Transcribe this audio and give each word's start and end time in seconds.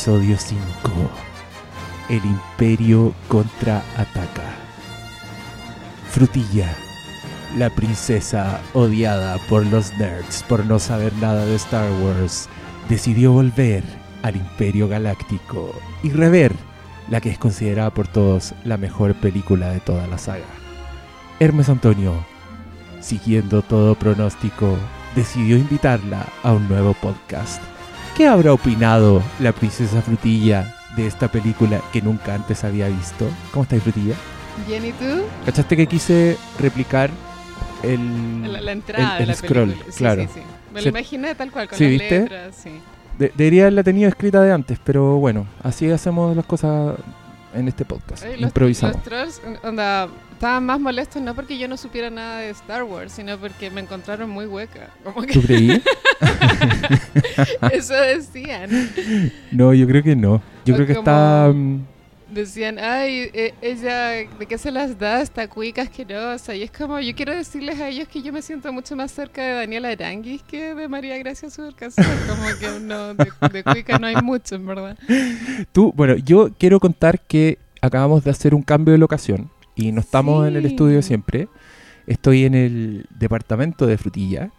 Episodio 0.00 0.38
5. 0.38 0.62
El 2.08 2.24
Imperio 2.24 3.12
contraataca. 3.28 4.54
Frutilla, 6.08 6.74
la 7.58 7.68
princesa 7.68 8.62
odiada 8.72 9.36
por 9.50 9.66
los 9.66 9.92
nerds 9.98 10.42
por 10.44 10.64
no 10.64 10.78
saber 10.78 11.12
nada 11.16 11.44
de 11.44 11.54
Star 11.56 11.86
Wars, 12.00 12.48
decidió 12.88 13.32
volver 13.32 13.84
al 14.22 14.36
Imperio 14.36 14.88
Galáctico 14.88 15.70
y 16.02 16.08
rever 16.08 16.54
la 17.10 17.20
que 17.20 17.28
es 17.28 17.38
considerada 17.38 17.90
por 17.90 18.08
todos 18.08 18.54
la 18.64 18.78
mejor 18.78 19.14
película 19.16 19.68
de 19.68 19.80
toda 19.80 20.06
la 20.06 20.16
saga. 20.16 20.46
Hermes 21.40 21.68
Antonio, 21.68 22.14
siguiendo 23.02 23.60
todo 23.60 23.94
pronóstico, 23.96 24.78
decidió 25.14 25.58
invitarla 25.58 26.24
a 26.42 26.54
un 26.54 26.66
nuevo 26.70 26.94
podcast. 26.94 27.60
¿Qué 28.16 28.26
habrá 28.26 28.52
opinado 28.52 29.22
la 29.38 29.52
princesa 29.52 30.02
Frutilla 30.02 30.74
de 30.96 31.06
esta 31.06 31.28
película 31.28 31.80
que 31.92 32.02
nunca 32.02 32.34
antes 32.34 32.64
había 32.64 32.88
visto? 32.88 33.26
¿Cómo 33.50 33.62
estáis, 33.62 33.82
Frutilla? 33.82 34.14
Bien, 34.66 34.84
¿y 34.84 34.92
tú? 34.92 35.22
¿Cachaste 35.46 35.76
que 35.76 35.86
quise 35.86 36.36
replicar 36.58 37.10
el, 37.82 38.52
La, 38.52 38.60
la 38.60 38.72
entrada 38.72 39.12
el- 39.12 39.16
de 39.18 39.22
el 39.22 39.28
la 39.28 39.34
scroll, 39.34 39.68
película. 39.70 39.92
Sí, 39.92 39.98
claro. 39.98 40.22
sí, 40.22 40.28
sí. 40.34 40.40
Me 40.74 40.82
lo 40.82 40.88
imaginé 40.90 41.34
tal 41.34 41.50
cual, 41.50 41.68
con 41.68 41.78
Sí, 41.78 41.84
las 41.84 41.90
¿viste? 41.92 42.20
letras, 42.20 42.56
sí. 42.62 42.70
De- 43.18 43.32
debería 43.34 43.62
haberla 43.62 43.82
tenido 43.82 44.08
escrita 44.08 44.42
de 44.42 44.52
antes, 44.52 44.78
pero 44.84 45.16
bueno, 45.16 45.46
así 45.62 45.90
hacemos 45.90 46.36
las 46.36 46.44
cosas 46.44 46.96
en 47.54 47.68
este 47.68 47.84
podcast. 47.86 48.22
Oye, 48.24 48.34
los, 48.34 48.42
Improvisamos. 48.42 48.96
los 48.96 49.04
trolls, 49.04 49.40
onda, 49.64 50.08
estaban 50.40 50.64
más 50.64 50.80
molestos 50.80 51.20
no 51.20 51.34
porque 51.34 51.58
yo 51.58 51.68
no 51.68 51.76
supiera 51.76 52.08
nada 52.08 52.38
de 52.38 52.48
Star 52.48 52.82
Wars, 52.84 53.12
sino 53.12 53.36
porque 53.36 53.68
me 53.70 53.82
encontraron 53.82 54.30
muy 54.30 54.46
hueca. 54.46 54.88
Como 55.04 55.20
que 55.20 55.34
¿Tú 55.34 55.42
creí? 55.42 55.82
eso 57.72 57.92
decían. 57.94 58.70
no, 59.52 59.74
yo 59.74 59.86
creo 59.86 60.02
que 60.02 60.16
no. 60.16 60.40
Yo 60.64 60.72
O 60.72 60.76
creo 60.76 60.86
que 60.86 60.94
está... 60.94 61.52
mm, 61.54 61.80
Decían, 62.30 62.78
ay, 62.78 63.28
e- 63.34 63.54
ella, 63.60 64.10
¿de 64.38 64.46
qué 64.48 64.56
se 64.56 64.70
las 64.70 64.96
da 64.98 65.20
esta 65.20 65.46
cuica 65.48 65.82
asquerosa? 65.82 66.54
Y 66.54 66.62
es 66.62 66.70
como, 66.70 67.00
yo 67.00 67.12
quiero 67.14 67.34
decirles 67.34 67.78
a 67.80 67.88
ellos 67.88 68.06
que 68.08 68.22
yo 68.22 68.32
me 68.32 68.40
siento 68.40 68.72
mucho 68.72 68.94
más 68.96 69.10
cerca 69.10 69.42
de 69.42 69.52
Daniela 69.54 69.88
Aranguis 69.88 70.40
que 70.44 70.74
de 70.74 70.88
María 70.88 71.18
Gracia 71.18 71.50
Subercasol. 71.50 72.04
Como 72.28 72.46
que 72.58 72.80
no, 72.80 73.14
de, 73.14 73.30
de 73.52 73.64
cuica 73.64 73.98
no 73.98 74.06
hay 74.06 74.14
mucho, 74.22 74.54
en 74.54 74.64
verdad. 74.64 74.96
Tú, 75.72 75.92
bueno, 75.94 76.14
yo 76.16 76.50
quiero 76.56 76.78
contar 76.80 77.20
que 77.20 77.58
acabamos 77.82 78.22
de 78.22 78.30
hacer 78.30 78.54
un 78.54 78.62
cambio 78.62 78.92
de 78.92 78.98
locación 78.98 79.50
y 79.80 79.92
no 79.92 80.00
estamos 80.00 80.46
en 80.46 80.56
el 80.56 80.66
estudio 80.66 81.02
siempre. 81.02 81.48
Estoy 82.06 82.44
en 82.44 82.54
el 82.54 83.06
departamento 83.18 83.86
de 83.86 83.96
Frutilla 83.98 84.50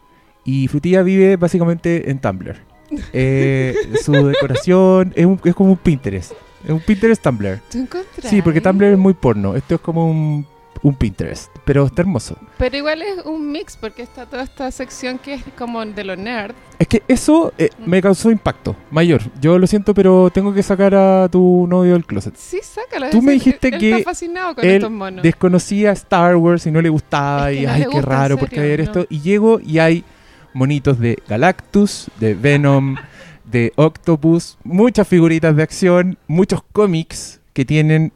y 0.46 0.68
Frutilla 0.68 1.02
vive 1.04 1.36
básicamente 1.38 2.10
en 2.10 2.20
Tumblr. 2.20 2.56
Eh, 3.14 3.74
su 4.04 4.12
decoración 4.12 5.14
es, 5.16 5.26
un- 5.26 5.40
es 5.46 5.56
como 5.56 5.72
un 5.72 5.78
Pinterest. 5.78 6.34
Es 6.66 6.72
un 6.72 6.82
Pinterest 6.82 7.22
Tumblr. 7.24 7.60
¿Tú? 7.72 7.88
Sí, 8.22 8.42
porque 8.42 8.60
Tumblr 8.60 8.84
es 8.92 8.98
muy 8.98 9.14
porno. 9.14 9.56
Esto 9.56 9.76
es 9.76 9.82
como 9.82 10.10
un, 10.12 10.46
un 10.84 10.96
Pinterest, 10.96 11.52
pero 11.64 11.86
está 11.86 12.02
hermoso. 12.02 12.36
Pero 12.58 12.76
igual 12.76 13.02
es 13.04 13.24
un 13.26 13.52
mix, 13.52 13.78
porque 13.78 14.02
está 14.02 14.26
toda 14.26 14.44
esta 14.44 14.72
sección 14.72 15.20
que 15.20 15.36
es 15.36 15.44
como 15.58 15.86
de 15.86 16.04
lo 16.04 16.16
nerd. 16.16 16.56
Es 16.80 16.88
que 16.88 17.04
eso 17.08 17.54
eh, 17.58 17.70
me 17.86 18.02
causó 18.02 18.32
impacto 18.32 18.76
mayor. 18.90 19.22
Yo 19.40 19.60
lo 19.60 19.68
siento, 19.68 19.94
pero 19.94 20.32
tengo 20.34 20.54
que 20.54 20.64
sacar 20.64 20.96
a 20.96 21.30
tu 21.30 21.68
novio 21.70 21.94
del 21.94 22.06
closet. 22.06 22.36
Sí, 22.36 22.60
sácala. 22.64 23.12
Tú 23.12 23.22
me 23.22 23.34
Él- 23.34 23.40
dijiste 23.40 23.68
él 23.68 23.78
que 23.80 23.92
está 24.00 24.10
fascinado 24.10 24.56
con 24.56 24.66
él 24.66 24.72
estos 24.72 24.92
monos. 24.92 25.22
Desconocía 25.24 25.92
Star 25.92 26.36
Wars 26.36 26.66
y 26.66 26.72
no 26.72 26.82
le 26.82 26.90
gustaba 26.90 27.52
Es 27.52 27.58
que 27.58 27.64
y 27.64 27.66
no 27.68 27.72
ay, 27.74 27.86
qué 27.92 28.02
raro, 28.02 28.38
porque 28.38 28.78
no. 28.78 28.84
esto. 28.84 29.06
Y 29.10 29.22
llego 29.22 29.60
y 29.60 29.78
hay 29.78 30.04
monitos 30.54 31.00
de 31.00 31.18
Galactus, 31.30 32.08
de 32.20 32.34
Venom, 32.34 32.96
de 33.46 33.72
Octopus, 33.76 34.58
muchas 34.64 35.08
figuritas 35.08 35.56
de 35.56 35.62
acción, 35.64 36.18
muchos 36.28 36.62
cómics 36.72 37.40
que 37.54 37.66
tienen 37.66 38.14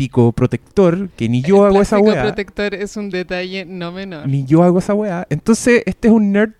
plástico 0.00 0.32
protector, 0.32 1.10
que 1.10 1.28
ni 1.28 1.42
yo 1.42 1.66
El 1.66 1.72
hago 1.72 1.82
esa 1.82 1.96
plástico 1.96 2.12
weá. 2.12 2.22
protector 2.22 2.74
es 2.74 2.96
un 2.96 3.10
detalle 3.10 3.66
no 3.66 3.92
menor. 3.92 4.26
Ni 4.26 4.46
yo 4.46 4.62
hago 4.62 4.78
esa 4.78 4.94
weá. 4.94 5.26
Entonces, 5.28 5.82
este 5.84 6.08
es 6.08 6.14
un 6.14 6.32
nerd 6.32 6.52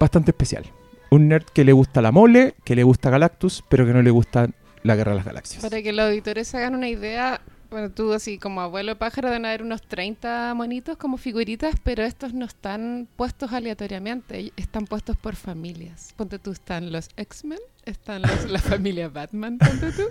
bastante 0.00 0.30
especial. 0.30 0.64
Un 1.10 1.28
nerd 1.28 1.44
que 1.44 1.64
le 1.64 1.72
gusta 1.72 2.00
la 2.00 2.10
mole, 2.10 2.54
que 2.64 2.74
le 2.74 2.82
gusta 2.82 3.10
Galactus, 3.10 3.62
pero 3.68 3.84
que 3.84 3.92
no 3.92 4.02
le 4.02 4.10
gusta 4.10 4.48
la 4.82 4.96
guerra 4.96 5.12
de 5.12 5.16
las 5.16 5.26
galaxias. 5.26 5.62
Para 5.62 5.82
que 5.82 5.92
los 5.92 6.06
auditores 6.06 6.48
se 6.48 6.56
hagan 6.56 6.74
una 6.74 6.88
idea, 6.88 7.40
bueno, 7.70 7.90
tú 7.90 8.12
así 8.12 8.38
como 8.38 8.62
abuelo 8.62 8.96
pájaro 8.96 9.28
deben 9.28 9.44
haber 9.44 9.62
unos 9.62 9.82
30 9.82 10.54
monitos 10.54 10.96
como 10.96 11.18
figuritas, 11.18 11.74
pero 11.82 12.02
estos 12.02 12.32
no 12.32 12.46
están 12.46 13.08
puestos 13.16 13.52
aleatoriamente, 13.52 14.52
están 14.56 14.86
puestos 14.86 15.16
por 15.16 15.36
familias. 15.36 16.14
Ponte 16.16 16.38
tú, 16.38 16.52
están 16.52 16.92
los 16.92 17.08
X-Men, 17.16 17.60
están 17.86 18.22
los- 18.22 18.50
la 18.50 18.58
familia 18.60 19.08
Batman, 19.08 19.58
ponte 19.58 19.92
tú. 19.92 20.02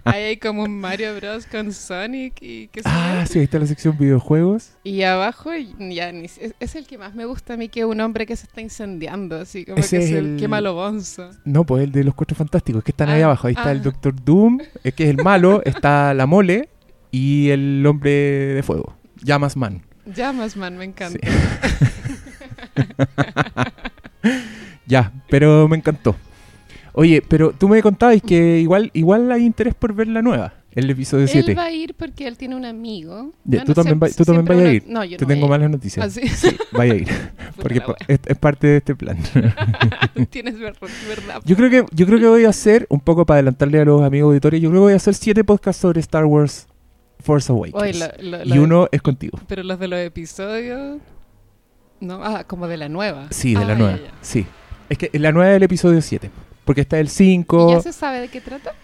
Ahí 0.05 0.23
hay 0.25 0.37
como 0.37 0.65
un 0.65 0.81
Mario 0.81 1.15
Bros. 1.17 1.47
con 1.47 1.73
Sonic 1.73 2.35
y 2.41 2.69
qué 2.69 2.83
sé. 2.83 2.89
Ah, 2.91 3.25
sí, 3.29 3.39
ahí 3.39 3.45
está 3.45 3.59
la 3.59 3.67
sección 3.67 3.97
videojuegos. 3.97 4.71
Y 4.85 5.03
abajo, 5.03 5.51
ya 5.79 6.11
ni, 6.13 6.25
es, 6.27 6.41
es 6.59 6.75
el 6.75 6.87
que 6.87 6.99
más 6.99 7.15
me 7.15 7.25
gusta 7.25 7.55
a 7.55 7.57
mí, 7.57 7.69
que 7.69 7.81
es 7.81 7.87
un 7.87 8.01
hombre 8.01 8.27
que 8.27 8.35
se 8.37 8.47
está 8.47 8.61
incendiando, 8.61 9.37
así 9.37 9.65
como 9.65 9.79
Ese 9.79 9.99
que 9.99 10.05
es 10.05 10.11
es 10.11 10.17
el, 10.17 10.37
que 10.39 10.49
malo 10.49 10.75
bonzo. 10.75 11.31
No, 11.45 11.65
pues 11.65 11.85
el 11.85 11.93
de 11.93 12.05
los 12.05 12.15
cuatro 12.15 12.37
fantásticos, 12.37 12.83
que 12.83 12.91
están 12.91 13.09
ahí 13.09 13.23
Ah, 13.23 13.27
abajo. 13.27 13.47
Ahí 13.47 13.55
está 13.55 13.69
ah. 13.69 13.73
el 13.73 13.83
Doctor 13.83 14.15
Doom, 14.25 14.59
eh, 14.83 14.93
que 14.93 15.05
es 15.05 15.11
el 15.11 15.19
malo, 15.23 15.63
está 15.65 16.13
la 16.13 16.27
mole 16.27 16.69
y 17.13 17.51
el 17.51 17.85
hombre 17.87 18.11
de 18.11 18.63
fuego, 18.63 18.97
Llamas 19.23 19.57
Man. 19.57 19.83
Llamas, 20.05 20.57
man, 20.57 20.77
me 20.77 20.85
encanta. 20.85 21.19
Ya, 24.87 25.13
pero 25.29 25.67
me 25.69 25.77
encantó. 25.77 26.15
Oye, 26.99 27.23
pero 27.27 27.53
tú 27.53 27.69
me 27.69 27.83
contabas 27.83 28.21
que 28.23 28.59
igual, 28.59 28.91
igual 28.95 29.31
hay 29.31 29.45
interés 29.45 29.75
por 29.75 29.93
ver 29.95 30.09
la 30.09 30.23
nueva, 30.23 30.55
el 30.73 30.89
episodio 30.89 31.29
7. 31.29 31.51
Él 31.53 31.59
va 31.59 31.65
a 31.65 31.71
ir 31.71 31.95
porque 31.95 32.27
él 32.27 32.39
tiene 32.39 32.57
un 32.57 32.65
amigo. 32.65 33.33
Ya, 33.45 33.59
Bueno, 33.59 33.65
tú 33.67 33.75
también, 33.75 34.01
va- 34.03 34.09
tú 34.09 34.25
también 34.25 34.45
vayas 34.47 34.65
a 34.65 34.73
ir. 34.73 34.85
No, 34.87 35.05
yo 35.05 35.19
Te 35.19 35.25
no 35.25 35.29
tengo 35.29 35.47
malas 35.49 35.69
noticias. 35.71 36.07
¿Ah, 36.07 36.11
sí? 36.11 36.27
Sí, 36.29 36.57
vaya 36.73 36.95
a 36.95 36.97
ir. 36.97 37.09
porque 37.63 37.83
es, 38.09 38.21
es 38.27 38.39
parte 38.39 38.67
de 38.67 38.77
este 38.79 38.95
plan. 38.97 39.19
Tienes 40.31 40.59
ver- 40.59 40.75
verdad. 41.09 41.43
Yo 41.45 41.55
creo 41.57 41.69
que 41.71 41.85
yo 41.95 42.07
creo 42.07 42.19
que 42.19 42.27
voy 42.29 42.45
a 42.45 42.49
hacer 42.49 42.87
un 42.89 43.01
poco 43.01 43.27
para 43.27 43.37
adelantarle 43.37 43.79
a 43.81 43.85
los 43.85 44.03
amigos 44.03 44.29
auditores. 44.31 44.61
Yo 44.63 44.71
creo 44.71 44.81
que 44.81 44.85
voy 44.85 44.93
a 44.95 44.97
hacer 44.97 45.15
siete 45.15 45.45
podcasts 45.45 45.81
sobre 45.83 46.01
Star 46.01 46.25
Wars 46.25 46.67
Force 47.21 47.53
Awakens. 47.53 47.75
Oye, 47.83 47.93
lo- 48.23 48.39
lo- 48.39 48.45
y 48.45 48.49
lo- 48.57 48.63
uno 48.63 48.89
es 48.91 49.03
contigo. 49.03 49.39
Pero 49.47 49.63
los 49.63 49.79
de 49.79 49.89
los 49.89 49.99
episodios. 50.01 50.99
No, 52.01 52.21
ah, 52.25 52.45
como 52.45 52.69
de 52.69 52.77
la 52.79 52.89
nueva. 52.89 53.27
Sí, 53.31 53.53
de 53.55 53.61
Ah, 53.63 53.67
la 53.67 53.73
ya, 53.75 53.79
nueva. 53.79 53.97
ya. 53.99 54.11
Sí. 54.23 54.47
Es 54.89 54.99
que 54.99 55.11
la 55.19 55.33
nueva 55.33 55.51
es 55.51 55.57
el 55.57 55.63
episodio 55.63 56.01
7. 56.01 56.31
Porque 56.67 56.83
está 56.83 56.99
el 57.01 57.07
¿Y 57.07 57.11
5. 57.11 57.71
ya 57.71 57.81
se 57.81 57.93
sabe 57.95 58.21
de 58.21 58.29
qué 58.29 58.43
trata? 58.43 58.75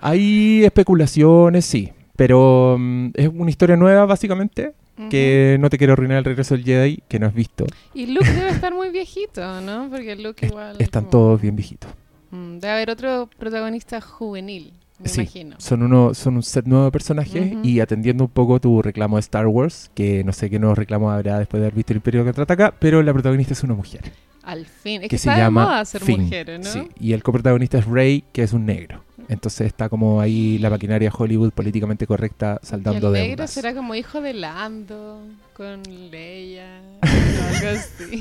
Hay 0.00 0.64
especulaciones, 0.64 1.64
sí. 1.66 1.92
Pero 2.16 2.76
mm, 2.78 3.08
es 3.14 3.28
una 3.28 3.50
historia 3.50 3.76
nueva, 3.76 4.06
básicamente. 4.06 4.72
Que 5.10 5.58
no 5.60 5.68
te 5.68 5.76
quiero 5.76 5.92
arruinar 5.92 6.16
el 6.16 6.24
regreso 6.24 6.54
del 6.56 6.64
Jedi, 6.64 7.02
que 7.06 7.18
no 7.18 7.26
has 7.26 7.34
visto. 7.34 7.66
Y 7.92 8.06
Luke 8.06 8.30
debe 8.30 8.48
estar 8.48 8.72
muy 8.74 8.88
viejito, 8.88 9.60
¿no? 9.60 9.90
Porque 9.90 10.16
Luke 10.16 10.46
Es- 10.46 10.52
igual. 10.52 10.76
están 10.78 11.02
como- 11.02 11.10
todos 11.10 11.42
bien 11.42 11.54
viejitos. 11.54 11.90
Mm, 12.30 12.60
Debe 12.60 12.72
haber 12.72 12.88
otro 12.90 13.28
protagonista 13.38 14.00
juvenil, 14.00 14.72
me 14.98 15.08
Sí. 15.10 15.20
imagino. 15.20 15.56
Son, 15.58 15.82
uno, 15.82 16.14
son 16.14 16.36
un 16.36 16.42
set 16.42 16.64
nuevo 16.64 16.86
de 16.86 16.92
personajes 16.92 17.52
y 17.62 17.80
atendiendo 17.80 18.24
un 18.24 18.30
poco 18.30 18.58
tu 18.58 18.80
reclamo 18.80 19.16
de 19.16 19.20
Star 19.20 19.46
Wars, 19.48 19.90
que 19.94 20.24
no 20.24 20.32
sé 20.32 20.48
qué 20.48 20.58
nuevos 20.58 20.78
reclamos 20.78 21.12
habrá 21.12 21.40
después 21.40 21.60
de 21.60 21.66
haber 21.66 21.74
visto 21.76 21.92
el 21.92 21.98
Imperio 21.98 22.24
Contraataca, 22.24 22.72
pero 22.78 23.02
la 23.02 23.12
protagonista 23.12 23.52
es 23.52 23.62
una 23.64 23.74
mujer. 23.74 24.00
Al 24.46 24.64
fin. 24.64 25.02
Es 25.02 25.08
que, 25.08 25.16
que 25.16 25.18
se 25.18 25.28
llama 25.28 25.64
moda 25.64 25.84
ser 25.84 26.02
Finn. 26.02 26.22
mujeres, 26.22 26.60
¿no? 26.60 26.72
Sí, 26.72 26.88
y 27.00 27.12
el 27.12 27.22
coprotagonista 27.24 27.78
es 27.78 27.84
Rey, 27.84 28.22
que 28.32 28.44
es 28.44 28.52
un 28.52 28.64
negro. 28.64 29.04
Entonces 29.28 29.66
está 29.66 29.88
como 29.88 30.20
ahí 30.20 30.56
la 30.58 30.70
maquinaria 30.70 31.10
Hollywood 31.12 31.50
políticamente 31.50 32.06
correcta 32.06 32.60
saldando 32.62 33.08
el 33.08 33.14
de 33.14 33.20
negro 33.22 33.46
será 33.48 33.74
como 33.74 33.96
hijo 33.96 34.20
de 34.20 34.34
Lando 34.34 35.20
con 35.52 35.82
Leia 35.82 36.80
algo 37.00 37.68
así. 37.70 38.20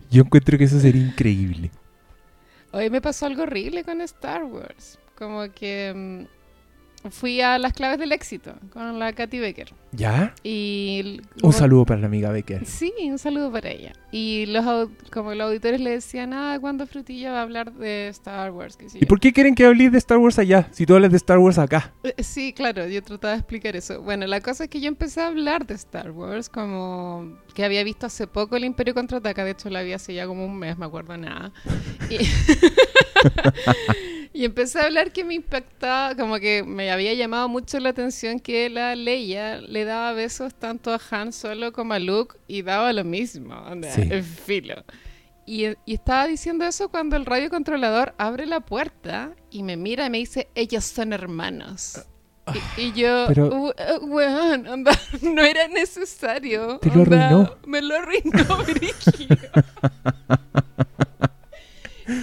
Yo 0.10 0.22
encuentro 0.22 0.58
que 0.58 0.64
eso 0.64 0.80
sería 0.80 1.02
increíble. 1.02 1.70
Hoy 2.72 2.90
me 2.90 3.00
pasó 3.00 3.26
algo 3.26 3.42
horrible 3.42 3.84
con 3.84 4.00
Star 4.00 4.42
Wars. 4.42 4.98
Como 5.16 5.48
que 5.52 6.26
mm, 6.26 6.39
fui 7.08 7.40
a 7.40 7.58
las 7.58 7.72
claves 7.72 7.98
del 7.98 8.12
éxito 8.12 8.54
con 8.72 8.98
la 8.98 9.12
Katy 9.12 9.38
Becker. 9.38 9.72
¿Ya? 9.92 10.34
Y 10.42 11.20
Un 11.42 11.52
saludo 11.52 11.86
para 11.86 12.00
la 12.00 12.06
amiga 12.06 12.30
Becker. 12.30 12.64
Sí, 12.66 12.92
un 13.02 13.18
saludo 13.18 13.50
para 13.50 13.70
ella. 13.70 13.92
Y 14.12 14.46
los 14.46 14.88
como 15.10 15.34
los 15.34 15.46
auditores 15.46 15.80
le 15.80 15.90
decían, 15.90 16.32
ah, 16.32 16.58
¿cuándo 16.60 16.86
Frutilla 16.86 17.32
va 17.32 17.40
a 17.40 17.42
hablar 17.42 17.72
de 17.72 18.08
Star 18.08 18.50
Wars? 18.50 18.76
¿Qué 18.76 18.86
¿Y 18.94 19.06
por 19.06 19.18
qué 19.18 19.32
quieren 19.32 19.54
que 19.54 19.64
hables 19.64 19.92
de 19.92 19.98
Star 19.98 20.18
Wars 20.18 20.38
allá? 20.38 20.68
Si 20.72 20.84
tú 20.84 20.94
hablas 20.94 21.10
de 21.10 21.16
Star 21.16 21.38
Wars 21.38 21.58
acá. 21.58 21.92
Eh, 22.02 22.14
Sí, 22.22 22.52
claro, 22.52 22.86
yo 22.86 23.02
trataba 23.02 23.32
de 23.32 23.40
explicar 23.40 23.74
eso. 23.76 24.02
Bueno, 24.02 24.26
la 24.26 24.40
cosa 24.40 24.64
es 24.64 24.70
que 24.70 24.80
yo 24.80 24.88
empecé 24.88 25.20
a 25.20 25.28
hablar 25.28 25.66
de 25.66 25.74
Star 25.74 26.10
Wars, 26.10 26.48
como 26.48 27.38
que 27.54 27.64
había 27.64 27.82
visto 27.82 28.06
hace 28.06 28.26
poco 28.26 28.56
el 28.56 28.64
Imperio 28.64 28.94
Contraataca, 28.94 29.44
de 29.44 29.52
hecho 29.52 29.70
la 29.70 29.82
vi 29.82 29.92
hace 29.92 30.14
ya 30.14 30.26
como 30.26 30.44
un 30.44 30.58
mes, 30.58 30.78
me 30.78 30.86
acuerdo 30.86 31.16
nada. 31.16 31.52
Y, 32.08 32.18
y 34.40 34.44
empecé 34.46 34.80
a 34.80 34.84
hablar 34.86 35.12
que 35.12 35.22
me 35.22 35.34
impactaba, 35.34 36.14
como 36.14 36.38
que 36.38 36.62
me 36.62 36.90
había 36.90 37.12
llamado 37.12 37.46
mucho 37.46 37.78
la 37.78 37.90
atención 37.90 38.40
que 38.40 38.70
la 38.70 38.96
Leia 38.96 39.58
le 39.58 39.84
daba 39.84 40.14
besos 40.14 40.54
tanto 40.54 40.94
a 40.94 41.00
Han 41.10 41.34
Solo 41.34 41.72
como 41.74 41.92
a 41.92 41.98
Luke 41.98 42.38
y 42.48 42.62
daba 42.62 42.90
lo 42.94 43.04
mismo, 43.04 43.54
onda, 43.54 43.90
Sí. 43.90 44.00
el 44.10 44.22
filo. 44.24 44.82
Y, 45.44 45.66
y 45.84 45.92
estaba 45.94 46.26
diciendo 46.26 46.64
eso 46.64 46.88
cuando 46.88 47.16
el 47.16 47.26
radiocontrolador 47.26 48.14
abre 48.16 48.46
la 48.46 48.60
puerta 48.60 49.32
y 49.50 49.62
me 49.62 49.76
mira 49.76 50.06
y 50.06 50.10
me 50.10 50.16
dice, 50.18 50.48
ellos 50.54 50.84
son 50.86 51.12
hermanos. 51.12 52.00
Y, 52.78 52.80
y 52.84 52.92
yo, 52.92 53.26
Pero- 53.28 53.48
"Uh, 53.48 53.68
uh, 54.00 54.06
weón, 54.06 54.66
onda, 54.68 54.92
no 55.20 55.42
era 55.42 55.68
necesario. 55.68 56.78
Te 56.78 56.88
lo 56.88 57.02
arruinó. 57.02 57.56
Me 57.66 57.82
lo 57.82 57.94
arruinó, 57.94 58.56
brígido. 58.66 59.36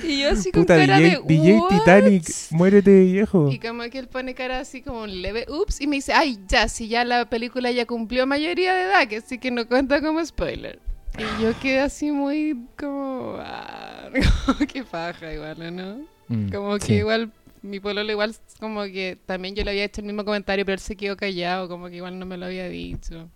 y 0.04 0.22
yo 0.22 0.30
así 0.32 0.52
con 0.52 0.64
Puta, 0.64 0.76
cara 0.78 0.98
DJ, 1.00 1.10
de, 1.10 1.22
DJ 1.28 1.54
"What?". 1.60 1.70
Titanic, 1.70 2.26
muérete 2.52 3.04
viejo. 3.06 3.50
Y 3.52 3.60
como 3.60 3.84
que 3.84 4.00
él 4.00 4.08
pone 4.08 4.34
cara 4.34 4.60
así 4.60 4.82
como 4.82 5.04
un 5.04 5.22
leve 5.22 5.46
ups 5.50 5.82
y 5.82 5.88
me 5.88 5.98
dice, 5.98 6.14
ay, 6.14 6.40
ya, 6.48 6.68
si 6.68 6.88
ya 6.88 7.04
la 7.06 7.30
película 7.30 7.72
ya 7.72 7.86
cumplió 7.86 8.26
mayoría 8.28 8.74
de 8.74 8.84
edad, 8.84 9.08
que 9.08 9.22
sí 9.22 9.38
que 9.38 9.52
no 9.52 9.68
cuenta 9.68 10.02
como 10.02 10.24
spoiler. 10.26 10.80
Y 11.18 11.42
yo 11.44 11.58
quedé 11.62 11.80
así 11.80 12.12
muy 12.12 12.58
como, 12.78 13.38
ah, 13.40 14.10
como 14.46 14.60
que 14.68 14.84
paja 14.84 15.34
igual, 15.34 15.76
¿no? 15.76 16.06
Mm, 16.28 16.50
Como 16.52 16.78
que 16.78 16.86
sí. 16.86 16.94
igual, 16.96 17.32
mi 17.62 17.80
pololo 17.80 18.12
igual, 18.12 18.36
como 18.60 18.84
que 18.84 19.18
también 19.26 19.56
yo 19.56 19.64
le 19.64 19.72
había 19.72 19.86
hecho 19.86 20.02
el 20.02 20.08
mismo 20.08 20.24
comentario, 20.26 20.64
pero 20.66 20.74
él 20.76 20.80
se 20.80 20.96
quedó 20.96 21.18
callado, 21.18 21.68
como 21.68 21.88
que 21.90 21.96
igual 21.96 22.20
no 22.20 22.26
me 22.26 22.38
lo 22.38 22.46
había 22.46 22.68
dicho. 22.70 23.30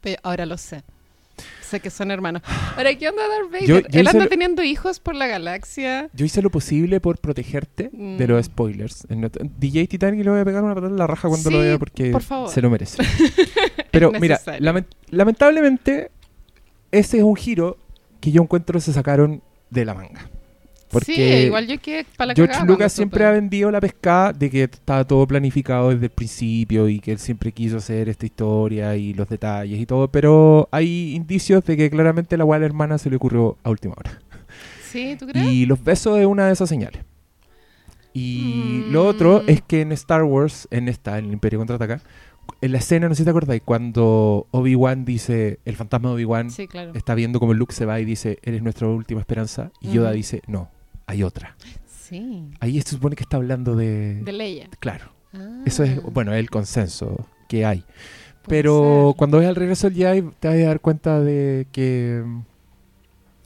Pero 0.00 0.20
ahora 0.22 0.44
lo 0.44 0.58
sé. 0.58 0.82
Sé 1.60 1.80
que 1.80 1.90
son 1.90 2.10
hermanos. 2.10 2.42
Ahora, 2.76 2.94
¿qué 2.94 3.08
onda 3.08 3.22
Darth 3.28 3.50
Vader? 3.50 3.66
Yo- 3.66 3.80
yo 3.80 3.86
él 3.86 4.00
hice 4.06 4.10
anda 4.10 4.24
lo- 4.24 4.28
teniendo 4.28 4.62
hijos 4.62 5.00
por 5.00 5.14
la 5.14 5.26
galaxia. 5.26 6.08
Yo 6.12 6.24
hice 6.24 6.40
lo 6.42 6.50
posible 6.50 7.00
por 7.00 7.18
protegerte 7.18 7.90
de 7.92 8.26
Mm. 8.26 8.30
los 8.30 8.46
spoilers. 8.46 9.06
En 9.10 9.20
not- 9.22 9.36
DJ 9.58 9.86
Titanic 9.88 10.24
le 10.24 10.30
voy 10.30 10.40
a 10.40 10.44
pegar 10.44 10.62
una 10.64 10.74
patada 10.74 10.92
en 10.92 10.98
la 10.98 11.06
raja 11.06 11.28
cuando 11.28 11.50
lo 11.50 11.58
vea 11.60 11.78
porque 11.78 12.10
por 12.10 12.22
favor. 12.22 12.48
se 12.50 12.62
lo 12.62 12.70
merece. 12.70 13.02
Pero 13.90 14.12
mira, 14.12 14.38
lament- 14.60 14.86
lamentablemente, 15.10 16.10
ese 16.92 17.18
es 17.18 17.22
un 17.22 17.36
giro 17.36 17.78
que 18.20 18.30
yo 18.32 18.42
encuentro 18.42 18.80
se 18.80 18.92
sacaron 18.92 19.42
de 19.70 19.84
la 19.84 19.94
manga. 19.94 20.30
Porque 20.90 21.14
sí, 21.40 21.46
igual 21.46 21.66
yo 21.66 21.78
que 21.80 22.06
para 22.16 22.28
la 22.28 22.34
George 22.34 22.52
cagada 22.52 22.70
Lucas 22.70 22.92
siempre 22.92 23.24
ha 23.24 23.30
vendido 23.32 23.70
la 23.70 23.80
pescada 23.80 24.32
de 24.32 24.48
que 24.50 24.62
estaba 24.64 25.04
todo 25.04 25.26
planificado 25.26 25.90
desde 25.90 26.06
el 26.06 26.10
principio 26.12 26.88
y 26.88 27.00
que 27.00 27.12
él 27.12 27.18
siempre 27.18 27.50
quiso 27.52 27.78
hacer 27.78 28.08
esta 28.08 28.24
historia 28.24 28.94
y 28.96 29.12
los 29.12 29.28
detalles 29.28 29.80
y 29.80 29.86
todo, 29.86 30.08
pero 30.08 30.68
hay 30.70 31.14
indicios 31.14 31.64
de 31.64 31.76
que 31.76 31.90
claramente 31.90 32.36
la 32.36 32.44
la 32.46 32.64
hermana 32.64 32.98
se 32.98 33.10
le 33.10 33.16
ocurrió 33.16 33.56
a 33.64 33.70
última 33.70 33.94
hora. 33.98 34.18
Sí, 34.88 35.16
¿tú 35.18 35.26
crees? 35.28 35.46
Y 35.48 35.66
los 35.66 35.82
besos 35.82 36.18
es 36.18 36.26
una 36.26 36.46
de 36.46 36.52
esas 36.52 36.68
señales. 36.68 37.02
Y 38.14 38.84
Mm. 38.86 38.92
lo 38.92 39.06
otro 39.06 39.42
es 39.46 39.60
que 39.62 39.82
en 39.82 39.92
Star 39.92 40.22
Wars, 40.22 40.68
en 40.70 40.88
esta, 40.88 41.18
en 41.18 41.26
el 41.26 41.32
Imperio 41.34 41.58
Contraataca, 41.58 42.00
en 42.62 42.72
la 42.72 42.78
escena, 42.78 43.08
no 43.08 43.14
sé 43.14 43.18
si 43.18 43.24
te 43.24 43.30
acordáis, 43.30 43.60
cuando 43.62 44.46
Obi-Wan 44.52 45.04
dice, 45.04 45.58
el 45.64 45.76
fantasma 45.76 46.08
de 46.10 46.14
Obi-Wan 46.14 46.50
Sí, 46.50 46.66
claro. 46.68 46.92
está 46.94 47.14
viendo 47.14 47.40
como 47.40 47.52
Luke 47.52 47.74
se 47.74 47.84
va 47.84 48.00
y 48.00 48.04
dice, 48.04 48.38
eres 48.42 48.62
nuestra 48.62 48.86
última 48.88 49.20
esperanza, 49.20 49.70
y 49.80 49.90
Yoda 49.92 50.12
dice, 50.12 50.40
no, 50.46 50.70
hay 51.06 51.22
otra. 51.22 51.56
Sí. 51.86 52.50
Ahí 52.60 52.80
se 52.82 52.90
supone 52.90 53.16
que 53.16 53.22
está 53.24 53.36
hablando 53.36 53.74
de... 53.76 54.22
De 54.22 54.32
Leia. 54.32 54.68
Claro, 54.78 55.12
Ah, 55.32 55.62
eso 55.66 55.82
es, 55.82 56.00
bueno, 56.02 56.32
es 56.32 56.38
el 56.38 56.48
consenso 56.50 57.26
que 57.48 57.66
hay. 57.66 57.84
Pero 58.48 59.08
ser. 59.10 59.18
cuando 59.18 59.38
ves 59.38 59.48
al 59.48 59.56
regreso 59.56 59.88
del 59.90 59.96
Jedi, 59.98 60.22
te 60.40 60.48
vas 60.48 60.56
a 60.56 60.60
dar 60.60 60.80
cuenta 60.80 61.20
de 61.20 61.66
que 61.72 62.24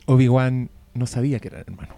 Obi-Wan 0.06 0.70
no 0.94 1.06
sabía 1.06 1.38
que 1.40 1.48
eran 1.48 1.60
hermanos. 1.62 1.96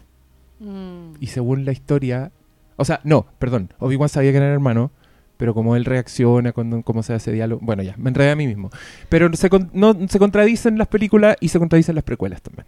Mm. 0.60 1.14
Y 1.20 1.26
según 1.28 1.64
la 1.64 1.72
historia. 1.72 2.30
O 2.76 2.84
sea, 2.84 3.00
no, 3.04 3.26
perdón. 3.38 3.72
Obi-Wan 3.78 4.08
sabía 4.08 4.30
que 4.30 4.36
eran 4.38 4.50
hermanos. 4.50 4.90
Pero 5.36 5.54
como 5.54 5.74
él 5.74 5.84
reacciona 5.84 6.52
cuando 6.52 6.82
cómo 6.82 7.02
se 7.02 7.14
hace 7.14 7.32
diálogo. 7.32 7.60
Bueno, 7.64 7.82
ya, 7.82 7.96
me 7.96 8.10
enredé 8.10 8.30
a 8.30 8.36
mí 8.36 8.46
mismo. 8.46 8.70
Pero 9.08 9.28
se, 9.34 9.50
con- 9.50 9.70
no, 9.72 9.96
se 10.08 10.18
contradicen 10.20 10.78
las 10.78 10.86
películas 10.86 11.36
y 11.40 11.48
se 11.48 11.58
contradicen 11.58 11.96
las 11.96 12.04
precuelas 12.04 12.40
también. 12.42 12.66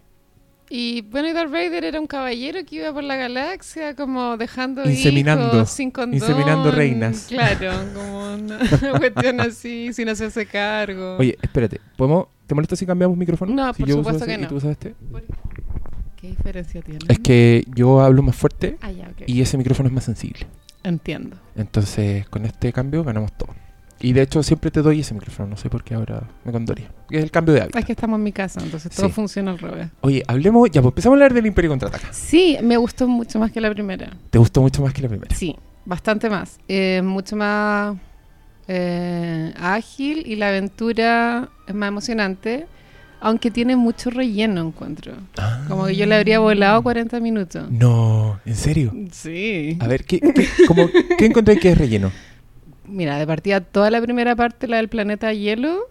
Y 0.77 1.03
bueno, 1.03 1.33
Darth 1.33 1.53
Vader 1.53 1.85
era 1.85 2.01
un 2.01 2.09
caballero 2.09 2.59
que 2.67 2.75
iba 2.75 2.93
por 2.93 3.05
la 3.05 3.15
galaxia 3.15 3.95
como 3.95 4.37
dejando 4.37 4.83
Inseminando. 4.91 5.55
hijos 5.59 5.71
sin 5.71 5.93
condón. 5.93 6.15
Inseminando 6.15 6.73
reinas. 6.73 7.27
Claro, 7.29 7.71
como 7.95 8.35
una 8.35 8.99
cuestión 8.99 9.41
así, 9.41 9.93
sin 9.93 10.09
hacerse 10.09 10.47
cargo. 10.47 11.17
Oye, 11.19 11.39
espérate. 11.41 11.81
¿podemos, 11.97 12.27
¿Te 12.49 12.57
molesta 12.57 12.75
si 12.75 12.87
cambiamos 12.87 13.17
micrófono? 13.17 13.55
No, 13.55 13.73
si 13.73 13.83
por 13.83 13.89
yo 13.89 13.95
uso 13.95 14.03
supuesto 14.03 14.25
ese 14.25 14.35
que 14.35 14.41
y 14.41 14.43
no. 14.43 14.49
tú 14.49 14.57
usas 14.57 14.71
este. 14.73 14.97
¿Qué 16.17 16.27
diferencia 16.31 16.83
tiene? 16.83 16.99
Es 17.07 17.21
que 17.21 17.65
yo 17.73 18.01
hablo 18.01 18.23
más 18.23 18.35
fuerte 18.35 18.77
Ah, 18.81 18.91
ya, 18.91 19.13
y 19.27 19.43
ese 19.43 19.57
micrófono 19.57 19.89
es 19.89 19.95
más 19.95 20.03
sensible. 20.03 20.45
Entiendo. 20.83 21.37
Entonces, 21.55 22.29
con 22.29 22.45
este 22.47 22.73
cambio 22.73 23.05
ganamos 23.05 23.31
todo. 23.39 23.55
Y 24.05 24.13
de 24.13 24.23
hecho, 24.23 24.43
siempre 24.43 24.71
te 24.71 24.83
doy 24.83 25.01
ese 25.01 25.15
micrófono. 25.15 25.49
No 25.51 25.57
sé 25.57 25.71
por 25.71 25.83
qué 25.83 25.95
ahora 25.95 26.23
me 26.45 26.53
condoría. 26.53 26.91
Es 27.11 27.23
el 27.23 27.31
cambio 27.31 27.55
de 27.55 27.63
hábito. 27.63 27.79
Es 27.79 27.85
que 27.85 27.93
estamos 27.93 28.19
en 28.19 28.23
mi 28.23 28.33
casa, 28.33 28.61
entonces 28.63 28.95
todo 28.95 29.07
Sí. 29.09 29.13
funciona 29.13 29.53
al 29.53 29.59
revés. 29.59 29.89
Oye, 30.03 30.23
hablemos. 30.27 30.71
Ya, 30.71 30.83
pues 30.83 30.93
empezamos 30.93 31.15
a 31.15 31.17
hablar 31.17 31.33
del 31.35 31.47
Imperio 31.47 31.71
Contraataca. 31.71 32.13
Sí, 32.13 32.59
me 32.63 32.77
gustó 32.77 33.09
mucho 33.09 33.39
más 33.39 33.51
que 33.51 33.61
la 33.61 33.71
primera. 33.71 34.11
¿Te 34.31 34.39
gustó 34.39 34.61
mucho 34.61 34.83
más 34.83 34.93
que 34.93 35.03
la 35.03 35.09
primera? 35.09 35.35
Sí, 35.35 35.57
bastante 35.87 36.29
más. 36.29 36.59
Eh, 36.69 37.01
mucho 37.03 37.35
más 37.37 37.97
eh, 38.69 39.53
ágil 39.59 40.23
y 40.27 40.37
la 40.37 40.49
aventura 40.49 41.49
es 41.67 41.75
más 41.75 41.89
emocionante, 41.89 42.67
aunque 43.21 43.51
tiene 43.51 43.77
mucho 43.77 44.11
relleno, 44.11 44.61
encuentro. 44.61 45.13
Como 45.69 45.87
que 45.87 45.97
yo 45.97 46.07
le 46.07 46.15
habría 46.17 46.39
volado 46.39 46.83
40 46.83 47.21
minutos. 47.21 47.71
No, 47.71 48.39
¿en 48.45 48.55
serio? 48.55 48.93
Sí. 49.13 49.77
A 49.81 49.87
ver, 49.89 50.05
¿qué, 50.05 50.21
qué, 50.21 50.47
como, 50.67 50.89
¿qué 51.19 51.27
encontré 51.27 51.59
que 51.59 51.71
es 51.73 51.79
relleno? 51.79 52.11
Mira, 52.87 53.19
de 53.19 53.27
partida 53.27 53.61
toda 53.61 53.91
la 53.91 54.01
primera 54.01 54.37
parte, 54.37 54.69
la 54.69 54.77
del 54.79 54.89
planeta 54.89 55.33
hielo, 55.33 55.89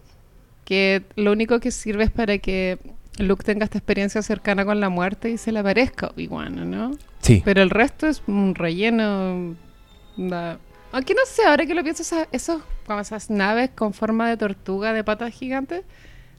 que 0.66 1.04
lo 1.16 1.31
único 1.31 1.60
que 1.60 1.72
sirve 1.72 2.04
es 2.06 2.12
para 2.12 2.38
que 2.38 2.78
Luke 3.18 3.44
tenga 3.44 3.66
esta 3.66 3.78
experiencia 3.78 4.22
cercana 4.22 4.63
con 4.66 4.80
la 4.80 4.90
muerte 4.90 5.30
y 5.31 5.38
se 5.38 5.51
le 5.51 5.60
aparezca 5.60 6.07
Obi-Wan, 6.07 6.69
¿no? 6.69 6.92
Sí. 7.22 7.42
Pero 7.45 7.62
el 7.62 7.69
resto 7.69 8.07
es 8.07 8.22
un 8.28 8.56
relleno. 8.56 9.56
da- 10.18 10.57
Aunque 10.92 11.13
no 11.13 11.22
sé, 11.25 11.44
ahora 11.45 11.66
que 11.66 11.74
lo 11.74 11.84
pienso, 11.84 12.04
esa- 12.04 12.28
esos, 12.31 12.62
como 12.86 13.00
esas 13.00 13.30
naves 13.30 13.72
con 13.75 13.94
forma 13.94 14.30
de 14.30 14.38
tortuga 14.38 14.94
de 14.94 15.04
patas 15.04 15.34
gigantes 15.34 15.84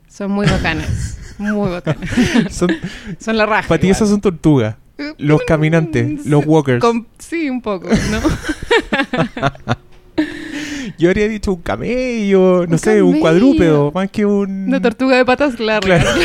son 0.09 0.31
muy 0.31 0.47
bacanas. 0.47 1.19
muy 1.39 1.71
bacanas. 1.71 2.09
Son, 2.51 2.71
Son 3.19 3.37
la 3.37 3.47
raja. 3.47 3.67
para 3.69 3.81
ti 3.81 3.91
esas 3.91 4.09
son 4.09 4.21
tortugas. 4.21 4.77
Los 5.19 5.43
caminantes, 5.43 6.25
los 6.27 6.47
walkers. 6.47 6.81
con- 6.81 7.09
sí, 7.19 7.51
un 7.51 7.61
poco, 7.61 7.89
¿no? 7.89 8.21
Yo 10.99 11.09
habría 11.09 11.29
dicho 11.29 11.53
un 11.53 11.63
camello, 11.63 12.67
no 12.67 12.79
sé, 12.79 13.03
un 13.03 13.19
cuadrúpedo, 13.21 13.91
más 13.93 14.11
que 14.11 14.25
un... 14.27 14.69
Una 14.69 14.81
tortuga 14.81 15.17
de 15.17 15.25
patas 15.25 15.59
largas. 15.59 16.03
Claro. 16.05 16.21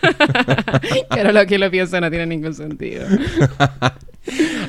Pero 1.10 1.32
lo 1.32 1.46
que 1.46 1.58
lo 1.58 1.70
pienso 1.70 2.00
no 2.00 2.08
tiene 2.10 2.26
ningún 2.26 2.54
sentido. 2.54 3.06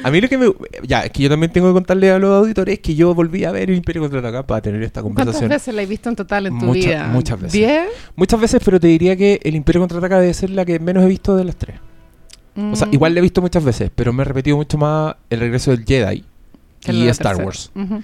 A 0.03 0.09
mí 0.09 0.21
lo 0.21 0.29
que 0.29 0.37
me... 0.37 0.47
Ya, 0.83 1.01
es 1.01 1.11
que 1.11 1.23
yo 1.23 1.29
también 1.29 1.51
tengo 1.51 1.67
que 1.67 1.73
contarle 1.73 2.09
a 2.11 2.17
los 2.17 2.29
auditores 2.31 2.79
que 2.79 2.95
yo 2.95 3.13
volví 3.13 3.43
a 3.43 3.51
ver 3.51 3.69
el 3.69 3.75
Imperio 3.75 4.01
Contraataca 4.01 4.47
para 4.47 4.61
tener 4.61 4.81
esta 4.83 5.01
¿Cuántas 5.01 5.25
conversación. 5.25 5.49
veces 5.49 5.75
la 5.75 5.81
has 5.81 5.89
visto 5.89 6.07
en 6.07 6.15
total 6.15 6.47
en 6.47 6.57
tu 6.59 6.71
vida? 6.71 7.07
muchas 7.11 7.37
veces. 7.41 7.51
¿Diez? 7.53 7.87
Muchas 8.15 8.39
veces, 8.39 8.61
pero 8.63 8.79
te 8.79 8.87
diría 8.87 9.17
que 9.17 9.37
el 9.43 9.55
Imperio 9.55 9.81
Contraataca 9.81 10.19
debe 10.21 10.33
ser 10.33 10.51
la 10.51 10.63
que 10.63 10.79
menos 10.79 11.03
he 11.03 11.07
visto 11.07 11.35
de 11.35 11.43
las 11.43 11.57
tres. 11.57 11.75
O 12.55 12.75
sea, 12.75 12.87
Mm. 12.87 12.93
igual 12.93 13.13
la 13.13 13.19
he 13.19 13.21
visto 13.21 13.41
muchas 13.41 13.63
veces, 13.63 13.91
pero 13.93 14.13
me 14.13 14.21
he 14.23 14.25
repetido 14.25 14.55
mucho 14.57 14.77
más 14.77 15.15
El 15.29 15.39
regreso 15.41 15.71
del 15.71 15.83
Jedi 15.85 16.23
Que 16.79 16.91
y 16.93 17.07
Star 17.09 17.35
tercera. 17.35 17.45
Wars. 17.45 17.71
Ujú. 17.75 18.01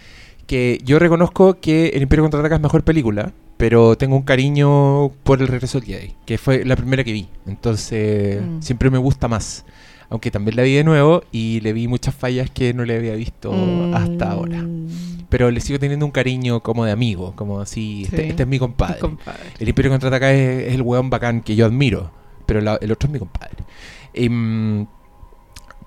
Que 0.48 0.80
yo 0.84 1.00
reconozco 1.00 1.60
que 1.60 1.88
El 1.90 2.04
Imperio 2.04 2.24
Contraataca 2.24 2.56
es 2.56 2.62
mejor 2.62 2.84
película, 2.84 3.32
pero 3.58 3.98
tengo 3.98 4.16
un 4.16 4.22
cariño 4.24 5.10
por 5.24 5.42
El 5.42 5.48
regreso 5.48 5.80
del 5.80 5.88
Jedi, 5.90 6.14
que 6.26 6.38
fue 6.38 6.64
la 6.66 6.76
primera 6.76 7.04
que 7.04 7.14
vi. 7.14 7.28
Entonces, 7.48 8.42
Mm. 8.44 8.62
siempre 8.62 8.90
me 8.92 8.98
gusta 9.00 9.28
más. 9.28 9.66
Aunque 10.10 10.30
también 10.30 10.56
la 10.56 10.62
vi 10.62 10.74
de 10.76 10.84
nuevo 10.84 11.24
y 11.32 11.62
le 11.62 11.74
vi 11.74 11.88
muchas 11.88 12.14
fallas 12.14 12.52
que 12.52 12.76
no 12.76 12.86
le 12.86 12.96
había 12.96 13.16
visto 13.16 13.52
hasta 13.96 14.30
ahora. 14.32 14.62
Mm. 14.62 14.88
Pero 15.30 15.50
le 15.50 15.60
sigo 15.62 15.80
teniendo 15.80 16.06
un 16.06 16.12
cariño 16.12 16.60
como 16.62 16.86
de 16.86 16.92
amigo, 16.92 17.34
como 17.36 17.60
así, 17.60 18.04
este, 18.04 18.18
Sí. 18.24 18.30
este 18.30 18.44
es 18.44 18.48
mi 18.48 18.60
compadre. 18.60 19.00
Compadre. 19.00 19.40
El 19.58 19.68
Imperio 19.70 19.90
Contraataca 19.90 20.32
es, 20.32 20.68
es 20.68 20.74
el 20.76 20.84
weón 20.84 21.10
bacán 21.10 21.42
que 21.42 21.56
yo 21.56 21.66
admiro, 21.66 22.12
pero 22.46 22.62
la- 22.62 22.78
el 22.80 22.92
otro 22.92 23.08
es 23.08 23.14
mi 23.14 23.18
compadre. 23.20 23.56
Em, 24.14 24.86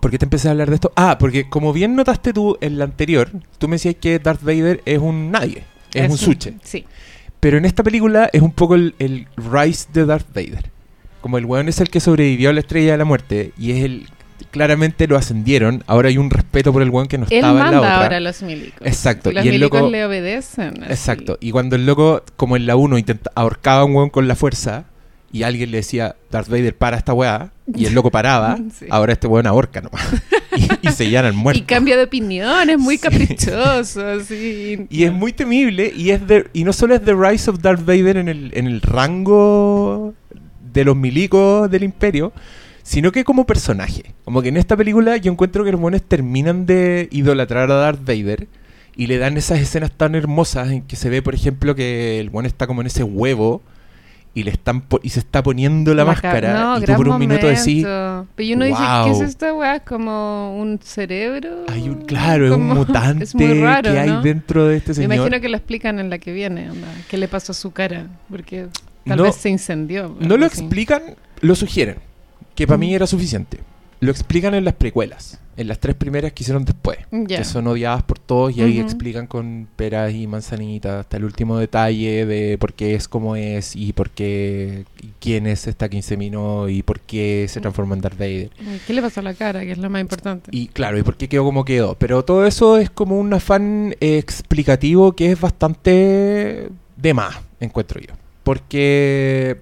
¿Por 0.01 0.11
qué 0.11 0.19
te 0.19 0.25
empecé 0.27 0.49
a 0.49 0.53
hablar 0.53 0.69
de 0.69 0.77
esto? 0.77 0.93
Ah, 0.97 1.17
porque 1.19 1.49
como 1.49 1.73
bien 1.73 1.97
notaste 1.97 2.33
tú 2.33 2.57
en 2.61 2.79
la 2.79 2.85
anterior, 2.85 3.31
tú 3.59 3.67
me 3.69 3.75
decías 3.77 3.97
que 4.01 4.19
Darth 4.19 4.43
Vader 4.43 4.81
es 4.85 4.99
un 4.99 5.31
nadie, 5.33 5.65
es, 5.93 6.09
un 6.11 6.17
suche. 6.17 6.55
Sí. 6.63 6.85
Pero 7.41 7.59
en 7.59 7.65
esta 7.65 7.83
película 7.83 8.31
es 8.33 8.43
un 8.43 8.53
poco 8.53 8.75
el, 8.77 8.95
el 8.99 9.27
rise 9.37 9.89
de 9.93 10.07
Darth 10.07 10.29
Vader. 10.35 10.71
Como 11.21 11.39
el 11.39 11.45
weón 11.47 11.69
es 11.69 11.81
el 11.81 11.91
que 11.91 11.99
sobrevivió 12.01 12.51
a 12.51 12.53
la 12.53 12.61
estrella 12.61 12.93
de 12.93 12.99
la 12.99 13.05
muerte 13.05 13.53
y 13.59 13.73
es 13.73 13.85
el... 13.85 14.07
Claramente 14.53 15.07
lo 15.09 15.17
ascendieron, 15.17 15.83
ahora 15.89 16.09
hay 16.09 16.17
un 16.17 16.31
respeto 16.31 16.73
por 16.73 16.81
el 16.81 16.89
weón 16.91 17.07
que 17.09 17.19
no 17.19 17.27
Él 17.29 17.33
estaba 17.39 17.53
en 17.53 17.59
la 17.59 17.65
manda 17.65 17.79
otra. 17.81 18.03
ahora 18.05 18.17
a 18.17 18.21
los 18.21 18.41
milicos. 18.43 18.87
Exacto, 18.87 19.31
Los 19.33 19.45
y 19.45 19.49
el 19.49 19.55
milicos 19.57 19.81
loco... 19.81 19.91
le 19.91 20.05
obedecen. 20.07 20.83
así. 20.85 20.93
Exacto. 20.93 21.37
Y 21.41 21.51
cuando 21.51 21.77
el 21.77 21.85
loco, 21.85 22.23
como 22.37 22.57
en 22.57 22.67
la 22.67 22.77
1, 22.77 22.97
intenta 22.99 23.31
ahorcaba 23.35 23.81
a 23.81 23.85
un 23.85 23.95
weón 23.97 24.11
con 24.11 24.27
la 24.27 24.37
fuerza 24.37 24.85
y 25.33 25.43
alguien 25.43 25.71
le 25.71 25.79
decía, 25.79 26.17
Darth 26.31 26.49
Vader, 26.49 26.75
para 26.75 26.97
esta 26.97 27.13
weá, 27.13 27.51
y 27.75 27.87
el 27.87 27.95
loco 27.95 28.11
paraba, 28.11 28.57
Sí. 28.79 28.87
ahora 28.91 29.13
este 29.13 29.27
weón 29.27 29.47
ahorca 29.47 29.81
nomás. 29.81 30.07
y, 30.83 30.89
y 30.89 30.93
se 30.93 31.09
llena 31.09 31.29
el 31.29 31.35
muerto. 31.35 31.61
Y 31.61 31.65
cambia 31.65 31.97
de 31.97 32.05
opinión, 32.05 32.71
es 32.71 32.79
muy 32.79 32.97
Sí. 32.97 33.03
caprichoso. 33.03 34.07
así. 34.07 34.87
Y 34.91 35.05
es 35.05 35.13
muy 35.13 35.33
temible, 35.33 35.93
y 35.97 36.11
es 36.11 36.27
de- 36.27 36.47
y 36.53 36.65
no 36.65 36.73
solo 36.73 36.95
es 36.95 37.03
The 37.05 37.15
Rise 37.15 37.51
of 37.51 37.61
Darth 37.61 37.85
Vader 37.85 38.17
en 38.17 38.29
el, 38.29 38.51
en 38.55 38.67
el 38.67 38.81
rango 38.81 40.15
de 40.73 40.85
los 40.85 40.97
milicos 40.97 41.71
del 41.71 41.83
imperio, 41.85 42.33
sino 42.83 43.13
que 43.13 43.25
como 43.25 43.45
personaje. 43.47 44.15
Como 44.25 44.41
que 44.43 44.49
en 44.49 44.57
esta 44.57 44.77
película 44.77 45.17
yo 45.17 45.31
encuentro 45.33 45.65
que 45.65 45.73
los 45.73 45.81
buenos 45.81 46.03
terminan 46.03 46.67
de 46.67 47.09
idolatrar 47.11 47.71
a 47.71 47.75
Darth 47.75 48.01
Vader 48.05 48.47
y 48.97 49.07
le 49.07 49.19
dan 49.19 49.37
esas 49.37 49.61
escenas 49.61 49.93
tan 49.93 50.15
hermosas 50.15 50.71
en 50.71 50.83
que 50.83 50.97
se 50.97 51.09
ve, 51.11 51.23
por 51.23 51.35
ejemplo, 51.35 51.75
que 51.75 52.19
el 52.19 52.31
bueno 52.31 52.47
está 52.49 52.67
como 52.67 52.81
en 52.81 52.87
ese 52.89 53.03
huevo 53.05 53.63
y 54.35 54.45
le 54.45 54.51
están 54.53 54.85
y 55.03 55.09
se 55.09 55.19
está 55.21 55.43
poniendo 55.43 55.95
la, 55.95 56.05
máscara 56.05 56.53
No, 56.61 56.79
y 56.79 56.85
tú 56.85 56.93
por 56.95 57.09
un 57.09 57.19
minuto 57.19 57.47
decís, 57.47 57.85
momento. 57.85 58.27
Pero 58.37 58.55
uno 58.57 58.65
dice, 58.67 58.79
¿qué 59.05 59.11
"Wow". 59.11 59.23
es 59.23 59.29
esta 59.29 59.55
weá? 59.55 59.77
¿Es 59.77 59.83
como 59.83 60.57
un 60.61 60.79
cerebro? 60.83 61.65
hay 61.69 61.89
un 61.89 62.03
claro, 62.03 62.47
es 62.47 62.53
un 62.53 62.59
Como- 62.69 62.75
mutante 62.77 63.25
es 63.25 63.35
muy 63.35 63.61
raro, 63.61 63.91
que 63.93 63.99
hay 63.99 64.09
¿no? 64.11 64.23
dentro 64.23 64.67
de 64.67 64.77
este 64.77 64.91
Me 64.91 64.95
señor. 64.95 65.15
imagino 65.17 65.41
que 65.41 65.49
lo 65.49 65.57
explican 65.57 65.99
en 65.99 66.11
la 66.11 66.19
que 66.19 66.33
viene, 66.33 66.71
onda, 66.71 66.87
¿Qué 67.09 67.17
le 67.17 67.27
pasó 67.27 67.53
a 67.53 67.55
su 67.55 67.73
cara? 67.73 68.07
Porque 68.31 68.69
tal 69.07 69.17
No- 69.17 69.25
vez 69.25 69.35
se 69.35 69.49
incendió. 69.49 70.15
No 70.21 70.37
lo 70.37 70.47
así. 70.47 70.61
explican, 70.61 71.03
lo 71.41 71.55
sugieren, 71.57 71.97
que 72.55 72.67
para 72.67 72.79
mí 72.79 72.93
Mm. 72.93 72.95
era 72.95 73.07
suficiente. 73.07 73.59
Lo 74.01 74.11
explican 74.11 74.55
en 74.55 74.65
las 74.65 74.75
precuelas, 74.75 75.41
en 75.57 75.67
las 75.67 75.81
tres 75.81 75.97
primeras 75.97 76.33
que 76.33 76.45
hicieron 76.45 76.65
después, 76.65 76.99
Ya. 77.11 77.39
que 77.39 77.45
son 77.45 77.67
odiadas 77.67 78.05
por 78.05 78.21
todos 78.21 78.57
y 78.57 78.63
ahí 78.63 78.79
explican 78.79 79.27
con 79.27 79.67
peras 79.75 80.15
y 80.15 80.29
manzanitas 80.29 81.01
hasta 81.01 81.17
el 81.17 81.25
último 81.25 81.59
detalle 81.59 82.25
de 82.27 82.57
por 82.59 82.75
qué 82.75 82.95
es 82.95 83.09
como 83.09 83.35
es 83.35 83.75
y 83.75 83.93
por 83.93 84.11
qué 84.11 84.85
y 85.03 85.09
quién 85.19 85.49
es 85.49 85.67
esta 85.67 85.89
que 85.89 85.97
inseminó 85.97 86.69
y 86.69 86.83
por 86.85 87.01
qué 87.01 87.47
se 87.49 87.61
transformó 87.61 87.95
en 87.95 88.01
Darth 88.03 88.19
Vader. 88.19 88.51
¿Qué 88.87 88.93
le 88.93 89.03
pasó 89.03 89.19
a 89.19 89.25
la 89.25 89.35
cara? 89.35 89.63
Que 89.63 89.73
es 89.73 89.79
lo 89.79 89.91
más 89.91 90.01
importante. 90.01 90.49
Y 90.53 90.69
claro, 90.69 90.97
y 90.97 91.03
por 91.03 91.17
qué 91.17 91.29
quedó 91.29 91.43
como 91.45 91.65
quedó. 91.65 91.97
Pero 91.99 92.25
todo 92.25 92.47
eso 92.47 92.79
es 92.79 92.91
como 92.91 93.19
un 93.19 93.35
afán 93.35 93.97
eh, 94.01 94.19
explicativo 94.19 95.13
que 95.17 95.33
es 95.33 95.41
bastante 95.41 96.69
de 96.97 97.15
más, 97.15 97.37
encuentro 97.59 98.01
yo. 98.01 98.15
Porque 98.45 99.59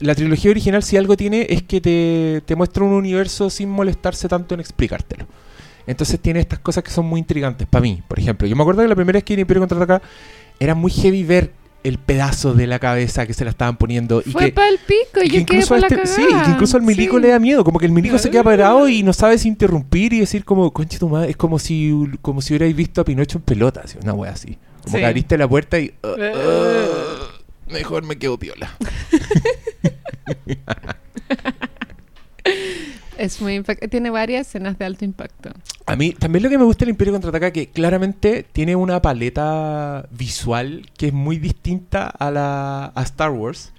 la 0.00 0.14
trilogía 0.14 0.50
original, 0.50 0.82
si 0.82 0.96
algo 0.96 1.16
tiene, 1.16 1.46
es 1.50 1.62
que 1.62 1.80
te, 1.80 2.42
te 2.46 2.54
muestra 2.56 2.84
un 2.84 2.92
universo 2.92 3.50
sin 3.50 3.68
molestarse 3.70 4.28
tanto 4.28 4.54
en 4.54 4.60
explicártelo. 4.60 5.26
Entonces 5.86 6.20
tiene 6.20 6.40
estas 6.40 6.58
cosas 6.58 6.84
que 6.84 6.90
son 6.90 7.06
muy 7.06 7.18
intrigantes 7.20 7.66
para 7.66 7.82
mí. 7.82 8.02
Por 8.06 8.18
ejemplo, 8.18 8.46
yo 8.46 8.54
me 8.54 8.62
acuerdo 8.62 8.82
que 8.82 8.88
la 8.88 8.94
primera 8.94 9.16
vez 9.16 9.24
que 9.24 9.34
vi 9.34 9.42
Imperio 9.42 9.62
Contraataca 9.62 10.02
era 10.60 10.74
muy 10.74 10.90
heavy 10.90 11.24
ver 11.24 11.52
el 11.84 11.96
pedazo 11.96 12.54
de 12.54 12.66
la 12.66 12.78
cabeza 12.78 13.26
que 13.26 13.32
se 13.32 13.44
la 13.44 13.50
estaban 13.50 13.76
poniendo. 13.76 14.20
y 14.26 14.30
Fue 14.32 14.46
que, 14.46 14.52
para 14.52 14.68
el 14.68 14.78
pico, 14.78 15.22
y 15.24 15.30
yo 15.30 15.40
incluso 15.40 15.76
la 15.76 15.86
este- 15.86 15.96
cagada. 15.96 16.14
sí, 16.14 16.22
y 16.28 16.44
que 16.44 16.50
incluso 16.50 16.76
al 16.76 16.82
milico 16.82 17.16
Sí. 17.16 17.22
le 17.22 17.28
da 17.28 17.38
miedo, 17.38 17.64
como 17.64 17.78
que 17.78 17.86
el 17.86 17.92
milico 17.92 18.18
se 18.18 18.30
queda 18.30 18.42
parado 18.42 18.88
y 18.88 19.02
no 19.02 19.12
sabe 19.12 19.38
si 19.38 19.48
interrumpir 19.48 20.12
y 20.12 20.20
decir 20.20 20.44
como, 20.44 20.70
conche 20.72 20.98
tu 20.98 21.08
madre, 21.08 21.30
es 21.30 21.36
como 21.36 21.58
si 21.58 21.94
como 22.20 22.42
si 22.42 22.52
hubierais 22.52 22.74
visto 22.76 23.00
a 23.00 23.04
Pinocho 23.04 23.38
en 23.38 23.42
pelota, 23.44 23.82
así, 23.84 23.96
una 24.02 24.12
wea 24.12 24.32
así. 24.32 24.58
Como 24.82 24.96
Sí. 24.96 25.00
que 25.00 25.06
abriste 25.06 25.38
la 25.38 25.48
puerta 25.48 25.78
y 25.78 25.94
uh, 26.02 26.06
Eh. 26.20 26.32
uh, 26.34 27.37
mejor 27.70 28.04
me 28.04 28.18
quedo 28.18 28.38
piola. 28.38 28.76
Es 33.16 33.40
muy 33.40 33.56
impact- 33.58 33.90
Tiene 33.90 34.10
varias 34.10 34.46
escenas 34.46 34.78
de 34.78 34.84
alto 34.84 35.04
impacto. 35.04 35.50
A 35.86 35.96
mí 35.96 36.12
también 36.12 36.44
lo 36.44 36.50
que 36.50 36.58
me 36.58 36.64
gusta 36.64 36.84
del 36.84 36.90
Imperio 36.90 37.12
Contraataca 37.12 37.50
que 37.52 37.68
claramente 37.68 38.44
tiene 38.44 38.76
una 38.76 39.02
paleta 39.02 40.06
visual 40.10 40.88
que 40.96 41.08
es 41.08 41.12
muy 41.12 41.38
distinta 41.38 42.06
a 42.06 42.30
la 42.30 42.92
a 42.94 43.02
Star 43.02 43.30
Wars. 43.30 43.72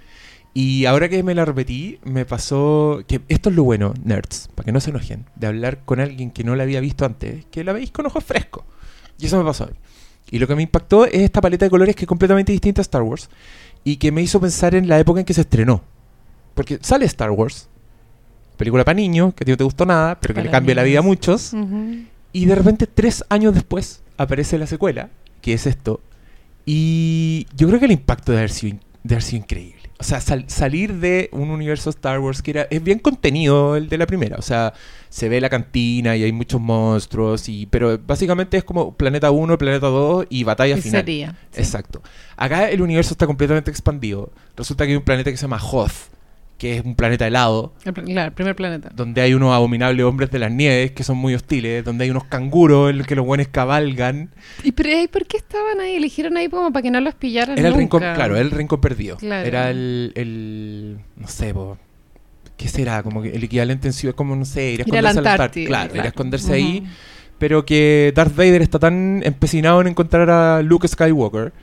Y 0.53 0.86
ahora 0.86 1.08
que 1.08 1.24
me 1.24 1.36
la 1.36 1.46
repetí, 1.46 2.00
me 2.03 2.25
pasó 2.25 3.03
que 3.08 3.22
esto 3.29 3.50
es 3.50 3.55
lo 3.55 3.63
bueno, 3.63 3.93
nerds, 4.03 4.50
para 4.55 4.65
que 4.65 4.72
no 4.72 4.79
se 4.81 4.89
enojen, 4.89 5.25
de 5.36 5.48
hablar 5.48 5.86
con 5.86 6.00
alguien 6.00 6.31
que 6.31 6.43
no 6.43 6.55
la 6.55 6.63
había 6.63 6.81
visto 6.81 7.05
antes, 7.05 7.46
que 7.46 7.63
la 7.63 7.72
veis 7.72 7.91
con 7.91 8.08
ojos 8.08 8.24
frescos. 8.25 8.63
Y 9.19 9.27
eso 9.27 9.38
me 9.38 9.46
pasó 9.46 9.65
a 9.65 9.67
mí. 9.67 9.74
Y 10.31 10.39
lo 10.39 10.48
que 10.48 10.55
me 10.55 10.63
impactó 10.63 11.05
es 11.05 11.22
esta 11.22 11.39
paleta 11.39 11.65
de 11.65 11.69
colores 11.69 11.96
que 11.96 12.03
es 12.03 12.08
completamente 12.08 12.51
distinta 12.51 12.81
a 12.81 12.84
Star 12.84 13.03
Wars 13.03 13.29
y 13.83 13.98
que 13.98 14.12
me 14.12 14.21
hizo 14.21 14.39
pensar 14.39 14.75
en 14.75 14.88
la 14.88 15.00
época 15.00 15.19
en 15.19 15.25
que 15.25 15.33
se 15.33 15.41
estrenó. 15.41 15.81
Porque 16.53 16.79
sale 16.81 17.05
Star 17.05 17.31
Wars, 17.31 17.69
película 18.57 18.83
para 18.83 18.95
niños, 18.95 19.33
que 19.33 19.43
a 19.43 19.45
ti 19.45 19.51
no 19.51 19.57
te 19.57 19.63
gustó 19.63 19.86
nada, 19.86 20.19
pero 20.19 20.33
que 20.33 20.43
le 20.43 20.50
cambia 20.50 20.75
la 20.75 20.83
vida 20.83 21.00
a 21.00 21.01
muchos. 21.01 21.53
Y 22.33 22.45
de 22.45 22.55
repente, 22.55 22.88
tres 22.88 23.24
años 23.29 23.53
después, 23.53 24.03
aparece 24.17 24.57
la 24.57 24.67
secuela, 24.67 25.09
que 25.41 25.53
es 25.53 25.65
esto. 25.65 26.01
Y 26.65 27.48
yo 27.55 27.67
creo 27.67 27.79
que 27.79 27.86
el 27.86 27.93
impacto 27.93 28.31
de 28.31 28.39
haber 28.39 28.51
sido, 28.51 28.77
de 29.03 29.15
haber 29.15 29.24
sido 29.24 29.43
increíble. 29.43 29.78
O 30.01 30.03
sea, 30.03 30.22
sal- 30.22 30.46
salir 30.48 30.94
de 30.96 31.27
un 31.34 31.50
universo 31.50 31.89
Star 31.89 32.20
Wars 32.20 32.41
que 32.41 32.51
era, 32.51 32.68
es 32.70 32.82
bien 32.82 33.00
contenido 33.00 33.75
el 33.75 33.89
de 33.89 33.98
la 33.98 34.06
primera. 34.08 34.38
O 34.38 34.41
sea, 34.41 34.74
se 35.10 35.27
ve 35.27 35.41
la 35.41 35.50
cantina 35.50 36.15
y 36.15 36.24
hay 36.24 36.32
muchos 36.32 36.62
monstruos. 36.62 37.50
y 37.50 37.65
Pero 37.65 38.00
básicamente 38.00 38.56
es 38.58 38.63
como 38.63 38.96
Planeta 38.96 39.29
1, 39.29 39.58
Planeta 39.58 39.88
2 39.88 40.27
y 40.29 40.44
batalla 40.46 40.77
Y 40.77 40.82
final. 40.82 41.01
sería. 41.01 41.36
sí. 41.51 41.60
Exacto. 41.60 42.01
Acá 42.38 42.70
el 42.70 42.82
universo 42.82 43.13
está 43.13 43.27
completamente 43.27 43.70
expandido. 43.72 44.32
Resulta 44.56 44.86
que 44.86 44.91
hay 44.91 44.98
un 44.98 45.03
planeta 45.03 45.32
que 45.32 45.38
se 45.38 45.41
llama 45.41 45.60
Hoth, 45.62 45.91
que 46.60 46.78
es 46.78 46.86
un 46.86 46.94
planeta 46.94 47.25
helado 47.25 47.74
El, 47.86 47.94
claro, 47.94 48.28
el 48.28 48.34
primer 48.34 48.56
planeta. 48.56 48.92
donde 48.94 49.22
hay 49.22 49.34
unos 49.34 49.51
abominables 49.56 50.06
hombres 50.06 50.30
de 50.30 50.38
las 50.38 50.51
nieves 50.51 50.92
que 50.92 51.04
son 51.04 51.18
muy 51.18 51.34
hostiles, 51.34 51.84
donde 51.84 52.04
hay 52.04 52.12
unos 52.12 52.25
canguros 52.25 52.92
en 52.92 53.00
los 53.00 53.08
que 53.08 53.16
los 53.16 53.25
buenos 53.25 53.48
cabalgan. 53.48 54.30
¿Y 54.63 54.74
pero, 54.74 54.89
¿y 55.01 55.08
por 55.08 55.25
qué 55.25 55.38
estaban 55.38 55.80
ahí? 55.80 55.96
Eligieron 55.96 56.38
ahí 56.38 56.50
como 56.50 56.72
para 56.72 56.84
que 56.84 56.92
no 56.92 57.00
los 57.01 57.16
pillaran 57.16 57.58
Era 57.58 57.70
el 57.70 57.74
nunca. 57.74 57.80
rincón, 57.98 58.01
claro, 58.13 58.36
era 58.36 58.46
el 58.46 58.51
rincón 58.51 58.82
perdido. 58.82 59.18
Claro. 59.18 59.48
Era 59.48 59.72
el, 59.72 60.12
el, 60.16 61.00
no 61.16 61.28
sé, 61.28 61.54
po, 61.54 61.78
¿qué 62.58 62.68
será? 62.68 63.01
Como 63.04 63.22
que 63.22 63.30
el 63.30 63.44
equivalente 63.44 63.88
en 63.88 63.94
sí 63.94 64.08
es 64.08 64.13
como, 64.13 64.36
no 64.36 64.44
sé, 64.46 64.72
ir 64.74 64.82
a 64.82 64.84
esconderse 64.84 65.20
a 65.20 65.22
la 65.22 65.32
Antártida. 65.32 65.68
Claro, 65.68 65.96
ir 65.96 66.01
a 66.01 66.08
esconderse 66.08 66.54
ahí. 66.54 66.84
Pero 67.38 67.66
que 67.66 68.12
Darth 68.13 68.36
Vader 68.36 68.62
está 68.62 68.80
tan 68.80 69.22
empecinado 69.24 69.80
en 69.80 69.88
encontrar 69.88 70.30
a 70.30 70.62
Luke 70.62 70.86
Skywalker 70.89 71.54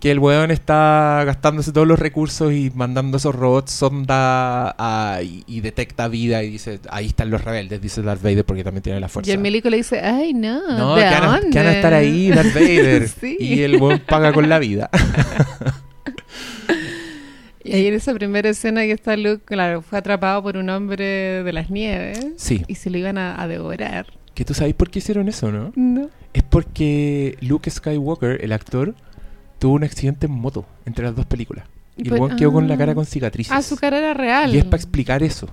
que 0.00 0.12
el 0.12 0.20
weón 0.20 0.50
está 0.52 1.22
gastándose 1.26 1.72
todos 1.72 1.86
los 1.86 1.98
recursos 1.98 2.52
y 2.52 2.70
mandando 2.74 3.16
esos 3.16 3.34
robots 3.34 3.72
sonda 3.72 4.74
a- 4.78 5.20
y, 5.22 5.42
y 5.48 5.60
detecta 5.60 6.06
vida 6.06 6.42
y 6.44 6.50
dice, 6.50 6.78
ahí 6.90 7.06
están 7.06 7.30
los 7.30 7.42
rebeldes, 7.42 7.80
dice 7.80 8.00
Darth 8.02 8.22
Vader 8.22 8.44
porque 8.44 8.62
también 8.62 8.82
tiene 8.82 9.00
la 9.00 9.08
fuerza. 9.08 9.28
Y 9.30 9.34
el 9.34 9.40
milico 9.40 9.68
le 9.70 9.78
dice, 9.78 10.00
ay, 10.00 10.34
no, 10.34 10.60
No, 10.78 10.94
¿de 10.94 11.02
que 11.02 11.08
van, 11.10 11.24
a, 11.24 11.26
dónde? 11.32 11.50
que 11.50 11.58
van 11.58 11.66
a 11.66 11.72
estar 11.72 11.94
ahí, 11.94 12.28
Darth 12.30 12.54
Vader. 12.54 13.08
Sí. 13.08 13.36
Y 13.40 13.62
el 13.62 13.76
weón 13.82 14.00
paga 14.06 14.32
con 14.32 14.48
la 14.48 14.58
vida. 14.58 14.88
Y 17.64 17.72
ahí 17.72 17.86
en 17.86 17.94
esa 17.94 18.14
primera 18.14 18.48
escena 18.48 18.82
que 18.82 18.92
está 18.92 19.14
Luke, 19.16 19.42
claro, 19.44 19.82
fue 19.82 19.98
atrapado 19.98 20.42
por 20.42 20.56
un 20.56 20.70
hombre 20.70 21.42
de 21.42 21.52
las 21.52 21.68
nieves 21.68 22.18
Sí. 22.36 22.62
y 22.66 22.76
se 22.76 22.88
lo 22.88 22.96
iban 22.96 23.18
a, 23.18 23.40
a 23.42 23.46
devorar. 23.46 24.06
Que 24.34 24.44
tú 24.46 24.54
sabes 24.54 24.72
por 24.72 24.88
qué 24.88 25.00
hicieron 25.00 25.28
eso, 25.28 25.52
¿no? 25.52 25.72
No. 25.76 26.08
Es 26.32 26.42
porque 26.44 27.36
Luke 27.40 27.68
Skywalker, 27.70 28.42
el 28.42 28.52
actor, 28.52 28.94
tuvo 29.58 29.74
un 29.74 29.84
accidente 29.84 30.26
en 30.26 30.32
moto 30.32 30.64
entre 30.86 31.04
las 31.04 31.14
dos 31.16 31.26
películas. 31.26 31.64
Y 31.96 32.02
el 32.02 32.08
Pues- 32.10 32.20
weón 32.20 32.36
quedó 32.36 32.52
con 32.52 32.68
la 32.68 32.74
ah. 32.74 32.78
cara 32.78 32.94
con 32.94 33.04
cicatrices. 33.06 33.52
Ah, 33.52 33.62
su 33.62 33.76
cara 33.76 33.98
era 33.98 34.14
real. 34.14 34.54
Y 34.54 34.58
es 34.58 34.64
para 34.64 34.76
explicar 34.76 35.22
eso. 35.22 35.48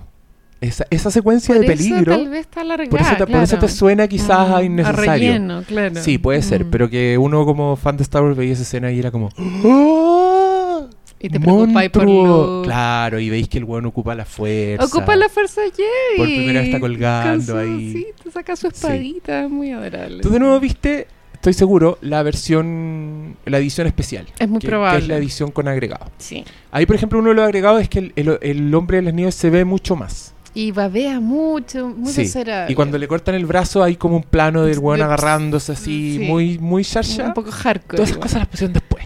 Esa, 0.60 0.86
esa 0.88 1.10
secuencia 1.10 1.54
Por 1.54 1.66
de 1.66 1.72
eso 1.74 1.82
peligro. 1.82 2.16
tal 2.16 2.28
vez 2.30 2.40
está 2.40 2.62
por, 2.62 3.00
eso 3.00 3.16
te, 3.18 3.26
por 3.26 3.42
eso 3.42 3.58
te 3.58 3.68
suena 3.68 4.08
quizás 4.08 4.48
Mm, 4.48 4.54
a 4.54 4.62
innecesario. 4.62 5.04
relleno, 5.12 5.62
claro. 5.64 5.94
Sí, 6.02 6.16
puede 6.16 6.40
ser, 6.40 6.64
Mm. 6.64 6.70
pero 6.70 6.88
que 6.88 7.18
uno 7.18 7.44
como 7.44 7.76
fan 7.76 7.98
de 7.98 8.04
Star 8.04 8.22
Wars 8.22 8.36
veía 8.38 8.54
esa 8.54 8.62
escena 8.62 8.90
y 8.90 8.98
era 8.98 9.10
como 9.10 9.28
¡Ah! 9.38 10.86
Y 11.18 11.28
te 11.30 11.40
preocupáis 11.40 11.90
por. 11.90 12.04
Luke. 12.04 12.66
Claro, 12.66 13.18
y 13.18 13.30
veis 13.30 13.48
que 13.48 13.58
el 13.58 13.64
weón 13.64 13.86
ocupa 13.86 14.14
la 14.14 14.24
fuerza. 14.24 14.84
Ocupa 14.84 15.16
la 15.16 15.28
fuerza 15.28 15.62
Jedi. 15.62 16.16
Por 16.16 16.26
primera 16.26 16.60
vez 16.60 16.68
está 16.68 16.80
colgando 16.80 17.52
su- 17.52 17.56
ahí. 17.58 17.92
Sí, 17.92 18.06
te 18.22 18.30
saca 18.30 18.54
su 18.54 18.68
espadita, 18.68 19.44
es 19.44 19.50
muy 19.50 19.72
adorable. 19.72 20.20
Tú 20.22 20.28
de 20.30 20.38
nuevo 20.38 20.60
viste, 20.60 21.06
estoy 21.50 21.54
seguro, 21.54 21.98
la 22.00 22.22
versión, 22.24 23.36
la 23.44 23.58
edición 23.58 23.86
especial. 23.86 24.26
Es 24.38 24.48
muy 24.48 24.58
que, 24.60 24.66
probable. 24.68 24.98
Que 24.98 25.02
es 25.04 25.08
la 25.08 25.16
edición 25.16 25.50
con 25.52 25.68
agregado. 25.68 26.10
Sí. 26.18 26.44
Ahí, 26.72 26.86
por 26.86 26.96
ejemplo, 26.96 27.18
uno 27.18 27.28
de 27.30 27.36
los 27.36 27.44
agregados 27.44 27.80
es 27.82 27.88
que 27.88 27.98
el, 28.00 28.12
el- 28.16 28.38
el 28.42 28.74
hombre 28.74 28.96
de 28.98 29.02
las 29.04 29.14
nieves 29.14 29.34
se 29.36 29.50
ve 29.50 29.64
mucho 29.64 29.94
más. 29.96 30.34
Y 30.54 30.72
babea 30.72 31.20
mucho, 31.20 31.88
muy 31.88 32.10
Sí. 32.12 32.32
Y 32.68 32.74
cuando 32.74 32.96
le 32.98 33.06
cortan 33.06 33.34
el 33.34 33.44
brazo 33.46 33.82
hay 33.82 33.96
como 33.96 34.16
un 34.16 34.22
plano 34.22 34.64
del 34.64 34.78
weón 34.78 35.02
agarrándose 35.02 35.72
así, 35.72 36.16
sí. 36.18 36.24
muy, 36.24 36.58
muy 36.58 36.82
chacha. 36.84 37.26
Un 37.26 37.34
poco 37.34 37.50
hardcore. 37.52 37.96
Todas 37.96 38.10
esas 38.10 38.22
cosas 38.22 38.38
las 38.40 38.48
pusieron 38.48 38.72
después. 38.72 39.04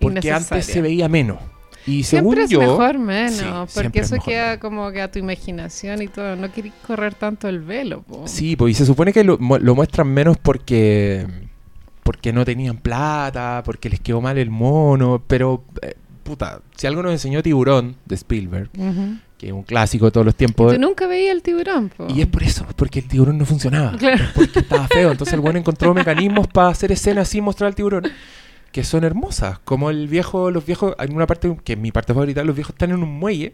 Porque 0.00 0.30
antes 0.32 0.66
se 0.66 0.82
veía 0.82 1.08
menos. 1.08 1.38
Y 1.86 2.02
según 2.02 2.34
Siempre 2.34 2.44
es 2.44 2.50
yo. 2.50 2.60
mejor 2.60 2.98
menos, 2.98 3.32
Sí, 3.72 3.80
porque 3.80 4.00
es 4.00 4.06
eso 4.06 4.16
mejor 4.16 4.28
queda 4.28 4.46
menos. 4.48 4.58
como 4.60 4.90
que 4.90 5.00
a 5.00 5.10
tu 5.10 5.18
imaginación 5.20 6.02
y 6.02 6.08
todo. 6.08 6.36
No 6.36 6.52
querés 6.52 6.72
correr 6.86 7.14
tanto 7.14 7.48
el 7.48 7.60
velo, 7.60 8.02
po. 8.02 8.24
Sí, 8.28 8.56
pues 8.56 8.72
y 8.72 8.74
se 8.74 8.84
supone 8.84 9.12
que 9.12 9.24
lo, 9.24 9.38
lo 9.38 9.74
muestran 9.74 10.08
menos 10.08 10.36
porque 10.36 11.26
porque 12.08 12.32
no 12.32 12.42
tenían 12.42 12.78
plata, 12.78 13.60
porque 13.66 13.90
les 13.90 14.00
quedó 14.00 14.22
mal 14.22 14.38
el 14.38 14.48
mono, 14.48 15.22
pero 15.26 15.62
eh, 15.82 15.92
puta, 16.22 16.62
si 16.74 16.86
algo 16.86 17.02
nos 17.02 17.12
enseñó 17.12 17.42
Tiburón 17.42 17.96
de 18.06 18.14
Spielberg, 18.14 18.70
que 19.36 19.48
es 19.48 19.52
un 19.52 19.62
clásico 19.62 20.06
de 20.06 20.12
todos 20.12 20.24
los 20.24 20.34
tiempos, 20.34 20.72
tú 20.72 20.80
nunca 20.80 21.06
veías 21.06 21.34
el 21.36 21.42
tiburón, 21.42 21.90
po. 21.94 22.06
y 22.08 22.22
es 22.22 22.26
por 22.26 22.42
eso, 22.44 22.64
porque 22.76 23.00
el 23.00 23.08
tiburón 23.08 23.36
no 23.36 23.44
funcionaba, 23.44 23.94
Claro. 23.98 24.24
porque 24.34 24.60
estaba 24.60 24.88
feo, 24.88 25.10
entonces 25.10 25.34
el 25.34 25.40
bueno 25.40 25.58
encontró 25.58 25.92
mecanismos 25.92 26.46
para 26.46 26.68
hacer 26.68 26.92
escenas 26.92 27.28
así 27.28 27.38
y 27.38 27.40
mostrar 27.42 27.68
al 27.68 27.74
tiburón 27.74 28.04
que 28.72 28.84
son 28.84 29.04
hermosas, 29.04 29.58
como 29.58 29.90
el 29.90 30.08
viejo, 30.08 30.50
los 30.50 30.64
viejos, 30.64 30.94
hay 30.96 31.10
una 31.10 31.26
parte 31.26 31.54
que 31.62 31.74
es 31.74 31.78
mi 31.78 31.92
parte 31.92 32.14
favorita, 32.14 32.42
los 32.42 32.56
viejos 32.56 32.72
están 32.72 32.90
en 32.90 33.02
un 33.02 33.18
muelle 33.18 33.52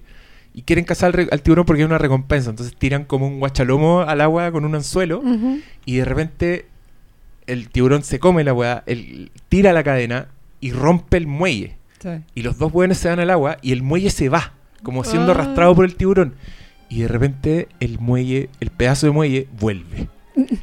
y 0.52 0.62
quieren 0.62 0.84
cazar 0.84 1.18
al, 1.18 1.28
al 1.32 1.42
tiburón 1.42 1.64
porque 1.66 1.82
hay 1.82 1.86
una 1.86 1.98
recompensa, 1.98 2.50
entonces 2.50 2.76
tiran 2.76 3.04
como 3.04 3.26
un 3.26 3.40
guachalomo 3.40 4.02
al 4.02 4.20
agua 4.20 4.52
con 4.52 4.64
un 4.64 4.76
anzuelo 4.76 5.24
y 5.84 5.96
de 5.96 6.04
repente 6.04 6.66
el 7.46 7.68
tiburón 7.70 8.02
se 8.02 8.18
come 8.18 8.44
la 8.44 8.52
weá, 8.54 8.82
él 8.86 9.30
tira 9.48 9.72
la 9.72 9.82
cadena 9.84 10.28
y 10.60 10.72
rompe 10.72 11.16
el 11.16 11.26
muelle. 11.26 11.76
Sí. 12.00 12.08
Y 12.34 12.42
los 12.42 12.58
dos 12.58 12.72
buenos 12.72 12.98
se 12.98 13.08
van 13.08 13.20
al 13.20 13.30
agua 13.30 13.56
y 13.62 13.72
el 13.72 13.82
muelle 13.82 14.10
se 14.10 14.28
va, 14.28 14.52
como 14.82 15.04
siendo 15.04 15.32
Ah. 15.32 15.34
arrastrado 15.34 15.74
por 15.74 15.84
el 15.84 15.94
tiburón. 15.96 16.34
y 16.90 17.00
de 17.00 17.08
repente 17.08 17.66
el 17.80 17.98
muelle, 17.98 18.50
el 18.60 18.70
pedazo 18.70 19.06
de 19.06 19.12
muelle 19.12 19.48
vuelve. 19.58 20.08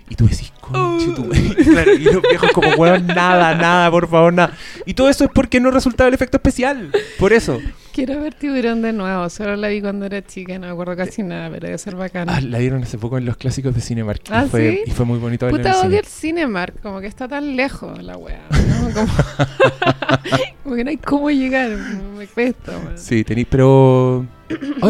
Y 0.10 0.16
tú 0.16 0.28
decís, 0.28 0.52
conche 0.60 1.12
tu 1.16 1.26
madre". 1.26 1.42
Claro, 1.72 1.94
y 1.94 2.00
los 2.00 2.22
viejos 2.22 2.52
como, 2.52 2.70
weón, 2.76 3.08
nada, 3.08 3.56
nada, 3.56 3.90
por 3.90 4.10
favor, 4.10 4.34
nada. 4.34 4.54
Y 4.86 4.94
todo 4.94 5.10
eso 5.10 5.24
es 5.26 5.30
porque 5.34 5.60
no 5.60 5.72
resultaba 5.72 6.08
el 6.10 6.14
efecto 6.14 6.38
especial. 6.38 6.92
Por 7.18 7.32
eso. 7.34 7.60
Quiero 7.94 8.22
ver 8.22 8.34
Tiburón 8.34 8.82
de 8.82 8.94
nuevo. 8.94 9.30
Solo 9.30 9.56
la 9.56 9.68
vi 9.68 9.82
cuando 9.82 10.06
era 10.06 10.22
chica, 10.26 10.54
no 10.58 10.68
me 10.68 10.74
acuerdo 10.74 10.96
casi 10.96 11.24
nada, 11.24 11.50
pero 11.50 11.68
debe 11.68 11.78
ser 11.78 11.96
bacana. 11.96 12.36
Ah, 12.38 12.42
la 12.42 12.58
dieron 12.60 12.84
hace 12.84 12.98
poco 12.98 13.18
en 13.18 13.26
los 13.26 13.38
clásicos 13.38 13.76
de 13.76 13.82
Cinemark. 13.82 14.22
¿Ah, 14.30 14.44
y, 14.46 14.50
fue, 14.50 14.72
sí? 14.72 14.92
y 14.92 14.92
fue 14.92 15.06
muy 15.06 15.20
bonito 15.20 15.46
verla 15.46 15.60
en 15.60 15.64
Puta 15.64 15.70
el 15.72 15.88
odio 15.88 15.90
cine. 15.90 16.00
el 16.00 16.06
Cinemark, 16.06 16.82
como 16.82 17.00
que 17.02 17.08
está 17.08 17.28
tan 17.28 17.56
lejos 17.56 18.02
la 18.02 18.18
wea. 18.18 18.42
¿no? 18.50 18.94
Como, 18.94 19.08
como 20.64 20.76
que 20.76 20.84
no 20.84 20.90
hay 20.90 20.98
cómo 20.98 21.30
llegar, 21.32 21.70
me 22.18 22.28
cuesta. 22.28 22.74
Sí, 22.96 23.24
tenéis, 23.24 23.48
pero. 23.50 24.26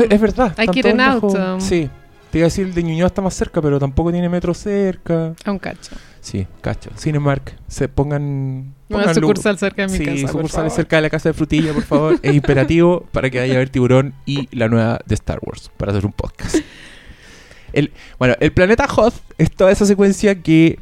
Es 0.10 0.22
verdad. 0.22 0.54
Hay 0.58 0.68
que 0.68 0.80
ir 0.80 0.88
en 0.88 1.02
auto. 1.02 1.60
Sí. 1.60 1.90
Te 2.32 2.38
iba 2.38 2.46
a 2.46 2.48
decir, 2.48 2.68
el 2.68 2.74
de 2.74 2.84
Ñuñoa 2.84 3.08
está 3.08 3.22
más 3.22 3.34
cerca, 3.34 3.62
pero 3.62 3.78
tampoco 3.80 4.12
tiene 4.12 4.30
metro 4.30 4.54
cerca. 4.54 5.34
A 5.44 5.52
un 5.52 5.60
cacho. 5.60 5.96
Sí, 6.22 6.48
cacho. 6.62 6.90
Cinemark, 6.98 7.56
se 7.68 7.90
pongan. 7.90 8.74
Una 8.90 9.00
pongan 9.00 9.08
lu- 9.16 9.22
sucursal 9.28 9.58
cerca 9.58 9.86
de 9.86 9.92
mi 9.92 9.98
sí, 9.98 10.06
casa. 10.22 10.32
sucursales 10.32 10.74
cerca 10.74 10.96
de 10.96 11.02
la 11.02 11.10
casa 11.10 11.30
de 11.30 11.34
frutilla, 11.34 11.74
por 11.74 11.84
favor. 11.84 12.20
es 12.22 12.34
imperativo 12.34 13.06
para 13.12 13.30
que 13.30 13.40
vaya 13.40 13.56
a 13.56 13.58
ver 13.58 13.70
Tiburón 13.70 14.14
y 14.26 14.48
la 14.56 14.68
nueva 14.70 15.00
de 15.06 15.16
Star 15.16 15.40
Wars 15.42 15.70
para 15.78 15.92
hacer 15.92 16.06
un 16.06 16.14
podcast. 16.14 16.56
El, 17.74 17.92
bueno, 18.20 18.36
el 18.40 18.52
planeta 18.52 18.86
Hoth 18.86 19.16
es 19.38 19.50
toda 19.52 19.72
esa 19.72 19.86
secuencia 19.86 20.36
que 20.42 20.80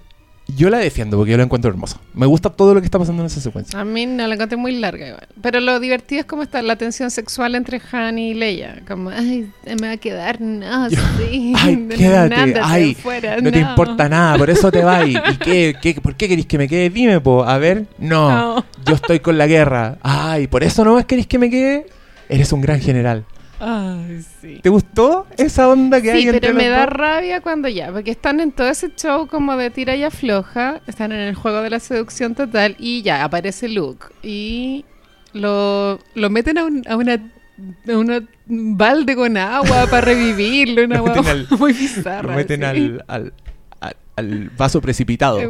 yo 0.55 0.69
la 0.69 0.77
defiendo 0.79 1.17
porque 1.17 1.31
yo 1.31 1.37
la 1.37 1.43
encuentro 1.43 1.69
hermosa. 1.69 1.99
Me 2.13 2.25
gusta 2.25 2.49
todo 2.49 2.73
lo 2.73 2.79
que 2.81 2.85
está 2.85 2.97
pasando 2.99 3.21
en 3.21 3.27
esa 3.27 3.39
secuencia. 3.41 3.79
A 3.79 3.85
mí 3.85 4.05
no 4.05 4.25
la 4.27 4.35
encontré 4.35 4.57
muy 4.57 4.71
larga 4.79 5.07
igual. 5.07 5.27
Pero 5.41 5.59
lo 5.59 5.79
divertido 5.79 6.21
es 6.21 6.25
como 6.25 6.43
está 6.43 6.61
la 6.61 6.75
tensión 6.75 7.11
sexual 7.11 7.55
entre 7.55 7.81
Han 7.91 8.17
y 8.19 8.33
Leia. 8.33 8.81
Como, 8.87 9.09
ay, 9.09 9.49
me 9.79 9.87
va 9.87 9.91
a 9.93 9.97
quedar, 9.97 10.41
no, 10.41 10.89
Yo- 10.89 10.97
sí. 11.17 11.53
Ay, 11.57 11.87
quédate, 11.95 12.35
ándate 12.35 12.61
ay, 12.63 12.95
fuera, 12.95 13.39
No 13.41 13.51
te 13.51 13.59
importa 13.59 14.09
nada, 14.09 14.37
por 14.37 14.49
eso 14.49 14.71
te 14.71 14.83
vas. 14.83 15.07
¿Y 15.07 15.13
qué, 15.43 15.75
qué, 15.81 15.93
por 16.01 16.15
qué 16.15 16.27
queréis 16.27 16.47
que 16.47 16.57
me 16.57 16.67
quede? 16.67 16.89
Dime, 16.89 17.19
po. 17.21 17.43
A 17.43 17.57
ver, 17.57 17.85
no, 17.97 18.29
No. 18.55 18.65
yo 18.85 18.95
estoy 18.95 19.19
con 19.19 19.37
la 19.37 19.47
guerra. 19.47 19.97
Ay, 20.01 20.47
¿por 20.47 20.63
eso 20.63 20.83
no 20.83 20.95
más 20.95 21.05
queréis 21.05 21.27
que 21.27 21.37
me 21.39 21.49
quede? 21.49 21.85
Eres 22.27 22.51
un 22.53 22.61
gran 22.61 22.79
general. 22.79 23.25
Ay, 23.59 24.21
sí. 24.41 24.59
¿Te 24.63 24.69
gustó 24.69 25.27
esa 25.37 25.67
onda 25.69 26.01
que 26.01 26.11
hay 26.11 26.21
Sí, 26.21 26.27
entre 26.27 26.39
pero 26.41 26.53
los 26.53 26.63
me 26.63 26.69
da 26.69 26.85
dos? 26.85 26.89
rabia 26.93 27.41
cuando 27.41 27.67
ya, 27.67 27.91
porque 27.91 28.11
están 28.11 28.39
en 28.39 28.51
todo 28.51 28.69
ese 28.69 28.89
show 28.95 29.27
como 29.27 29.55
de 29.57 29.69
tira 29.69 29.95
y 29.95 30.03
afloja, 30.03 30.81
están 30.87 31.11
en 31.11 31.19
el 31.19 31.35
juego 31.35 31.61
de 31.61 31.69
la 31.69 31.79
seducción 31.79 32.35
total 32.35 32.75
y 32.79 33.01
ya 33.01 33.23
aparece 33.23 33.67
Luke 33.67 34.07
y 34.23 34.85
lo, 35.33 35.99
lo 36.15 36.29
meten 36.29 36.57
a, 36.57 36.65
un- 36.65 36.83
a 36.87 36.95
una 36.95 37.19
a 37.91 37.97
una 37.97 38.21
balde 38.47 39.17
con 39.17 39.35
agua 39.35 39.85
para 39.91 39.99
revivirlo, 40.01 40.85
una 40.85 40.97
agua 40.99 41.13
al- 41.29 41.47
muy 41.59 41.73
bizarra. 41.73 42.29
Lo 42.31 42.35
meten 42.37 42.61
sí. 42.61 42.65
al, 42.65 43.03
al, 43.07 43.33
al, 44.19 44.49
vaso 44.51 44.79
precipitado. 44.81 45.39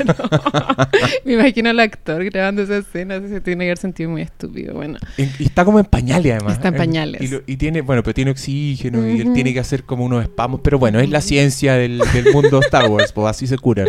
Claro. 0.00 0.88
Me 1.24 1.34
imagino 1.34 1.70
al 1.70 1.80
actor 1.80 2.24
grabando 2.24 2.62
esa 2.62 2.78
escena, 2.78 3.20
se 3.20 3.40
tiene 3.40 3.64
que 3.64 3.68
haber 3.70 3.78
sentido 3.78 4.10
muy 4.10 4.22
estúpido. 4.22 4.74
Bueno, 4.74 4.98
En- 5.16 5.30
y 5.38 5.44
está 5.44 5.64
como 5.64 5.78
en 5.78 5.84
pañales, 5.86 6.32
además. 6.32 6.54
Está 6.54 6.68
en 6.68 6.76
pañales. 6.76 7.20
Y, 7.20 7.28
lo- 7.28 7.42
y 7.46 7.56
tiene, 7.56 7.80
bueno, 7.82 8.02
pero 8.02 8.14
tiene 8.14 8.30
oxígeno 8.30 9.06
y 9.08 9.20
él 9.20 9.32
tiene 9.32 9.52
que 9.52 9.60
hacer 9.60 9.84
como 9.84 10.04
unos 10.04 10.22
espamos. 10.22 10.60
Pero 10.62 10.78
bueno, 10.78 11.00
es 11.00 11.08
la 11.10 11.20
ciencia 11.20 11.74
del, 11.74 12.00
del 12.12 12.32
mundo 12.32 12.60
Star 12.60 12.88
Wars, 12.90 13.12
pues 13.12 13.26
así 13.28 13.46
se 13.46 13.58
curan. 13.58 13.86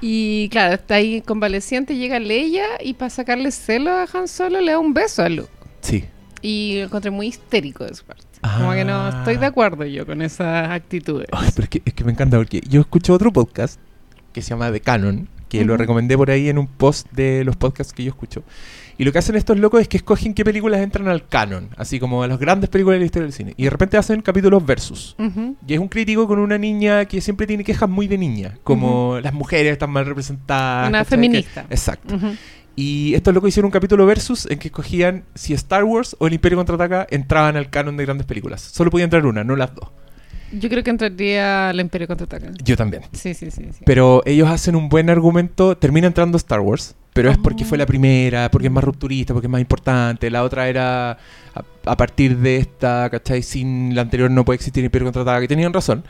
y 0.00 0.48
claro, 0.50 0.74
está 0.74 0.96
ahí 0.96 1.20
convaleciente, 1.22 1.96
llega 1.96 2.18
Leia 2.18 2.66
y 2.82 2.94
para 2.94 3.10
sacarle 3.10 3.50
celo 3.50 3.90
a 3.90 4.06
Han 4.12 4.28
Solo 4.28 4.60
le 4.60 4.72
da 4.72 4.78
un 4.78 4.94
beso 4.94 5.22
a 5.22 5.28
Luke. 5.28 5.50
Sí. 5.80 6.04
Y 6.42 6.76
lo 6.78 6.84
encontré 6.84 7.10
muy 7.10 7.26
histérico 7.28 7.84
de 7.84 7.94
su 7.94 8.04
parte. 8.04 8.24
Como 8.42 8.72
que 8.72 8.84
no 8.84 8.94
Ah. 9.06 9.14
estoy 9.18 9.36
de 9.36 9.46
acuerdo 9.46 9.84
yo 9.84 10.06
con 10.06 10.22
esas 10.22 10.70
actitudes. 10.70 11.26
Ay, 11.32 11.50
pero 11.54 11.64
es 11.64 11.68
que, 11.70 11.82
es 11.84 11.94
que 11.94 12.04
me 12.04 12.12
encanta 12.12 12.36
porque 12.36 12.60
yo 12.68 12.80
escucho 12.80 13.12
otro 13.14 13.32
podcast 13.32 13.78
que 14.32 14.42
se 14.42 14.50
llama 14.50 14.70
The 14.70 14.80
Canon, 14.80 15.28
que 15.48 15.64
lo 15.64 15.74
Ujú. 15.74 15.80
recomendé 15.80 16.16
por 16.16 16.30
ahí 16.30 16.48
en 16.48 16.58
un 16.58 16.66
post 16.66 17.10
de 17.12 17.42
los 17.44 17.56
podcasts 17.56 17.92
que 17.92 18.04
yo 18.04 18.10
escucho. 18.10 18.42
Y 19.00 19.04
lo 19.04 19.12
que 19.12 19.18
hacen 19.18 19.36
estos 19.36 19.56
locos 19.58 19.80
es 19.80 19.86
que 19.86 19.96
escogen 19.96 20.34
qué 20.34 20.44
películas 20.44 20.80
entran 20.80 21.06
al 21.06 21.26
canon, 21.28 21.68
así 21.76 22.00
como 22.00 22.24
a 22.24 22.26
las 22.26 22.38
grandes 22.40 22.68
películas 22.68 22.96
de 22.96 22.98
la 23.00 23.06
historia 23.06 23.24
del 23.26 23.32
cine. 23.32 23.54
Y 23.56 23.62
de 23.64 23.70
repente 23.70 23.96
hacen 23.96 24.20
capítulos 24.22 24.66
versus. 24.66 25.14
Ujú. 25.20 25.56
Y 25.68 25.74
es 25.74 25.78
un 25.78 25.86
crítico 25.86 26.26
con 26.26 26.40
una 26.40 26.58
niña 26.58 27.04
que 27.04 27.20
siempre 27.20 27.46
tiene 27.46 27.62
quejas 27.62 27.88
muy 27.88 28.08
de 28.08 28.18
niña, 28.18 28.58
como 28.64 29.20
las 29.22 29.32
mujeres 29.32 29.72
están 29.72 29.90
mal 29.90 30.04
representadas. 30.04 30.88
Una 30.88 31.04
feminista. 31.04 31.62
Que- 31.68 31.74
exacto. 31.74 32.18
Y 32.80 33.12
estos 33.14 33.34
locos 33.34 33.48
hicieron 33.48 33.66
un 33.66 33.72
capítulo 33.72 34.06
versus 34.06 34.46
en 34.48 34.60
que 34.60 34.68
escogían 34.68 35.24
si 35.34 35.52
Star 35.52 35.82
Wars 35.82 36.14
o 36.20 36.28
el 36.28 36.34
Imperio 36.34 36.56
Contraataca 36.58 37.08
entraban 37.10 37.56
al 37.56 37.70
canon 37.70 37.96
de 37.96 38.04
grandes 38.04 38.24
películas. 38.24 38.60
Solo 38.60 38.92
podía 38.92 39.02
entrar 39.02 39.26
una, 39.26 39.42
no 39.42 39.56
las 39.56 39.74
dos. 39.74 39.88
Yo 40.52 40.68
creo 40.68 40.84
que 40.84 40.90
entraría 40.90 41.70
al 41.70 41.80
Imperio 41.80 42.06
Contraataca. 42.06 42.52
Yo 42.62 42.76
también. 42.76 43.02
Sí, 43.10 43.34
sí, 43.34 43.50
sí. 43.50 43.64
sí. 43.72 43.82
Pero 43.84 44.22
ellos 44.26 44.48
hacen 44.48 44.76
un 44.76 44.88
buen 44.88 45.10
argumento. 45.10 45.76
Termina 45.76 46.06
entrando 46.06 46.36
Star 46.36 46.60
Wars, 46.60 46.94
pero 47.14 47.32
es 47.32 47.38
porque 47.38 47.64
fue 47.64 47.78
la 47.78 47.84
primera, 47.84 48.48
porque 48.48 48.68
es 48.68 48.72
más 48.72 48.84
rupturista, 48.84 49.34
porque 49.34 49.48
es 49.48 49.50
más 49.50 49.60
importante. 49.60 50.30
La 50.30 50.44
otra 50.44 50.68
era 50.68 51.10
a, 51.10 51.64
a 51.84 51.96
partir 51.96 52.38
de 52.38 52.58
esta, 52.58 53.10
¿cachai? 53.10 53.42
Sin 53.42 53.96
la 53.96 54.02
anterior 54.02 54.30
no 54.30 54.44
puede 54.44 54.54
existir 54.54 54.84
Imperio 54.84 55.06
Contraataca, 55.06 55.40
que 55.40 55.48
tenían 55.48 55.72
razón. 55.72 56.04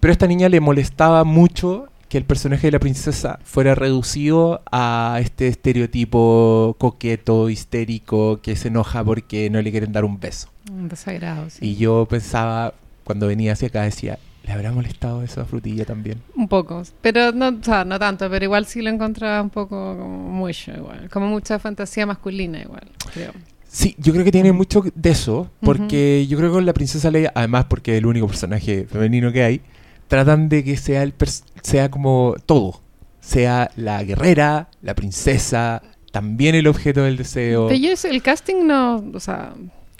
Pero 0.00 0.10
a 0.10 0.14
esta 0.14 0.26
niña 0.26 0.48
le 0.48 0.60
molestaba 0.60 1.22
mucho 1.24 1.90
que 2.08 2.18
el 2.18 2.24
personaje 2.24 2.66
de 2.68 2.72
la 2.72 2.78
princesa 2.78 3.38
fuera 3.44 3.74
reducido 3.74 4.62
a 4.70 5.18
este 5.20 5.48
estereotipo 5.48 6.76
coqueto, 6.78 7.50
histérico, 7.50 8.40
que 8.40 8.56
se 8.56 8.68
enoja 8.68 9.02
porque 9.04 9.50
no 9.50 9.60
le 9.62 9.70
quieren 9.70 9.92
dar 9.92 10.04
un 10.04 10.20
beso. 10.20 10.48
Un 10.70 10.88
desagrado, 10.88 11.50
sí. 11.50 11.58
Y 11.66 11.76
yo 11.76 12.06
pensaba, 12.08 12.74
cuando 13.04 13.26
venía 13.26 13.52
hacia 13.52 13.68
acá, 13.68 13.82
decía, 13.82 14.18
¿le 14.44 14.52
habrá 14.52 14.72
molestado 14.72 15.22
eso 15.22 15.40
a 15.40 15.44
Frutilla 15.44 15.84
también? 15.84 16.20
Un 16.34 16.48
poco, 16.48 16.82
pero 17.00 17.32
no, 17.32 17.48
o 17.48 17.62
sea, 17.62 17.84
no 17.84 17.98
tanto, 17.98 18.28
pero 18.30 18.44
igual 18.44 18.66
sí 18.66 18.82
lo 18.82 18.90
encontraba 18.90 19.42
un 19.42 19.50
poco 19.50 19.96
como 19.96 20.30
mucho 20.30 20.72
igual, 20.72 21.08
como 21.10 21.28
mucha 21.28 21.58
fantasía 21.58 22.06
masculina 22.06 22.60
igual, 22.60 22.88
creo. 23.12 23.32
Sí, 23.66 23.96
yo 23.98 24.12
creo 24.12 24.24
que 24.24 24.30
tiene 24.30 24.52
mucho 24.52 24.84
de 24.94 25.10
eso, 25.10 25.50
porque 25.60 26.26
yo 26.28 26.38
creo 26.38 26.50
que 26.50 26.54
con 26.54 26.66
la 26.66 26.72
princesa 26.72 27.10
Leia, 27.10 27.32
además 27.34 27.64
porque 27.64 27.92
es 27.92 27.98
el 27.98 28.06
único 28.06 28.28
personaje 28.28 28.86
femenino 28.88 29.32
que 29.32 29.42
hay, 29.42 29.60
tratan 30.08 30.48
de 30.48 30.64
que 30.64 30.76
sea 30.76 31.02
el 31.02 31.14
sea 31.62 31.90
como 31.90 32.34
todo, 32.46 32.80
sea 33.20 33.70
la 33.76 34.02
guerrera, 34.02 34.68
la 34.82 34.94
princesa, 34.94 35.82
también 36.12 36.54
el 36.54 36.66
objeto 36.66 37.02
del 37.02 37.16
deseo. 37.16 37.68
Pero 37.68 37.80
yo 37.80 37.90
eso- 37.92 38.08
el 38.08 38.22
casting 38.22 38.66
no, 38.66 39.04
o 39.14 39.20
sea, 39.20 39.54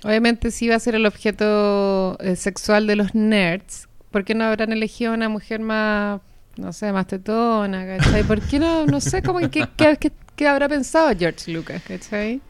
obviamente 0.05 0.51
sí 0.51 0.69
va 0.69 0.77
a 0.77 0.81
ser 0.81 0.95
el 0.95 1.07
objeto 1.07 2.17
eh, 2.21 2.37
sexual 2.37 2.87
de 2.87 2.97
los 2.97 3.15
nerds, 3.15 3.89
¿por 4.11 4.25
qué 4.25 4.35
no 4.35 4.45
habrán 4.45 4.73
elegido 4.73 5.13
una 5.15 5.29
mujer 5.29 5.61
más, 5.61 6.21
no 6.57 6.73
sé, 6.73 6.93
más 6.93 7.07
tetona, 7.07 7.85
¿cachai? 7.87 8.23
¿Por 8.23 8.41
qué 8.43 8.61
no, 8.61 8.87
no 8.87 9.01
sé, 9.01 9.23
cómo, 9.23 9.41
qué, 9.51 9.67
qué, 9.77 9.97
qué- 9.99 10.13
qué 10.37 10.49
habrá 10.49 10.69
pensado 10.69 11.11
George 11.19 11.51
Lucas, 11.51 11.83
¿cachai? 11.87 12.41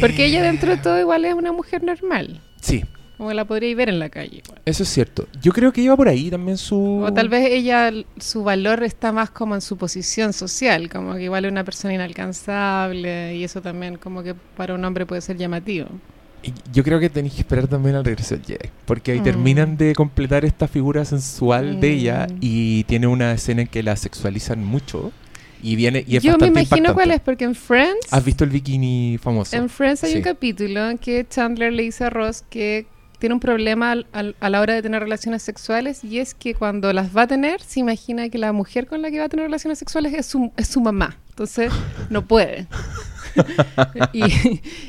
Porque 0.00 0.24
ella 0.26 0.42
dentro 0.42 0.70
de 0.74 0.78
todo 0.78 0.98
igual 0.98 1.24
es 1.24 1.34
una 1.34 1.52
mujer 1.52 1.84
normal, 1.84 2.42
Sí, 2.60 2.84
como 3.18 3.32
la 3.34 3.44
podríais 3.44 3.76
ver 3.76 3.90
en 3.90 3.98
la 3.98 4.08
calle. 4.08 4.42
eso 4.64 4.82
es 4.84 4.88
cierto. 4.88 5.26
Yo 5.42 5.52
creo 5.52 5.72
que 5.72 5.82
iba 5.82 5.94
por 5.96 6.08
ahí 6.08 6.30
también 6.30 6.56
su... 6.56 7.02
O 7.04 7.12
tal 7.12 7.28
vez 7.28 7.46
ella, 7.50 7.90
su 8.18 8.42
valor 8.44 8.82
está 8.84 9.12
más 9.12 9.28
como 9.28 9.54
en 9.54 9.60
su 9.60 9.76
posición 9.76 10.32
social, 10.32 10.88
como 10.88 11.14
que 11.14 11.24
igual 11.24 11.44
es 11.44 11.50
una 11.52 11.64
persona 11.64 11.92
inalcanzable 11.94 13.36
y 13.36 13.44
eso 13.44 13.60
también 13.60 13.96
como 13.98 14.22
que 14.22 14.34
para 14.56 14.74
un 14.74 14.84
hombre 14.84 15.04
puede 15.06 15.20
ser 15.20 15.36
llamativo. 15.36 15.88
Y 16.42 16.52
Yo 16.72 16.84
creo 16.84 17.00
que 17.00 17.10
tenéis 17.10 17.34
que 17.34 17.40
esperar 17.40 17.66
también 17.66 17.96
al 17.96 18.04
regreso 18.04 18.36
del 18.36 18.44
Jedi. 18.44 18.70
Porque 18.84 19.10
ahí 19.12 19.20
Mm. 19.20 19.24
terminan 19.24 19.76
de 19.76 19.92
completar 19.94 20.44
esta 20.44 20.68
figura 20.68 21.04
sensual 21.04 21.80
de 21.80 21.90
ella 21.92 22.26
Mm. 22.30 22.36
y 22.40 22.84
tiene 22.84 23.08
una 23.08 23.32
escena 23.32 23.62
en 23.62 23.68
que 23.68 23.82
la 23.82 23.96
sexualizan 23.96 24.64
mucho. 24.64 25.10
Y 25.60 25.74
viene 25.74 26.04
y 26.06 26.16
es 26.16 26.22
Yo 26.22 26.38
me 26.38 26.46
imagino 26.46 26.60
impactante. 26.76 26.92
cuál 26.94 27.10
es, 27.10 27.20
porque 27.20 27.42
en 27.44 27.56
Friends, 27.56 28.06
¿Has 28.12 28.24
visto 28.24 28.44
el 28.44 28.50
bikini 28.50 29.18
famoso? 29.20 29.56
en 29.56 29.68
Friends 29.68 30.04
hay 30.04 30.12
Sí. 30.12 30.16
un 30.18 30.22
capítulo 30.22 30.88
en 30.88 30.98
que 30.98 31.26
Chandler 31.28 31.72
le 31.72 31.82
dice 31.82 32.04
a 32.04 32.10
Ross 32.10 32.44
que 32.48 32.86
tiene 33.18 33.34
un 33.34 33.40
problema 33.40 33.92
al- 33.92 34.06
al- 34.12 34.36
a 34.40 34.48
la 34.50 34.60
hora 34.60 34.74
de 34.74 34.82
tener 34.82 35.02
relaciones 35.02 35.42
sexuales 35.42 36.04
y 36.04 36.18
es 36.18 36.34
que 36.34 36.54
cuando 36.54 36.92
las 36.92 37.16
va 37.16 37.22
a 37.22 37.26
tener 37.26 37.60
se 37.60 37.80
imagina 37.80 38.28
que 38.28 38.38
la 38.38 38.52
mujer 38.52 38.86
con 38.86 39.02
la 39.02 39.10
que 39.10 39.18
va 39.18 39.24
a 39.26 39.28
tener 39.28 39.46
relaciones 39.46 39.78
sexuales 39.78 40.14
es 40.14 40.26
su, 40.26 40.52
es 40.56 40.68
su 40.68 40.80
mamá. 40.80 41.16
Entonces 41.30 41.72
no 42.10 42.24
puede. 42.26 42.66
y, 44.12 44.22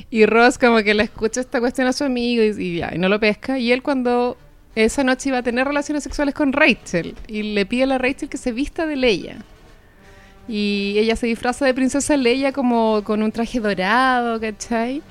y 0.09 0.25
Ross 0.25 0.57
como 0.57 0.79
que 0.83 0.93
le 0.93 1.03
escucha 1.03 1.41
esta 1.41 1.59
cuestión 1.59 1.87
a 1.87 1.93
su 1.93 2.03
amigo 2.03 2.43
y, 2.43 2.63
y 2.79 2.83
y 2.83 2.97
no 2.97 3.09
lo 3.09 3.19
pesca. 3.19 3.59
Y 3.59 3.71
él 3.71 3.81
cuando 3.83 4.37
esa 4.75 5.03
noche 5.03 5.29
iba 5.29 5.39
a 5.39 5.43
tener 5.43 5.67
relaciones 5.67 6.03
sexuales 6.03 6.33
con 6.33 6.53
Rachel 6.53 7.15
y 7.27 7.43
le 7.43 7.65
pide 7.65 7.83
a 7.83 7.87
la 7.87 7.97
Rachel 7.97 8.29
que 8.29 8.37
se 8.37 8.51
vista 8.51 8.85
de 8.85 8.95
Leia. 8.95 9.37
Y 10.47 10.95
ella 10.97 11.15
se 11.15 11.27
disfraza 11.27 11.65
de 11.65 11.73
princesa 11.75 12.17
Leia 12.17 12.51
como 12.51 13.03
con 13.03 13.21
un 13.21 13.31
traje 13.31 13.59
dorado, 13.59 14.39
¿cachai? 14.39 15.03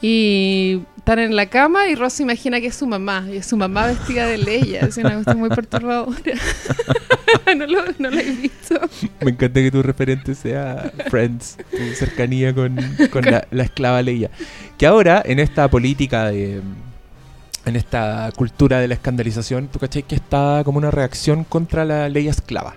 Y 0.00 0.82
están 0.98 1.18
en 1.18 1.36
la 1.36 1.46
cama 1.46 1.88
y 1.88 1.94
Ross 1.94 2.14
se 2.14 2.22
imagina 2.22 2.60
que 2.60 2.66
es 2.68 2.74
su 2.74 2.86
mamá. 2.86 3.26
Y 3.30 3.36
es 3.38 3.46
su 3.46 3.56
mamá 3.56 3.86
vestida 3.86 4.26
de 4.26 4.38
Leia. 4.38 4.80
Es 4.80 4.96
una 4.96 5.14
cuestión 5.14 5.38
muy 5.38 5.48
perturbadora. 5.48 6.16
no, 7.56 7.66
lo, 7.66 7.84
no 7.98 8.10
lo 8.10 8.18
he 8.18 8.30
visto. 8.30 8.80
Me 9.20 9.30
encanta 9.30 9.60
que 9.60 9.70
tu 9.70 9.82
referente 9.82 10.34
sea 10.34 10.92
Friends, 11.10 11.56
tu 11.70 11.94
cercanía 11.94 12.54
con, 12.54 12.76
con 13.10 13.24
la, 13.24 13.46
la 13.50 13.62
esclava 13.64 14.02
Leia. 14.02 14.30
Que 14.76 14.86
ahora, 14.86 15.22
en 15.24 15.38
esta 15.38 15.68
política 15.68 16.26
de, 16.26 16.60
en 17.64 17.76
esta 17.76 18.30
cultura 18.36 18.80
de 18.80 18.88
la 18.88 18.94
escandalización, 18.94 19.68
tú 19.68 19.78
cachai 19.78 20.02
que 20.02 20.14
está 20.14 20.62
como 20.64 20.78
una 20.78 20.90
reacción 20.90 21.44
contra 21.44 21.84
la 21.84 22.08
ley 22.08 22.28
esclava. 22.28 22.76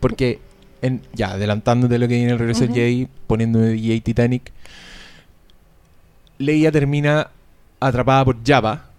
Porque, 0.00 0.40
en, 0.82 1.02
ya 1.14 1.32
adelantándote 1.32 1.98
lo 1.98 2.08
que 2.08 2.14
viene 2.14 2.32
el 2.32 2.38
regreso 2.38 2.64
Ujú. 2.64 2.74
de 2.74 2.80
Jay, 2.80 3.08
poniendo 3.26 3.60
Jay 3.60 4.00
Titanic, 4.00 4.52
Leia 6.38 6.70
termina 6.72 7.30
atrapada 7.80 8.24
por 8.24 8.36
Jabba, 8.44 8.90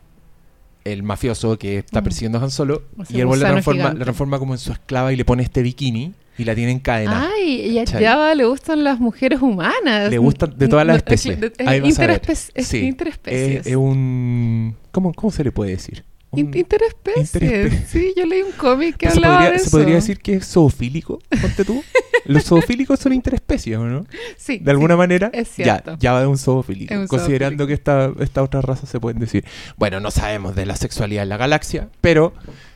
el 0.84 1.04
mafioso 1.04 1.58
que 1.58 1.80
está 1.80 2.00
Ujú. 2.00 2.06
persiguiendo 2.06 2.38
a 2.40 2.44
Han 2.44 2.52
Solo, 2.52 2.84
Ese 3.02 3.18
y 3.18 3.20
el 3.22 3.28
weón 3.28 3.40
la 3.42 3.50
transforma, 3.50 3.82
gigante. 3.82 4.00
la 4.00 4.06
transforma 4.06 4.40
como 4.40 4.54
en 4.54 4.60
su 4.60 4.72
esclava 4.72 5.12
y 5.12 5.16
le 5.16 5.26
pone 5.26 5.44
este 5.44 5.62
bikini 5.62 6.14
y 6.38 6.44
la 6.46 6.56
tiene 6.56 6.72
encadenada. 6.72 7.30
Ay, 7.36 7.72
y 7.72 7.80
a 7.80 7.84
¿Cachai? 7.86 8.04
Java 8.04 8.34
le 8.36 8.46
gustan 8.46 8.84
las 8.84 9.00
mujeres 9.00 9.42
humanas. 9.42 10.10
Le 10.10 10.18
gustan 10.18 10.54
de 10.58 10.68
todas 10.68 10.86
las 10.86 10.94
No, 10.96 10.98
especies. 10.98 11.38
Es, 11.58 11.68
Ahí 11.68 11.82
vas 11.82 12.00
a 12.00 12.08
ver. 12.08 12.22
interespe- 12.22 12.52
es 12.54 12.68
Sí. 12.68 12.78
interespecies. 12.86 13.62
Es, 13.62 13.68
es 13.68 13.76
un... 13.76 14.76
¿cómo, 14.92 15.14
¿Cómo 15.14 15.32
se 15.32 15.44
le 15.44 15.52
puede 15.52 15.72
decir? 15.72 16.04
Un- 16.42 16.48
In- 16.54 16.58
interespecies. 16.58 17.34
Interespe- 17.36 17.86
Sí, 17.88 18.14
yo 18.16 18.26
leí 18.26 18.42
un 18.42 18.52
cómic 18.54 18.98
que 18.98 19.10
se, 19.10 19.18
hablaba 19.18 19.38
podría, 19.38 19.52
de 19.54 19.60
se 19.60 19.70
podría 19.70 19.96
decir 19.96 20.20
que 20.20 20.34
es 20.36 20.46
zoofílico, 20.48 21.20
ponte 21.42 21.66
tú. 21.66 21.84
Los 22.26 22.44
zoofílicos 22.44 23.00
son 23.00 23.14
interespecies, 23.14 23.78
¿o 23.78 23.86
no? 23.86 24.06
Sí, 24.38 24.58
De 24.60 24.72
alguna 24.72 24.96
sí, 24.96 24.98
manera, 24.98 25.30
es 25.34 25.50
ya, 25.56 25.64
cierto. 25.66 25.98
ya 26.00 26.12
va 26.14 26.22
de 26.22 26.28
un 26.28 26.38
zoofílico. 26.38 26.94
Es 26.94 27.00
un 27.00 27.08
considerando 27.08 27.66
que 27.68 27.74
esta, 27.74 28.12
estas 28.20 28.44
otras 28.44 28.66
razas 28.66 28.90
se 28.90 29.00
pueden 29.00 29.20
decir. 29.20 29.46
Bueno, 29.78 30.00
no 30.02 30.12
sabemos 30.12 30.54
de 30.56 30.66
la 30.66 30.76
sexualidad 30.76 31.24
en 31.24 31.30
la 31.30 31.38
galaxia, 31.38 31.88
pero 32.02 32.34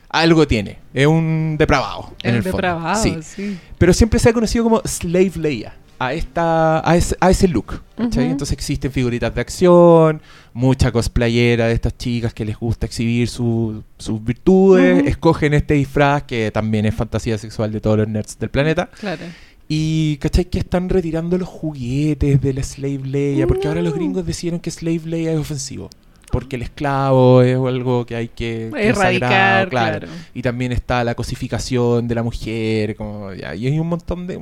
algo 0.08 0.46
tiene. 0.46 0.78
Es 0.94 1.06
un 1.06 1.56
depravado. 1.58 2.14
el 2.22 2.36
fondo. 2.42 2.50
depravado, 2.56 3.02
Sí. 3.02 3.16
sí. 3.22 3.58
Pero 3.78 3.92
siempre 3.92 4.18
se 4.20 4.30
ha 4.30 4.32
conocido 4.32 4.64
como 4.64 4.80
Slave 4.86 5.32
Leia. 5.36 5.74
A, 6.06 6.12
esta, 6.14 6.88
a, 6.88 6.96
ese, 6.96 7.16
a 7.20 7.30
ese 7.30 7.48
look. 7.48 7.80
Ujú. 7.98 8.20
Entonces 8.20 8.52
existen 8.52 8.90
figuritas 8.90 9.34
de 9.34 9.40
acción, 9.40 10.20
mucha 10.52 10.90
cosplayera 10.90 11.66
de 11.68 11.74
estas 11.74 11.96
chicas 11.96 12.34
que 12.34 12.44
les 12.44 12.56
gusta 12.58 12.86
exhibir 12.86 13.28
su- 13.28 13.82
sus 13.98 14.22
virtudes, 14.24 15.06
escogen 15.06 15.54
este 15.54 15.74
disfraz 15.74 16.24
que 16.24 16.50
también 16.50 16.86
es 16.86 16.94
fantasía 16.94 17.38
sexual 17.38 17.70
de 17.72 17.80
todos 17.80 17.98
los 17.98 18.08
nerds 18.08 18.38
del 18.38 18.50
planeta. 18.50 18.88
Claro. 18.98 19.22
Y 19.68 20.16
¿cachai? 20.18 20.46
Que 20.46 20.58
están 20.58 20.88
retirando 20.88 21.38
los 21.38 21.48
juguetes 21.48 22.40
de 22.40 22.52
la 22.52 22.62
Slave 22.62 23.00
Leia, 23.04 23.46
porque 23.46 23.68
ahora 23.68 23.80
los 23.80 23.92
No. 23.92 23.98
gringos 23.98 24.26
decidieron 24.26 24.60
que 24.60 24.70
Slave 24.70 25.02
Leia 25.06 25.32
es 25.32 25.38
ofensivo. 25.38 25.88
Porque 26.30 26.56
el 26.56 26.62
esclavo 26.62 27.42
es 27.42 27.56
algo 27.56 28.06
que 28.06 28.16
hay 28.16 28.28
que, 28.28 28.70
que 28.74 28.94
sagrado, 28.94 29.10
Erradicar, 29.12 29.68
claro. 29.68 30.08
y 30.34 30.40
también 30.42 30.72
está 30.72 31.04
la 31.04 31.14
cosificación 31.14 32.08
de 32.08 32.14
la 32.14 32.22
mujer, 32.22 32.96
como 32.96 33.32
ya, 33.34 33.54
y 33.54 33.66
hay 33.66 33.78
un 33.78 33.86
montón 33.88 34.26
de... 34.26 34.40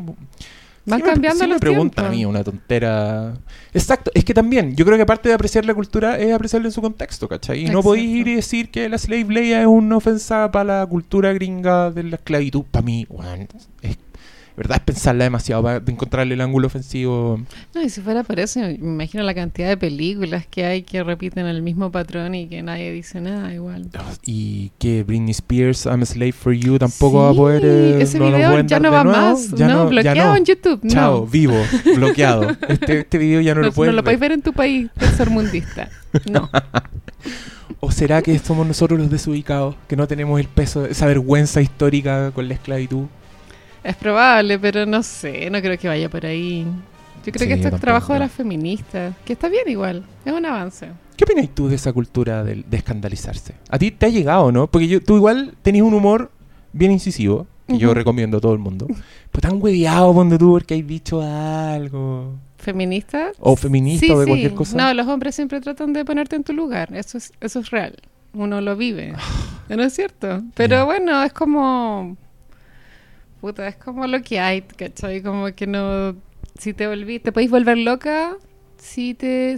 Van 0.87 0.99
Sí 1.01 1.05
me- 1.05 1.11
cambiando 1.13 1.39
sí 1.41 1.47
me 1.47 1.53
los 1.55 1.61
preguntan 1.61 2.07
a 2.07 2.09
mí 2.11 2.25
una 2.25 2.43
tontera. 2.43 3.35
Exacto, 3.75 4.11
es 4.15 4.25
que 4.25 4.33
también, 4.35 4.75
yo 4.77 4.85
creo 4.85 4.97
que 4.97 5.03
aparte 5.03 5.29
de 5.29 5.35
apreciar 5.35 5.65
la 5.65 5.75
cultura 5.75 6.19
es 6.19 6.33
apreciarla 6.33 6.69
en 6.69 6.73
su 6.73 6.81
contexto, 6.81 7.29
¿cachai? 7.29 7.67
Y 7.67 7.71
no 7.71 7.83
podéis 7.83 8.09
ir 8.17 8.29
y 8.29 8.35
decir 8.37 8.71
que 8.71 8.89
la 8.89 8.99
slave 8.99 9.27
Leia 9.29 9.61
es 9.61 9.67
una 9.67 9.97
ofensa 9.99 10.51
para 10.51 10.81
la 10.81 10.87
cultura 10.87 11.33
gringa 11.33 11.91
de 11.91 12.03
la 12.05 12.17
esclavitud. 12.17 12.65
Para 12.71 12.85
mí, 12.85 13.07
weón, 13.09 13.47
es 13.83 13.99
verdad 14.61 14.77
es 14.77 14.85
pensarla 14.85 15.25
demasiado 15.25 15.63
para 15.63 15.83
encontrarle 15.87 16.35
el 16.35 16.41
ángulo 16.43 16.67
ofensivo. 16.67 17.41
No, 17.75 17.83
y 17.83 17.89
si 17.89 18.03
fuera 18.03 18.25
por 18.25 18.39
eso, 18.39 18.61
me 18.61 18.75
imagino 18.75 19.25
la 19.25 19.33
cantidad 19.33 19.69
de 19.69 19.79
películas 19.79 20.47
que 20.47 20.67
hay 20.67 20.83
que 20.83 21.03
repiten 21.03 21.47
el 21.47 21.63
mismo 21.63 21.91
patrón 21.91 22.35
y 22.35 22.47
que 22.47 22.63
nadie 22.63 22.93
dice 22.93 23.23
nada 23.23 23.55
igual. 23.55 23.89
Y 24.27 24.71
que 24.79 25.03
Britney 25.03 25.31
Spears, 25.31 25.87
I'm 25.87 26.03
a 26.03 26.05
slave 26.05 26.33
for 26.33 26.53
you, 26.53 26.79
tampoco 26.79 27.23
va 27.23 27.31
a 27.31 27.35
poder. 27.35 27.63
eh, 27.65 28.03
ese 28.03 28.19
no 28.19 28.27
video 28.27 28.61
ya 28.67 28.79
no 28.79 28.93
va 28.93 29.03
nuevo. 29.03 29.19
más. 29.19 29.51
Ya 29.53 29.67
no, 29.67 29.85
ya 29.85 29.89
bloqueado 30.03 30.31
no. 30.33 30.37
en 30.37 30.45
YouTube. 30.45 30.81
Chao, 30.89 31.21
no. 31.21 31.27
vivo, 31.27 31.57
bloqueado. 31.97 32.55
Este, 32.69 33.01
este 33.01 33.17
video 33.19 33.41
ya 33.41 33.55
no, 33.55 33.63
No, 33.63 33.69
lo 33.69 33.73
pueden 33.73 33.95
no 33.95 33.97
lo 33.97 34.05
podéis 34.05 34.21
ver 34.21 34.33
en 34.33 34.43
tu 34.43 34.53
país 34.53 34.91
tercermundista. 34.99 35.89
No. 36.31 36.51
¿O 37.81 37.91
será 37.91 38.21
que 38.21 38.39
somos 38.39 38.67
nosotros 38.67 39.01
los 39.01 39.11
desubicados? 39.11 39.75
Que 39.89 39.97
no 39.97 40.07
tenemos 40.07 40.39
el 40.39 40.49
peso, 40.49 40.85
esa 40.85 41.07
vergüenza 41.07 41.63
histórica 41.63 42.31
con 42.33 42.47
la 42.47 42.53
esclavitud. 42.55 43.07
Es 43.83 43.97
probable, 43.97 44.59
pero 44.59 44.85
no 44.87 45.03
sé, 45.03 45.49
no 45.51 45.61
creo 45.61 45.79
que 45.79 45.89
vaya 45.89 46.09
por 46.09 46.27
ahí. 46.27 46.67
Yo 47.25 47.33
creo 47.33 47.41
Sí, 47.43 47.49
que 47.49 47.55
esto 47.55 47.69
yo 47.71 47.75
es 47.77 47.81
trabajo 47.81 48.13
de 48.13 48.19
las 48.19 48.33
feministas, 48.33 49.15
que 49.25 49.33
está 49.35 49.49
bien 49.49 49.65
igual, 49.69 50.05
es 50.25 50.33
un 50.33 50.45
avance. 50.47 50.89
¿Qué 51.17 51.25
opinas 51.25 51.49
tú 51.55 51.69
de 51.69 51.77
esa 51.77 51.93
cultura 51.93 52.43
de, 52.45 52.65
de 52.67 52.77
escandalizarse? 52.77 53.55
A 53.69 53.79
ti 53.79 53.91
te 53.91 54.07
ha 54.07 54.09
llegado, 54.09 54.51
¿no? 54.53 54.67
Porque 54.67 54.89
yo, 54.89 55.03
tú 55.03 55.17
igual 55.17 55.55
tenías 55.63 55.85
un 55.85 55.93
humor 55.95 56.31
bien 56.73 56.93
incisivo, 56.93 57.47
que 57.67 57.77
yo 57.79 57.89
Ujú. 57.89 57.95
recomiendo 57.95 58.39
a 58.39 58.41
todo 58.41 58.53
el 58.55 58.59
mundo. 58.59 58.87
Pero 59.31 59.49
tan 59.49 59.63
hueveado, 59.63 60.13
ponte 60.15 60.39
tú, 60.39 60.53
porque 60.53 60.75
hay 60.75 60.83
dicho 60.83 61.21
algo. 61.23 62.35
¿Feminista? 62.59 63.33
O 63.39 63.55
feminista 63.57 64.07
Sí, 64.07 64.13
o 64.13 64.19
de 64.19 64.25
sí. 64.25 64.31
cualquier 64.31 64.55
cosa. 64.55 64.77
No, 64.77 64.93
los 64.95 65.07
hombres 65.07 65.35
siempre 65.35 65.61
tratan 65.61 65.93
de 65.93 66.05
ponerte 66.05 66.37
en 66.37 66.45
tu 66.45 66.53
lugar, 66.53 66.95
eso 66.95 67.17
es, 67.19 67.33
eso 67.41 67.61
es 67.61 67.71
real, 67.71 67.95
uno 68.35 68.61
lo 68.61 68.77
vive, 68.77 69.15
¿no 69.69 69.83
es 69.83 69.95
cierto? 69.95 70.43
Pero 70.55 70.77
Ya. 70.77 70.85
bueno, 70.85 71.23
es 71.23 71.33
como... 71.33 72.17
Puta, 73.41 73.67
es 73.69 73.77
como 73.77 74.07
lo 74.07 74.23
que 74.23 74.39
hay, 74.39 74.63
¿cachai? 74.63 75.23
Como 75.23 75.47
que 75.55 75.67
no... 75.67 76.15
Si 76.59 76.75
te 76.75 76.87
volví, 76.87 77.21
te 77.21 77.33
podéis 77.33 77.51
volver 77.51 77.79
loca 77.79 78.37
si 78.77 79.15
te, 79.15 79.57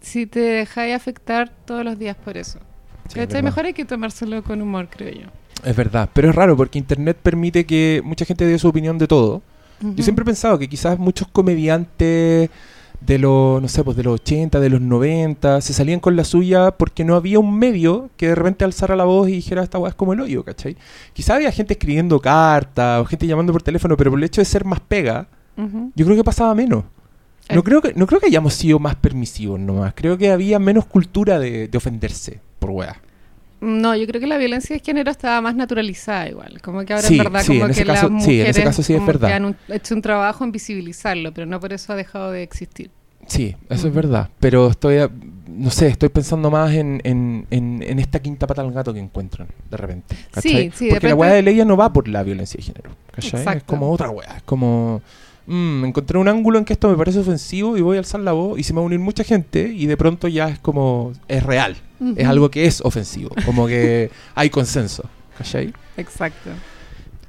si 0.00 0.26
te 0.26 0.40
dejáis 0.40 0.94
afectar 0.94 1.50
todos 1.64 1.84
los 1.84 1.98
días 1.98 2.16
por 2.16 2.36
eso. 2.36 2.58
Sí, 2.58 2.64
es 2.64 3.14
¿Cachai? 3.14 3.26
verdad. 3.26 3.42
Mejor 3.42 3.66
hay 3.66 3.72
que 3.72 3.84
tomárselo 3.84 4.42
con 4.44 4.60
humor, 4.62 4.88
creo 4.90 5.12
yo. 5.12 5.26
Es 5.64 5.74
verdad, 5.74 6.08
pero 6.12 6.30
es 6.30 6.34
raro 6.34 6.56
porque 6.56 6.78
Internet 6.78 7.18
permite 7.22 7.66
que 7.66 8.00
mucha 8.04 8.24
gente 8.24 8.44
dé 8.46 8.58
su 8.58 8.68
opinión 8.68 8.98
de 8.98 9.08
todo. 9.08 9.42
Yo 9.80 10.02
siempre 10.02 10.22
he 10.22 10.26
pensado 10.26 10.58
que 10.58 10.68
quizás 10.68 10.98
muchos 10.98 11.28
comediantes 11.28 12.50
de 13.00 13.18
los, 13.18 13.62
no 13.62 13.68
sé, 13.68 13.84
pues 13.84 13.96
de 13.96 14.02
los 14.02 14.14
80, 14.20 14.58
de 14.60 14.68
los 14.70 14.80
90, 14.80 15.60
se 15.60 15.72
salían 15.72 16.00
con 16.00 16.16
la 16.16 16.24
suya 16.24 16.72
porque 16.72 17.04
no 17.04 17.14
había 17.14 17.38
un 17.38 17.56
medio 17.58 18.10
que 18.16 18.28
de 18.28 18.34
repente 18.34 18.64
alzara 18.64 18.96
la 18.96 19.04
voz 19.04 19.28
y 19.28 19.32
dijera 19.32 19.62
esta 19.62 19.78
weá 19.78 19.90
es 19.90 19.94
como 19.94 20.12
el 20.12 20.20
hoyo, 20.20 20.44
¿cachai? 20.44 20.76
Quizás 21.12 21.36
había 21.36 21.52
gente 21.52 21.74
escribiendo 21.74 22.20
cartas 22.20 23.00
o 23.00 23.04
gente 23.04 23.26
llamando 23.26 23.52
por 23.52 23.62
teléfono, 23.62 23.96
pero 23.96 24.10
por 24.10 24.18
el 24.18 24.24
hecho 24.24 24.40
de 24.40 24.44
ser 24.46 24.64
más 24.64 24.80
pega, 24.80 25.28
yo 25.94 26.04
creo 26.04 26.16
que 26.16 26.24
pasaba 26.24 26.54
menos. 26.54 26.84
No 27.50 27.60
Eh. 27.60 27.62
creo 27.64 27.80
que, 27.80 27.94
no 27.94 28.06
creo 28.06 28.20
que 28.20 28.26
hayamos 28.26 28.54
sido 28.54 28.78
más 28.78 28.94
permisivos 28.96 29.58
nomás. 29.58 29.92
Creo 29.96 30.18
que 30.18 30.30
había 30.30 30.58
menos 30.58 30.84
cultura 30.84 31.38
de, 31.38 31.66
de 31.68 31.78
ofenderse 31.78 32.40
por 32.58 32.70
weá. 32.70 33.00
No, 33.60 33.96
yo 33.96 34.06
creo 34.06 34.20
que 34.20 34.26
la 34.28 34.36
violencia 34.38 34.76
de 34.76 34.80
género 34.84 35.10
estaba 35.10 35.40
más 35.40 35.56
naturalizada 35.56 36.28
igual. 36.28 36.60
Como 36.62 36.84
que 36.84 36.92
ahora 36.92 37.06
Sí, 37.08 37.18
en 37.18 37.24
verdad 37.24 37.40
sí, 37.42 37.46
como 37.48 37.66
en 37.66 37.72
que 37.74 37.84
caso- 37.84 37.92
las 37.92 38.00
sí, 38.00 38.06
en 38.06 38.12
mujeres 38.36 38.48
ese 38.56 38.62
caso 38.64 38.82
sí 38.82 38.94
es 38.94 39.04
verdad. 39.06 39.32
han 39.32 39.44
un- 39.46 39.56
hecho 39.68 39.94
un 39.94 40.02
trabajo 40.02 40.44
en 40.44 40.52
visibilizarlo, 40.52 41.32
pero 41.32 41.46
no 41.46 41.58
por 41.58 41.72
eso 41.72 41.92
ha 41.92 41.96
dejado 41.96 42.30
de 42.30 42.42
existir. 42.44 42.90
Sí, 43.26 43.56
eso 43.68 43.74
es 43.80 43.84
Ujú. 43.86 43.94
verdad. 43.94 44.30
Pero 44.40 44.68
estoy, 44.68 44.98
a- 44.98 45.10
no 45.48 45.70
sé, 45.70 45.88
estoy 45.88 46.08
pensando 46.08 46.50
más 46.50 46.72
en, 46.72 47.00
en, 47.04 47.46
en, 47.50 47.82
en 47.82 47.98
esta 47.98 48.20
quinta 48.20 48.46
pata 48.46 48.62
al 48.62 48.70
gato 48.72 48.94
que 48.94 49.00
encuentran 49.00 49.48
de 49.70 49.76
repente. 49.76 50.16
¿cachai? 50.30 50.70
Sí, 50.70 50.72
sí, 50.74 50.84
de 50.86 50.90
Porque 50.92 51.08
la 51.08 51.14
weá 51.16 51.32
de 51.32 51.42
Leia 51.42 51.64
no 51.64 51.76
va 51.76 51.92
por 51.92 52.06
la 52.06 52.22
violencia 52.22 52.56
de 52.58 52.62
género. 52.62 52.90
¿cachai? 53.10 53.40
Es 53.40 53.46
Exacto. 53.46 53.64
como 53.66 53.90
otra 53.90 54.08
weá. 54.10 54.36
Es 54.36 54.42
como, 54.44 55.02
mm, 55.46 55.84
encontré 55.86 56.16
un 56.16 56.28
ángulo 56.28 56.58
en 56.58 56.64
que 56.64 56.72
esto 56.74 56.88
me 56.88 56.96
parece 56.96 57.18
ofensivo 57.18 57.76
y 57.76 57.80
voy 57.80 57.96
a 57.96 57.98
alzar 57.98 58.20
la 58.20 58.32
voz 58.32 58.56
y 58.58 58.62
se 58.62 58.72
me 58.72 58.76
va 58.78 58.84
a 58.84 58.86
unir 58.86 59.00
mucha 59.00 59.24
gente 59.24 59.62
y 59.74 59.86
de 59.86 59.96
pronto 59.96 60.28
ya 60.28 60.48
es 60.48 60.58
como, 60.60 61.12
es 61.26 61.42
real. 61.42 61.76
Es 62.16 62.26
algo 62.26 62.50
que 62.50 62.66
es 62.66 62.80
ofensivo. 62.80 63.30
Como 63.44 63.66
que 63.66 64.10
hay 64.34 64.50
consenso. 64.50 65.04
¿Cachai? 65.36 65.72
Exacto. 65.96 66.50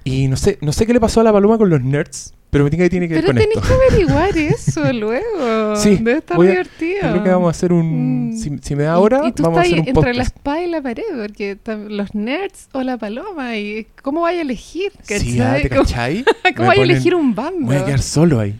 Y 0.04 0.28
no 0.28 0.38
sé, 0.38 0.58
no 0.62 0.72
sé 0.72 0.86
qué 0.88 0.94
le 0.94 1.00
pasó 1.00 1.22
a 1.22 1.24
la 1.24 1.32
paloma 1.34 1.58
con 1.58 1.70
los 1.70 1.82
nerds, 1.82 2.34
pero 2.50 2.64
me 2.64 2.72
tiene 2.72 2.86
que 2.86 2.90
tiene 2.90 3.08
que 3.08 3.14
ver 3.16 3.26
Pero 3.26 3.40
tenés 3.40 3.58
que 3.60 3.74
averiguar 3.74 4.36
eso 4.38 4.92
luego. 4.94 5.76
Sí, 5.76 5.98
Debe 5.98 6.18
estar 6.20 6.38
voy 6.38 6.48
a- 6.48 6.52
divertido. 6.52 7.00
Creo 7.02 7.24
que 7.24 7.30
vamos 7.30 7.48
a 7.48 7.52
hacer 7.52 7.72
un. 7.74 8.30
Mm. 8.30 8.38
Si, 8.38 8.58
si 8.62 8.76
me 8.76 8.84
da 8.84 8.98
hora, 8.98 9.22
y, 9.26 9.28
y 9.28 9.32
tú 9.34 9.44
vamos 9.44 9.60
a 9.60 9.64
estás 9.64 9.74
hacer 9.74 9.82
un 9.82 9.88
entre 9.90 9.94
podcast. 9.94 10.18
la 10.18 10.24
espada 10.24 10.64
y 10.64 10.68
la 10.70 10.82
pared, 10.82 11.04
porque 11.22 11.58
los 11.90 12.16
nerds 12.16 12.70
o 12.74 12.82
la 12.82 12.98
paloma, 12.98 13.58
y 13.58 13.86
¿cómo 14.02 14.22
vaya 14.22 14.40
a 14.40 14.42
elegir? 14.42 14.92
Sí, 15.04 15.40
ah, 15.42 15.58
¿te 15.62 15.70
¿Cómo, 15.70 15.82
cachai? 15.84 16.24
cómo 16.56 16.68
vaya 16.70 16.82
a 16.82 16.86
elegir 16.86 17.14
un 17.14 17.36
bando? 17.36 17.68
Voy 17.68 17.76
a 17.76 17.86
quedar 17.86 18.02
solo 18.02 18.40
ahí. 18.40 18.56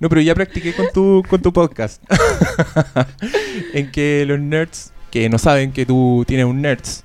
No, 0.00 0.08
pero 0.08 0.20
ya 0.20 0.34
practiqué 0.34 0.72
con 0.74 0.86
tu, 0.92 1.22
con 1.28 1.42
tu 1.42 1.52
podcast. 1.52 2.02
en 3.72 3.90
que 3.90 4.24
los 4.26 4.38
nerds 4.38 4.92
que 5.10 5.28
no 5.28 5.38
saben 5.38 5.72
que 5.72 5.86
tú 5.86 6.24
tienes 6.26 6.46
un 6.46 6.60
nerds 6.62 7.04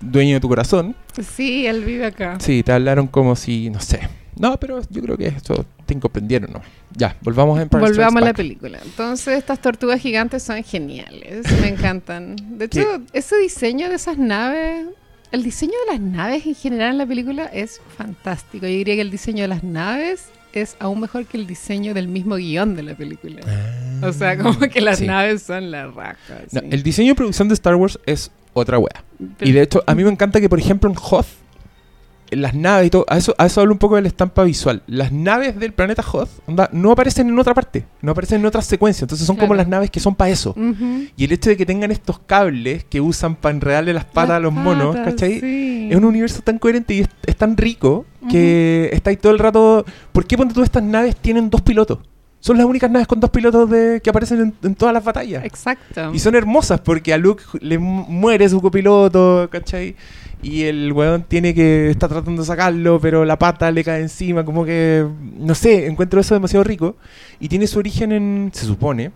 dueño 0.00 0.34
de 0.34 0.40
tu 0.40 0.48
corazón, 0.48 0.96
Sí, 1.22 1.66
él 1.66 1.84
vive 1.84 2.06
acá. 2.06 2.38
sí, 2.40 2.62
te 2.62 2.72
hablaron 2.72 3.06
como 3.06 3.36
si, 3.36 3.70
no 3.70 3.80
sé. 3.80 4.00
No, 4.36 4.58
pero 4.58 4.80
yo 4.90 5.00
creo 5.00 5.16
que 5.16 5.28
esto 5.28 5.64
te 5.86 5.94
incomprendieron, 5.94 6.52
¿no? 6.52 6.60
Ya, 6.92 7.16
volvamos 7.20 7.56
a 7.58 7.62
Empire 7.62 7.82
Volvamos 7.82 8.20
a 8.20 8.24
la 8.26 8.34
película. 8.34 8.80
Entonces, 8.84 9.38
estas 9.38 9.60
tortugas 9.60 10.00
gigantes 10.00 10.42
son 10.42 10.62
geniales. 10.64 11.46
Me 11.60 11.68
encantan. 11.68 12.34
De 12.58 12.64
hecho, 12.64 13.00
ese 13.12 13.36
diseño 13.36 13.88
de 13.88 13.94
esas 13.94 14.18
naves, 14.18 14.86
el 15.30 15.44
diseño 15.44 15.74
de 15.86 15.92
las 15.92 16.00
naves 16.00 16.46
en 16.46 16.56
general 16.56 16.90
en 16.92 16.98
la 16.98 17.06
película 17.06 17.44
es 17.44 17.80
fantástico. 17.96 18.66
Yo 18.66 18.72
diría 18.72 18.96
que 18.96 19.02
el 19.02 19.10
diseño 19.12 19.42
de 19.42 19.48
las 19.48 19.62
naves 19.62 20.30
es 20.62 20.76
aún 20.80 21.00
mejor 21.00 21.26
que 21.26 21.36
el 21.36 21.46
diseño 21.46 21.94
del 21.94 22.08
mismo 22.08 22.36
guion 22.36 22.74
de 22.76 22.82
la 22.82 22.94
película. 22.94 23.40
O 24.02 24.12
sea, 24.12 24.36
como 24.36 24.58
que 24.58 24.80
las 24.80 24.98
Sí. 24.98 25.06
naves 25.06 25.42
son 25.42 25.70
la 25.70 25.86
raja. 25.88 26.16
No, 26.52 26.60
el 26.70 26.82
diseño 26.82 27.10
de 27.10 27.14
producción 27.14 27.48
de 27.48 27.54
Star 27.54 27.74
Wars 27.76 27.98
es 28.06 28.30
otra 28.52 28.78
wea. 28.78 29.04
Pero- 29.38 29.50
Y 29.50 29.52
de 29.52 29.62
hecho, 29.62 29.82
a 29.86 29.94
mí 29.94 30.04
me 30.04 30.10
encanta 30.10 30.40
que, 30.40 30.48
por 30.48 30.58
ejemplo, 30.58 30.90
en 30.90 30.96
Hoth, 30.96 31.26
las 32.36 32.54
naves 32.54 32.86
y 32.86 32.90
todo, 32.90 33.04
a 33.08 33.16
eso, 33.16 33.34
a 33.38 33.46
eso 33.46 33.60
hablo 33.60 33.72
un 33.72 33.78
poco 33.78 33.96
de 33.96 34.02
la 34.02 34.08
estampa 34.08 34.44
visual. 34.44 34.82
Las 34.86 35.12
naves 35.12 35.58
del 35.58 35.72
planeta 35.72 36.02
Hoth 36.02 36.28
onda, 36.46 36.68
no 36.72 36.90
aparecen 36.92 37.28
en 37.28 37.38
otra 37.38 37.54
parte, 37.54 37.84
no 38.02 38.12
aparecen 38.12 38.40
en 38.40 38.46
otra 38.46 38.62
secuencia, 38.62 39.04
entonces 39.04 39.26
son 39.26 39.36
como 39.36 39.54
las 39.54 39.68
naves 39.68 39.90
que 39.90 40.00
son 40.00 40.14
para 40.14 40.30
eso. 40.30 40.54
Y 41.16 41.24
el 41.24 41.32
hecho 41.32 41.50
de 41.50 41.56
que 41.56 41.66
tengan 41.66 41.90
estos 41.90 42.18
cables 42.20 42.84
que 42.84 43.00
usan 43.00 43.36
para 43.36 43.54
enredarle 43.54 43.92
las 43.92 44.04
patas 44.04 44.36
a 44.36 44.40
los 44.40 44.52
monos, 44.52 44.96
patas, 44.96 45.12
¿cachai? 45.14 45.40
sí. 45.40 45.88
Es 45.90 45.96
un 45.96 46.04
universo 46.04 46.40
tan 46.42 46.58
coherente 46.58 46.94
y 46.94 47.00
es, 47.00 47.08
es 47.26 47.36
tan 47.36 47.56
rico 47.56 48.06
que 48.30 48.88
está 48.92 49.10
ahí 49.10 49.16
todo 49.16 49.32
el 49.32 49.38
rato. 49.38 49.84
¿Por 50.12 50.26
qué 50.26 50.36
ponte 50.36 50.54
tú 50.54 50.62
estas 50.62 50.82
naves 50.82 51.14
tienen 51.16 51.50
dos 51.50 51.60
pilotos? 51.60 51.98
Son 52.40 52.56
las 52.58 52.66
únicas 52.66 52.90
naves 52.90 53.06
con 53.06 53.20
dos 53.20 53.30
pilotos 53.30 53.70
de, 53.70 54.00
que 54.04 54.10
aparecen 54.10 54.40
en, 54.40 54.54
en 54.62 54.74
todas 54.74 54.92
las 54.92 55.02
batallas. 55.02 55.44
Exacto. 55.44 56.10
Y 56.12 56.18
son 56.18 56.34
hermosas 56.34 56.78
porque 56.80 57.14
a 57.14 57.18
Luke 57.18 57.42
le 57.60 57.78
mu- 57.78 58.04
muere 58.06 58.46
su 58.50 58.60
copiloto, 58.60 59.48
¿cachai? 59.50 59.96
Y 60.42 60.64
el 60.64 60.92
weón 60.92 61.22
tiene 61.22 61.54
que 61.54 61.90
está 61.90 62.08
tratando 62.08 62.42
de 62.42 62.46
sacarlo, 62.46 63.00
pero 63.00 63.24
la 63.24 63.38
pata 63.38 63.70
le 63.70 63.82
cae 63.82 64.02
encima, 64.02 64.44
como 64.44 64.64
que 64.64 65.06
no 65.38 65.54
sé, 65.54 65.86
encuentro 65.86 66.20
eso 66.20 66.34
demasiado 66.34 66.64
rico 66.64 66.96
y 67.40 67.48
tiene 67.48 67.66
su 67.66 67.78
origen 67.78 68.12
en 68.12 68.50
se 68.52 68.66
supone 68.66 69.12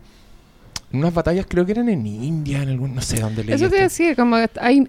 en 0.91 1.01
unas 1.01 1.13
batallas 1.13 1.47
creo 1.47 1.67
que 1.67 1.73
eran 1.73 1.89
en 1.89 2.07
India, 2.07 2.63
en 2.63 2.71
algún 2.71 2.95
no 2.95 3.03
sé 3.03 3.21
dónde 3.21 3.45
leí 3.45 3.55
Eso 3.55 3.69
te 3.69 3.81
decía, 3.81 4.15
como 4.17 4.37
hay, 4.61 4.89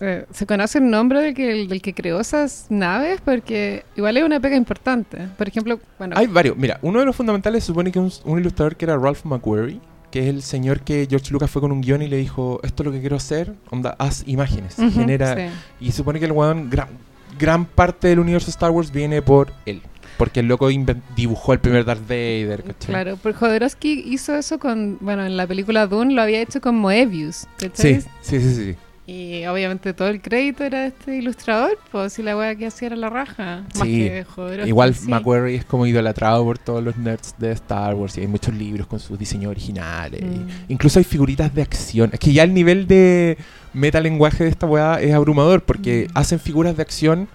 eh, 0.00 0.26
se 0.32 0.46
conoce 0.46 0.78
el 0.78 0.90
nombre 0.90 1.22
del 1.22 1.34
que, 1.34 1.66
del 1.66 1.80
que 1.80 1.94
creó 1.94 2.20
esas 2.20 2.66
naves 2.68 3.20
porque 3.24 3.84
igual 3.96 4.16
es 4.16 4.24
una 4.24 4.40
pega 4.40 4.56
importante. 4.56 5.18
Por 5.38 5.46
ejemplo, 5.46 5.78
bueno, 5.98 6.16
Hay 6.18 6.26
varios. 6.26 6.56
Mira, 6.56 6.78
uno 6.82 6.98
de 6.98 7.06
los 7.06 7.14
fundamentales 7.14 7.62
se 7.62 7.68
supone 7.68 7.92
que 7.92 8.00
un, 8.00 8.10
un 8.24 8.40
ilustrador 8.40 8.76
que 8.76 8.86
era 8.86 8.96
Ralph 8.96 9.24
McQuarrie, 9.24 9.80
que 10.10 10.20
es 10.20 10.26
el 10.28 10.42
señor 10.42 10.80
que 10.80 11.06
George 11.08 11.32
Lucas 11.32 11.50
fue 11.50 11.60
con 11.62 11.72
un 11.72 11.80
guion 11.80 12.02
y 12.02 12.08
le 12.08 12.16
dijo, 12.16 12.60
esto 12.62 12.82
es 12.82 12.86
lo 12.86 12.92
que 12.92 13.00
quiero 13.00 13.16
hacer, 13.16 13.54
onda, 13.70 13.96
haz 13.98 14.24
imágenes, 14.26 14.78
ujú, 14.78 14.90
genera... 14.90 15.34
sí. 15.34 15.54
Y 15.80 15.92
supone 15.92 16.18
que 16.18 16.26
el 16.26 16.32
weón, 16.32 16.70
gran, 16.70 16.88
gran 17.38 17.64
parte 17.66 18.08
del 18.08 18.18
universo 18.18 18.50
Star 18.50 18.70
Wars 18.70 18.90
viene 18.90 19.22
por 19.22 19.52
él. 19.66 19.82
Porque 20.16 20.40
el 20.40 20.46
loco 20.46 20.68
dibujó 21.14 21.52
el 21.52 21.58
primer 21.58 21.84
Darth 21.84 22.08
Vader, 22.08 22.62
¿cachai? 22.62 22.86
Claro, 22.86 23.18
porque 23.22 23.38
Jodorowsky 23.38 24.04
hizo 24.06 24.34
eso 24.34 24.58
con, 24.58 24.96
bueno, 25.00 25.26
en 25.26 25.36
la 25.36 25.46
película 25.46 25.86
Dune 25.86 26.14
lo 26.14 26.22
había 26.22 26.40
hecho 26.40 26.62
con 26.62 26.76
Moebius, 26.76 27.46
¿cachai? 27.58 28.00
Sí, 28.00 28.08
sí, 28.22 28.40
sí, 28.40 28.54
sí. 28.54 28.76
Y 29.08 29.46
obviamente 29.46 29.92
todo 29.94 30.08
el 30.08 30.20
crédito 30.20 30.64
era 30.64 30.80
de 30.80 30.86
este 30.88 31.16
ilustrador, 31.18 31.78
pues 31.92 32.12
si 32.14 32.24
la 32.24 32.36
wea 32.36 32.56
que 32.56 32.66
hacía 32.66 32.86
era 32.86 32.96
la 32.96 33.08
raja. 33.08 33.62
Más 33.76 33.84
Sí. 33.86 33.98
que 34.08 34.24
Jodorowsky 34.24 34.68
Igual 34.68 34.94
sí. 34.96 35.08
McQuarrie 35.08 35.54
es 35.56 35.64
como 35.64 35.86
idolatrado 35.86 36.42
por 36.42 36.58
todos 36.58 36.82
los 36.82 36.96
nerds 36.96 37.34
de 37.38 37.52
Star 37.52 37.94
Wars 37.94 38.18
y 38.18 38.22
hay 38.22 38.26
muchos 38.26 38.52
libros 38.54 38.88
con 38.88 38.98
sus 38.98 39.16
diseños 39.16 39.50
originales. 39.50 40.22
Mm. 40.22 40.48
incluso 40.72 40.98
hay 40.98 41.04
figuritas 41.04 41.54
de 41.54 41.62
acción. 41.62 42.10
Es 42.12 42.18
que 42.18 42.32
ya 42.32 42.42
el 42.42 42.52
nivel 42.52 42.88
de 42.88 43.38
metalenguaje 43.72 44.42
de 44.44 44.50
esta 44.50 44.66
weá 44.66 45.00
es 45.00 45.14
abrumador 45.14 45.62
porque 45.62 46.08
Mm. 46.10 46.18
hacen 46.18 46.40
figuras 46.40 46.76
de 46.76 46.82
acción 46.82 47.28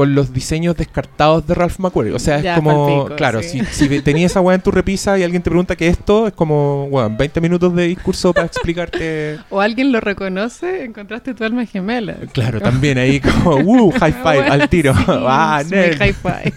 con 0.00 0.14
los 0.14 0.32
diseños 0.32 0.76
descartados 0.76 1.46
de 1.46 1.52
Ralph 1.54 1.78
McQuarrie. 1.78 2.14
O 2.14 2.18
sea, 2.18 2.38
es 2.38 2.42
Ya, 2.44 2.54
como, 2.54 3.04
claro, 3.16 3.42
sí. 3.42 3.60
si, 3.70 3.86
si 3.86 4.00
tenías 4.00 4.30
esa 4.30 4.40
weá 4.40 4.54
en 4.54 4.62
tu 4.62 4.70
repisa 4.70 5.18
y 5.18 5.22
alguien 5.22 5.42
te 5.42 5.50
pregunta 5.50 5.76
qué 5.76 5.88
es 5.88 5.98
esto, 5.98 6.26
es 6.26 6.32
como, 6.32 6.86
weón, 6.86 7.18
20 7.18 7.38
minutos 7.42 7.74
de 7.74 7.86
discurso 7.86 8.32
para 8.32 8.46
explicarte. 8.46 9.38
O 9.50 9.60
alguien 9.60 9.92
lo 9.92 10.00
reconoce, 10.00 10.84
encontraste 10.84 11.34
tu 11.34 11.44
alma 11.44 11.66
gemela. 11.66 12.16
Claro, 12.32 12.60
también 12.62 12.96
ahí 12.96 13.20
como, 13.20 13.56
uh, 13.56 13.90
high 13.90 14.14
five 14.14 14.48
al 14.48 14.70
tiro. 14.70 14.94
Sí, 14.94 15.04
ah, 15.08 15.62
nerd. 15.68 16.00
hi-fi. 16.00 16.50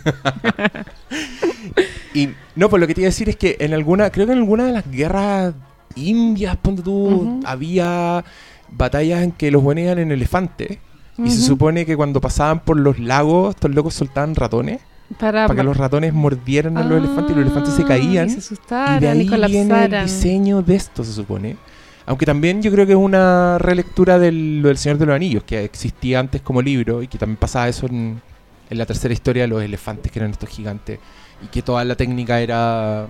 Y 2.14 2.30
no, 2.56 2.70
pues 2.70 2.80
lo 2.80 2.88
que 2.88 2.94
te 2.96 3.02
iba 3.02 3.08
a 3.08 3.12
decir 3.12 3.28
es 3.28 3.36
que 3.36 3.58
en 3.60 3.74
alguna, 3.74 4.10
creo 4.10 4.26
que 4.26 4.32
en 4.32 4.40
alguna 4.40 4.68
de 4.68 4.72
las 4.72 4.90
guerras 4.90 5.54
indias, 5.98 6.56
ponte 6.56 6.82
tú, 6.82 7.42
había 7.46 8.24
batallas 8.72 9.22
en 9.22 9.34
que 9.34 9.52
los 9.52 9.62
buenos 9.62 9.84
iban 9.84 10.00
en 10.00 10.14
elefantes. 10.14 10.78
Y 11.22 11.32
se 11.32 11.42
supone 11.42 11.86
que 11.86 11.96
cuando 11.96 12.22
pasaban 12.22 12.62
por 12.62 12.78
los 12.80 13.00
lagos, 13.00 13.56
estos 13.56 13.72
locos 13.74 13.94
soltaban 13.96 14.36
ratones 14.36 14.82
Para, 15.18 15.48
para 15.48 15.56
que 15.56 15.64
los 15.64 15.78
ratones 15.78 16.14
mordieran 16.14 16.78
a 16.78 16.84
los 16.84 16.98
elefantes 16.98 17.32
y 17.34 17.36
los 17.36 17.44
elefantes 17.44 17.74
se 17.76 17.84
Ah, 17.84 17.86
caían. 17.86 18.28
Y 18.28 18.30
se 18.30 18.38
Y 18.38 18.40
asustaran 18.40 19.00
de 19.00 19.08
y, 19.08 19.10
ahí 19.10 19.40
viene 19.40 19.86
el 19.86 19.98
diseño 19.98 20.62
de 20.62 20.76
esto, 20.76 21.04
se 21.04 21.14
supone. 21.14 21.60
Aunque 22.06 22.26
también 22.26 22.62
yo 22.62 22.72
creo 22.72 22.86
que 22.86 22.94
es 22.94 22.98
una 22.98 23.58
relectura 23.60 24.20
del, 24.20 24.62
lo 24.62 24.68
del 24.70 24.78
Señor 24.78 24.98
de 24.98 25.06
los 25.06 25.16
Anillos, 25.16 25.44
que 25.44 25.64
existía 25.64 26.20
antes 26.20 26.42
como 26.42 26.62
libro 26.62 27.02
y 27.04 27.08
que 27.08 27.18
también 27.18 27.38
pasaba 27.38 27.68
eso 27.70 27.86
en, 27.88 28.22
en 28.70 28.78
la 28.78 28.86
tercera 28.86 29.14
historia 29.14 29.44
de 29.44 29.48
los 29.48 29.64
elefantes, 29.64 30.12
que 30.12 30.20
eran 30.20 30.32
estos 30.32 30.50
gigantes, 30.50 31.00
y 31.42 31.48
que 31.48 31.62
toda 31.64 31.84
la 31.86 31.96
técnica 31.96 32.42
era 32.42 33.08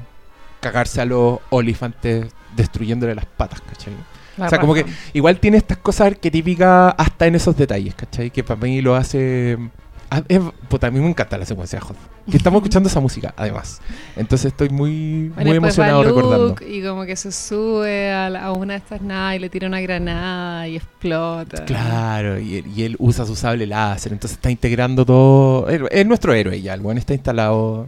cagarse 0.60 1.02
a 1.02 1.06
los 1.06 1.40
olifantes 1.50 2.28
destruyéndole 2.56 3.16
las 3.16 3.26
patas, 3.26 3.62
¿cachai? 3.62 4.06
La 4.38 4.48
o 4.48 4.50
sea, 4.50 4.60
como 4.60 4.74
que 4.74 4.86
igual 5.14 5.40
tiene 5.40 5.58
estas 5.58 5.78
cosas 5.78 6.08
arquetípicas 6.08 6.94
hasta 6.98 7.28
en 7.28 7.36
esos 7.36 7.56
detalles, 7.56 7.94
¿cachai? 7.96 8.32
Que 8.32 8.44
para 8.44 8.60
mí 8.60 8.82
lo 8.82 8.96
hace... 8.96 9.58
ah, 10.10 10.22
es- 10.28 10.42
puta, 10.70 10.88
a 10.88 10.92
mí 10.92 11.00
me 11.00 11.08
encanta 11.10 11.38
la 11.38 11.46
secuencia 11.46 11.80
de 11.80 11.86
Hot. 11.86 11.98
Que 12.30 12.38
estamos 12.38 12.60
escuchando 12.60 12.88
esa 12.88 13.00
música, 13.02 13.34
además. 13.36 13.82
Entonces 14.16 14.48
estoy 14.54 14.70
muy, 14.70 15.28
Bueno, 15.36 15.50
muy 15.50 15.58
emocionado 15.58 16.04
recordando. 16.04 16.56
Y 16.66 16.82
como 16.82 17.04
que 17.06 17.16
se 17.18 17.32
sube 17.34 18.12
a, 18.14 18.30
la- 18.30 18.46
a 18.46 18.52
una 18.54 18.74
de 18.74 18.80
estas 18.80 19.02
naves 19.02 19.38
y 19.38 19.42
le 19.42 19.50
tira 19.50 19.68
una 19.68 19.82
granada 19.82 20.68
y 20.68 20.78
explota. 20.78 21.66
Claro, 21.66 22.40
y 22.40 22.56
él, 22.58 22.66
y 22.76 22.84
él 22.84 22.96
usa 23.00 23.26
su 23.26 23.36
sable 23.36 23.68
láser, 23.68 24.14
entonces 24.14 24.38
está 24.38 24.50
integrando 24.50 25.06
todo. 25.06 25.68
Es, 25.70 25.82
es 25.92 26.06
nuestro 26.08 26.34
héroe 26.34 26.62
ya, 26.62 26.74
el 26.74 26.82
buen 26.82 26.98
está 26.98 27.14
instalado. 27.14 27.88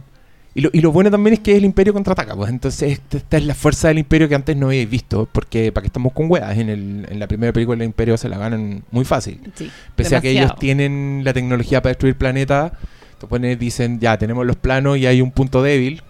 Y 0.56 0.62
lo, 0.62 0.70
y 0.72 0.80
lo 0.80 0.90
bueno 0.90 1.10
también 1.10 1.34
es 1.34 1.40
que 1.40 1.54
el 1.54 1.66
Imperio 1.66 1.92
contraataca, 1.92 2.34
pues 2.34 2.48
entonces 2.48 2.92
esta, 2.92 3.18
esta 3.18 3.36
es 3.36 3.44
la 3.44 3.54
fuerza 3.54 3.88
del 3.88 3.98
Imperio 3.98 4.26
que 4.26 4.34
antes 4.34 4.56
no 4.56 4.68
habéis 4.68 4.88
visto, 4.88 5.28
porque 5.30 5.70
para 5.70 5.82
que 5.82 5.88
estamos 5.88 6.14
con 6.14 6.30
weas, 6.30 6.56
en, 6.56 6.70
el, 6.70 7.06
en 7.10 7.20
la 7.20 7.28
primera 7.28 7.52
película 7.52 7.76
del 7.76 7.84
Imperio 7.84 8.16
se 8.16 8.30
la 8.30 8.38
ganan 8.38 8.82
muy 8.90 9.04
fácil. 9.04 9.38
Sí, 9.54 9.70
Pese 9.94 10.16
a 10.16 10.22
que 10.22 10.30
ellos 10.30 10.56
tienen 10.58 11.20
la 11.24 11.34
tecnología 11.34 11.82
para 11.82 11.90
destruir 11.90 12.16
planetas, 12.16 12.72
te 13.20 13.26
pones, 13.26 13.58
dicen, 13.58 14.00
ya 14.00 14.16
tenemos 14.16 14.46
los 14.46 14.56
planos 14.56 14.96
y 14.96 15.04
hay 15.06 15.20
un 15.20 15.30
punto 15.30 15.62
débil, 15.62 16.02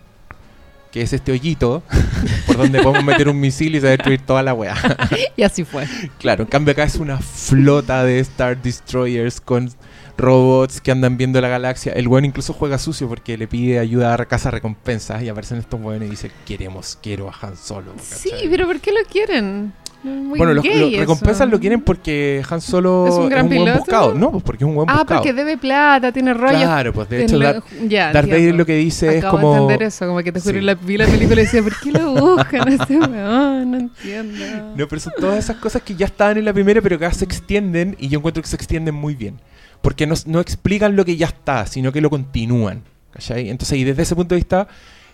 que 0.92 1.02
es 1.02 1.12
este 1.12 1.32
hoyito, 1.32 1.82
por 2.46 2.56
donde 2.56 2.80
podemos 2.80 3.02
meter 3.02 3.28
un 3.28 3.40
misil 3.40 3.74
y 3.74 3.80
se 3.80 3.86
va 3.86 3.88
a 3.88 3.96
destruir 3.96 4.20
toda 4.20 4.44
la 4.44 4.54
wea. 4.54 4.76
Y 5.36 5.42
así 5.42 5.64
fue. 5.64 5.88
Claro, 6.20 6.44
en 6.44 6.48
cambio 6.48 6.70
acá 6.70 6.84
es 6.84 6.94
una 6.94 7.18
flota 7.18 8.04
de 8.04 8.20
Star 8.20 8.62
Destroyers 8.62 9.40
con 9.40 9.70
robots 10.18 10.80
que 10.80 10.90
andan 10.90 11.16
viendo 11.16 11.40
la 11.40 11.48
galaxia. 11.48 11.92
El 11.92 12.08
buen 12.08 12.24
incluso 12.24 12.52
juega 12.52 12.78
sucio 12.78 13.08
porque 13.08 13.36
le 13.36 13.46
pide 13.46 13.78
ayuda 13.78 14.14
a 14.14 14.24
casa 14.24 14.50
recompensas 14.50 15.22
y 15.22 15.28
aparecen 15.28 15.58
estos 15.58 15.80
buenos 15.80 16.06
y 16.06 16.10
dice, 16.10 16.30
queremos, 16.46 16.98
quiero 17.02 17.28
a 17.28 17.34
Han 17.46 17.56
Solo. 17.56 17.92
Sí, 18.00 18.30
¿cachai? 18.30 18.48
pero 18.48 18.66
¿por 18.66 18.80
qué 18.80 18.92
lo 18.92 19.00
quieren? 19.10 19.72
Es 20.04 20.10
muy 20.12 20.38
bueno, 20.38 20.54
los, 20.54 20.64
los 20.64 20.74
eso. 20.74 21.00
recompensas 21.00 21.48
lo 21.48 21.58
quieren 21.58 21.80
porque 21.80 22.40
Han 22.48 22.60
Solo 22.60 23.06
¿Es 23.08 23.14
un 23.14 23.28
gran 23.28 23.46
buen 23.48 23.60
piloto? 23.62 23.78
buscado. 23.80 24.14
No, 24.14 24.30
pues 24.30 24.44
porque 24.44 24.62
es 24.64 24.68
un 24.68 24.76
buen 24.76 24.88
Ah, 24.88 24.98
buscado. 24.98 25.20
porque 25.20 25.32
debe 25.32 25.56
plata, 25.58 26.12
tiene 26.12 26.32
rollos. 26.32 26.62
Claro, 26.62 26.92
pues 26.92 27.08
de 27.08 27.24
hecho 27.24 27.38
Darth, 27.38 27.64
Darth 27.90 28.28
Vader 28.28 28.54
lo 28.54 28.64
que 28.66 28.76
dice 28.76 29.18
es 29.18 29.24
como... 29.24 29.50
de 29.52 29.60
entender 29.62 29.82
eso, 29.88 30.06
como 30.06 30.22
que 30.22 30.30
te 30.32 30.40
juro, 30.40 30.54
Sí. 30.54 30.60
la, 30.60 30.74
vi 30.74 30.96
la 30.96 31.06
película 31.06 31.40
y 31.40 31.44
decía, 31.44 31.62
¿por 31.62 31.74
qué 31.80 31.90
lo 31.92 32.10
buscan 32.36 32.68
a 32.68 32.74
este 32.74 32.98
weón? 32.98 33.70
No 33.72 33.78
entiendo. 33.78 34.44
No, 34.76 34.86
pero 34.86 35.00
son 35.00 35.12
todas 35.18 35.38
esas 35.38 35.56
cosas 35.56 35.82
que 35.82 35.96
ya 35.96 36.06
estaban 36.06 36.36
en 36.38 36.44
la 36.44 36.52
primera, 36.52 36.80
pero 36.80 36.98
que 36.98 37.04
ahora 37.04 37.16
se 37.16 37.24
extienden 37.24 37.96
y 37.98 38.08
yo 38.08 38.18
encuentro 38.18 38.42
que 38.42 38.48
se 38.48 38.56
extienden 38.56 38.94
muy 38.94 39.14
bien. 39.16 39.40
Porque 39.86 40.04
no, 40.08 40.16
no 40.26 40.40
explican 40.40 40.96
lo 40.96 41.04
que 41.04 41.16
ya 41.16 41.26
está, 41.26 41.64
sino 41.66 41.92
que 41.92 42.00
lo 42.00 42.10
continúan. 42.10 42.82
¿cachai? 43.12 43.48
Entonces, 43.50 43.78
y 43.78 43.84
desde 43.84 44.02
ese 44.02 44.16
punto 44.16 44.34
de 44.34 44.40
vista, 44.40 44.66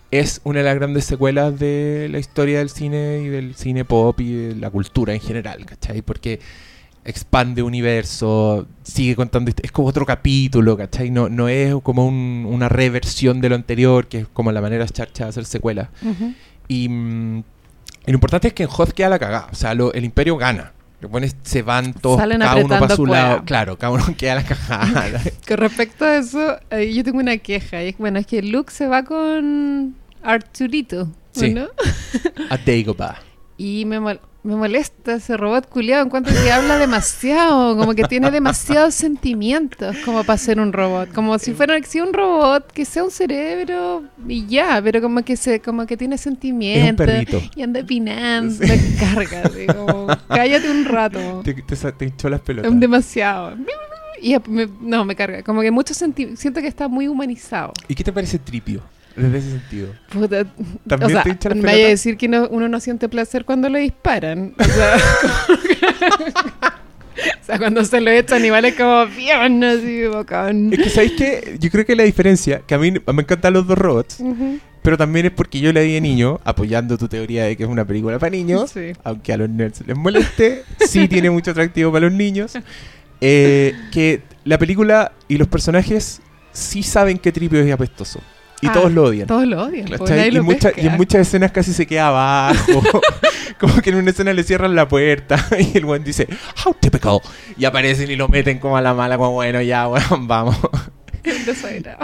es 0.09 0.41
una 0.45 0.59
de 0.59 0.65
las 0.65 0.73
grandes 0.75 1.05
secuelas 1.05 1.59
de 1.59 2.07
la 2.11 2.17
historia 2.17 2.57
del 2.57 2.69
cine 2.69 3.21
y 3.23 3.27
del 3.27 3.53
cine 3.53 3.85
pop 3.85 4.19
y 4.19 4.31
de 4.33 4.55
la 4.55 4.71
cultura 4.71 5.13
en 5.13 5.19
general, 5.19 5.63
¿cachai? 5.67 6.01
Porque 6.01 6.39
expande 7.05 7.61
universo, 7.61 8.65
sigue 8.81 9.15
contando, 9.15 9.51
es 9.61 9.71
como 9.71 9.89
otro 9.89 10.05
capítulo, 10.05 10.75
¿cachai? 10.75 11.11
No, 11.11 11.29
no 11.29 11.47
es 11.49 11.75
como 11.83 12.07
un- 12.07 12.45
una 12.49 12.67
reversión 12.67 13.41
de 13.41 13.49
lo 13.49 13.55
anterior, 13.55 14.07
que 14.07 14.19
es 14.19 14.27
como 14.33 14.51
la 14.51 14.61
manera 14.61 14.87
charcha 14.87 15.25
de 15.25 15.29
hacer 15.29 15.45
secuelas. 15.45 15.89
Y, 16.67 16.89
mm, 16.89 17.43
lo 18.07 18.13
importante 18.13 18.47
es 18.49 18.53
que 18.53 18.63
en 18.63 18.69
Hoth 18.75 18.91
queda 18.91 19.09
la 19.09 19.19
cagada. 19.19 19.49
O 19.51 19.55
sea, 19.55 19.73
lo- 19.75 19.93
el 19.93 20.03
imperio 20.03 20.35
gana. 20.37 20.71
Los 21.11 21.35
se 21.43 21.61
van 21.61 21.93
todos, 21.93 22.19
Salen 22.19 22.39
cada 22.39 22.55
uno 22.57 22.79
para 22.79 22.95
su 22.95 23.05
lado. 23.05 23.43
Claro, 23.45 23.77
cada 23.77 23.93
uno 23.93 24.05
queda 24.17 24.35
la 24.35 24.43
cagada. 24.43 25.21
Con 25.47 25.57
respecto 25.57 26.05
a 26.05 26.17
eso, 26.17 26.57
eh, 26.69 26.93
yo 26.93 27.03
tengo 27.03 27.19
una 27.19 27.37
queja. 27.37 27.83
Y 27.83 27.89
es, 27.89 27.97
bueno, 27.97 28.19
es 28.19 28.27
que 28.27 28.41
Luke 28.41 28.71
se 28.71 28.87
va 28.87 29.03
con 29.03 29.95
Arturito, 30.21 31.03
¿o 31.03 31.39
Sí. 31.39 31.53
¿no? 31.53 31.67
A 32.49 32.57
Dagobah. 32.57 33.17
Y 33.57 33.85
me, 33.85 33.99
me 34.43 34.55
molesta 34.55 35.15
ese 35.15 35.37
robot 35.37 35.69
culiado 35.69 36.03
en 36.03 36.09
cuanto 36.09 36.29
que 36.31 36.51
habla 36.51 36.77
demasiado, 36.77 37.77
como 37.77 37.93
que 37.95 38.03
tiene 38.03 38.29
demasiados 38.29 38.93
sentimientos 38.95 39.95
como 40.03 40.23
para 40.23 40.37
ser 40.37 40.59
un 40.59 40.73
robot, 40.73 41.13
como 41.13 41.39
si 41.39 41.53
fuera 41.53 41.75
un 41.75 42.13
robot, 42.13 42.71
que 42.71 42.83
sea 42.85 43.03
un 43.03 43.11
cerebro 43.11 44.03
y 44.27 44.45
ya, 44.47 44.81
pero 44.83 45.01
como 45.01 45.23
que 45.23 45.37
se 45.37 45.59
como 45.61 45.85
que 45.85 45.95
tiene 45.95 46.17
sentimientos 46.17 47.07
y 47.55 47.61
anda 47.61 47.79
opinando, 47.81 48.53
me 48.59 48.95
carga, 48.99 49.41
así 49.45 49.67
como, 49.67 50.07
cállate 50.27 50.69
un 50.69 50.85
rato. 50.85 51.41
Te, 51.43 51.53
te 51.53 51.91
te 51.93 52.05
hinchó 52.05 52.29
las 52.29 52.41
pelotas. 52.41 52.79
Demasiado. 52.79 53.55
Y 54.21 54.35
me- 54.47 54.69
no, 54.81 55.03
me 55.05 55.15
carga. 55.15 55.43
Como 55.43 55.61
que 55.61 55.71
mucho 55.71 55.93
siento 55.93 56.61
que 56.61 56.67
está 56.67 56.87
muy 56.87 57.07
humanizado. 57.07 57.73
¿Y 57.87 57.95
qué 57.95 58.03
te 58.03 58.13
parece 58.13 58.39
tripio? 58.39 58.81
Desde 59.15 59.37
ese 59.37 59.49
sentido. 59.51 59.87
Puta, 60.09 60.45
¿También 60.87 61.11
o 61.11 61.13
sea, 61.13 61.23
te 61.23 61.29
hincha 61.29 61.49
me 61.49 61.61
vaya 61.61 61.85
a 61.85 61.89
decir 61.89 62.17
que 62.17 62.27
no- 62.27 62.47
uno 62.49 62.67
no 62.67 62.79
siente 62.79 63.07
placer 63.09 63.45
cuando 63.45 63.69
lo 63.69 63.77
disparan. 63.77 64.53
O 64.57 64.63
sea, 64.63 64.95
O 67.41 67.45
sea, 67.45 67.59
cuando 67.59 67.85
se 67.85 68.01
lo 68.01 68.09
echa 68.09 68.35
animales 68.35 68.73
como 68.75 69.05
bien 69.05 69.63
así, 69.63 70.03
bacán. 70.07 70.73
Es 70.73 70.79
que, 70.79 70.89
¿sabéis 70.89 71.11
qué? 71.17 71.57
Yo 71.59 71.69
creo 71.69 71.85
que 71.85 71.95
la 71.95 72.03
diferencia, 72.03 72.61
que 72.65 72.73
a 72.73 72.79
mí 72.79 72.91
me 72.91 73.21
encantan 73.21 73.53
los 73.53 73.67
dos 73.67 73.77
robots, 73.77 74.17
pero 74.81 74.97
también 74.97 75.27
es 75.27 75.31
porque 75.31 75.59
yo 75.59 75.71
la 75.71 75.81
vi 75.81 75.93
de 75.93 76.01
niño, 76.01 76.39
apoyando 76.43 76.97
tu 76.97 77.07
teoría 77.07 77.43
de 77.43 77.55
que 77.55 77.63
es 77.63 77.69
una 77.69 77.85
película 77.85 78.17
para 78.17 78.31
niños, 78.31 78.71
Sí. 78.71 78.93
aunque 79.03 79.31
a 79.31 79.37
los 79.37 79.47
nerds 79.49 79.85
les 79.85 79.95
moleste, 79.95 80.63
sí 80.87 81.07
tiene 81.09 81.29
mucho 81.29 81.51
atractivo 81.51 81.91
para 81.91 82.07
los 82.07 82.13
niños, 82.17 82.53
eh, 83.21 83.73
que 83.91 84.21
la 84.43 84.57
película 84.57 85.11
y 85.27 85.37
los 85.37 85.47
personajes 85.47 86.19
sí 86.51 86.81
saben 86.81 87.17
que 87.19 87.31
Tripio 87.31 87.59
es 87.61 87.71
apestoso. 87.71 88.21
Y 88.63 88.67
Ah, 88.67 88.73
todos 88.73 88.91
lo 88.91 89.03
odian. 89.03 89.27
Todos 89.27 89.45
lo 89.47 89.63
odian. 89.63 89.87
Y, 89.87 90.31
lo 90.31 90.43
mucha- 90.43 90.71
y 90.75 90.87
en 90.87 90.95
muchas 90.97 91.21
escenas 91.27 91.51
casi 91.51 91.73
se 91.73 91.85
queda 91.85 92.07
abajo. 92.07 92.81
como 93.59 93.81
que 93.81 93.89
en 93.91 93.97
una 93.97 94.11
escena 94.11 94.33
le 94.33 94.43
cierran 94.43 94.75
la 94.75 94.87
puerta 94.87 95.35
y 95.59 95.77
el 95.77 95.85
buen 95.85 96.03
dice, 96.03 96.27
How 96.65 96.73
typical. 96.79 97.19
Y 97.57 97.65
aparecen 97.65 98.09
y 98.09 98.15
lo 98.15 98.27
meten 98.27 98.59
como 98.59 98.77
a 98.77 98.81
la 98.81 98.93
mala, 98.93 99.17
como 99.17 99.31
bueno, 99.31 99.61
ya, 99.61 99.87
weón, 99.87 100.27
vamos. 100.27 100.57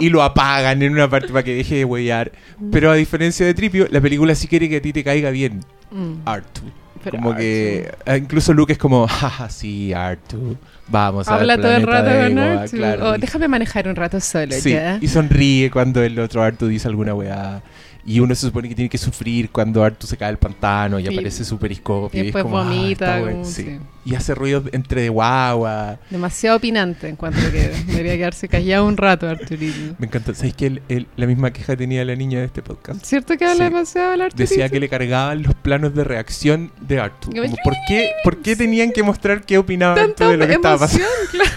Y 0.00 0.08
lo 0.08 0.22
apagan 0.22 0.82
en 0.82 0.92
una 0.92 1.08
parte 1.10 1.28
para 1.28 1.42
que 1.42 1.54
deje 1.54 1.76
de 1.76 1.84
huellar. 1.84 2.32
Pero 2.72 2.90
a 2.90 2.94
diferencia 2.94 3.44
de 3.44 3.52
Tripio, 3.54 3.86
la 3.90 4.00
película 4.00 4.34
sí 4.34 4.48
quiere 4.48 4.68
que 4.68 4.76
a 4.76 4.82
ti 4.82 4.92
te 4.92 5.04
caiga 5.04 5.30
bien 5.30 5.60
Mm. 5.92 6.20
Artu. 6.24 6.60
Pero 7.02 7.16
como 7.18 7.30
Artu. 7.30 7.40
que 7.40 7.90
eh, 8.06 8.16
incluso 8.16 8.52
Luke 8.54 8.72
es 8.72 8.78
como, 8.78 9.06
jaja, 9.08 9.48
sí, 9.48 9.92
Artu. 9.92 10.56
Vamos 10.88 11.28
a 11.28 11.34
Habla 11.36 11.56
todo 11.56 11.70
el 11.76 11.82
rato 11.86 12.10
con 12.10 12.38
Artu. 12.38 12.60
Artu. 12.62 12.76
Claro. 12.76 13.08
Oh, 13.10 13.18
déjame 13.18 13.48
manejar 13.48 13.88
un 13.88 13.96
rato 13.96 14.20
solo, 14.20 14.52
Sí, 14.52 14.72
¿ya? 14.72 14.98
y 15.00 15.08
sonríe 15.08 15.70
cuando 15.70 16.02
el 16.02 16.18
otro 16.18 16.42
Artu 16.42 16.66
dice 16.66 16.88
alguna 16.88 17.14
weá. 17.14 17.62
Y 18.04 18.20
uno 18.20 18.34
se 18.34 18.46
supone 18.46 18.68
que 18.68 18.74
tiene 18.74 18.88
que 18.88 18.98
sufrir 18.98 19.50
cuando 19.50 19.84
Artu 19.84 20.06
se 20.06 20.16
cae 20.16 20.28
al 20.30 20.38
pantano 20.38 20.98
y, 20.98 21.04
Y- 21.04 21.08
aparece 21.12 21.44
su 21.44 21.58
periscopio. 21.58 22.16
y 22.18 22.20
es 22.20 22.26
después 22.26 22.44
como, 22.44 22.58
ah, 22.58 22.64
vomita, 22.64 23.18
bueno, 23.20 23.32
como- 23.40 23.44
sí. 23.44 23.62
sí. 23.64 23.78
Y 24.02 24.14
hace 24.14 24.34
ruidos 24.34 24.64
entre 24.72 25.02
de 25.02 25.10
guagua. 25.10 25.98
Demasiado 26.08 26.56
opinante 26.56 27.06
en 27.08 27.16
cuanto 27.16 27.38
a 27.38 27.50
que 27.50 27.70
debería 27.86 28.16
quedarse 28.16 28.48
callado 28.48 28.86
un 28.86 28.96
rato, 28.96 29.28
Arturito. 29.28 29.94
Me 29.98 30.06
encanta. 30.06 30.32
¿Sabes 30.34 30.54
que 30.54 30.66
el- 30.68 30.82
el- 30.88 31.06
la 31.16 31.26
misma 31.26 31.52
queja 31.52 31.76
tenía 31.76 32.02
la 32.06 32.16
niña 32.16 32.38
de 32.38 32.46
este 32.46 32.62
podcast? 32.62 33.04
¿Cierto 33.04 33.36
que 33.36 33.44
habla 33.44 33.56
Sí. 33.56 33.62
demasiado 33.64 34.12
el 34.14 34.22
Arturito? 34.22 34.48
Decía 34.50 34.68
que 34.70 34.80
le 34.80 34.88
cargaban 34.88 35.42
los 35.42 35.54
planos 35.54 35.94
de 35.94 36.04
reacción 36.04 36.72
de 36.80 36.98
Artu. 37.00 37.30
Como, 37.30 37.54
¿por, 37.62 37.74
qué, 37.88 38.10
¿Por 38.24 38.38
qué 38.40 38.56
tenían 38.56 38.90
que 38.92 39.02
mostrar 39.02 39.42
qué 39.42 39.58
opinaba 39.58 40.00
Artu 40.00 40.24
de 40.28 40.36
lo 40.38 40.46
que 40.46 40.54
estaba 40.54 40.78
pasando? 40.78 41.04
emoción, 41.32 41.52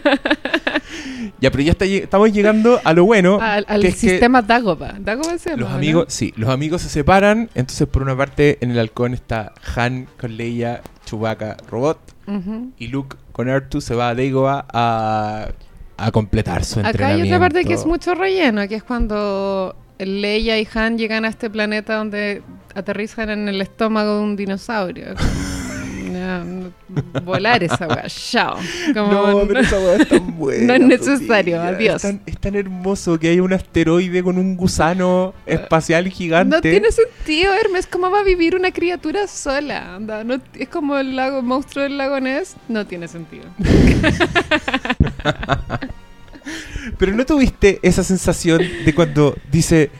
claro. 0.00 0.22
Ya, 1.40 1.50
pero 1.50 1.62
ya 1.62 1.72
está, 1.72 1.84
estamos 1.84 2.32
llegando 2.32 2.80
a 2.84 2.92
lo 2.92 3.04
bueno. 3.04 3.38
Al, 3.42 3.64
al 3.68 3.80
que 3.80 3.88
es 3.88 3.94
que 3.94 4.00
sistema 4.10 4.42
Dagoba. 4.42 4.94
Dagoba 4.98 5.36
se 5.38 5.50
llama, 5.50 5.60
Los 5.62 5.70
¿no? 5.70 5.76
amigos, 5.76 6.04
sí, 6.08 6.32
los 6.36 6.50
amigos 6.50 6.82
se 6.82 6.88
separan. 6.88 7.48
Entonces, 7.54 7.86
por 7.88 8.02
una 8.02 8.16
parte, 8.16 8.58
en 8.60 8.70
el 8.70 8.78
halcón 8.78 9.14
está 9.14 9.52
Han 9.76 10.06
con 10.20 10.36
Leia, 10.36 10.82
Chewbacca, 11.04 11.56
robot. 11.70 11.98
Y 12.78 12.88
Luke 12.88 13.16
con 13.32 13.48
Artu 13.48 13.80
se 13.80 13.94
va 13.94 14.10
a 14.10 14.14
Dagobah 14.14 14.64
a, 14.72 15.48
a 15.96 16.10
completar 16.12 16.64
su 16.64 16.78
Acá 16.80 16.88
hay 16.88 16.92
entrenamiento. 16.92 17.34
otra 17.36 17.40
parte 17.40 17.64
que 17.64 17.74
es 17.74 17.84
mucho 17.84 18.14
relleno, 18.14 18.66
que 18.68 18.76
es 18.76 18.82
cuando 18.84 19.74
Leia 19.98 20.58
y 20.58 20.66
Han 20.74 20.96
llegan 20.98 21.24
a 21.24 21.28
este 21.28 21.50
planeta 21.50 21.96
donde 21.96 22.42
aterrizan 22.74 23.28
en 23.30 23.48
el 23.48 23.60
estómago 23.60 24.16
de 24.18 24.22
un 24.22 24.36
dinosaurio. 24.36 25.06
Volar 27.24 27.62
esa 27.62 27.86
weá, 27.88 28.04
chao. 28.08 28.56
Como- 28.94 29.12
No, 29.12 29.46
pero 29.48 29.60
esa 29.60 29.78
weá 29.78 29.96
es 29.96 30.08
tan 30.08 30.36
buena. 30.38 30.66
No 30.66 30.74
es 30.74 31.00
necesario, 31.00 31.60
adiós. 31.60 31.96
Es 31.96 32.02
tan, 32.02 32.20
es 32.26 32.38
tan 32.38 32.54
hermoso 32.54 33.18
que 33.18 33.28
hay 33.28 33.40
un 33.40 33.52
asteroide 33.52 34.22
con 34.22 34.38
un 34.38 34.56
gusano 34.56 35.34
espacial 35.46 36.08
gigante. 36.08 36.56
No 36.56 36.60
tiene 36.62 36.90
sentido, 36.92 37.52
Hermes. 37.54 37.86
¿Cómo 37.86 38.10
va 38.10 38.20
a 38.20 38.24
vivir 38.24 38.54
una 38.56 38.70
criatura 38.72 39.26
sola? 39.26 39.94
Anda, 39.96 40.24
no- 40.24 40.40
es 40.54 40.68
como 40.68 40.96
el 40.98 41.16
lago, 41.16 41.42
monstruo 41.42 41.82
del 41.84 41.96
lago 41.98 42.20
Ness. 42.20 42.56
No 42.68 42.86
tiene 42.86 43.08
sentido. 43.08 43.44
Pero 46.98 47.12
no 47.14 47.24
tuviste 47.24 47.78
esa 47.82 48.02
sensación 48.02 48.60
de 48.84 48.94
cuando 48.94 49.36
dice 49.50 49.90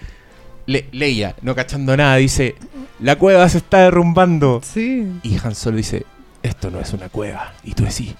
Le- 0.66 0.88
Leia, 0.92 1.34
no 1.42 1.54
cachando 1.54 1.96
nada, 1.96 2.16
dice: 2.16 2.54
La 3.00 3.16
cueva 3.16 3.48
se 3.48 3.58
está 3.58 3.78
derrumbando. 3.80 4.60
Sí. 4.62 5.06
Y 5.22 5.36
Han 5.42 5.54
Solo 5.54 5.76
dice: 5.78 6.04
Esto 6.42 6.70
no 6.70 6.80
es 6.80 6.92
una 6.92 7.08
cueva. 7.08 7.52
Y 7.64 7.72
tú 7.74 7.84
decís: 7.84 8.14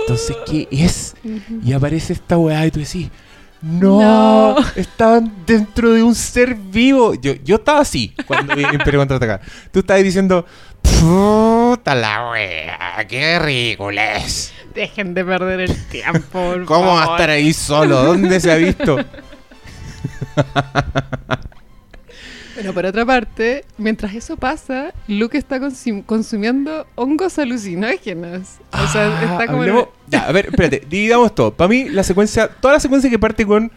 Entonces, 0.00 0.36
¿qué 0.46 0.68
es? 0.70 1.14
Y 1.64 1.72
aparece 1.72 2.12
esta 2.14 2.36
weá 2.38 2.66
y 2.66 2.70
tú 2.70 2.80
decís, 2.80 3.08
no, 3.62 4.00
No. 4.00 4.56
estaban 4.76 5.32
dentro 5.46 5.92
de 5.92 6.02
un 6.02 6.14
ser 6.14 6.54
vivo. 6.54 7.14
Yo, 7.14 7.32
yo 7.44 7.56
estaba 7.56 7.80
así 7.80 8.14
cuando 8.26 8.54
vi 8.54 8.62
Imperio 8.72 9.00
Contraataca. 9.00 9.40
Tú 9.72 9.80
estabas 9.80 10.02
diciendo, 10.04 10.46
puta 10.82 11.94
la 11.96 12.30
weá, 12.30 13.04
qué 13.08 13.38
ridículo 13.38 14.00
es. 14.00 14.52
Dejen 14.74 15.14
de 15.14 15.24
perder 15.24 15.60
el 15.60 15.86
tiempo. 15.88 16.20
por 16.32 16.64
¿Cómo 16.66 16.86
va 16.94 17.02
a 17.02 17.04
favor. 17.06 17.14
estar 17.20 17.30
ahí 17.30 17.52
solo? 17.52 18.02
¿Dónde 18.04 18.38
se 18.40 18.52
ha 18.52 18.56
visto? 18.56 18.96
Bueno, 22.58 22.74
por 22.74 22.86
otra 22.86 23.06
parte, 23.06 23.64
mientras 23.76 24.12
eso 24.16 24.36
pasa, 24.36 24.92
Luke 25.06 25.38
está 25.38 25.60
consum- 25.60 26.04
consumiendo 26.04 26.88
hongos 26.96 27.38
alucinógenos. 27.38 28.56
O 28.72 28.86
sea, 28.88 29.06
Ah, 29.16 29.22
está 29.30 29.46
como... 29.46 29.58
hablemos- 29.62 29.88
Ya, 30.08 30.24
a 30.26 30.32
ver, 30.32 30.46
espérate, 30.46 30.82
dividamos 30.90 31.32
todo. 31.36 31.52
Para 31.54 31.68
mí, 31.68 31.88
la 31.88 32.02
secuencia, 32.02 32.48
toda 32.48 32.74
la 32.74 32.80
secuencia 32.80 33.08
que 33.08 33.18
parte 33.18 33.46
con 33.46 33.70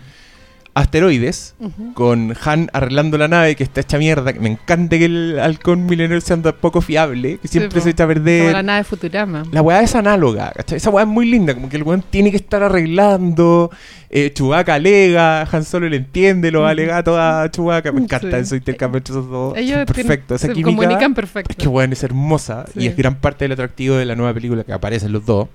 asteroides, 0.74 1.56
con 1.94 2.34
Han 2.46 2.70
arreglando 2.74 3.18
la 3.18 3.28
nave 3.28 3.56
que 3.56 3.64
está 3.64 3.82
hecha 3.82 3.98
mierda. 3.98 4.32
que 4.34 4.40
Me 4.40 4.50
encanta 4.50 4.98
que 4.98 5.06
el 5.06 5.40
halcón 5.40 5.86
milenario 5.86 6.22
sea 6.22 6.38
tan 6.42 6.54
poco 6.62 6.82
fiable, 6.82 7.38
que 7.40 7.48
siempre 7.48 7.82
se 7.82 7.90
echa 7.92 8.06
a 8.06 8.08
perder. 8.08 8.42
Como 8.44 8.52
la 8.54 8.64
nave 8.64 8.84
Futurama. 8.84 9.44
La 9.52 9.62
weá 9.62 9.82
es 9.82 9.96
análoga, 9.96 10.52
¿cachai? 10.56 10.78
Esa 10.78 10.90
weá 10.90 11.04
es 11.04 11.10
muy 11.10 11.26
linda, 11.30 11.54
como 11.54 11.68
que 11.70 11.78
el 11.78 11.84
weón 11.84 12.04
tiene 12.10 12.32
que 12.32 12.38
estar 12.38 12.64
arreglando. 12.64 13.70
Eh, 14.14 14.32
Chewbacca 14.34 14.74
alega, 14.74 15.42
Han 15.44 15.64
Solo 15.64 15.88
le 15.88 15.96
entiende 15.98 16.52
los 16.52 16.62
Ujú. 16.62 16.68
alegatos 16.70 17.18
a 17.18 17.50
Chewbacca. 17.50 17.92
Me 17.92 18.02
encanta 18.02 18.30
Sí. 18.38 18.44
ese 18.44 18.56
intercambio 18.58 18.98
entre 18.98 19.14
esos 19.14 19.30
dos. 19.30 19.58
Ellos 19.58 19.86
perfecto, 19.86 20.36
esa 20.36 20.48
se 20.48 20.54
química. 20.54 20.76
comunican 20.78 21.14
perfecto. 21.14 21.52
Es 21.52 21.56
que 21.58 21.68
weón 21.68 21.92
es 21.94 22.04
hermosa 22.04 22.66
Sí. 22.74 22.82
y 22.82 22.88
es 22.88 22.98
gran 22.98 23.16
parte 23.16 23.46
del 23.46 23.54
atractivo 23.54 23.96
de 23.96 24.06
la 24.06 24.16
nueva 24.16 24.34
película 24.34 24.64
que 24.64 24.74
aparecen 24.74 25.12
los 25.12 25.26
dos. 25.26 25.48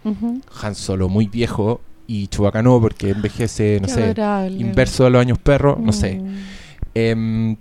Han 0.62 0.74
Solo 0.74 1.09
muy 1.09 1.26
viejo 1.26 1.81
y 2.06 2.28
Chewbacca 2.28 2.62
no, 2.62 2.80
porque 2.80 3.10
envejece, 3.10 3.78
no 3.80 3.86
Qué 3.88 3.92
sé, 3.94 4.04
adorable. 4.04 4.56
inverso 4.58 5.04
de 5.04 5.10
los 5.10 5.20
años 5.20 5.38
perro, 5.38 5.78
no 5.80 5.92
sé. 5.92 6.14
Mm. 6.20 6.36
Em, 6.94 7.56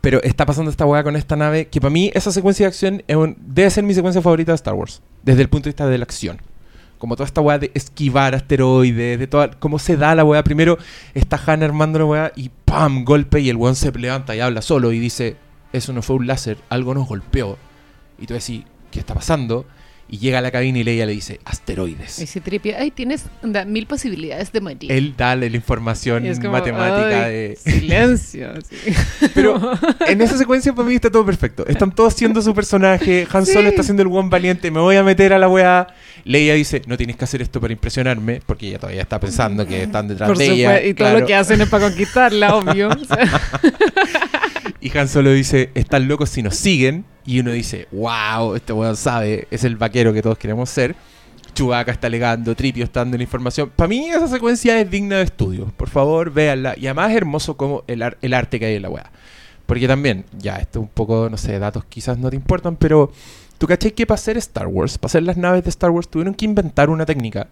pero 0.00 0.22
está 0.22 0.46
pasando 0.46 0.70
esta 0.70 0.84
weá 0.86 1.02
con 1.02 1.16
esta 1.16 1.36
nave 1.36 1.66
que 1.68 1.80
para 1.80 1.90
mí 1.90 2.10
esa 2.14 2.30
secuencia 2.32 2.64
de 2.64 2.68
acción 2.68 3.02
es 3.06 3.16
un- 3.16 3.36
debe 3.40 3.70
ser 3.70 3.84
mi 3.84 3.94
secuencia 3.94 4.22
favorita 4.22 4.52
de 4.52 4.56
Star 4.56 4.74
Wars. 4.74 5.00
Desde 5.22 5.42
el 5.42 5.48
punto 5.48 5.64
de 5.64 5.70
vista 5.70 5.86
de 5.86 5.98
la 5.98 6.04
acción. 6.04 6.38
Como 6.98 7.14
toda 7.14 7.26
esta 7.26 7.40
weá 7.40 7.58
de 7.58 7.70
esquivar 7.74 8.34
asteroides, 8.34 9.18
de 9.18 9.26
toda, 9.26 9.50
cómo 9.50 9.78
se 9.78 9.96
da 9.96 10.14
la 10.14 10.24
weá. 10.24 10.42
Primero 10.42 10.78
está 11.14 11.40
Han 11.46 11.62
armando 11.62 11.98
la 12.00 12.04
weá 12.04 12.32
y 12.36 12.50
¡pam! 12.64 13.04
golpe 13.04 13.40
y 13.40 13.48
el 13.50 13.56
weón 13.56 13.76
se 13.76 13.92
levanta 13.92 14.34
y 14.34 14.40
habla 14.40 14.62
solo 14.62 14.92
y 14.92 14.98
dice, 14.98 15.36
eso 15.72 15.92
no 15.92 16.02
fue 16.02 16.16
un 16.16 16.26
láser, 16.26 16.58
algo 16.68 16.94
nos 16.94 17.06
golpeó. 17.06 17.56
Y 18.18 18.26
tú 18.26 18.34
decís, 18.34 18.64
¿qué 18.90 18.98
está 18.98 19.14
pasando? 19.14 19.64
Y 20.10 20.18
llega 20.18 20.38
a 20.38 20.40
la 20.40 20.50
cabina 20.50 20.78
y 20.78 20.84
Leia 20.84 21.04
le 21.04 21.12
dice, 21.12 21.38
asteroides. 21.44 22.18
Y 22.18 22.26
si 22.26 22.40
tripia, 22.40 22.78
ay, 22.80 22.90
tienes 22.90 23.26
mil 23.66 23.86
posibilidades 23.86 24.50
de 24.52 24.60
morir. 24.62 24.90
Él 24.90 25.14
da 25.16 25.36
la 25.36 25.46
información 25.46 26.24
como, 26.36 26.52
matemática 26.52 27.28
de... 27.28 27.58
Silencio. 27.62 28.54
sí. 28.70 28.92
Pero 29.34 29.60
en 30.08 30.22
esa 30.22 30.38
secuencia 30.38 30.72
para 30.72 30.88
mí 30.88 30.94
está 30.94 31.10
todo 31.10 31.26
perfecto. 31.26 31.66
Están 31.66 31.92
todos 31.92 32.14
siendo 32.14 32.40
su 32.40 32.54
personaje. 32.54 33.26
Han 33.30 33.44
Sí. 33.44 33.52
Solo 33.52 33.68
está 33.68 33.82
siendo 33.82 34.02
el 34.02 34.08
buen 34.08 34.30
valiente. 34.30 34.70
Me 34.70 34.80
voy 34.80 34.96
a 34.96 35.02
meter 35.02 35.32
a 35.32 35.38
la 35.38 35.48
weá. 35.48 35.88
Leia 36.24 36.54
dice, 36.54 36.82
no 36.86 36.96
tienes 36.96 37.16
que 37.16 37.24
hacer 37.24 37.42
esto 37.42 37.60
para 37.60 37.72
impresionarme. 37.72 38.40
Porque 38.46 38.68
ella 38.68 38.78
todavía 38.78 39.02
está 39.02 39.20
pensando 39.20 39.66
que 39.66 39.82
están 39.82 40.08
detrás 40.08 40.28
Por 40.28 40.38
de 40.38 40.46
ella. 40.46 40.84
y 40.84 40.94
todo 40.94 41.18
lo 41.20 41.26
que 41.26 41.34
hacen 41.34 41.60
es 41.60 41.68
para 41.68 41.88
conquistarla, 41.88 42.56
obvio. 42.56 42.88
O 42.88 43.04
sea, 43.04 43.40
Y 44.80 44.96
Han 44.96 45.08
Solo 45.08 45.32
dice, 45.32 45.70
están 45.74 46.08
locos 46.08 46.30
si 46.30 46.42
nos 46.42 46.56
siguen. 46.56 47.04
Y 47.28 47.40
uno 47.40 47.50
dice, 47.50 47.88
wow, 47.92 48.54
este 48.54 48.72
weón 48.72 48.96
sabe. 48.96 49.46
Es 49.50 49.62
el 49.62 49.76
vaquero 49.76 50.14
que 50.14 50.22
todos 50.22 50.38
queremos 50.38 50.70
ser. 50.70 50.96
Chewbacca 51.52 51.92
está 51.92 52.06
alegando, 52.06 52.54
Tripio 52.54 52.84
está 52.84 53.00
dando 53.00 53.18
la 53.18 53.22
información. 53.22 53.70
Para 53.76 53.88
mí 53.88 54.08
esa 54.08 54.28
secuencia 54.28 54.80
es 54.80 54.90
digna 54.90 55.16
de 55.18 55.24
estudio. 55.24 55.66
Por 55.76 55.90
favor, 55.90 56.32
véanla. 56.32 56.74
Y 56.78 56.86
además 56.86 57.10
es 57.10 57.16
hermoso 57.18 57.54
como 57.58 57.84
el, 57.86 58.00
ar- 58.00 58.16
el 58.22 58.32
arte 58.32 58.58
que 58.58 58.64
hay 58.64 58.76
en 58.76 58.82
la 58.82 58.88
weá. 58.88 59.12
Porque 59.66 59.86
también, 59.86 60.24
ya, 60.38 60.56
esto 60.56 60.80
un 60.80 60.88
poco, 60.88 61.28
no 61.30 61.36
sé, 61.36 61.58
datos 61.58 61.84
quizás 61.84 62.16
no 62.16 62.30
te 62.30 62.36
importan, 62.36 62.76
pero 62.76 63.12
tú 63.58 63.66
caché 63.66 63.92
que 63.92 64.06
para 64.06 64.14
hacer 64.14 64.38
Star 64.38 64.66
Wars, 64.66 64.96
para 64.96 65.10
hacer 65.10 65.24
las 65.24 65.36
naves 65.36 65.64
de 65.64 65.68
Star 65.68 65.90
Wars, 65.90 66.08
tuvieron 66.08 66.32
que 66.32 66.46
inventar 66.46 66.88
una 66.88 67.04
técnica 67.04 67.48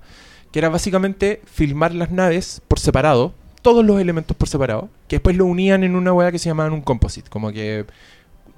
que 0.52 0.58
era 0.60 0.70
básicamente 0.70 1.42
filmar 1.44 1.92
las 1.94 2.10
naves 2.10 2.62
por 2.66 2.80
separado, 2.80 3.34
todos 3.60 3.84
los 3.84 4.00
elementos 4.00 4.34
por 4.34 4.48
separado, 4.48 4.88
que 5.08 5.16
después 5.16 5.36
lo 5.36 5.44
unían 5.44 5.84
en 5.84 5.94
una 5.96 6.14
weá 6.14 6.32
que 6.32 6.38
se 6.38 6.48
llamaban 6.48 6.72
un 6.72 6.80
composite, 6.80 7.28
como 7.28 7.52
que 7.52 7.84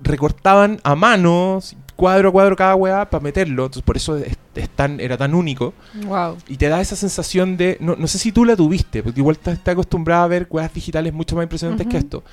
recortaban 0.02 0.80
a 0.84 0.94
mano, 0.94 1.60
cuadro 1.96 2.28
a 2.28 2.32
cuadro 2.32 2.56
cada 2.56 2.74
weá, 2.76 3.08
para 3.10 3.22
meterlo, 3.22 3.64
entonces 3.64 3.82
por 3.82 3.96
eso 3.96 4.16
es- 4.16 4.36
es 4.54 4.68
tan- 4.70 5.00
era 5.00 5.16
tan 5.16 5.34
único. 5.34 5.74
wow. 6.06 6.36
Y 6.48 6.56
te 6.56 6.68
da 6.68 6.80
esa 6.80 6.96
sensación 6.96 7.56
de. 7.56 7.76
No, 7.80 7.96
no 7.96 8.06
sé 8.06 8.18
si 8.18 8.32
tú 8.32 8.44
la 8.44 8.56
tuviste, 8.56 9.02
porque 9.02 9.20
igual 9.20 9.36
estás 9.36 9.54
estás 9.54 9.72
acostumbrada 9.72 10.24
a 10.24 10.28
ver 10.28 10.46
weas 10.50 10.72
digitales 10.72 11.12
mucho 11.12 11.36
más 11.36 11.44
impresionantes 11.44 11.86
que 11.86 11.96
esto. 11.98 12.24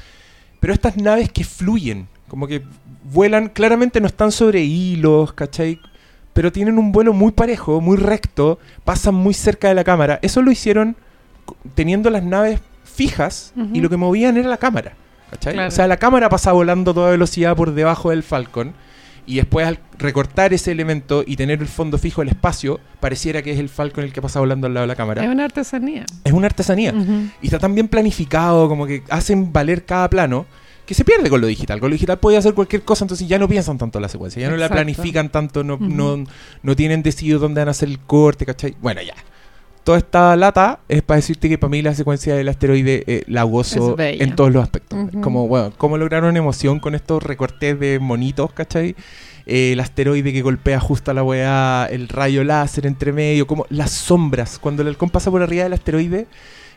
Pero 0.60 0.74
estas 0.74 0.98
naves 0.98 1.32
que 1.32 1.44
fluyen, 1.44 2.08
como 2.28 2.48
que 2.48 2.64
vuelan, 3.12 3.50
claramente 3.50 4.00
no 4.02 4.08
están 4.08 4.32
sobre 4.32 4.64
hilos, 4.64 5.34
¿cachai? 5.34 5.80
pero 6.34 6.52
tienen 6.52 6.78
un 6.78 6.92
vuelo 6.92 7.14
muy 7.14 7.32
parejo, 7.32 7.80
muy 7.80 7.96
recto, 7.96 8.60
pasan 8.84 9.16
muy 9.16 9.34
cerca 9.34 9.70
de 9.70 9.74
la 9.74 9.86
cámara. 9.86 10.20
Eso 10.22 10.42
lo 10.42 10.52
hicieron 10.52 10.98
teniendo 11.76 12.10
las 12.10 12.24
naves 12.24 12.60
fijas 12.84 13.54
y 13.74 13.80
lo 13.80 13.90
que 13.90 13.96
movían 13.98 14.36
era 14.36 14.50
la 14.50 14.58
cámara. 14.58 14.94
¿Cachai? 15.36 15.54
Claro. 15.54 15.68
O 15.68 15.72
sea, 15.72 15.88
la 15.88 15.98
cámara 15.98 16.30
pasa 16.30 16.52
volando 16.52 16.92
a 16.92 16.94
toda 16.94 17.12
velocidad 17.12 17.56
por 17.56 17.74
debajo 17.74 18.10
del 18.10 18.24
Falcon 18.24 18.74
y 19.28 19.38
después 19.38 19.66
al 19.66 19.80
recortar 19.98 20.54
ese 20.54 20.72
elemento 20.72 21.24
y 21.26 21.36
tener 21.36 21.60
el 21.62 21.68
fondo 21.68 21.98
fijo 21.98 22.22
del 22.22 22.30
espacio, 22.30 22.80
pareciera 23.00 23.42
que 23.42 23.52
es 23.52 23.60
el 23.60 23.70
Falcon 23.70 24.04
el 24.04 24.14
que 24.14 24.22
pasa 24.22 24.40
volando 24.40 24.68
al 24.68 24.74
lado 24.74 24.84
de 24.84 24.88
la 24.88 24.96
cámara. 24.96 25.24
Es 25.24 25.30
una 25.30 25.46
artesanía. 25.46 26.06
Es 26.24 26.34
una 26.34 26.48
artesanía. 26.48 26.94
Y 27.42 27.48
está 27.48 27.60
tan 27.60 27.74
bien 27.74 27.88
planificado, 27.88 28.68
como 28.68 28.86
que 28.86 29.04
hacen 29.10 29.52
valer 29.52 29.86
cada 29.86 30.10
plano, 30.10 30.46
que 30.86 30.94
se 30.94 31.04
pierde 31.04 31.30
con 31.30 31.42
lo 31.42 31.48
digital. 31.48 31.80
Con 31.80 31.90
lo 31.90 31.96
digital 31.96 32.20
puede 32.20 32.38
hacer 32.38 32.54
cualquier 32.54 32.84
cosa, 32.84 33.04
entonces 33.04 33.28
ya 33.28 33.40
no 33.40 33.48
piensan 33.48 33.80
tanto 33.80 33.98
en 33.98 34.04
la 34.04 34.10
secuencia, 34.10 34.42
ya 34.42 34.50
no 34.50 34.58
la 34.58 34.70
planifican 34.70 35.30
tanto, 35.30 35.64
no, 35.64 35.78
no, 35.80 36.24
no 36.62 36.76
tienen 36.76 37.02
decidido 37.02 37.40
dónde 37.40 37.62
van 37.62 37.70
a 37.70 37.72
hacer 37.72 37.90
el 37.90 38.00
corte, 38.00 38.46
¿cachai? 38.46 38.76
Bueno, 38.80 39.02
ya. 39.02 39.16
Toda 39.86 40.00
esta 40.00 40.36
lata 40.36 40.80
es 40.90 41.04
para 41.04 41.18
decirte 41.18 41.48
que 41.48 41.60
para 41.60 41.70
mí 41.70 41.84
la 41.84 41.94
secuencia 41.94 42.36
del 42.36 42.50
asteroide 42.50 43.04
eh, 43.06 43.24
la 43.28 43.44
gozo 43.44 43.96
en 44.00 44.36
todos 44.36 44.52
los 44.52 44.64
aspectos. 44.64 44.98
Como, 45.22 45.48
bueno, 45.48 45.74
cómo 45.78 46.00
lograron 46.00 46.36
emoción 46.36 46.80
con 46.80 46.96
estos 46.96 47.22
recortes 47.22 47.80
de 47.80 48.00
monitos, 48.00 48.52
¿cachai? 48.52 48.96
Eh, 49.46 49.74
el 49.74 49.80
asteroide 49.80 50.34
que 50.34 50.42
golpea 50.42 50.80
justo 50.80 51.12
a 51.12 51.14
la 51.14 51.24
weá, 51.24 51.86
el 51.86 52.08
rayo 52.08 52.44
láser 52.44 52.88
entre 52.88 53.14
medio, 53.14 53.46
como 53.46 53.68
las 53.70 53.92
sombras. 53.92 54.58
Cuando 54.58 54.82
el 54.82 54.88
halcón 54.88 55.12
pasa 55.12 55.30
por 55.30 55.44
arriba 55.44 55.66
del 55.66 55.74
asteroide 55.74 56.26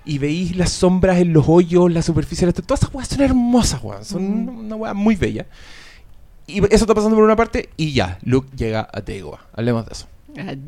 y 0.05 0.19
veis 0.19 0.55
las 0.55 0.71
sombras 0.71 1.17
en 1.17 1.33
los 1.33 1.47
hoyos, 1.49 1.91
la 1.91 2.03
superficie 2.03 2.43
del 2.43 2.51
asteroide, 2.51 2.67
todas 2.67 2.83
esas 2.83 2.95
weas 2.95 3.09
son 3.09 3.23
hermosas, 3.23 3.83
weón. 3.83 4.05
Son 4.05 4.49
una 4.51 4.77
weá 4.77 4.93
muy 4.93 5.17
bella. 5.17 5.47
Y 6.47 6.59
eso 6.59 6.85
está 6.85 6.95
pasando 6.95 7.17
por 7.17 7.25
una 7.25 7.37
parte 7.37 7.71
y 7.79 7.95
ya, 7.95 8.19
Luke 8.23 8.51
llega 8.55 8.87
a 8.93 9.01
Tegoa. 9.01 9.47
Hablemos 9.55 9.87
de 9.87 9.93
eso. 9.93 10.09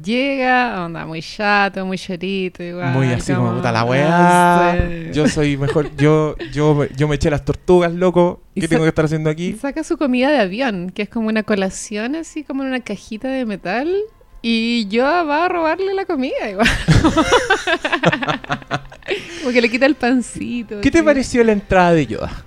Llega, 0.03 0.85
onda 0.85 1.07
muy 1.07 1.23
chato, 1.23 1.85
muy 1.87 1.97
chorito, 1.97 2.62
igual. 2.62 2.93
Muy 2.93 3.12
así 3.12 3.33
como, 3.33 3.55
puta 3.55 3.71
la 3.71 3.85
weá. 3.85 5.11
Yo 5.12 5.29
soy 5.29 5.57
mejor, 5.57 5.95
yo, 5.97 6.37
yo, 6.53 6.87
yo 6.97 7.09
me 7.09 7.16
eché 7.16 7.31
las 7.31 7.45
tortugas, 7.45 7.93
loco. 7.93 8.43
¿Qué 8.55 8.66
tengo 8.66 8.83
que 8.83 8.89
estar 8.89 9.05
haciendo 9.05 9.31
aquí? 9.31 9.55
Saca 9.55 9.85
su 9.85 9.97
comida 9.97 10.31
de 10.31 10.39
avión, 10.39 10.91
que 10.91 11.03
es 11.03 11.09
como 11.09 11.29
una 11.29 11.43
colación, 11.43 12.16
así 12.16 12.45
como 12.45 12.62
en 12.62 12.71
una 12.71 12.81
cajita 12.81 13.29
de 13.29 13.47
metal. 13.47 13.95
Y 14.43 14.89
yo 14.89 15.05
va 15.05 15.45
a 15.45 15.49
robarle 15.49 15.95
la 15.95 16.07
comida 16.07 16.51
igual. 16.51 16.66
como 19.41 19.53
que 19.53 19.61
le 19.61 19.71
quita 19.71 19.87
el 19.87 19.97
pancito. 19.97 20.81
¿Qué 20.81 20.91
te 20.91 21.03
pareció 21.03 21.45
la 21.45 21.53
entrada 21.53 21.93
de 21.93 22.07
Yoda? 22.07 22.45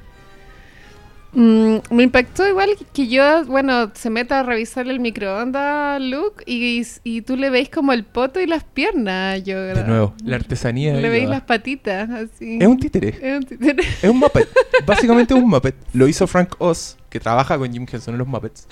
Mm, 1.35 1.77
me 1.89 2.03
impactó 2.03 2.47
igual 2.47 2.69
que 2.93 3.07
yo, 3.07 3.43
bueno, 3.45 3.91
se 3.95 4.11
meta 4.11 4.41
a 4.41 4.43
revisar 4.43 4.87
el 4.87 4.99
microondas 4.99 5.99
Luke 5.99 6.43
y, 6.45 6.83
y 7.03 7.21
tú 7.21 7.37
le 7.37 7.49
veis 7.49 7.69
como 7.69 7.91
el 7.91 8.03
poto 8.03 8.39
y 8.39 8.45
las 8.45 8.63
piernas. 8.63 9.43
Yo, 9.43 9.59
De 9.59 9.83
nuevo, 9.83 10.13
la 10.23 10.35
artesanía 10.35 10.93
Le 10.93 11.09
veis 11.09 11.27
las 11.27 11.41
patitas, 11.41 12.09
así. 12.09 12.59
Es 12.61 12.67
un 12.67 12.79
títere. 12.79 13.17
Es 13.19 13.37
un 13.37 13.43
títere. 13.45 13.83
Es 14.01 14.09
un 14.09 14.19
Muppet. 14.19 14.47
Básicamente 14.85 15.33
es 15.33 15.39
un 15.41 15.49
Muppet. 15.49 15.75
Lo 15.93 16.07
hizo 16.07 16.27
Frank 16.27 16.55
Oz, 16.59 16.97
que 17.09 17.19
trabaja 17.19 17.57
con 17.57 17.71
Jim 17.71 17.87
Henson 17.91 18.13
en 18.13 18.19
los 18.19 18.27
Muppets. 18.27 18.67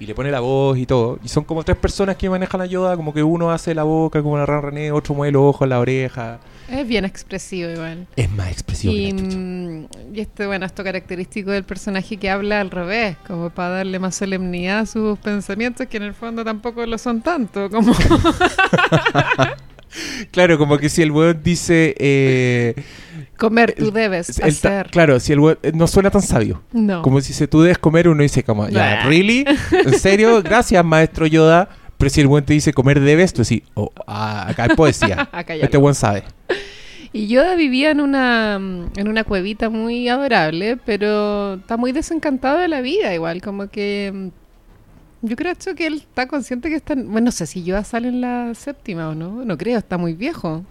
Y 0.00 0.06
le 0.06 0.14
pone 0.14 0.30
la 0.30 0.40
voz 0.40 0.78
y 0.78 0.86
todo. 0.86 1.18
Y 1.24 1.28
son 1.28 1.44
como 1.44 1.64
tres 1.64 1.76
personas 1.76 2.16
que 2.16 2.30
manejan 2.30 2.60
a 2.60 2.66
Yoda. 2.66 2.96
Como 2.96 3.12
que 3.12 3.22
uno 3.22 3.50
hace 3.50 3.74
la 3.74 3.82
boca 3.82 4.22
como 4.22 4.38
la 4.38 4.46
rana 4.46 4.60
René, 4.60 4.92
otro 4.92 5.14
mueve 5.14 5.32
los 5.32 5.42
ojos, 5.42 5.68
la 5.68 5.80
oreja. 5.80 6.38
Es 6.70 6.86
bien 6.86 7.04
expresivo 7.04 7.70
igual. 7.70 8.06
Es 8.14 8.30
más 8.30 8.52
expresivo 8.52 8.92
Y, 8.92 9.12
mm, 9.12 9.88
y 10.12 10.20
este, 10.20 10.46
bueno, 10.46 10.66
esto 10.66 10.84
característico 10.84 11.50
del 11.50 11.64
personaje 11.64 12.18
que 12.18 12.28
habla 12.28 12.60
al 12.60 12.70
revés, 12.70 13.16
como 13.26 13.50
para 13.50 13.70
darle 13.70 13.98
más 13.98 14.14
solemnidad 14.16 14.80
a 14.80 14.86
sus 14.86 15.18
pensamientos, 15.18 15.86
que 15.86 15.96
en 15.96 16.02
el 16.02 16.14
fondo 16.14 16.44
tampoco 16.44 16.84
lo 16.84 16.98
son 16.98 17.22
tanto, 17.22 17.70
como... 17.70 17.94
Claro, 20.30 20.58
como 20.58 20.76
que 20.76 20.90
si 20.90 21.00
el 21.02 21.10
weón 21.10 21.42
dice... 21.42 21.94
Eh, 21.98 22.74
Comer, 23.38 23.74
tú 23.78 23.90
debes 23.92 24.38
él 24.40 24.58
ta- 24.60 24.80
hacer. 24.80 24.90
claro, 24.90 25.20
si 25.20 25.32
el 25.32 25.40
no 25.74 25.86
suena 25.86 26.10
tan 26.10 26.22
sabio. 26.22 26.62
No. 26.72 27.02
Como 27.02 27.20
si 27.20 27.28
dice 27.28 27.46
tú 27.48 27.62
debes 27.62 27.78
comer, 27.78 28.08
uno 28.08 28.22
dice 28.22 28.42
como, 28.42 28.68
ya. 28.68 29.04
¿really? 29.06 29.44
¿En 29.70 29.98
serio? 29.98 30.42
Gracias, 30.44 30.84
maestro 30.84 31.26
Yoda. 31.26 31.68
Pero 31.96 32.10
si 32.10 32.20
el 32.20 32.26
weón 32.28 32.44
te 32.44 32.52
dice 32.52 32.72
comer 32.72 33.00
debes, 33.00 33.32
tú 33.32 33.42
decís, 33.42 33.62
oh, 33.74 33.90
ah, 34.06 34.46
acá 34.48 34.64
hay 34.64 34.76
poesía. 34.76 35.28
Acá 35.32 35.54
este 35.54 35.76
weón 35.78 35.94
sabe. 35.96 36.22
Y 37.12 37.26
Yoda 37.28 37.54
vivía 37.56 37.90
en 37.90 38.00
una, 38.00 38.58
mm, 38.58 38.90
en 38.96 39.08
una 39.08 39.24
cuevita 39.24 39.68
muy 39.70 40.08
adorable, 40.08 40.76
pero 40.84 41.54
está 41.54 41.76
muy 41.76 41.92
desencantado 41.92 42.58
de 42.58 42.68
la 42.68 42.80
vida 42.82 43.14
igual, 43.14 43.40
como 43.40 43.68
que... 43.68 44.12
mm, 44.14 45.26
Yo 45.26 45.34
creo 45.36 45.54
que 45.76 45.86
él 45.86 45.94
está 45.94 46.28
consciente 46.28 46.68
que 46.68 46.76
está... 46.76 46.92
en- 46.92 47.10
Bueno, 47.10 47.26
no 47.26 47.32
sé 47.32 47.46
si 47.46 47.64
Yoda 47.64 47.82
sale 47.82 48.08
en 48.08 48.20
la 48.20 48.52
séptima 48.54 49.08
o 49.08 49.14
no, 49.16 49.44
no 49.44 49.56
creo, 49.58 49.78
está 49.78 49.96
muy 49.98 50.14
viejo. 50.14 50.64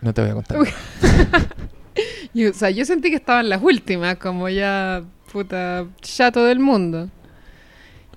No 0.00 0.14
te 0.14 0.22
voy 0.22 0.30
a 0.30 0.34
contar. 0.34 0.58
Yo, 2.34 2.50
o 2.50 2.52
sea, 2.52 2.70
yo 2.70 2.84
sentí 2.84 3.10
que 3.10 3.16
estaba 3.16 3.40
en 3.40 3.48
las 3.48 3.62
últimas, 3.62 4.16
como 4.16 4.48
ya, 4.48 5.02
puta, 5.32 5.86
ya 6.02 6.30
todo 6.30 6.50
el 6.50 6.60
mundo. 6.60 7.08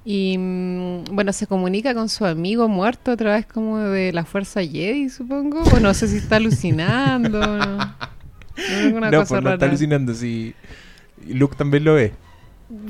Y 0.04 0.38
mm, 0.38 1.04
bueno, 1.12 1.32
se 1.32 1.48
comunica 1.48 1.94
con 1.94 2.10
su 2.10 2.26
amigo 2.26 2.68
muerto 2.68 3.12
otra 3.12 3.36
vez 3.36 3.46
como 3.46 3.78
de 3.80 4.12
la 4.12 4.26
fuerza 4.26 4.62
Jedi, 4.62 5.10
supongo. 5.10 5.62
O 5.64 5.80
no 5.80 5.94
sé 5.94 6.08
si 6.08 6.18
está 6.18 6.38
alucinando. 6.38 7.40
No, 7.40 7.96
No, 8.92 9.00
no, 9.00 9.20
cosa 9.20 9.36
pues 9.36 9.44
no 9.44 9.54
está 9.54 9.66
alucinando. 9.66 10.14
Si 10.14 10.54
Luke 11.28 11.56
también 11.56 11.84
lo 11.84 11.96
ve. 11.96 12.14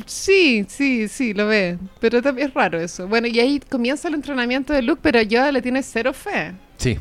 Sí, 0.06 0.66
sí, 0.68 1.08
sí, 1.08 1.34
lo 1.34 1.48
ve. 1.48 1.78
Pero 2.00 2.22
también 2.22 2.50
es 2.50 2.54
raro 2.54 2.80
eso. 2.80 3.08
Bueno, 3.08 3.28
y 3.28 3.40
ahí 3.40 3.60
comienza 3.60 4.08
el 4.08 4.16
entrenamiento 4.16 4.74
de 4.74 4.82
Luke, 4.82 5.00
pero 5.02 5.22
Yoda 5.22 5.52
le 5.52 5.62
tiene 5.62 5.84
cero 5.84 6.14
fe. 6.14 6.54
Sí. 6.78 7.00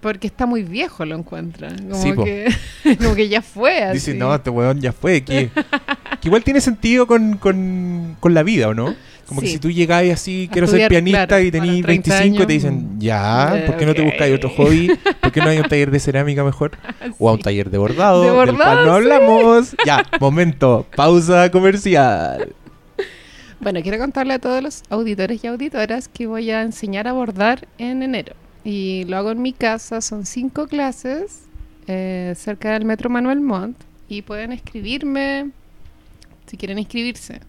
Porque 0.00 0.26
está 0.26 0.46
muy 0.46 0.62
viejo, 0.62 1.04
lo 1.04 1.16
encuentra. 1.16 1.68
Como, 1.68 2.02
Sí, 2.02 2.12
que, 2.12 2.96
como 2.98 3.14
que 3.14 3.28
ya 3.28 3.42
fue. 3.42 3.82
Así. 3.82 3.94
Dice, 3.94 4.14
no, 4.14 4.34
este 4.34 4.50
weón 4.50 4.80
ya 4.80 4.92
fue. 4.92 5.22
Que, 5.22 5.50
que 6.20 6.28
igual 6.28 6.44
tiene 6.44 6.60
sentido 6.60 7.06
con, 7.06 7.38
con, 7.38 8.16
con 8.20 8.34
la 8.34 8.42
vida, 8.42 8.68
¿o 8.68 8.74
no? 8.74 8.94
Como 9.26 9.40
que 9.40 9.48
si 9.48 9.58
tú 9.58 9.70
llegáis 9.70 10.12
así, 10.12 10.46
A 10.48 10.52
quiero 10.52 10.68
ser 10.68 10.88
pianista 10.88 11.26
claro, 11.26 11.42
y 11.42 11.50
tenéis 11.50 11.82
30 11.82 12.10
25 12.12 12.42
y 12.42 12.46
te 12.46 12.52
dicen, 12.52 13.00
ya, 13.00 13.58
eh, 13.58 13.66
¿por 13.66 13.76
qué 13.76 13.84
no 13.84 13.94
te 13.94 14.02
buscáis 14.02 14.36
otro 14.36 14.50
hobby? 14.50 14.96
¿Por 15.20 15.32
qué 15.32 15.40
no 15.40 15.48
hay 15.48 15.58
un 15.58 15.68
taller 15.68 15.90
de 15.90 15.98
cerámica 15.98 16.44
mejor? 16.44 16.72
O 17.18 17.28
a 17.28 17.32
un 17.32 17.40
taller 17.40 17.70
de 17.70 17.78
bordado, 17.78 18.22
De 18.22 18.28
del 18.28 18.36
cual 18.36 18.52
bordado, 18.52 18.86
no 18.86 18.92
hablamos. 18.92 19.74
Ya, 19.84 20.04
momento, 20.20 20.86
pausa 20.94 21.50
comercial. 21.50 22.54
Bueno, 23.58 23.82
quiero 23.82 23.98
contarle 23.98 24.34
a 24.34 24.38
todos 24.38 24.62
los 24.62 24.82
auditores 24.90 25.42
y 25.42 25.46
auditoras 25.48 26.06
que 26.08 26.26
voy 26.28 26.50
a 26.52 26.62
enseñar 26.62 27.08
a 27.08 27.12
bordar 27.12 27.66
en 27.78 28.04
enero. 28.04 28.34
Y 28.66 29.04
lo 29.04 29.16
hago 29.16 29.30
en 29.30 29.40
mi 29.40 29.52
casa, 29.52 30.00
son 30.00 30.26
cinco 30.26 30.66
clases 30.66 31.44
eh, 31.86 32.34
cerca 32.36 32.72
del 32.72 32.84
Metro 32.84 33.08
Manuel 33.08 33.40
Montt. 33.40 33.76
Y 34.08 34.22
pueden 34.22 34.50
escribirme, 34.50 35.52
si 36.46 36.56
quieren 36.56 36.80
inscribirse, 36.80 37.42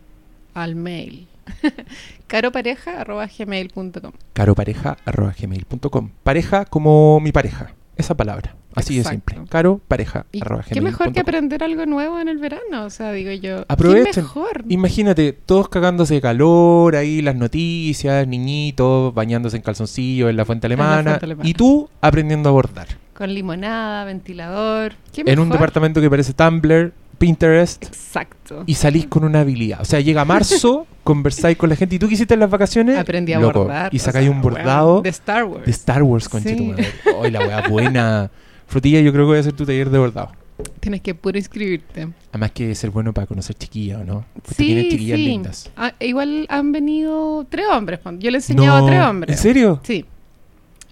al 0.54 0.76
mail. 0.76 1.28
caropareja.gmail.com 2.28 4.12
caropareja.gmail.com 4.34 6.10
Pareja 6.24 6.66
como 6.66 7.20
mi 7.20 7.32
pareja. 7.32 7.74
Esa 7.98 8.16
palabra. 8.16 8.56
Así 8.76 8.98
Exacto. 8.98 9.10
de 9.26 9.34
simple. 9.36 9.50
Caro, 9.50 9.82
pareja, 9.88 10.28
Y 10.32 10.42
arroba 10.42 10.64
qué 10.70 10.82
mejor 10.82 11.12
que 11.12 11.20
aprender 11.20 11.64
algo 11.64 11.86
nuevo 11.88 12.20
en 12.20 12.28
el 12.28 12.38
verano, 12.38 12.86
o 12.86 12.90
sea, 12.92 13.12
digo 13.12 13.32
yo. 13.32 13.66
Aprovechen. 13.68 14.14
¿Qué 14.14 14.22
mejor? 14.22 14.64
Imagínate, 14.70 15.34
todos 15.34 15.68
cagándose 15.68 16.14
de 16.14 16.22
calor, 16.22 16.96
ahí 16.96 17.22
las 17.24 17.36
noticias, 17.36 18.28
niñitos 18.28 19.14
bañándose 19.16 19.58
en 19.58 19.64
calzoncillo 19.64 20.30
en 20.30 20.38
la 20.38 20.46
fuente 20.46 20.68
la 20.70 20.76
alemana, 20.76 21.04
fuente 21.12 21.26
alemana. 21.26 21.50
y 21.50 21.54
tú 21.56 21.90
aprendiendo 22.02 22.50
a 22.50 22.52
bordar. 22.52 22.88
Con 23.16 23.34
limonada, 23.34 24.06
ventilador. 24.06 24.94
¿Qué 25.12 25.22
En 25.22 25.40
un 25.40 25.48
mejor? 25.48 25.54
departamento 25.60 26.00
que 26.00 26.10
parece 26.10 26.34
Tumblr, 26.34 26.94
Pinterest, 27.18 27.84
Exacto. 27.84 28.64
y 28.66 28.76
salís 28.76 29.08
con 29.08 29.24
una 29.24 29.42
habilidad. 29.42 29.82
O 29.82 29.86
sea, 29.86 30.00
llega 30.00 30.24
marzo, 30.26 30.86
conversáis 31.04 31.58
con 31.58 31.70
la 31.70 31.76
gente, 31.76 31.96
y 31.96 32.00
tú 32.00 32.08
qué 32.08 32.14
hiciste 32.16 32.34
en 32.34 32.40
las 32.42 32.50
vacaciones, 32.50 32.98
Aprendí 32.98 33.34
a 33.34 33.40
Loco, 33.40 33.60
bordar. 33.66 33.94
y 33.94 33.98
o 33.98 34.00
sacáis 34.00 34.28
sea, 34.28 34.36
un 34.36 34.42
bordado 34.42 35.02
de 35.02 35.10
Star 35.10 35.44
Wars. 35.46 35.66
de 35.66 35.72
Star 35.72 36.04
Wars, 36.04 36.30
con 36.30 36.42
Sí. 36.44 36.74
¡Ay, 37.22 37.32
la 37.32 37.40
weá 37.40 37.68
buena! 37.68 38.30
Frutilla, 38.68 39.00
yo 39.02 39.12
creo 39.14 39.24
que 39.26 39.30
voy 39.30 39.38
a 39.38 39.42
hacer 39.42 39.54
tu 39.54 39.66
taller 39.66 39.90
de 39.90 39.98
bordado. 39.98 40.32
Tienes 40.80 41.02
que 41.02 41.14
puro 41.14 41.38
inscribirte. 41.38 42.08
Además 42.32 42.52
que 42.52 42.74
ser 42.74 42.90
bueno 42.90 43.14
para 43.14 43.28
conocer 43.28 43.56
chiquillas, 43.56 44.02
¿o 44.02 44.04
no? 44.04 44.26
Porque 44.34 44.56
sí, 44.56 44.66
tienes 44.66 44.90
chiquillas 44.90 45.18
sí. 45.18 45.26
lindas. 45.26 45.72
Ah, 45.78 45.94
igual 46.00 46.46
han 46.50 46.72
venido 46.72 47.46
tres 47.48 47.68
hombres. 47.72 48.00
Yo 48.18 48.32
le 48.32 48.38
he 48.38 48.40
enseñado 48.40 48.86
a 48.86 48.90
tres 48.90 49.02
hombres. 49.04 49.38
¿En 49.38 49.42
serio? 49.42 49.80
Sí. 49.84 50.04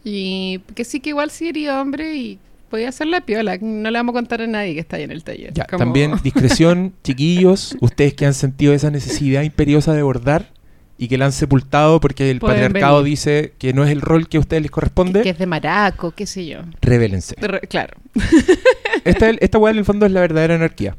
Y 0.03 0.59
que 0.75 0.85
sí 0.85 0.99
que 0.99 1.09
igual 1.09 1.31
sí 1.31 1.47
sería 1.47 1.81
hombre 1.81 2.15
y 2.15 2.39
podía 2.69 2.89
hacer 2.89 3.07
la 3.07 3.21
piola. 3.21 3.57
No 3.61 3.89
le 3.91 3.97
vamos 3.97 4.13
a 4.13 4.17
contar 4.17 4.41
a 4.41 4.47
nadie 4.47 4.73
que 4.73 4.79
está 4.79 4.97
ahí 4.97 5.03
en 5.03 5.11
el 5.11 5.23
taller. 5.23 5.53
Ya, 5.53 5.65
Como- 5.65 5.79
también 5.79 6.13
discreción, 6.23 6.93
chiquillos, 7.03 7.77
ustedes 7.81 8.13
que 8.13 8.25
han 8.25 8.33
sentido 8.33 8.73
esa 8.73 8.91
necesidad 8.91 9.43
imperiosa 9.43 9.93
de 9.93 10.03
bordar 10.03 10.51
y 10.97 11.07
que 11.09 11.17
la 11.17 11.25
han 11.25 11.31
sepultado 11.33 11.99
porque 11.99 12.31
el 12.31 12.39
Pueden 12.39 12.61
patriarcado 12.61 12.97
venir. 12.99 13.11
dice 13.11 13.53
que 13.57 13.73
no 13.73 13.83
es 13.83 13.91
el 13.91 13.99
rol 14.01 14.29
que 14.29 14.37
a 14.37 14.39
ustedes 14.39 14.61
les 14.63 14.71
corresponde, 14.71 15.23
que 15.23 15.29
es 15.31 15.37
de 15.37 15.45
maraco, 15.45 16.11
qué 16.11 16.25
sé 16.25 16.45
yo. 16.45 16.59
revélense. 16.81 17.35
Re- 17.37 17.59
claro. 17.61 17.95
Esta, 19.03 19.29
esta 19.29 19.57
weá 19.57 19.71
en 19.71 19.77
el 19.79 19.85
fondo 19.85 20.05
es 20.05 20.11
la 20.11 20.21
verdadera 20.21 20.55
anarquía. 20.55 20.95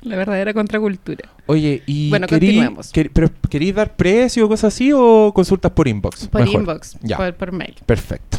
La 0.00 0.16
verdadera 0.16 0.54
contracultura. 0.54 1.28
Oye, 1.46 1.82
y 1.86 2.08
Bueno, 2.10 2.26
querí- 2.26 2.60
quer- 2.92 3.10
pero 3.12 3.28
¿queréis 3.50 3.74
dar 3.74 3.96
precio 3.96 4.46
o 4.46 4.48
cosas 4.48 4.72
así 4.74 4.92
o 4.94 5.32
consultas 5.34 5.72
por 5.72 5.88
inbox? 5.88 6.28
Por 6.28 6.40
Mejor. 6.42 6.60
inbox, 6.60 6.96
Ya. 7.02 7.16
por, 7.16 7.34
por 7.34 7.52
mail. 7.52 7.74
Perfecto. 7.84 8.38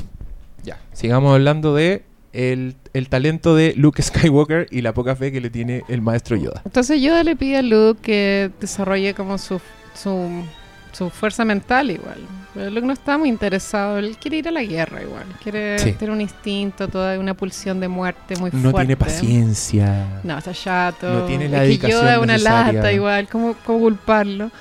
Ya. 0.63 0.79
Sigamos 0.93 1.33
hablando 1.33 1.75
de 1.75 2.03
el, 2.33 2.75
el 2.93 3.09
talento 3.09 3.55
de 3.55 3.73
Luke 3.75 4.01
Skywalker 4.01 4.67
y 4.71 4.81
la 4.81 4.93
poca 4.93 5.15
fe 5.15 5.31
que 5.31 5.41
le 5.41 5.49
tiene 5.49 5.83
el 5.87 6.01
maestro 6.01 6.35
Yoda. 6.37 6.61
Entonces 6.65 7.01
Yoda 7.01 7.23
le 7.23 7.35
pide 7.35 7.57
a 7.57 7.61
Luke 7.61 7.99
que 8.01 8.51
desarrolle 8.59 9.13
como 9.13 9.37
su, 9.37 9.59
su, 9.95 10.43
su 10.91 11.09
fuerza 11.09 11.43
mental 11.45 11.91
igual. 11.91 12.17
Pero 12.53 12.71
Luke 12.71 12.85
no 12.87 12.93
está 12.93 13.17
muy 13.17 13.29
interesado, 13.29 13.99
él 13.99 14.17
quiere 14.19 14.37
ir 14.37 14.47
a 14.47 14.51
la 14.51 14.63
guerra 14.63 15.01
igual. 15.03 15.23
Quiere 15.43 15.77
Sí. 15.79 15.91
tener 15.93 16.11
un 16.11 16.19
instinto, 16.21 16.87
toda 16.87 17.17
una 17.19 17.35
pulsión 17.35 17.79
de 17.79 17.87
muerte 17.87 18.35
muy 18.37 18.49
No 18.51 18.71
fuerte. 18.71 18.79
tiene 18.79 18.97
paciencia. 18.97 20.19
No, 20.23 20.37
está 20.37 20.51
chato. 20.53 21.07
No 21.11 21.25
tiene 21.25 21.47
la 21.47 21.63
es 21.65 21.79
que 21.79 21.89
Yoda 21.89 22.15
es 22.15 22.19
una 22.21 22.37
lata 22.37 22.91
igual, 22.91 23.27
¿cómo, 23.27 23.55
¿cómo 23.65 23.79
culparlo? 23.79 24.51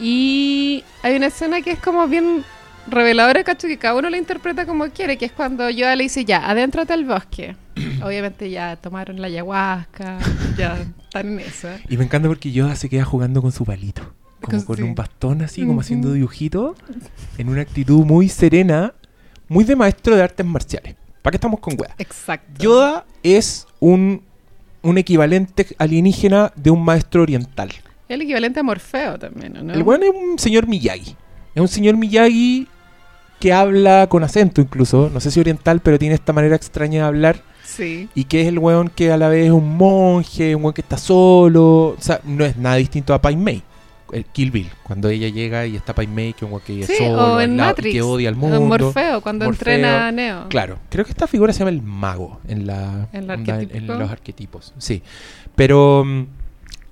Y 0.00 0.84
hay 1.02 1.16
una 1.16 1.26
escena 1.26 1.62
que 1.62 1.72
es 1.72 1.78
como 1.78 2.06
bien 2.08 2.44
reveladora, 2.86 3.42
cacho, 3.44 3.66
que 3.68 3.78
cada 3.78 3.94
uno 3.96 4.10
la 4.10 4.18
interpreta 4.18 4.66
como 4.66 4.86
quiere, 4.90 5.16
que 5.16 5.24
es 5.26 5.32
cuando 5.32 5.68
Yoda 5.70 5.96
le 5.96 6.04
dice, 6.04 6.24
ya, 6.24 6.48
adéntrate 6.48 6.92
al 6.92 7.04
bosque. 7.04 7.56
Obviamente 8.02 8.50
ya 8.50 8.76
tomaron 8.76 9.20
la 9.20 9.26
ayahuasca, 9.28 10.18
ya 10.56 10.76
están 11.02 11.28
en 11.28 11.40
eso. 11.40 11.68
Y 11.88 11.96
me 11.96 12.04
encanta 12.04 12.28
porque 12.28 12.52
Yoda 12.52 12.76
se 12.76 12.88
queda 12.88 13.04
jugando 13.04 13.42
con 13.42 13.52
su 13.52 13.64
palito. 13.64 14.02
Como 14.40 14.58
Con- 14.58 14.66
con 14.66 14.76
sí. 14.76 14.82
un 14.82 14.94
bastón 14.94 15.42
así, 15.42 15.64
como 15.64 15.80
haciendo 15.80 16.12
dibujito. 16.12 16.74
En 17.38 17.48
una 17.48 17.62
actitud 17.62 18.04
muy 18.04 18.28
serena. 18.28 18.92
Muy 19.48 19.64
de 19.64 19.76
maestro 19.76 20.16
de 20.16 20.22
artes 20.22 20.44
marciales. 20.44 20.96
¿Para 21.22 21.32
qué 21.32 21.36
estamos 21.36 21.60
con 21.60 21.74
weas? 21.78 21.94
Exacto. 21.98 22.62
Yoda 22.62 23.04
es 23.22 23.66
un, 23.80 24.22
un 24.82 24.98
equivalente 24.98 25.66
alienígena 25.78 26.52
de 26.56 26.70
un 26.70 26.84
maestro 26.84 27.22
oriental. 27.22 27.70
El 28.08 28.20
equivalente 28.22 28.60
a 28.60 28.62
Morfeo 28.62 29.18
también, 29.18 29.56
¿o 29.56 29.62
¿no? 29.62 29.72
El 29.72 29.82
weón 29.82 30.02
es 30.02 30.10
un 30.14 30.38
señor 30.38 30.66
Miyagi. 30.66 31.16
Es 31.54 31.60
un 31.60 31.68
señor 31.68 31.96
Miyagi 31.96 32.68
que 33.44 33.52
habla 33.52 34.06
con 34.08 34.24
acento 34.24 34.62
incluso. 34.62 35.10
No 35.12 35.20
sé 35.20 35.30
si 35.30 35.38
oriental, 35.38 35.80
pero 35.80 35.98
tiene 35.98 36.14
esta 36.14 36.32
manera 36.32 36.56
extraña 36.56 37.02
de 37.02 37.06
hablar. 37.08 37.42
Sí. 37.62 38.08
Y 38.14 38.24
que 38.24 38.40
es 38.40 38.48
el 38.48 38.58
weón 38.58 38.88
que 38.88 39.12
a 39.12 39.18
la 39.18 39.28
vez 39.28 39.44
es 39.44 39.50
un 39.52 39.76
monje, 39.76 40.54
un 40.56 40.62
weón 40.62 40.72
que 40.72 40.80
está 40.80 40.96
solo. 40.96 41.88
O 41.88 41.96
sea, 42.00 42.22
no 42.24 42.42
es 42.46 42.56
nada 42.56 42.76
distinto 42.76 43.12
a 43.12 43.20
Pai 43.20 43.36
Mei. 43.36 43.62
El 44.12 44.24
Kill 44.24 44.50
Bill, 44.50 44.70
cuando 44.82 45.10
ella 45.10 45.28
llega 45.28 45.66
y 45.66 45.76
está 45.76 45.94
Pai 45.94 46.06
Mei, 46.06 46.32
que 46.32 46.38
es 46.38 46.42
un 46.44 46.52
weón 46.52 46.62
que 46.64 46.80
es 46.80 46.86
Sí, 46.86 46.94
solo, 46.96 47.34
o 47.34 47.40
en 47.42 47.52
y 47.52 47.56
Matrix. 47.56 47.92
que 47.92 48.00
odia 48.00 48.30
al 48.30 48.34
o 48.36 48.38
mundo. 48.38 48.60
Morfeo, 48.62 49.20
cuando 49.20 49.44
Morfeo. 49.44 49.74
entrena 49.74 50.08
a 50.08 50.12
Neo. 50.12 50.48
Claro, 50.48 50.78
creo 50.88 51.04
que 51.04 51.10
esta 51.10 51.26
figura 51.26 51.52
se 51.52 51.58
llama 51.58 51.70
el 51.70 51.82
mago 51.82 52.40
en 52.48 52.66
la 52.66 53.08
¿En 53.12 53.86
los 53.86 54.10
arquetipos. 54.10 54.72
Sí, 54.78 55.02
pero 55.54 56.02
mm, 56.06 56.24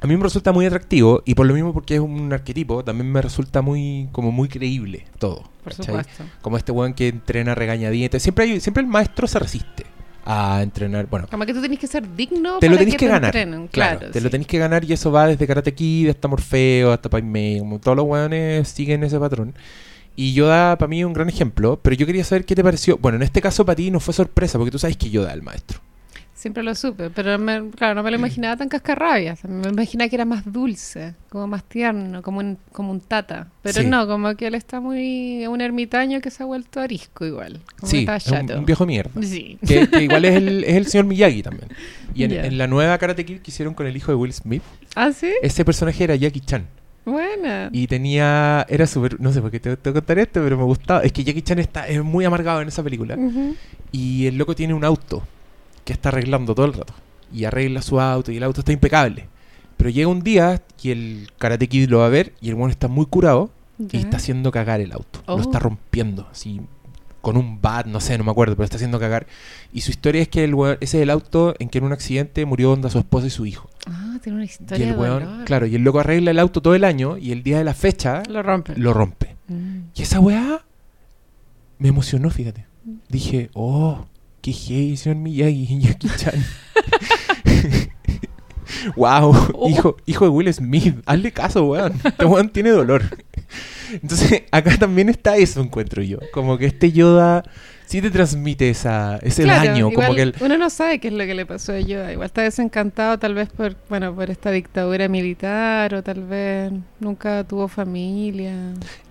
a 0.02 0.06
mí 0.06 0.16
me 0.16 0.22
resulta 0.22 0.52
muy 0.52 0.66
atractivo 0.66 1.22
y 1.24 1.34
por 1.34 1.46
lo 1.46 1.54
mismo 1.54 1.72
porque 1.72 1.94
es 1.94 2.00
un 2.00 2.32
arquetipo 2.32 2.82
también 2.84 3.10
me 3.10 3.22
resulta 3.22 3.62
muy 3.62 4.08
como 4.12 4.32
muy 4.32 4.48
creíble 4.48 5.06
todo. 5.18 5.44
Por 5.62 5.72
supuesto. 5.74 6.24
Como 6.40 6.56
este 6.56 6.72
weón 6.72 6.92
que 6.94 7.08
entrena 7.08 7.54
regañadientes. 7.54 8.22
Siempre 8.22 8.44
hay, 8.44 8.60
siempre 8.60 8.82
el 8.82 8.88
maestro 8.88 9.26
se 9.28 9.38
resiste 9.38 9.86
a 10.24 10.60
entrenar. 10.62 11.06
Bueno, 11.06 11.26
Como 11.30 11.46
que 11.46 11.54
tú 11.54 11.60
tenés 11.62 11.78
que 11.78 11.86
ser 11.86 12.04
digno 12.16 12.58
te 12.58 12.68
lo 12.68 12.76
tenés 12.76 12.94
que, 12.94 12.98
te 12.98 13.06
ganar. 13.06 13.24
entrenen. 13.36 13.68
Claro, 13.68 13.98
Claro, 14.00 14.12
te 14.12 14.18
sí. 14.18 14.24
lo 14.24 14.30
tenés 14.30 14.46
que 14.46 14.58
ganar 14.58 14.84
y 14.84 14.92
eso 14.92 15.12
va 15.12 15.26
desde 15.28 15.46
Karate 15.46 15.72
Kid 15.74 16.08
hasta 16.10 16.26
Morfeo, 16.28 16.92
hasta 16.92 17.08
Pai 17.08 17.22
Mei, 17.22 17.58
como 17.60 17.78
todos 17.78 17.96
los 17.96 18.06
weones 18.06 18.66
siguen 18.68 19.04
ese 19.04 19.18
patrón. 19.20 19.54
Y 20.16 20.32
Yoda 20.34 20.76
para 20.78 20.88
mí 20.88 21.00
es 21.00 21.06
un 21.06 21.12
gran 21.12 21.28
ejemplo, 21.28 21.78
pero 21.80 21.96
yo 21.96 22.06
quería 22.06 22.24
saber 22.24 22.44
qué 22.44 22.54
te 22.54 22.62
pareció. 22.62 22.98
Bueno, 22.98 23.16
en 23.16 23.22
este 23.22 23.40
caso 23.40 23.64
para 23.64 23.76
ti 23.76 23.90
no 23.90 23.98
fue 24.00 24.12
sorpresa, 24.12 24.58
porque 24.58 24.70
tú 24.70 24.78
sabes 24.78 24.96
que 24.96 25.10
Yoda 25.10 25.28
es 25.28 25.34
el 25.34 25.42
maestro. 25.42 25.80
Siempre 26.42 26.64
lo 26.64 26.74
supe, 26.74 27.08
pero 27.08 27.38
me- 27.38 27.70
claro, 27.70 27.94
no 27.94 28.02
me 28.02 28.10
lo 28.10 28.16
imaginaba 28.16 28.56
tan 28.56 28.68
cascarrabias. 28.68 29.44
Me 29.44 29.68
imaginaba 29.68 30.08
que 30.08 30.16
era 30.16 30.24
más 30.24 30.42
dulce, 30.52 31.14
como 31.28 31.46
más 31.46 31.62
tierno, 31.62 32.20
como 32.20 32.40
un, 32.40 32.58
como 32.72 32.90
un 32.90 32.98
tata. 32.98 33.46
Pero 33.62 33.82
Sí. 33.82 33.86
no, 33.86 34.08
como 34.08 34.34
que 34.34 34.48
él 34.48 34.56
está 34.56 34.80
muy... 34.80 35.46
un 35.46 35.60
ermitaño 35.60 36.20
que 36.20 36.32
se 36.32 36.42
ha 36.42 36.46
vuelto 36.46 36.80
arisco 36.80 37.24
igual. 37.24 37.60
Como 37.78 37.88
sí, 37.88 38.04
está 38.08 38.56
un, 38.58 38.64
viejo 38.64 38.84
mierda. 38.86 39.12
Sí. 39.22 39.56
Que, 39.64 39.88
que 39.88 40.02
igual 40.02 40.24
es 40.24 40.34
el, 40.34 40.64
es 40.64 40.74
el 40.74 40.86
señor 40.86 41.06
Miyagi 41.06 41.44
también. 41.44 41.68
Y 42.12 42.24
en, 42.24 42.58
la 42.58 42.66
nueva 42.66 42.98
Karate 42.98 43.24
Kid 43.24 43.38
que 43.38 43.52
hicieron 43.52 43.74
con 43.74 43.86
el 43.86 43.96
hijo 43.96 44.10
de 44.10 44.16
Will 44.16 44.32
Smith, 44.32 44.62
¿Ah, 44.96 45.12
sí? 45.12 45.30
ese 45.42 45.64
personaje 45.64 46.02
era 46.02 46.16
Jackie 46.16 46.40
Chan. 46.40 46.66
Buena. 47.04 47.68
Y 47.70 47.86
tenía. 47.86 48.66
Era 48.68 48.88
súper. 48.88 49.20
No 49.20 49.32
sé 49.32 49.40
por 49.40 49.52
qué 49.52 49.60
te, 49.60 49.76
te 49.76 49.90
voy 49.90 49.98
a 49.98 50.00
contar 50.00 50.18
esto, 50.18 50.40
pero 50.42 50.56
me 50.56 50.64
gustaba. 50.64 51.02
Es 51.04 51.12
que 51.12 51.22
Jackie 51.22 51.42
Chan 51.42 51.60
está, 51.60 51.86
es 51.86 52.02
muy 52.02 52.24
amargado 52.24 52.60
en 52.62 52.66
esa 52.68 52.82
película. 52.82 53.16
Y 53.92 54.26
el 54.26 54.36
loco 54.38 54.56
tiene 54.56 54.74
un 54.74 54.84
auto 54.84 55.22
que 55.84 55.92
está 55.92 56.08
arreglando 56.10 56.54
todo 56.54 56.66
el 56.66 56.72
rato. 56.72 56.94
Y 57.32 57.44
arregla 57.44 57.82
su 57.82 58.00
auto 58.00 58.30
y 58.32 58.36
el 58.36 58.42
auto 58.42 58.60
está 58.60 58.72
impecable. 58.72 59.26
Pero 59.76 59.90
llega 59.90 60.08
un 60.08 60.22
día 60.22 60.62
y 60.82 60.90
el 60.90 61.28
Karate 61.38 61.66
Kid 61.68 61.88
lo 61.88 61.98
va 61.98 62.06
a 62.06 62.10
ver 62.10 62.32
y 62.40 62.48
el 62.50 62.54
bueno 62.54 62.70
está 62.70 62.88
muy 62.88 63.06
curado 63.06 63.50
Ya. 63.78 63.98
y 63.98 64.02
está 64.02 64.18
haciendo 64.18 64.50
cagar 64.52 64.80
el 64.80 64.92
auto. 64.92 65.22
Oh. 65.26 65.36
Lo 65.36 65.42
está 65.42 65.58
rompiendo, 65.58 66.28
así 66.30 66.60
con 67.20 67.36
un 67.36 67.60
bat, 67.62 67.86
no 67.86 68.00
sé, 68.00 68.18
no 68.18 68.24
me 68.24 68.32
acuerdo, 68.32 68.56
pero 68.56 68.64
está 68.64 68.76
haciendo 68.76 68.98
cagar. 68.98 69.28
Y 69.72 69.82
su 69.82 69.92
historia 69.92 70.20
es 70.22 70.28
que 70.28 70.42
el 70.42 70.54
weón- 70.56 70.76
ese 70.80 70.98
es 70.98 71.02
el 71.04 71.10
auto 71.10 71.54
en 71.60 71.68
que 71.68 71.78
en 71.78 71.84
un 71.84 71.92
accidente 71.92 72.44
murió 72.44 72.72
onda 72.72 72.90
su 72.90 72.98
esposa 72.98 73.28
y 73.28 73.30
su 73.30 73.46
hijo. 73.46 73.70
Ah, 73.86 74.18
tiene 74.20 74.36
una 74.38 74.44
Y 74.44 74.48
historia 74.48 74.88
el 74.88 74.94
de 74.94 74.98
weón, 75.00 75.24
dolor. 75.24 75.44
claro, 75.44 75.66
y 75.66 75.76
el 75.76 75.82
loco 75.82 76.00
arregla 76.00 76.32
el 76.32 76.40
auto 76.40 76.60
todo 76.60 76.74
el 76.74 76.82
año 76.82 77.18
y 77.18 77.30
el 77.30 77.44
día 77.44 77.58
de 77.58 77.64
la 77.64 77.74
fecha 77.74 78.24
Lo 78.28 78.42
rompe. 78.42 78.74
lo 78.76 78.92
rompe. 78.92 79.36
Mm. 79.46 79.78
Y 79.94 80.02
esa 80.02 80.18
weá 80.18 80.64
me 81.78 81.88
emocionó, 81.88 82.28
fíjate. 82.30 82.66
Dije, 83.08 83.50
oh, 83.54 84.04
qué 84.42 84.52
gay, 84.52 84.96
señor 84.96 85.18
Miyagi 85.18 85.66
y 85.70 85.78
Jackie 85.80 86.08
Chan. 86.16 86.34
wow, 88.96 89.34
Oh. 89.54 89.68
hijo, 89.68 89.96
hijo 90.06 90.24
de 90.24 90.30
Will 90.30 90.52
Smith, 90.52 90.96
hazle 91.06 91.32
caso, 91.32 91.64
weón. 91.64 91.92
Este 92.04 92.24
weón 92.24 92.48
tiene 92.50 92.70
dolor. 92.70 93.02
Entonces, 93.92 94.42
acá 94.50 94.76
también 94.78 95.08
está 95.08 95.36
eso, 95.36 95.60
encuentro 95.60 96.02
yo. 96.02 96.18
Como 96.32 96.58
que 96.58 96.66
este 96.66 96.92
Yoda 96.92 97.44
sí 97.92 98.00
te 98.00 98.10
transmite 98.10 98.70
esa, 98.70 99.18
ese 99.20 99.42
Claro, 99.42 99.68
daño. 99.68 99.84
Como 99.90 99.92
igual 100.02 100.14
que 100.16 100.22
el, 100.22 100.34
Uno 100.40 100.56
no 100.56 100.70
sabe 100.70 100.98
qué 100.98 101.08
es 101.08 101.14
lo 101.14 101.24
que 101.26 101.34
le 101.34 101.44
pasó 101.44 101.72
a 101.72 101.80
Yoda. 101.80 102.10
Igual 102.10 102.24
está 102.26 102.40
desencantado 102.40 103.18
tal 103.18 103.34
vez 103.34 103.50
por, 103.50 103.76
bueno, 103.90 104.14
por 104.14 104.30
esta 104.30 104.50
dictadura 104.50 105.08
militar 105.08 105.94
o 105.94 106.02
tal 106.02 106.22
vez 106.24 106.72
nunca 107.00 107.44
tuvo 107.44 107.68
familia. 107.68 108.54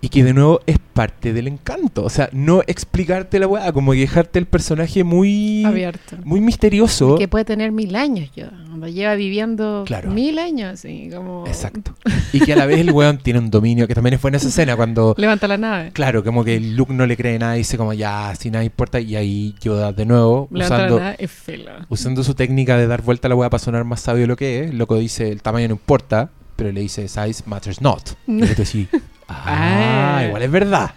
y 0.01 0.09
que 0.09 0.23
de 0.23 0.33
nuevo 0.33 0.61
es 0.65 0.79
parte 0.79 1.31
del 1.31 1.47
encanto. 1.47 2.03
O 2.03 2.09
sea, 2.09 2.27
no 2.31 2.61
explicarte 2.65 3.37
la 3.37 3.45
weá, 3.47 3.71
como 3.71 3.91
que 3.91 3.99
dejarte 3.99 4.39
el 4.39 4.47
personaje 4.47 5.03
muy, 5.03 5.63
Abierto. 5.63 6.17
muy 6.23 6.41
misterioso. 6.41 7.17
Que 7.19 7.27
puede 7.27 7.45
tener 7.45 7.71
mil 7.71 7.95
años 7.95 8.31
Yoda. 8.35 8.51
Lo 8.75 8.87
lleva 8.87 9.13
viviendo 9.15 9.83
Claro. 9.85 10.09
mil 10.09 10.39
años 10.39 10.85
y 10.85 11.09
como... 11.11 11.45
Exacto. 11.45 11.93
Y 12.33 12.39
que 12.39 12.53
a 12.53 12.55
la 12.55 12.65
vez 12.65 12.79
el 12.79 12.91
weón 12.91 13.17
tiene 13.19 13.39
un 13.39 13.51
dominio, 13.51 13.87
que 13.87 13.93
también 13.93 14.17
fue 14.17 14.29
en 14.29 14.35
esa 14.35 14.47
escena 14.47 14.75
cuando, 14.75 15.13
Levanta 15.17 15.47
la 15.47 15.57
nave. 15.57 15.91
claro, 15.91 16.23
como 16.23 16.43
que 16.43 16.59
Luke 16.59 16.93
no 16.93 17.05
le 17.05 17.15
cree 17.15 17.37
nada 17.37 17.55
y 17.55 17.59
dice 17.59 17.77
como 17.77 17.93
ya, 17.93 18.33
si 18.39 18.49
nada 18.71 18.73
importa, 18.73 18.99
y 18.99 19.15
ahí 19.15 19.55
Yoda 19.61 19.91
de 19.93 20.05
nuevo, 20.05 20.47
usando, 20.51 20.97
la 20.97 21.03
nave 21.03 21.15
es 21.19 21.31
fela. 21.31 21.85
usando 21.89 22.23
su 22.23 22.33
técnica 22.33 22.77
de 22.77 22.87
dar 22.87 23.01
vuelta 23.01 23.27
a 23.27 23.29
la 23.29 23.35
weá 23.35 23.49
para 23.49 23.63
sonar 23.63 23.83
más 23.83 24.01
sabio 24.01 24.21
de 24.21 24.27
lo 24.27 24.35
que 24.35 24.61
es, 24.63 24.69
el 24.71 24.77
loco 24.77 24.97
dice 24.97 25.29
el 25.29 25.41
tamaño 25.41 25.67
no 25.67 25.73
importa, 25.75 26.29
pero 26.55 26.71
le 26.71 26.81
dice 26.81 27.07
size 27.07 27.43
matters 27.45 27.81
not. 27.81 28.11
Y 28.27 28.39
yo 28.39 28.47
te 28.47 28.55
decía, 28.55 28.87
ah, 29.27 30.17
Ah. 30.17 30.25
igual 30.27 30.41
es 30.43 30.51
verdad. 30.51 30.91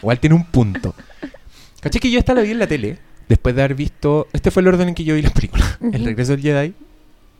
Igual 0.00 0.20
tiene 0.20 0.36
un 0.36 0.44
punto. 0.44 0.94
¿Caché 1.80 2.00
que 2.00 2.10
yo 2.10 2.18
esta 2.18 2.34
la 2.34 2.42
vi 2.42 2.50
en 2.50 2.58
la 2.58 2.66
tele? 2.66 2.98
Después 3.28 3.54
de 3.54 3.62
haber 3.62 3.74
visto, 3.76 4.26
este 4.32 4.50
fue 4.50 4.62
el 4.62 4.68
orden 4.68 4.88
en 4.88 4.94
que 4.94 5.04
yo 5.04 5.14
vi 5.14 5.22
las 5.22 5.32
películas. 5.32 5.78
El 5.92 6.04
regreso 6.04 6.32
del 6.32 6.40
Jedi, 6.42 6.74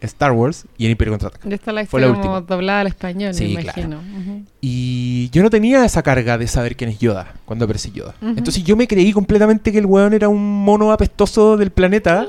Star 0.01 0.33
Wars 0.33 0.65
y 0.77 0.85
el 0.87 0.93
Imperio 0.93 1.13
Contraataca. 1.13 1.49
Ya 1.49 1.55
está 1.57 1.73
la 1.73 1.85
Fue 1.87 2.01
la 2.01 2.09
última. 2.11 2.41
doblada 2.41 2.81
al 2.83 2.87
español, 2.87 3.35
Sí, 3.35 3.55
me 3.55 3.63
claro. 3.63 3.81
imagino. 3.83 3.97
Ujú. 4.21 4.43
Y 4.61 5.29
yo 5.31 5.43
no 5.43 5.51
tenía 5.51 5.85
esa 5.85 6.03
carga 6.03 6.39
de 6.39 6.47
saber 6.47 6.77
quién 6.77 6.91
es 6.91 6.99
Yoda 6.99 7.35
cuando 7.45 7.65
aparece 7.65 7.91
Yoda. 7.91 8.15
Entonces 8.23 8.63
yo 8.65 8.77
me 8.77 8.87
creí 8.87 9.13
completamente 9.13 9.73
que 9.73 9.79
el 9.79 9.87
weón 9.87 10.13
era 10.15 10.29
un 10.29 10.65
mono 10.65 10.93
apestoso 10.93 11.57
del 11.57 11.71
planeta. 11.71 12.27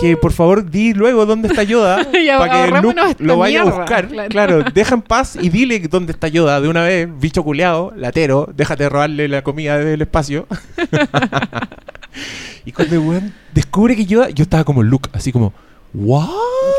Que 0.00 0.16
por 0.16 0.32
favor 0.32 0.68
di 0.68 0.94
luego 0.94 1.26
dónde 1.26 1.48
está 1.48 1.62
Yoda 1.64 1.96
para 2.38 2.72
que 2.72 2.80
Luke 2.80 3.00
esta 3.10 3.22
lo 3.22 3.36
vaya 3.36 3.60
a 3.60 3.64
buscar. 3.64 4.08
claro. 4.08 4.28
Claro. 4.30 4.64
deja 4.74 4.94
en 4.94 5.02
paz 5.02 5.36
y 5.40 5.48
dile 5.50 5.78
dónde 5.80 6.12
está 6.12 6.28
Yoda 6.28 6.60
de 6.60 6.68
una 6.68 6.82
vez, 6.82 7.08
bicho 7.20 7.44
culeado, 7.44 7.92
latero, 7.94 8.48
déjate 8.56 8.84
de 8.84 8.88
robarle 8.88 9.28
la 9.28 9.42
comida 9.42 9.76
del 9.78 10.00
espacio. 10.00 10.46
y 12.64 12.72
cuando 12.72 12.94
el 12.94 13.00
weón 13.00 13.32
descubre 13.52 13.94
que 13.96 14.06
Yoda, 14.06 14.30
yo 14.30 14.42
estaba 14.44 14.64
como 14.64 14.82
Luke, 14.82 15.10
así 15.12 15.30
como, 15.32 15.52
¿what? 15.94 16.28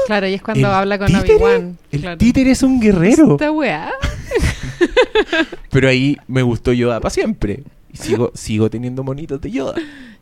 Claro, 0.07 0.27
y 0.27 0.33
es 0.33 0.41
cuando 0.41 0.67
¿El 0.67 0.73
habla 0.73 0.97
con? 0.97 1.15
Obi-Wan. 1.15 1.77
El 1.91 2.01
claro. 2.01 2.17
títere 2.17 2.51
es 2.51 2.63
un 2.63 2.79
guerrero. 2.79 3.33
Esta 3.33 3.51
weá. 3.51 3.91
Pero 5.71 5.87
ahí 5.87 6.17
me 6.27 6.41
gustó 6.41 6.73
Yoda 6.73 6.99
para 6.99 7.09
siempre. 7.09 7.63
Y 7.91 7.97
sigo, 7.97 8.31
sigo 8.33 8.69
teniendo 8.69 9.03
monitos 9.03 9.39
de 9.41 9.51
Yoda. 9.51 9.75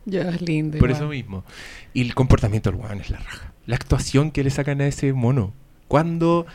Yo, 0.04 0.20
es 0.20 0.42
lindo. 0.42 0.78
Por 0.78 0.90
igual. 0.90 1.02
eso 1.02 1.08
mismo. 1.08 1.44
Y 1.94 2.02
el 2.02 2.14
comportamiento 2.14 2.70
del 2.70 2.80
weón 2.80 3.00
es 3.00 3.10
la 3.10 3.18
raja. 3.18 3.52
La 3.66 3.76
actuación 3.76 4.30
que 4.30 4.44
le 4.44 4.50
sacan 4.50 4.80
a 4.80 4.86
ese 4.86 5.12
mono. 5.12 5.52
Cuando, 5.88 6.46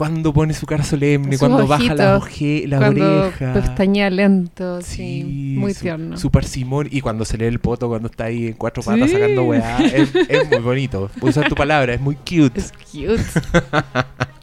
cuando 0.00 0.32
pone 0.32 0.54
su 0.54 0.64
cara 0.64 0.82
solemne, 0.82 1.32
Sus 1.32 1.40
cuando 1.46 1.66
baja 1.66 1.94
la, 1.94 2.16
oje, 2.16 2.64
la 2.66 2.78
cuando 2.78 3.20
oreja. 3.26 3.52
pestañea 3.52 4.08
lento, 4.08 4.80
sí, 4.80 5.24
muy 5.58 5.74
su, 5.74 5.82
tierno. 5.82 6.16
Su 6.16 6.30
parsimón. 6.30 6.88
Y 6.90 7.02
cuando 7.02 7.26
se 7.26 7.36
lee 7.36 7.44
el 7.44 7.58
poto, 7.58 7.86
cuando 7.86 8.08
está 8.08 8.24
ahí 8.24 8.46
en 8.46 8.54
cuatro 8.54 8.82
patas 8.82 9.10
Sí. 9.10 9.16
sacando 9.16 9.42
weá. 9.44 9.76
Es, 9.84 10.14
es 10.14 10.48
muy 10.48 10.58
bonito. 10.62 11.10
Usar 11.20 11.50
tu 11.50 11.54
palabra, 11.54 11.92
es 11.92 12.00
muy 12.00 12.14
cute. 12.14 12.58
Es 12.58 12.72
cute. 12.90 13.22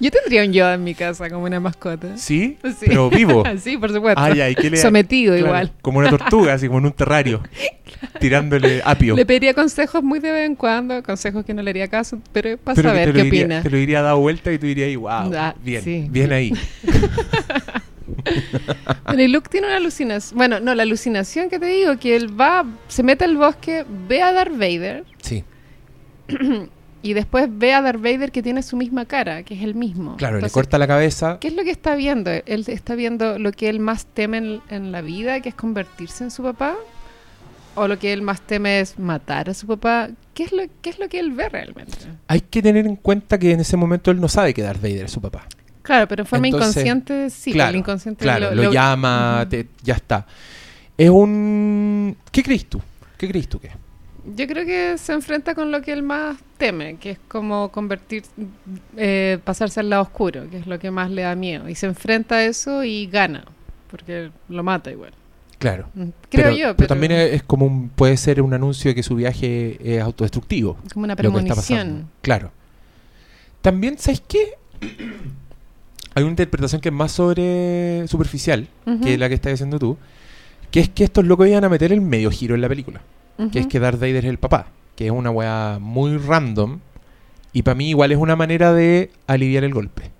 Yo 0.00 0.10
tendría 0.10 0.44
un 0.44 0.52
Yoda 0.52 0.74
en 0.74 0.84
mi 0.84 0.94
casa 0.94 1.30
como 1.30 1.44
una 1.44 1.60
mascota. 1.60 2.16
¿Sí? 2.16 2.56
Sí. 2.64 2.86
Pero 2.86 3.08
vivo. 3.10 3.44
sí, 3.62 3.76
por 3.78 3.92
supuesto. 3.92 4.20
Ay, 4.20 4.40
ay, 4.40 4.54
¿qué 4.54 4.68
le 4.70 4.76
Sometido 4.76 5.32
Claro, 5.34 5.46
igual. 5.46 5.72
Como 5.80 5.98
una 6.00 6.10
tortuga, 6.10 6.54
así 6.54 6.66
como 6.66 6.80
en 6.80 6.86
un 6.86 6.92
terrario. 6.92 7.42
Tirándole 8.20 8.82
apio. 8.84 9.14
Le 9.16 9.26
pediría 9.26 9.54
consejos 9.54 10.02
muy 10.02 10.18
de 10.20 10.32
vez 10.32 10.46
en 10.46 10.54
cuando, 10.56 11.02
consejos 11.02 11.44
que 11.44 11.54
no 11.54 11.62
le 11.62 11.70
haría 11.70 11.88
caso, 11.88 12.18
pero 12.32 12.56
para 12.58 12.74
Pero 12.74 12.90
que 12.90 12.96
saber 12.98 13.12
te 13.12 13.18
qué 13.18 13.24
diría- 13.24 13.44
opina. 13.44 13.62
Te 13.62 13.70
lo 13.70 13.76
diría 13.76 14.02
dado 14.02 14.18
vuelta 14.20 14.52
y 14.52 14.58
tú 14.58 14.66
dirías, 14.66 14.96
wow, 14.96 15.08
Ah, 15.36 15.54
bien, 15.62 15.82
sí. 15.82 16.06
bien 16.10 16.32
ahí. 16.32 16.52
Bueno, 19.06 19.22
y 19.22 19.28
Luke 19.28 19.48
tiene 19.50 19.66
una 19.68 19.76
alucinación. 19.76 20.36
Bueno, 20.36 20.60
no, 20.60 20.74
la 20.74 20.82
alucinación 20.82 21.48
que 21.48 21.58
te 21.58 21.66
digo, 21.66 21.96
que 21.98 22.16
él 22.16 22.38
va, 22.38 22.64
se 22.88 23.02
mete 23.02 23.24
al 23.24 23.36
bosque, 23.36 23.84
ve 24.08 24.22
a 24.22 24.32
Darth 24.32 24.52
Vader 24.52 25.04
Sí, 25.22 25.44
y 27.02 27.14
después 27.14 27.48
ve 27.50 27.72
a 27.72 27.80
Darth 27.82 28.00
Vader 28.00 28.30
que 28.30 28.42
tiene 28.42 28.62
su 28.62 28.76
misma 28.76 29.06
cara, 29.06 29.42
que 29.42 29.54
es 29.54 29.62
el 29.62 29.74
mismo. 29.74 30.16
claro, 30.16 30.38
le 30.38 30.50
corta 30.50 30.76
la 30.78 30.86
cabeza. 30.86 31.38
¿Qué 31.40 31.48
es 31.48 31.54
lo 31.54 31.64
que 31.64 31.70
está 31.70 31.94
viendo? 31.94 32.30
Él 32.30 32.64
está 32.66 32.94
viendo 32.94 33.38
lo 33.38 33.52
que 33.52 33.68
él 33.68 33.80
más 33.80 34.06
teme 34.06 34.38
en, 34.38 34.60
en 34.68 34.92
la 34.92 35.00
vida, 35.00 35.40
que 35.40 35.48
es 35.48 35.54
convertirse 35.54 36.24
en 36.24 36.30
su 36.30 36.42
papá. 36.42 36.76
O 37.76 37.86
lo 37.86 37.98
que 37.98 38.12
él 38.12 38.20
más 38.20 38.40
teme 38.42 38.80
es 38.80 38.98
matar 38.98 39.48
a 39.48 39.54
su 39.54 39.66
papá. 39.66 40.10
¿Qué 40.34 40.42
es 40.42 40.52
lo, 40.52 40.64
qué 40.82 40.90
es 40.90 40.98
lo 40.98 41.08
que 41.08 41.20
él 41.20 41.30
ve 41.32 41.48
realmente? 41.48 41.96
Hay 42.26 42.40
que 42.40 42.60
tener 42.60 42.84
en 42.86 42.96
cuenta 42.96 43.38
que 43.38 43.52
en 43.52 43.60
ese 43.60 43.76
momento 43.76 44.10
él 44.10 44.20
no 44.20 44.28
sabe 44.28 44.52
que 44.52 44.60
Darth 44.62 44.82
Vader 44.82 45.04
es 45.04 45.12
su 45.12 45.20
papá. 45.20 45.46
Claro, 45.82 46.06
pero 46.08 46.22
en 46.22 46.26
forma 46.26 46.48
Entonces, 46.48 46.84
inconsciente 46.84 47.30
sí. 47.30 47.52
claro, 47.52 47.70
el 47.70 47.76
inconsciente 47.76 48.22
Claro, 48.24 48.54
lo, 48.54 48.72
llama, 48.72 49.46
te- 49.48 49.68
ya 49.82 49.94
está. 49.94 50.26
Es 50.98 51.08
un... 51.08 52.16
¿Qué 52.30 52.42
crees 52.42 52.66
tú? 52.66 52.80
¿Qué 53.16 53.28
crees 53.28 53.48
tú 53.48 53.58
que 53.60 53.68
es? 53.68 53.74
Yo 54.36 54.46
creo 54.46 54.66
que 54.66 54.98
se 54.98 55.12
enfrenta 55.12 55.54
con 55.54 55.70
lo 55.70 55.80
que 55.82 55.92
él 55.92 56.02
más 56.02 56.36
teme, 56.58 56.96
que 56.96 57.12
es 57.12 57.18
como 57.28 57.70
convertir, 57.70 58.22
eh, 58.96 59.38
pasarse 59.44 59.80
al 59.80 59.90
lado 59.90 60.02
oscuro, 60.02 60.48
que 60.50 60.58
es 60.58 60.66
lo 60.66 60.78
que 60.78 60.90
más 60.90 61.10
le 61.10 61.22
da 61.22 61.34
miedo. 61.34 61.68
Y 61.68 61.74
se 61.74 61.86
enfrenta 61.86 62.36
a 62.36 62.44
eso 62.44 62.84
y 62.84 63.06
gana, 63.06 63.44
porque 63.90 64.30
lo 64.48 64.62
mata 64.62 64.90
igual. 64.90 65.12
Claro. 65.58 65.88
Mm, 65.94 66.02
Creo 66.02 66.12
pero, 66.30 66.50
yo, 66.50 66.56
pero 66.64 66.76
pero, 66.76 66.88
también 66.88 67.12
es, 67.12 67.42
como 67.42 67.66
un, 67.66 67.90
puede 67.90 68.16
ser 68.16 68.40
un 68.40 68.54
anuncio 68.54 68.90
de 68.90 68.94
que 68.94 69.02
su 69.02 69.14
viaje 69.14 69.78
es 69.82 70.02
autodestructivo. 70.02 70.76
como 70.92 71.04
una 71.04 71.16
premonición. 71.16 72.08
Claro. 72.22 72.50
También, 73.62 73.98
¿sabes 73.98 74.22
qué? 74.26 74.54
Hay 76.14 76.22
una 76.24 76.30
interpretación 76.30 76.80
que 76.80 76.88
es 76.88 76.94
más 76.94 77.12
sobre 77.12 78.06
superficial 78.08 78.68
Ujú, 78.86 79.00
que 79.00 79.16
la 79.18 79.28
que 79.28 79.34
estás 79.34 79.52
diciendo 79.52 79.78
tú, 79.78 79.96
que 80.70 80.80
es 80.80 80.88
que 80.88 81.04
estos 81.04 81.24
locos 81.24 81.46
iban 81.46 81.64
a 81.64 81.68
meter 81.68 81.92
el 81.92 82.00
medio 82.00 82.30
giro 82.30 82.54
en 82.54 82.60
la 82.62 82.68
película, 82.68 83.00
que 83.52 83.58
es 83.60 83.66
que 83.66 83.78
Darth 83.80 83.98
Vader 84.00 84.16
es 84.24 84.30
el 84.30 84.38
papá, 84.38 84.66
que 84.96 85.06
es 85.06 85.12
una 85.12 85.30
weá 85.30 85.78
muy 85.80 86.16
random 86.18 86.80
y 87.52 87.62
para 87.62 87.74
mí 87.74 87.88
igual 87.90 88.12
es 88.12 88.18
una 88.18 88.36
manera 88.36 88.72
de 88.72 89.10
aliviar 89.26 89.64
el 89.64 89.72
golpe. 89.74 90.10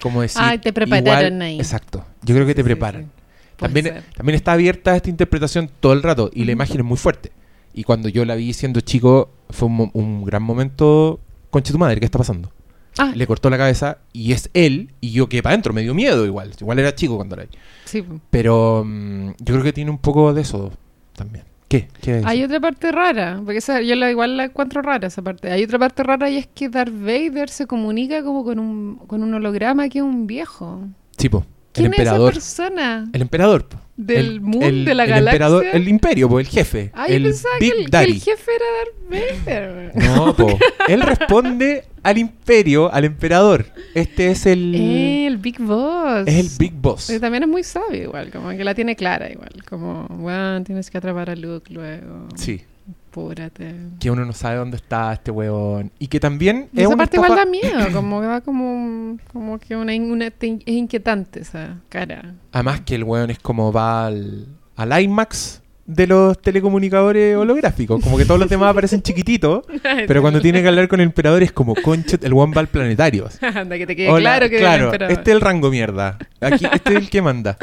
Como 0.00 0.22
decir, 0.22 0.40
Ah, 0.44 0.58
te 0.58 0.72
prepararon 0.72 1.34
igual- 1.34 1.42
ahí. 1.42 1.56
Exacto. 1.58 2.04
Yo 2.22 2.34
creo 2.34 2.46
que 2.46 2.54
te 2.54 2.62
Sí, 2.62 2.66
preparan. 2.66 3.02
sí. 3.04 3.08
También, 3.56 4.02
también 4.16 4.34
está 4.36 4.52
abierta 4.52 4.96
esta 4.96 5.08
interpretación 5.08 5.70
todo 5.80 5.92
el 5.92 6.02
rato 6.02 6.30
y 6.32 6.44
la 6.44 6.52
imagen 6.52 6.78
es 6.78 6.84
muy 6.84 6.96
fuerte. 6.96 7.30
Y 7.72 7.84
cuando 7.84 8.08
yo 8.08 8.24
la 8.24 8.34
vi 8.34 8.52
siendo 8.52 8.80
chico, 8.80 9.30
fue 9.50 9.68
un, 9.68 9.90
un 9.94 10.24
gran 10.24 10.42
momento. 10.42 11.20
Conche 11.50 11.72
tu 11.72 11.78
madre, 11.78 12.00
¿qué 12.00 12.04
está 12.06 12.18
pasando? 12.18 12.50
Ah, 12.98 13.12
Le 13.14 13.26
cortó 13.26 13.50
la 13.50 13.56
cabeza 13.58 13.98
y 14.12 14.32
es 14.32 14.50
él, 14.54 14.90
y 15.00 15.10
yo 15.12 15.28
que 15.28 15.42
para 15.42 15.52
adentro 15.54 15.72
me 15.72 15.82
dio 15.82 15.94
miedo 15.94 16.24
igual. 16.26 16.52
Igual 16.60 16.78
era 16.78 16.94
chico 16.94 17.16
cuando 17.16 17.36
la 17.36 17.44
vi. 17.44 17.48
sí. 17.84 18.04
Pero 18.30 18.84
mm, 18.86 19.28
yo 19.38 19.54
creo 19.54 19.62
que 19.62 19.72
tiene 19.72 19.90
un 19.90 19.98
poco 19.98 20.32
de 20.34 20.42
eso 20.42 20.72
también. 21.16 21.44
¿Qué? 21.74 21.88
¿Qué 22.00 22.18
es 22.18 22.26
Hay 22.26 22.44
otra 22.44 22.60
parte 22.60 22.92
rara, 22.92 23.40
porque 23.44 23.58
esa, 23.58 23.80
yo 23.80 23.96
la, 23.96 24.10
igual 24.10 24.36
la 24.36 24.44
encuentro 24.44 24.80
rara 24.80 25.08
esa 25.08 25.22
parte. 25.22 25.50
Hay 25.50 25.64
otra 25.64 25.78
parte 25.78 26.02
rara 26.04 26.30
y 26.30 26.36
es 26.36 26.46
que 26.46 26.68
Darth 26.68 26.92
Vader 26.92 27.48
se 27.48 27.66
comunica 27.66 28.22
como 28.22 28.44
con 28.44 28.58
un, 28.60 28.96
con 29.06 29.22
un 29.22 29.34
holograma 29.34 29.88
que 29.88 29.98
es 29.98 30.04
un 30.04 30.26
viejo. 30.26 30.82
Sí, 31.18 31.28
po, 31.28 31.38
el 31.38 31.44
¿Quién 31.72 31.86
emperador. 31.86 32.32
es 32.32 32.38
esa 32.38 32.62
persona? 32.64 33.10
El 33.12 33.22
emperador. 33.22 33.66
po. 33.68 33.78
¿Del 33.96 34.26
El- 34.26 34.40
mundo, 34.40 34.66
el- 34.66 34.84
de 34.84 34.94
la 34.94 35.04
el 35.04 35.10
galaxia? 35.10 35.30
emperador, 35.32 35.66
el 35.72 35.88
imperio, 35.88 36.28
po, 36.28 36.40
el 36.40 36.46
jefe. 36.46 36.90
Ah, 36.94 37.06
yo 37.08 37.14
el 37.14 37.22
pensaba 37.22 37.54
Big 37.60 37.72
que 37.72 37.86
Daddy. 37.88 38.10
el 38.12 38.20
jefe 38.20 38.50
era 38.56 38.64
Darth 38.76 39.44
Vader. 39.46 39.92
No, 40.16 40.34
po. 40.36 40.58
Él 40.88 41.00
responde 41.02 41.84
al 42.02 42.18
imperio, 42.18 42.92
al 42.92 43.04
emperador. 43.04 43.66
Este 43.94 44.30
es 44.32 44.46
el. 44.46 44.74
Eh, 44.74 45.26
el 45.28 45.36
Big 45.38 45.60
Boss. 45.60 46.26
Es 46.26 46.34
el 46.34 46.48
Big 46.58 46.72
Boss. 46.74 47.08
Eh, 47.10 47.20
también 47.20 47.44
es 47.44 47.48
muy 47.48 47.62
sabio 47.62 48.02
igual, 48.02 48.30
como 48.32 48.50
que 48.50 48.64
la 48.64 48.74
tiene 48.74 48.96
clara 48.96 49.30
igual. 49.30 49.52
Como, 49.68 50.08
bueno, 50.10 50.62
tienes 50.64 50.90
que 50.90 50.98
atrapar 50.98 51.30
a 51.30 51.36
Luke 51.36 51.72
luego. 51.72 52.28
Sí. 52.34 52.62
Apúrate. 53.10 53.74
Que 54.00 54.10
uno 54.10 54.24
no 54.24 54.32
sabe 54.32 54.56
dónde 54.56 54.76
está 54.76 55.12
este 55.12 55.30
weón. 55.30 55.92
Y 55.98 56.08
que 56.08 56.18
también 56.18 56.68
Y 56.72 56.80
es 56.80 56.86
esa 56.88 56.96
parte 56.96 57.16
igual 57.16 57.30
estafa- 57.32 57.44
da 57.44 57.50
miedo, 57.50 57.92
como 57.92 58.20
va 58.20 58.40
como, 58.40 59.18
como 59.32 59.58
que 59.58 59.76
una, 59.76 59.94
una- 59.94 60.26
es 60.26 60.34
inquietante 60.66 61.40
esa 61.40 61.76
cara. 61.88 62.34
Además 62.52 62.80
que 62.80 62.96
el 62.96 63.04
weón 63.04 63.30
es 63.30 63.38
como 63.38 63.72
va 63.72 64.06
al, 64.06 64.46
al 64.76 65.02
IMAX 65.02 65.62
de 65.86 66.06
los 66.06 66.40
telecomunicadores 66.42 67.36
holográficos. 67.36 68.02
Como 68.02 68.16
que 68.18 68.24
todos 68.24 68.40
los 68.40 68.48
demás 68.48 68.70
aparecen 68.72 69.00
chiquititos. 69.02 69.64
Pero 70.08 70.20
cuando 70.20 70.40
tiene 70.40 70.60
que 70.62 70.68
hablar 70.68 70.88
con 70.88 70.98
el 71.00 71.06
emperador 71.06 71.42
es 71.44 71.52
como, 71.52 71.74
concha, 71.76 72.16
el 72.20 72.32
weón 72.34 72.52
va 72.56 72.60
al 72.60 72.68
planetario. 72.68 73.28
Anda, 73.40 73.78
que 73.78 73.86
te 73.86 73.94
quede 73.94 74.10
Hola, 74.10 74.30
claro 74.38 74.50
que 74.50 74.58
claro, 74.58 74.92
el 74.92 75.02
este 75.12 75.30
es 75.30 75.34
el 75.36 75.40
rango 75.40 75.70
mierda. 75.70 76.18
Aquí, 76.40 76.64
este 76.72 76.90
es 76.94 76.96
el 76.96 77.10
que 77.10 77.22
manda. 77.22 77.56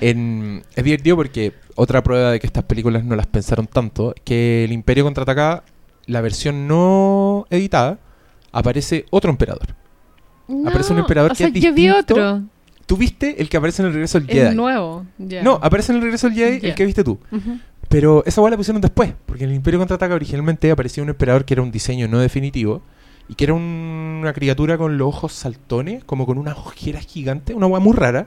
En- 0.00 0.62
es 0.74 0.84
divertido 0.84 1.16
porque 1.16 1.52
otra 1.74 2.02
prueba 2.02 2.30
de 2.32 2.40
que 2.40 2.46
estas 2.46 2.64
películas 2.64 3.04
no 3.04 3.16
las 3.16 3.26
pensaron 3.26 3.66
tanto, 3.66 4.14
que 4.24 4.64
el 4.64 4.72
Imperio 4.72 5.04
contraataca, 5.04 5.62
la 6.06 6.20
versión 6.20 6.66
no 6.68 7.46
editada, 7.50 7.98
aparece 8.52 9.06
otro 9.10 9.30
emperador. 9.30 9.74
aparece 10.66 10.92
un 10.92 11.00
emperador 11.00 11.32
o 11.32 11.34
que 11.34 11.38
sea, 11.38 11.48
es 11.48 11.54
yo 11.54 11.72
vi 11.72 11.90
otro, 11.90 12.42
¿Tú 12.86 12.96
viste 12.96 13.42
el 13.42 13.48
que 13.48 13.56
aparece 13.56 13.82
en 13.82 13.88
el 13.88 13.94
regreso 13.94 14.20
del 14.20 14.28
Jedi? 14.28 14.46
el 14.50 14.56
nuevo. 14.56 15.04
ya. 15.18 15.42
No, 15.42 15.58
aparece 15.60 15.90
en 15.90 15.96
el 15.96 16.02
regreso 16.02 16.28
del 16.28 16.36
Jedi 16.36 16.66
el 16.68 16.74
que 16.74 16.84
viste 16.86 17.02
tú. 17.02 17.18
Pero 17.88 18.22
esa 18.26 18.40
hueá 18.40 18.50
la 18.52 18.56
pusieron 18.56 18.80
después, 18.80 19.12
porque 19.26 19.44
en 19.44 19.50
el 19.50 19.56
Imperio 19.56 19.78
Contraataca 19.80 20.14
originalmente 20.14 20.70
aparecía 20.70 21.02
un 21.02 21.08
emperador 21.08 21.44
que 21.44 21.54
era 21.54 21.62
un 21.62 21.70
diseño 21.70 22.06
no 22.08 22.18
definitivo 22.20 22.82
y 23.28 23.34
que 23.34 23.44
era 23.44 23.54
un- 23.54 24.18
una 24.20 24.32
criatura 24.32 24.76
con 24.78 24.98
los 24.98 25.08
ojos 25.08 25.32
saltones, 25.32 26.04
como 26.04 26.26
con 26.26 26.38
unas 26.38 26.56
ojeras 26.58 27.04
gigantes, 27.06 27.54
una 27.56 27.66
hueá 27.66 27.80
muy 27.80 27.92
rara. 27.94 28.26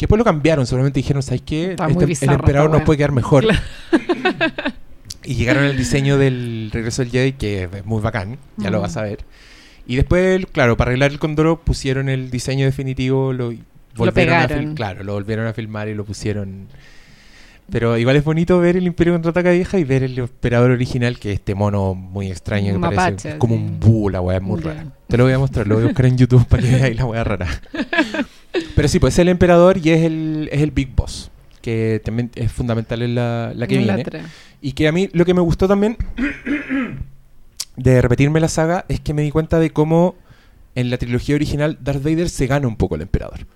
Que 0.00 0.04
después 0.06 0.18
lo 0.18 0.24
cambiaron, 0.24 0.64
seguramente 0.66 0.98
dijeron, 0.98 1.22
¿sabes 1.22 1.42
qué? 1.42 1.72
Este- 1.72 2.24
el 2.24 2.32
emperador 2.32 2.70
nos 2.70 2.78
hueá". 2.78 2.84
puede 2.86 2.96
quedar 2.96 3.12
mejor. 3.12 3.42
Claro. 3.44 3.60
y 5.24 5.34
llegaron 5.34 5.64
al 5.64 5.76
diseño 5.76 6.16
del 6.16 6.70
regreso 6.72 7.02
del 7.02 7.10
Jedi, 7.10 7.32
que 7.34 7.64
es 7.70 7.84
muy 7.84 8.00
bacán, 8.00 8.38
ya 8.56 8.70
lo 8.70 8.80
vas 8.80 8.96
a 8.96 9.02
ver. 9.02 9.18
Y 9.86 9.96
después, 9.96 10.46
claro, 10.52 10.78
para 10.78 10.88
arreglar 10.92 11.10
el 11.10 11.18
Condoro 11.18 11.60
pusieron 11.60 12.08
el 12.08 12.30
diseño 12.30 12.64
definitivo, 12.64 13.34
lo 13.34 13.52
volvieron 13.94 14.08
a 14.08 14.12
pegaron. 14.46 14.58
fil- 14.70 14.74
claro, 14.74 15.04
lo 15.04 15.12
volvieron 15.12 15.46
a 15.46 15.52
filmar 15.52 15.88
y 15.88 15.94
lo 15.94 16.06
pusieron. 16.06 16.68
Pero 17.70 17.98
igual 17.98 18.16
es 18.16 18.24
bonito 18.24 18.58
ver 18.58 18.78
el 18.78 18.86
Imperio 18.86 19.12
contraataca 19.12 19.50
vieja 19.50 19.78
y 19.78 19.84
ver 19.84 20.02
el 20.02 20.18
emperador 20.18 20.70
original, 20.70 21.18
que 21.18 21.32
es 21.32 21.34
este 21.40 21.54
mono 21.54 21.92
muy 21.94 22.30
extraño 22.30 22.68
que 22.70 22.76
Un 22.76 22.80
parece 22.80 22.96
mapache, 23.00 23.28
es 23.32 23.34
como 23.34 23.54
sí. 23.54 23.60
un 23.60 23.78
búho, 23.78 24.08
la 24.08 24.22
weá 24.22 24.38
es 24.38 24.42
muy 24.42 24.62
Ya. 24.62 24.68
rara. 24.72 24.86
Te 25.08 25.18
lo 25.18 25.24
voy 25.24 25.32
a 25.34 25.38
mostrar, 25.38 25.66
lo 25.68 25.74
voy 25.74 25.84
a 25.84 25.86
buscar 25.88 26.06
en 26.06 26.16
YouTube 26.16 26.46
para 26.46 26.62
que 26.62 26.70
veáis 26.70 26.96
la 26.96 27.04
weá 27.04 27.22
rara. 27.22 27.46
Pero 28.74 28.88
sí, 28.88 28.98
pues 28.98 29.14
es 29.14 29.18
el 29.20 29.28
emperador 29.28 29.78
y 29.78 29.90
es 29.90 30.02
el, 30.02 30.48
es 30.52 30.60
el 30.60 30.70
Big 30.70 30.94
Boss, 30.94 31.30
que 31.62 32.00
también 32.04 32.30
es 32.34 32.50
fundamental 32.50 33.02
en 33.02 33.14
la, 33.14 33.52
la 33.54 33.66
que 33.66 33.76
En 33.76 33.84
viene. 33.84 34.04
Y 34.60 34.72
que 34.72 34.88
a 34.88 34.92
mí 34.92 35.08
lo 35.12 35.24
que 35.24 35.34
me 35.34 35.40
gustó 35.40 35.68
también 35.68 35.96
de 37.76 38.02
repetirme 38.02 38.40
la 38.40 38.48
saga 38.48 38.84
es 38.88 39.00
que 39.00 39.14
me 39.14 39.22
di 39.22 39.30
cuenta 39.30 39.58
de 39.58 39.70
cómo 39.70 40.16
en 40.74 40.90
la 40.90 40.98
trilogía 40.98 41.34
original 41.34 41.78
Darth 41.80 42.02
Vader 42.02 42.28
se 42.28 42.46
gana 42.46 42.68
un 42.68 42.76
poco 42.76 42.94
al 42.94 43.02
emperador. 43.02 43.46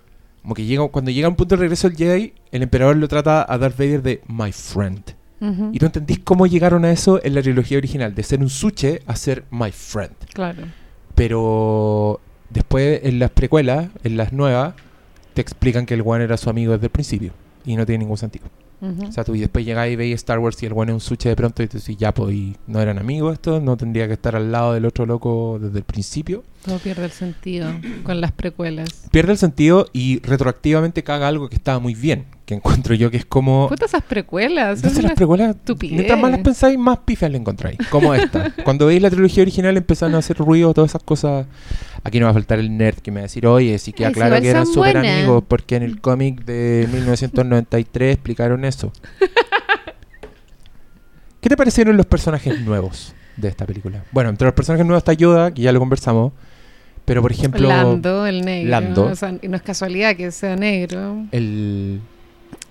Como 0.43 0.55
que 0.55 0.65
llega, 0.65 0.87
cuando 0.89 1.11
llega 1.11 1.29
un 1.29 1.37
punto 1.37 1.57
de 1.57 1.61
regreso 1.61 1.89
del 1.89 1.97
Jedi, 1.97 2.35
el 2.53 2.63
emperador 2.63 2.97
lo 2.97 3.09
trata 3.09 3.47
a 3.49 3.59
Darth 3.59 3.79
Vader 3.79 4.03
de 4.03 4.21
my 4.29 4.53
friend. 4.53 5.03
Y 5.73 5.79
tú 5.79 5.85
entendís 5.85 6.21
cómo 6.21 6.47
llegaron 6.47 6.87
a 6.87 6.91
eso 6.91 7.21
en 7.23 7.35
la 7.35 7.43
trilogía 7.43 7.77
original, 7.77 8.15
de 8.15 8.23
ser 8.23 8.41
un 8.41 8.49
suche 8.49 9.03
a 9.07 9.15
ser 9.15 9.45
my 9.51 9.71
friend. 9.73 10.15
Claro. 10.33 10.63
Pero 11.15 12.19
después 12.51 13.01
en 13.05 13.19
las 13.19 13.31
precuelas, 13.31 13.89
en 14.03 14.17
las 14.17 14.33
nuevas, 14.33 14.75
te 15.35 15.41
explican 15.41 15.87
que 15.87 15.95
el 15.95 16.03
one 16.05 16.25
era 16.25 16.37
su 16.37 16.51
amigo 16.51 16.73
desde 16.73 16.87
el 16.87 16.91
principio. 16.93 17.33
Y 17.65 17.77
no 17.77 17.87
tiene 17.87 18.01
ningún 18.01 18.19
sentido. 18.19 18.47
O 19.09 19.13
sea, 19.13 19.25
tú 19.25 19.35
y 19.35 19.41
después 19.41 19.65
llegáis 19.65 19.95
y 19.95 19.97
veis 19.97 20.15
Star 20.17 20.39
Wars 20.39 20.63
y 20.63 20.67
el 20.67 20.75
bueno 20.75 20.93
es 20.93 20.95
un 20.95 21.01
suche 21.01 21.31
de 21.31 21.37
pronto 21.37 21.63
y 21.63 21.69
tú 21.69 21.79
decís, 21.79 21.97
ya, 21.97 22.13
pues, 22.13 22.35
y 22.35 22.55
no 22.67 22.83
eran 22.83 22.99
amigos 22.99 23.33
estos, 23.33 23.63
no 23.63 23.79
tendría 23.79 24.07
que 24.07 24.13
estar 24.13 24.37
al 24.37 24.53
lado 24.53 24.75
del 24.75 24.85
otro 24.85 25.07
loco 25.07 25.59
desde 25.59 25.79
el 25.79 25.85
principio. 25.85 26.45
Todo 26.65 26.79
pierde 26.79 27.05
el 27.05 27.11
sentido 27.11 27.69
con 28.05 28.21
las 28.23 28.33
precuelas. 28.33 28.89
Pierde 29.11 29.33
el 29.33 29.39
sentido 29.39 29.87
y 29.93 30.21
retroactivamente 30.21 31.03
caga 31.03 31.29
algo 31.29 31.51
que 31.51 31.57
estaba 31.57 31.79
muy 31.79 31.95
bien, 31.95 32.25
que 32.47 32.55
encuentro 32.55 32.95
yo 32.95 33.11
que 33.11 33.19
es 33.19 33.27
como... 33.27 33.69
Puta 33.69 33.85
esas 33.85 34.03
precuelas. 34.03 34.77
Entonces 34.77 34.99
es 35.01 35.05
las 35.05 35.13
precuelas, 35.13 35.57
estupidez. 35.57 35.95
mientras 35.95 36.19
más 36.19 36.31
las 36.31 36.41
pensáis, 36.41 36.79
más 36.79 36.99
pifias 37.01 37.31
le 37.31 37.37
encontráis. 37.37 37.77
Como 37.91 38.15
esta. 38.15 38.51
Cuando 38.65 38.87
veis 38.87 39.03
la 39.03 39.11
trilogía 39.11 39.43
original 39.43 39.77
empezaron 39.77 40.15
a 40.15 40.19
hacer 40.19 40.39
ruido, 40.39 40.73
todas 40.73 40.93
esas 40.93 41.03
cosas. 41.03 41.47
Aquí 42.03 42.19
no 42.19 42.25
va 42.27 42.31
a 42.31 42.35
faltar 42.35 42.59
el 42.59 42.75
nerd 42.75 42.97
que 42.97 43.11
me 43.11 43.17
va 43.17 43.25
a 43.25 43.25
decir, 43.25 43.47
oye, 43.47 43.79
sí 43.79 43.93
queda 43.93 44.09
Ay, 44.09 44.15
si 44.15 44.21
claro 44.21 44.29
igual 44.37 44.43
que 44.43 44.49
eran 44.51 44.67
súper 44.67 44.95
buenas". 44.95 45.19
amigos, 45.19 45.45
porque 45.47 45.77
en 45.77 45.83
el 45.83 46.01
cómic 46.01 46.45
de 46.47 46.89
1993 46.91 48.15
explicaron 48.15 48.65
eso. 48.65 48.91
¿Qué 51.41 51.51
te 51.51 51.57
parecieron 51.59 51.99
los 51.99 52.07
personajes 52.07 52.59
nuevos 52.63 53.15
de 53.37 53.49
esta 53.49 53.67
película? 53.67 54.03
Bueno, 54.13 54.31
entre 54.31 54.47
los 54.47 54.55
personajes 54.55 54.87
nuevos 54.87 55.03
está 55.03 55.13
Yoda, 55.13 55.53
que 55.53 55.61
ya 55.61 55.73
lo 55.73 55.79
conversamos, 55.79 56.33
Pero 57.05 57.21
por 57.21 57.33
ejemplo, 57.33 57.69
Lando, 57.69 58.27
el 58.27 58.45
negro. 58.45 58.71
Lando. 58.71 59.05
O 59.07 59.15
sea, 59.15 59.33
no 59.33 59.57
es 59.57 59.63
casualidad 59.63 60.17
que 60.17 60.31
sea 60.31 60.57
negro. 60.57 61.27
el 61.33 62.01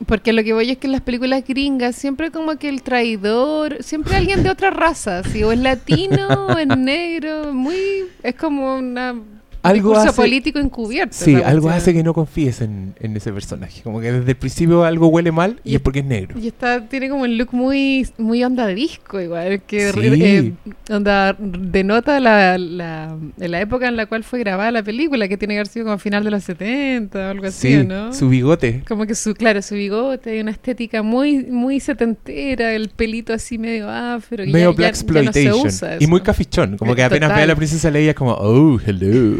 Porque 0.08 0.34
lo 0.34 0.44
que 0.44 0.54
voy 0.54 0.72
es 0.72 0.78
que 0.78 0.88
en 0.88 0.94
las 0.94 1.02
películas 1.02 1.44
gringas 1.48 1.96
siempre 1.96 2.32
como 2.32 2.58
que 2.58 2.70
el 2.70 2.82
traidor, 2.82 3.84
siempre 3.84 4.16
alguien 4.16 4.44
de 4.44 4.50
otra 4.50 4.72
raza, 4.72 5.24
¿sí? 5.24 5.44
o 5.44 5.52
es 5.52 5.60
latino 5.60 6.28
o 6.48 6.58
es 6.58 6.68
negro, 6.68 7.54
muy 7.54 7.78
es 8.24 8.36
como 8.36 8.76
una 8.78 9.16
algo 9.64 9.96
hace, 9.96 10.14
político 10.14 10.60
encubierto. 10.60 11.16
Sí, 11.16 11.36
algo 11.36 11.44
cuestión. 11.64 11.74
hace 11.74 11.94
que 11.94 12.04
no 12.04 12.14
confíes 12.14 12.62
en, 12.62 12.94
en 13.00 13.16
ese 13.18 13.32
personaje. 13.32 13.82
Como 13.82 14.00
que 14.02 14.12
desde 14.12 14.32
el 14.32 14.38
principio 14.38 14.84
algo 14.84 15.08
huele 15.08 15.32
mal 15.32 15.60
y, 15.64 15.72
Y- 15.72 15.76
es 15.76 15.82
porque 15.82 16.00
es 16.00 16.06
negro. 16.06 16.38
Y 16.40 16.48
está, 16.48 16.88
tiene 16.88 17.10
como 17.10 17.26
el 17.26 17.38
look 17.38 17.50
muy, 17.54 18.08
muy 18.18 18.44
onda 18.44 18.68
disco 18.68 19.20
igual, 19.22 19.62
que 19.64 19.92
Sí. 19.92 20.00
eh, 20.22 20.54
onda 20.94 21.36
denota 21.40 22.20
la, 22.20 22.58
la, 22.58 23.18
la 23.38 23.62
época 23.62 23.88
en 23.88 23.96
la 23.96 24.06
cual 24.06 24.24
fue 24.24 24.40
grabada 24.40 24.72
la 24.72 24.84
película, 24.84 25.28
que 25.28 25.38
tiene 25.38 25.54
que 25.54 25.60
haber 25.60 25.68
sido 25.68 25.86
como 25.86 25.96
a 25.96 26.00
final 26.00 26.24
de 26.24 26.32
los 26.32 26.44
70 26.44 27.18
o 27.20 27.30
algo 27.32 27.48
así, 27.48 27.80
Sí, 27.80 27.86
¿no? 27.86 28.14
su 28.14 28.30
bigote. 28.30 28.84
Como 28.88 29.06
que 29.06 29.16
su, 29.16 29.34
claro, 29.34 29.62
su 29.62 29.76
bigote, 29.76 30.42
una 30.42 30.52
estética 30.52 31.02
muy, 31.04 31.46
muy 31.46 31.80
setentera, 31.80 32.74
el 32.74 32.90
pelito 32.90 33.34
así 33.34 33.58
medio 33.58 33.90
afro. 33.90 34.44
Medio 34.46 34.72
ya- 34.72 34.76
Black 34.76 34.96
ya- 34.96 35.14
ya 35.14 35.22
no 35.24 35.32
se 35.34 35.40
Exploitation. 35.42 35.68
usa 35.68 35.98
y 36.00 36.08
muy 36.08 36.22
cafichón. 36.22 36.78
Como 36.78 36.96
que 36.96 37.04
apenas 37.04 37.30
ve 37.30 37.34
a 37.34 37.38
total. 37.38 37.48
la 37.48 37.56
princesa 37.56 37.90
Leia 37.92 38.10
es 38.12 38.16
como, 38.16 38.32
oh, 38.34 38.80
hello. 38.86 39.38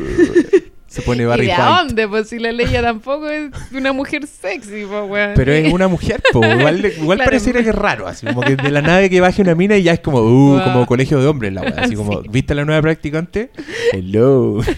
Se 0.88 1.02
pone 1.02 1.24
¿Y 1.24 1.26
Barry 1.26 1.48
de 1.48 1.52
White. 1.54 1.64
dónde? 1.64 2.08
Pues 2.08 2.30
si 2.30 2.38
la 2.38 2.52
Leia 2.52 2.84
tampoco 2.84 3.28
es 3.28 3.50
una 3.72 3.94
mujer 3.94 4.28
sexy, 4.28 4.86
pues, 4.88 5.10
weón. 5.10 5.32
Pero 5.36 5.52
es 5.52 5.74
una 5.74 5.88
mujer, 5.88 6.22
po. 6.32 6.46
Igual, 6.46 6.86
igual 6.86 7.18
Claro. 7.18 7.32
pareciera 7.32 7.64
que 7.64 7.70
es 7.70 7.76
raro, 7.76 8.08
así 8.08 8.28
como 8.28 8.42
que 8.42 8.56
de 8.56 8.70
la 8.70 8.84
nave 8.84 9.10
que 9.10 9.20
baje 9.20 9.42
una 9.42 9.56
mina 9.56 9.76
y 9.76 9.82
ya 9.84 9.94
es 9.94 10.02
como, 10.02 10.20
uh, 10.20 10.58
Wow. 10.58 10.64
como 10.64 10.86
colegio 10.86 11.20
de 11.20 11.26
hombres 11.26 11.52
la 11.52 11.62
weá. 11.62 11.74
Así 11.80 11.96
como, 11.96 12.22
Sí. 12.22 12.28
¿viste 12.30 12.54
a 12.54 12.58
la 12.58 12.66
nueva 12.66 12.82
practicante? 12.84 13.50
Hello. 13.92 14.60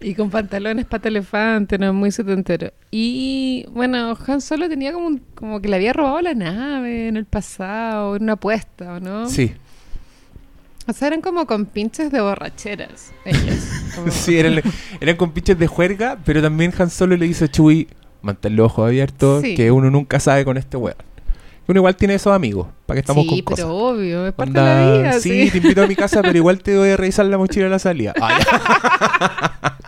Y 0.00 0.14
con 0.14 0.28
pantalones 0.28 0.84
pata 0.84 1.08
elefante, 1.08 1.78
no 1.78 1.92
muy 1.94 2.10
setentero. 2.10 2.70
Y 2.90 3.64
bueno, 3.70 4.16
Han 4.26 4.40
Solo 4.42 4.68
tenía 4.68 4.92
como, 4.92 5.06
un- 5.06 5.22
como 5.34 5.62
que 5.62 5.68
le 5.68 5.76
había 5.76 5.94
robado 5.94 6.20
la 6.20 6.34
nave 6.34 7.08
en 7.08 7.16
el 7.16 7.24
pasado, 7.24 8.14
en 8.16 8.24
una 8.24 8.34
apuesta, 8.34 8.94
¿o 8.96 9.00
no? 9.00 9.26
Sí, 9.30 9.52
O 10.86 10.92
sea, 10.92 11.08
eran 11.08 11.20
como 11.22 11.46
con 11.46 11.64
pinches 11.66 12.10
de 12.12 12.20
borracheras, 12.20 13.12
ellos. 13.24 13.68
como- 13.94 14.10
sí, 14.10 14.38
eran, 14.38 14.60
eran 15.00 15.16
con 15.16 15.30
pinches 15.32 15.58
de 15.58 15.66
juerga, 15.66 16.18
pero 16.24 16.42
también 16.42 16.72
Han 16.78 16.90
Solo 16.90 17.16
le 17.16 17.26
dice 17.26 17.46
a 17.46 17.48
Chewie, 17.50 17.88
mantén 18.22 18.54
los 18.56 18.66
ojos 18.66 18.86
abiertos, 18.88 19.42
Sí. 19.42 19.54
que 19.54 19.70
uno 19.70 19.90
nunca 19.90 20.20
sabe 20.20 20.44
con 20.44 20.56
este 20.58 20.76
weón. 20.76 20.96
Uno 21.66 21.78
igual 21.80 21.96
tiene 21.96 22.14
esos 22.16 22.34
amigos, 22.34 22.66
para 22.84 22.96
que 22.96 23.00
estamos 23.00 23.22
sí, 23.24 23.28
con 23.42 23.54
pero 23.56 23.68
cosas. 23.68 23.94
obvio, 23.94 24.26
es 24.26 24.34
parte 24.34 24.50
Onda, 24.50 24.64
de 24.64 24.84
la 24.84 24.98
vida. 24.98 25.12
sí, 25.20 25.44
Sí, 25.46 25.50
te 25.50 25.56
invito 25.58 25.82
a 25.82 25.86
mi 25.86 25.96
casa, 25.96 26.20
pero 26.20 26.36
igual 26.36 26.60
te 26.62 26.76
voy 26.76 26.90
a 26.90 26.96
revisar 26.98 27.24
la 27.24 27.38
mochila 27.38 27.66
a 27.66 27.70
la 27.70 27.78
salida. 27.78 28.12
Ah. 28.20 29.78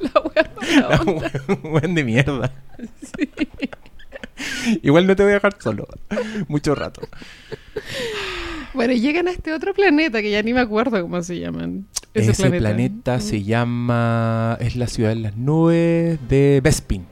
La 0.00 0.10
wea 0.20 0.50
mala 0.60 1.00
onda. 1.00 1.32
Weón 1.64 1.94
de 1.94 2.04
mierda. 2.04 2.52
Igual 4.82 5.06
no 5.06 5.16
te 5.16 5.22
voy 5.22 5.30
a 5.32 5.34
dejar 5.36 5.56
solo. 5.60 5.88
Mucho 6.46 6.74
rato. 6.74 7.00
Bueno, 8.74 8.92
llegan 8.94 9.28
a 9.28 9.30
este 9.30 9.52
otro 9.52 9.74
planeta 9.74 10.20
que 10.22 10.30
ya 10.30 10.42
ni 10.42 10.52
me 10.52 10.60
acuerdo 10.60 11.00
cómo 11.02 11.22
se 11.22 11.38
llaman. 11.38 11.86
Ese, 12.14 12.50
planeta, 12.50 13.20
se 13.20 13.42
llama. 13.44 14.56
Es 14.60 14.76
la 14.76 14.86
ciudad 14.86 15.10
de 15.10 15.16
las 15.16 15.36
nubes 15.36 16.18
de 16.28 16.60
Bespin. 16.62 17.04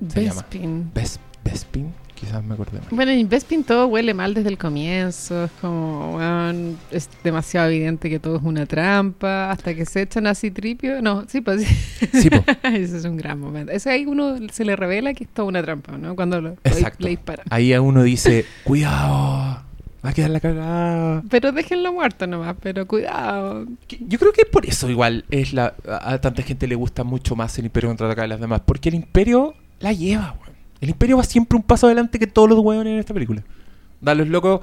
Bespin. 0.00 0.90
Bes- 0.94 1.18
Bespin, 1.44 1.92
quizás 2.14 2.44
me 2.44 2.54
acordé 2.54 2.78
mal. 2.78 2.88
Bueno, 2.92 3.10
en 3.10 3.28
Bespin 3.28 3.64
todo 3.64 3.86
huele 3.88 4.14
mal 4.14 4.32
desde 4.34 4.48
el 4.50 4.58
comienzo. 4.58 5.44
Es 5.46 5.50
como, 5.60 6.18
es 6.92 7.08
demasiado 7.24 7.68
evidente 7.68 8.08
que 8.08 8.20
todo 8.20 8.36
es 8.36 8.42
una 8.44 8.66
trampa. 8.66 9.50
Hasta 9.50 9.74
que 9.74 9.84
se 9.86 10.02
echan 10.02 10.26
así 10.28 10.50
tripio. 10.52 11.02
No, 11.02 11.24
sí, 11.28 11.40
pues 11.40 11.66
Sí, 12.12 12.30
po. 12.30 12.44
Ese 12.68 12.98
es 12.98 13.04
un 13.04 13.16
gran 13.16 13.40
momento. 13.40 13.72
Ese 13.72 13.90
ahí 13.90 14.06
uno 14.06 14.36
se 14.52 14.64
le 14.64 14.76
revela 14.76 15.14
que 15.14 15.24
es 15.24 15.30
toda 15.30 15.48
una 15.48 15.62
trampa, 15.62 15.98
¿no? 15.98 16.14
Cuando 16.14 16.40
lo, 16.40 16.56
le 16.98 17.08
disparan. 17.08 17.46
Ahí 17.50 17.72
a 17.72 17.80
uno 17.80 18.04
dice: 18.04 18.44
Cuidado, 18.62 19.62
va 20.04 20.10
a 20.10 20.12
quedar 20.12 20.30
la 20.30 20.40
cagada. 20.40 21.22
Pero 21.30 21.52
déjenlo 21.52 21.92
muerto 21.92 22.26
nomás, 22.26 22.56
pero 22.60 22.86
cuidado. 22.86 23.66
Yo 23.88 24.18
creo 24.18 24.32
que 24.32 24.44
por 24.44 24.66
eso 24.66 24.90
igual 24.90 25.24
es 25.30 25.52
la 25.52 25.74
a, 25.88 26.12
a 26.14 26.20
tanta 26.20 26.42
gente 26.42 26.66
le 26.66 26.74
gusta 26.74 27.04
mucho 27.04 27.36
más 27.36 27.58
el 27.58 27.66
Imperio 27.66 27.90
contraataca 27.90 28.22
de 28.22 28.28
las 28.28 28.40
demás. 28.40 28.62
Porque 28.64 28.88
el 28.88 28.96
Imperio 28.96 29.54
la 29.80 29.92
lleva, 29.92 30.36
weón. 30.40 30.56
El 30.80 30.90
Imperio 30.90 31.16
va 31.16 31.24
siempre 31.24 31.56
un 31.56 31.62
paso 31.62 31.86
adelante 31.86 32.18
que 32.18 32.26
todos 32.26 32.48
los 32.48 32.58
weones 32.58 32.94
en 32.94 32.98
esta 32.98 33.14
película. 33.14 33.42
Da 34.00 34.14
los 34.14 34.26
locos 34.28 34.62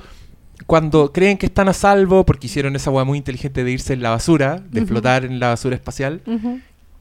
cuando 0.66 1.14
creen 1.14 1.38
que 1.38 1.46
están 1.46 1.70
a 1.70 1.74
salvo 1.74 2.26
porque 2.26 2.48
hicieron 2.48 2.76
esa 2.76 2.92
weá 2.92 3.06
muy 3.06 3.18
inteligente 3.18 3.64
de 3.64 3.72
irse 3.72 3.94
en 3.94 4.04
la 4.04 4.10
basura, 4.10 4.62
de 4.70 4.86
flotar 4.86 5.24
en 5.24 5.40
la 5.40 5.48
basura 5.48 5.76
espacial, 5.76 6.22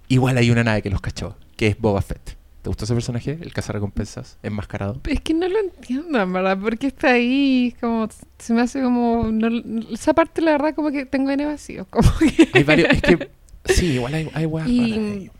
igual 0.06 0.38
hay 0.38 0.50
una 0.52 0.62
nave 0.62 0.82
que 0.82 0.90
los 0.90 1.00
cachó, 1.00 1.36
que 1.56 1.66
es 1.66 1.78
Boba 1.78 2.00
Fett. 2.00 2.37
¿Te 2.62 2.68
gustó 2.70 2.84
ese 2.84 2.94
personaje? 2.94 3.38
El 3.40 3.52
cazarrecompensas, 3.52 4.38
enmascarado. 4.42 5.00
Es 5.06 5.20
que 5.20 5.32
no 5.32 5.48
lo 5.48 5.58
entiendo, 5.60 6.20
en 6.20 6.32
verdad, 6.32 6.58
porque 6.60 6.88
está 6.88 7.10
ahí, 7.12 7.74
como, 7.80 8.08
se 8.38 8.52
me 8.52 8.62
hace 8.62 8.82
como, 8.82 9.28
no- 9.30 9.84
esa 9.92 10.12
parte 10.12 10.42
la 10.42 10.52
verdad 10.52 10.74
como 10.74 10.90
que 10.90 11.06
tengo 11.06 11.30
en 11.30 11.44
vacío, 11.46 11.86
como 11.90 12.10
que... 12.18 12.48
Hay 12.52 12.64
varios, 12.64 12.88
es 12.90 13.02
que 13.02 13.30
sí, 13.66 13.94
igual 13.94 14.14
hay, 14.14 14.28
hay 14.34 14.46
Y- 14.66 14.92
ahí. 14.92 15.30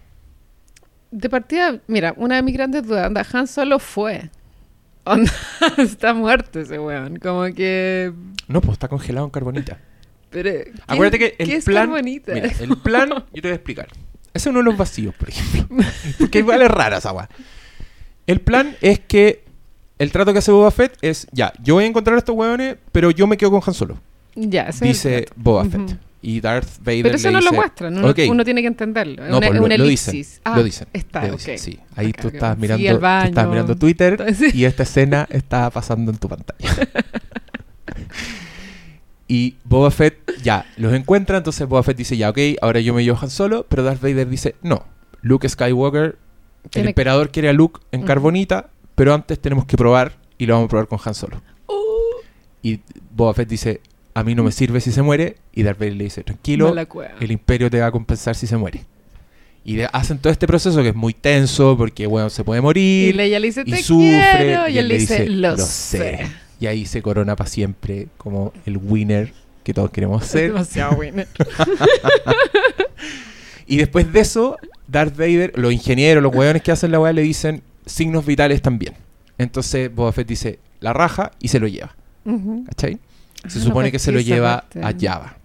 De 1.11 1.29
partida, 1.31 1.81
mira, 1.87 2.15
una 2.19 2.37
de 2.37 2.43
mis 2.43 2.55
grandes 2.55 2.87
dudas, 2.87 3.07
onda, 3.09 3.27
Han 3.33 3.47
solo 3.47 3.79
fue. 3.79 4.31
Onda, 5.05 5.33
está 5.79 6.13
muerto 6.15 6.61
ese 6.61 6.79
weón, 6.79 7.17
como 7.19 7.45
que... 7.55 8.13
No, 8.47 8.61
pues 8.61 8.75
está 8.75 8.89
congelado 8.89 9.27
en 9.27 9.31
carbonita. 9.31 9.79
Pero, 10.31 10.51
¿qué- 10.51 10.73
Acuérdate 10.87 11.19
que 11.19 11.35
el 11.39 11.49
¿qué 11.49 11.57
es 11.57 11.65
plan. 11.65 11.87
carbonita? 11.89 12.33
Mira, 12.35 12.51
el 12.61 12.77
plan, 12.83 13.09
yo 13.09 13.25
te 13.33 13.41
voy 13.41 13.51
a 13.51 13.55
explicar. 13.55 13.89
Ese 14.35 14.49
es 14.49 14.51
uno 14.51 14.59
de 14.59 14.65
los 14.65 14.77
vacíos, 14.77 15.15
por 15.15 15.29
ejemplo. 15.31 15.77
Porque 16.19 16.39
igual 16.41 16.63
es 16.63 16.71
rara 16.71 16.99
esa 16.99 17.13
weá. 17.13 17.29
El 18.27 18.41
plan 18.41 18.77
es 18.81 19.01
que 19.01 19.45
el 19.99 20.13
trato 20.13 20.33
que 20.33 20.39
hace 20.41 20.53
Boba 20.53 20.71
Fett 20.71 20.97
es: 21.03 21.27
ya, 21.33 21.53
yo 21.63 21.75
voy 21.75 21.85
a 21.85 21.87
encontrar 21.89 22.15
a 22.15 22.19
estos 22.19 22.35
hueones, 22.37 22.77
pero 22.93 23.11
yo 23.11 23.27
me 23.27 23.37
quedo 23.37 23.51
con 23.51 23.63
Han 23.67 23.75
Solo. 23.75 23.99
Ya, 24.35 24.63
ese 24.65 24.71
es 24.71 24.83
el 24.83 24.89
Dice 24.89 25.23
trato. 25.23 25.33
Boba 25.37 25.63
Ujú. 25.63 25.71
Fett. 25.89 25.99
Y 26.21 26.41
Darth 26.41 26.79
Vader. 26.81 27.03
Pero 27.05 27.15
eso 27.17 27.29
le 27.29 27.33
no 27.35 27.39
lo 27.41 27.45
dice, 27.51 27.57
muestran, 27.57 27.97
uno, 27.97 28.09
"Ok". 28.11 28.19
uno 28.29 28.45
tiene 28.45 28.61
que 28.61 28.67
entenderlo. 28.67 29.23
Es 29.25 29.31
No, 29.31 29.39
una, 29.39 29.47
pues, 29.47 29.51
es 29.51 29.61
lo- 29.61 29.65
una 29.67 29.77
lo 29.79 29.85
elipsis. 29.85 30.13
dicen, 30.13 30.41
Ah, 30.45 30.57
lo 30.57 30.65
dicen, 30.65 30.89
Está, 30.93 31.27
lo 31.29 31.35
ok. 31.35 31.41
sí. 31.57 31.79
Ahí 31.95 32.13
tú 32.13 32.27
ok. 32.29 32.35
estabas 32.35 32.57
Fui 32.59 32.63
mirando, 32.63 32.89
al 32.91 32.95
tú 32.97 33.01
baño. 33.01 33.29
estabas 33.29 33.51
mirando 33.51 33.77
Twitter 33.77 34.27
Sí. 34.37 34.51
y 34.53 34.65
esta 34.65 34.83
escena 34.83 35.29
estaba 35.31 35.71
pasando 35.71 36.11
en 36.11 36.19
tu 36.19 36.29
pantalla. 36.29 36.59
y 39.29 39.57
Boba 39.65 39.91
Fett 39.91 40.17
ya 40.43 40.65
los 40.79 40.93
encuentra, 40.95 41.37
entonces 41.39 41.69
Boba 41.69 41.83
Fett 41.83 41.97
dice 41.97 42.17
ya, 42.17 42.31
ok, 42.31 42.39
ahora 42.63 42.81
yo 42.81 42.95
me 42.95 43.05
llevo 43.05 43.19
Han 43.21 43.31
Solo, 43.31 43.67
pero 43.69 43.83
Darth 43.83 44.01
Vader 44.01 44.29
dice 44.29 44.55
no, 44.63 44.85
Luke 45.23 45.49
Skywalker, 45.49 46.17
el 46.65 46.71
Tiene- 46.71 46.89
emperador 46.91 47.31
quiere 47.31 47.49
a 47.49 47.53
Luke 47.53 47.81
en 47.93 48.03
carbonita, 48.03 48.71
pero 48.95 49.13
antes 49.15 49.39
tenemos 49.39 49.67
que 49.67 49.77
probar 49.77 50.15
y 50.39 50.47
lo 50.47 50.55
vamos 50.55 50.67
a 50.67 50.71
probar 50.71 50.89
con 50.89 50.99
Han 51.05 51.15
Solo. 51.15 51.43
Uh, 51.67 51.73
Y 52.63 52.81
Boba 53.15 53.35
Fett 53.35 53.49
dice, 53.49 53.81
a 54.15 54.25
mí 54.25 54.35
no 54.35 54.43
me 54.43 54.51
sirve 54.53 54.81
si 54.81 54.91
se 54.93 55.03
muere, 55.03 55.37
y 55.53 55.63
Darth 55.63 55.79
Vader 55.79 55.95
le 55.97 56.05
dice, 56.05 56.25
tranquilo, 56.25 56.75
el 57.21 57.31
imperio 57.31 57.71
te 57.71 57.81
va 57.81 57.87
a 57.87 57.93
compensar 57.93 58.35
si 58.35 58.47
se 58.47 58.57
muere. 58.57 58.85
Y 59.65 59.81
hacen 59.93 60.19
todo 60.19 60.33
este 60.33 60.47
proceso 60.47 60.83
que 60.83 60.89
es 60.89 60.95
muy 60.95 61.13
tenso 61.13 61.77
porque, 61.77 62.07
bueno, 62.07 62.31
se 62.31 62.43
puede 62.43 62.61
Y 62.61 62.63
morir 62.63 63.17
Leia 63.17 63.39
le 63.39 63.49
dice, 63.49 63.63
y 63.67 63.73
te 63.73 63.83
sufre. 63.83 64.19
quiero. 64.39 64.69
Y, 64.69 64.79
él 64.79 64.89
le 64.89 64.99
dice, 64.99 65.29
lo, 65.29 65.51
"Lo 65.51 65.59
sé. 65.59 66.27
Y 66.61 66.67
ahí 66.67 66.87
se 66.87 67.03
corona 67.03 67.37
para 67.37 67.49
siempre 67.49 68.09
como 68.17 68.53
el 68.67 68.77
winner 68.79 69.33
que 69.65 69.73
todos 69.75 69.91
queremos 69.91 70.25
ser. 70.25 70.53
demasiado 70.53 70.97
bueno. 70.97 71.23
Y 73.71 73.77
después 73.77 74.11
de 74.13 74.21
eso, 74.21 74.57
Darth 74.87 75.15
Vader, 75.17 75.53
los 75.57 75.71
ingenieros, 75.73 76.23
los 76.23 76.35
hueones 76.35 76.63
que 76.63 76.73
hacen 76.73 76.91
la 76.91 76.99
weá 77.01 77.13
le 77.13 77.21
dicen 77.21 77.63
signos 77.85 78.25
vitales 78.25 78.63
también. 78.63 78.95
Entonces 79.37 79.95
Boba 79.95 80.11
Fett 80.13 80.27
dice 80.27 80.59
la 80.81 80.95
raja 80.95 81.33
y 81.39 81.49
se 81.49 81.61
lo 81.61 81.69
lleva. 81.69 81.95
¿Cachai? 82.67 82.99
Se 83.47 83.59
Ah, 83.59 83.63
supone 83.63 83.93
que 83.93 83.99
se 83.99 84.11
lo 84.11 84.21
lleva 84.21 84.63
parte. 84.73 84.81
a 84.83 84.95
Java. 84.99 85.37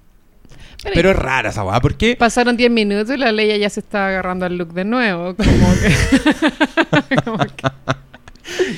Pero, 0.83 0.93
Pero 0.95 1.11
es 1.11 1.15
rara 1.17 1.49
esa 1.49 1.63
weá, 1.65 1.79
porque 1.81 2.15
pasaron 2.17 2.55
10 2.57 2.71
minutos 2.71 3.13
y 3.13 3.17
la 3.17 3.31
Leia 3.33 3.57
ya 3.57 3.69
se 3.69 3.81
estaba 3.81 4.07
agarrando 4.07 4.45
al 4.45 4.57
look 4.57 4.73
de 4.73 4.85
nuevo. 4.85 5.35
Como 5.35 5.73
que... 5.81 7.15
como 7.25 7.37
que- 7.39 7.53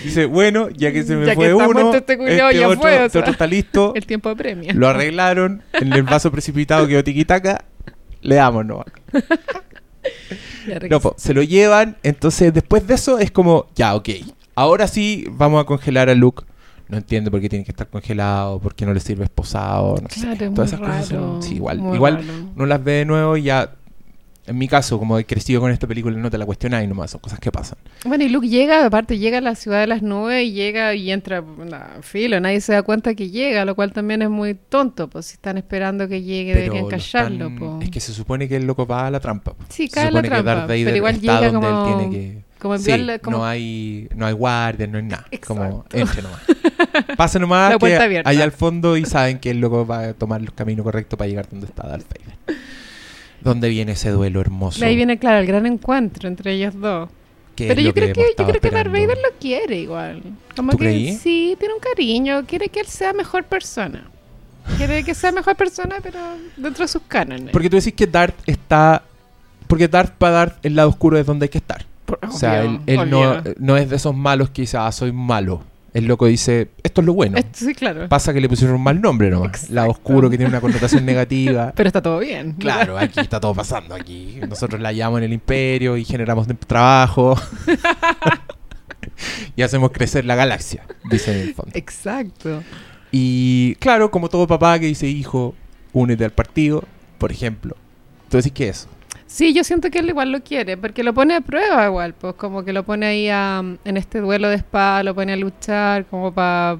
dice, 0.03 0.25
bueno, 0.25 0.69
ya 0.69 0.91
que 0.91 1.03
se 1.03 1.15
me 1.15 1.25
Ya 1.25 1.35
fue 1.35 1.53
uno, 1.53 1.93
este 1.93 2.17
culiao, 2.17 2.51
ya 2.51 2.67
otro, 2.67 2.81
fue, 2.81 2.99
o 2.99 3.05
este 3.05 3.19
otro 3.19 3.31
está 3.31 3.47
listo, 3.47 3.93
el 3.95 4.05
tiempo 4.05 4.29
de 4.29 4.35
premio. 4.35 4.73
lo 4.73 4.87
arreglaron, 4.87 5.61
en 5.73 5.93
el 5.93 6.03
vaso 6.03 6.31
precipitado 6.31 6.87
quedó 6.87 7.03
tiquitaca, 7.03 7.65
le 8.21 8.35
damos 8.35 8.65
no. 8.65 8.83
No, 10.89 10.99
po, 10.99 11.15
se 11.17 11.33
lo 11.33 11.43
llevan, 11.43 11.97
entonces 12.03 12.53
después 12.53 12.87
de 12.87 12.95
eso 12.95 13.19
es 13.19 13.31
como, 13.31 13.67
ya, 13.75 13.95
ok, 13.95 14.09
ahora 14.55 14.87
sí 14.87 15.25
vamos 15.31 15.61
a 15.61 15.65
congelar 15.65 16.09
a 16.09 16.15
Luke. 16.15 16.43
No 16.87 16.97
entiendo 16.97 17.31
por 17.31 17.41
qué 17.41 17.49
tiene 17.49 17.65
que 17.65 17.71
estar 17.71 17.87
congelado, 17.87 18.59
por 18.59 18.75
qué 18.75 18.85
no 18.85 18.93
le 18.93 18.99
sirve 18.99 19.23
esposado, 19.23 19.95
no 19.99 20.07
Claro, 20.07 20.37
sé. 20.37 20.49
Todas 20.51 20.67
esas 20.73 20.79
cosas 20.79 21.07
son- 21.07 21.41
sí, 21.41 21.55
igual, 21.55 21.79
igual 21.95 22.17
raro. 22.17 22.51
no 22.55 22.65
las 22.67 22.83
ve 22.83 22.91
de 22.93 23.05
nuevo 23.05 23.37
y 23.37 23.43
ya 23.43 23.71
En 24.47 24.57
mi 24.59 24.67
caso, 24.67 24.99
como 24.99 25.17
he 25.17 25.25
crecido 25.25 25.59
con 25.59 25.71
esta 25.71 25.87
película, 25.87 26.15
no 26.17 26.29
te 26.29 26.37
la 26.37 26.45
cuestionáis 26.45 26.87
nomás, 26.87 27.09
son 27.09 27.19
cosas 27.19 27.39
que 27.39 27.51
pasan. 27.51 27.79
Bueno, 28.05 28.23
y 28.23 28.29
Luke 28.29 28.47
llega, 28.47 28.85
aparte 28.85 29.17
llega 29.17 29.39
a 29.39 29.41
la 29.41 29.55
ciudad 29.55 29.79
de 29.79 29.87
las 29.87 30.03
nubes 30.03 30.43
y 30.45 30.51
llega 30.51 30.93
y 30.93 31.11
entra 31.11 31.39
a 31.39 32.01
filo, 32.03 32.39
nadie 32.39 32.61
se 32.61 32.73
da 32.73 32.83
cuenta 32.83 33.15
que 33.15 33.31
llega, 33.31 33.65
lo 33.65 33.73
cual 33.75 33.91
también 33.91 34.21
es 34.21 34.29
muy 34.29 34.53
tonto, 34.53 35.09
pues 35.09 35.25
si 35.25 35.33
están 35.33 35.57
esperando 35.57 36.07
que 36.07 36.21
llegue 36.21 36.51
Pero 36.53 36.61
deberían 36.65 36.83
lo 36.83 36.89
callarlo. 36.89 37.45
están- 37.47 37.57
po. 37.59 37.79
Es 37.81 37.89
que 37.89 37.99
se 37.99 38.13
supone 38.13 38.47
que 38.47 38.57
el 38.57 38.65
loco 38.67 38.85
va 38.85 39.07
a 39.07 39.11
la 39.11 39.19
trampa. 39.19 39.55
Sí, 39.69 39.87
se 39.87 39.93
cae 39.95 40.11
la 40.11 40.21
que 40.21 40.27
trampa, 40.27 40.53
Darth 40.55 40.67
Vader 40.67 40.85
pero 40.85 40.97
igual 40.97 41.15
está 41.15 41.39
llega 41.39 41.51
donde 41.51 41.67
como- 41.67 41.87
él 41.89 41.97
tiene 41.97 42.13
que... 42.15 42.43
como 42.59 42.77
Sí, 42.77 43.07
como- 43.23 43.37
no 43.37 43.45
hay 43.45 44.07
no 44.15 44.25
hay 44.27 44.33
guardias, 44.33 44.89
no 44.89 44.97
hay 44.99 45.03
nada. 45.05 45.25
Como 45.47 45.63
Exacto. 45.63 45.97
entre 45.97 46.21
nomás. 46.21 46.41
Pasa 47.17 47.39
nomás 47.39 47.71
La 47.73 47.79
que 47.79 48.21
allá 48.23 48.43
al 48.43 48.51
fondo 48.51 48.95
y 48.95 49.05
saben 49.05 49.39
que 49.39 49.49
el 49.49 49.59
loco 49.59 49.87
va 49.87 50.01
a 50.09 50.13
tomar 50.13 50.39
el 50.41 50.53
camino 50.53 50.83
correcto 50.83 51.17
para 51.17 51.27
llegar 51.29 51.47
donde 51.49 51.65
está 51.65 51.87
Darth 51.87 52.05
Vader. 52.07 52.59
¿Dónde 53.41 53.69
viene 53.69 53.93
ese 53.93 54.09
duelo 54.09 54.41
hermoso? 54.41 54.79
De 54.79 54.85
ahí 54.87 54.95
viene, 54.95 55.17
claro, 55.19 55.39
el 55.39 55.45
gran 55.47 55.65
encuentro 55.65 56.27
entre 56.27 56.53
ellos 56.53 56.73
dos. 56.79 57.09
Pero 57.55 57.79
yo 57.79 57.93
creo 57.93 58.13
que, 58.13 58.25
yo 58.37 58.45
creo 58.45 58.59
que 58.59 58.69
Darth. 58.69 58.91
Vader 58.91 59.17
lo 59.17 59.37
quiere 59.39 59.77
igual. 59.79 60.21
Como 60.55 60.71
¿Tú 60.71 60.77
que 60.77 60.85
creí? 60.85 61.13
sí, 61.13 61.55
tiene 61.57 61.73
un 61.73 61.79
cariño, 61.79 62.45
quiere 62.45 62.67
que 62.69 62.81
él 62.81 62.87
sea 62.87 63.13
mejor 63.13 63.45
persona. 63.45 64.03
Quiere 64.77 65.03
que 65.03 65.13
sea 65.13 65.31
mejor 65.31 65.55
persona, 65.55 65.97
pero 66.01 66.19
dentro 66.57 66.83
de 66.83 66.87
sus 66.87 67.03
cánones. 67.07 67.51
Porque 67.51 67.69
tú 67.69 67.77
decís 67.77 67.93
que 67.93 68.07
Darth 68.07 68.35
está... 68.45 69.03
Porque 69.67 69.87
Darth 69.87 70.11
para 70.17 70.33
Darth 70.33 70.65
el 70.65 70.75
lado 70.75 70.89
oscuro 70.89 71.17
es 71.17 71.25
donde 71.25 71.45
hay 71.45 71.49
que 71.49 71.59
estar. 71.59 71.85
Por- 72.05 72.19
O 72.27 72.31
sea, 72.31 72.61
él, 72.63 72.79
obvio, 72.97 73.03
él 73.03 73.09
no, 73.09 73.41
no 73.57 73.77
es 73.77 73.89
de 73.89 73.95
esos 73.95 74.15
malos 74.15 74.49
que 74.49 74.63
dice, 74.63 74.77
ah, 74.77 74.91
soy 74.91 75.11
malo. 75.11 75.63
El 75.95 76.07
loco 76.07 76.25
dice, 76.25 76.71
esto 76.83 76.99
es 76.99 77.07
lo 77.07 77.13
bueno. 77.13 77.37
Sí, 77.53 77.73
claro. 77.73 78.09
Pasa 78.09 78.33
que 78.33 78.41
le 78.41 78.49
pusieron 78.49 78.75
un 78.75 78.83
mal 78.83 78.99
nombre 78.99 79.29
nomás. 79.29 79.47
Exacto. 79.47 79.73
Lado 79.75 79.91
oscuro 79.91 80.29
que 80.29 80.37
tiene 80.37 80.49
una 80.49 80.59
connotación 80.59 81.05
negativa. 81.05 81.71
Pero 81.73 81.87
está 81.87 82.01
todo 82.01 82.19
bien. 82.19 82.51
Claro, 82.59 82.97
aquí 82.99 83.21
está 83.21 83.39
todo 83.39 83.53
pasando. 83.53 83.95
Aquí 83.95 84.41
nosotros 84.45 84.81
la 84.81 84.91
llamamos 84.91 85.19
en 85.19 85.23
el 85.23 85.33
imperio 85.33 85.95
y 85.95 86.03
generamos 86.03 86.47
trabajo. 86.67 87.39
y 89.55 89.61
hacemos 89.61 89.91
crecer 89.91 90.25
la 90.25 90.35
galaxia, 90.35 90.85
dice 91.09 91.31
en 91.31 91.47
el 91.47 91.53
fondo. 91.53 91.71
Exacto. 91.73 92.61
Y 93.09 93.75
claro, 93.75 94.11
como 94.11 94.27
todo 94.27 94.47
papá 94.47 94.77
que 94.77 94.87
dice, 94.87 95.07
hijo, 95.07 95.55
únete 95.93 96.25
al 96.25 96.33
partido, 96.33 96.83
por 97.17 97.31
ejemplo. 97.31 97.77
Tú 98.27 98.35
decís 98.35 98.51
que 98.51 98.67
eso. 98.67 98.89
Sí, 99.27 99.53
yo 99.53 99.63
siento 99.63 99.89
que 99.89 99.99
él 99.99 100.09
igual 100.09 100.31
lo 100.31 100.41
quiere, 100.43 100.77
porque 100.77 101.03
lo 101.03 101.13
pone 101.13 101.35
a 101.35 101.41
prueba 101.41 101.85
igual, 101.87 102.13
pues 102.13 102.35
como 102.35 102.63
que 102.63 102.71
lo 102.73 102.83
pone 102.83 103.05
ahí 103.07 103.29
a- 103.29 103.63
en 103.83 103.97
este 103.97 104.19
duelo 104.21 104.49
de 104.49 104.55
espada, 104.55 105.03
lo 105.03 105.15
pone 105.15 105.33
a 105.33 105.35
luchar 105.35 106.05
como 106.05 106.31
para... 106.31 106.77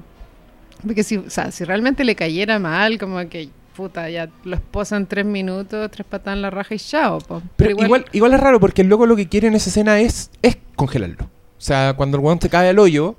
Porque 0.82 1.02
si, 1.02 1.16
o 1.16 1.28
sea, 1.30 1.50
si 1.50 1.64
realmente 1.64 2.04
le 2.04 2.14
cayera 2.14 2.58
mal, 2.58 2.98
como 2.98 3.18
que, 3.28 3.48
puta, 3.76 4.08
ya 4.10 4.28
lo 4.44 4.54
esposan 4.56 5.06
tres 5.06 5.24
minutos, 5.26 5.90
tres 5.90 6.06
patadas 6.08 6.36
en 6.36 6.42
la 6.42 6.50
raja 6.50 6.74
y 6.74 6.78
chao, 6.78 7.18
pues. 7.26 7.42
Pero 7.56 7.70
igual, 7.72 8.04
igual, 8.12 8.34
es 8.34 8.40
raro 8.40 8.60
porque 8.60 8.82
el 8.82 8.88
loco 8.88 9.06
lo 9.06 9.16
que 9.16 9.28
quiere 9.28 9.48
en 9.48 9.54
esa 9.54 9.70
escena 9.70 9.98
es, 9.98 10.30
es 10.42 10.56
congelarlo. 10.76 11.24
O 11.24 11.60
sea, 11.60 11.94
cuando 11.96 12.18
el 12.18 12.24
weón 12.24 12.38
te 12.38 12.48
cae 12.48 12.68
al 12.68 12.78
hoyo 12.78 13.16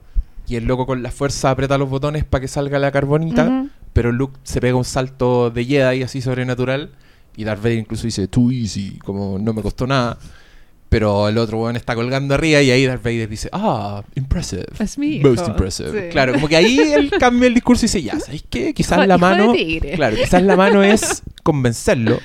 y 0.48 0.56
el 0.56 0.66
loco 0.66 0.86
con 0.86 1.04
la 1.04 1.12
fuerza 1.12 1.50
aprieta 1.50 1.78
los 1.78 1.90
botones 1.90 2.24
para 2.24 2.42
que 2.42 2.48
salga 2.48 2.80
la 2.80 2.92
carbonita, 2.92 3.66
pero 3.92 4.12
Luke 4.14 4.40
se 4.44 4.62
pega 4.62 4.78
un 4.78 4.86
salto 4.86 5.50
de 5.50 5.66
Jedi 5.66 6.04
así 6.04 6.22
sobrenatural 6.22 6.92
y 7.38 7.44
Darth 7.44 7.62
Vader 7.62 7.78
incluso 7.78 8.04
dice 8.08 8.28
too 8.28 8.52
easy, 8.52 8.98
como 8.98 9.38
no 9.40 9.54
me 9.54 9.62
costó 9.62 9.88
nada. 9.88 10.18
Pero 10.90 11.28
el 11.28 11.38
otro 11.38 11.60
weón 11.60 11.76
está 11.76 11.96
colgando 11.96 12.34
arriba 12.34 12.62
y 12.62 12.72
ahí 12.72 12.86
Darth 12.86 13.04
Vader 13.04 13.30
dice, 13.30 13.50
ah, 13.52 14.04
impressive. 14.16 14.66
Es 14.80 14.98
mi 14.98 15.20
Most 15.20 15.42
hijo". 15.42 15.52
impressive. 15.52 16.02
Sí. 16.02 16.10
Claro, 16.10 16.34
como 16.34 16.48
que 16.48 16.56
ahí 16.56 16.80
él 16.80 17.12
cambia 17.20 17.48
el 17.48 17.54
discurso 17.54 17.86
y 17.86 17.88
dice, 17.88 18.02
ya, 18.02 18.20
¿sabes 18.20 18.44
qué? 18.50 18.74
Quizás 18.74 19.06
la 19.08 19.18
mano... 19.18 19.54
Claro, 19.96 20.16
quizás 20.16 20.42
la 20.42 20.56
mano 20.56 20.82
es 20.82 21.22
convencerlo 21.44 22.20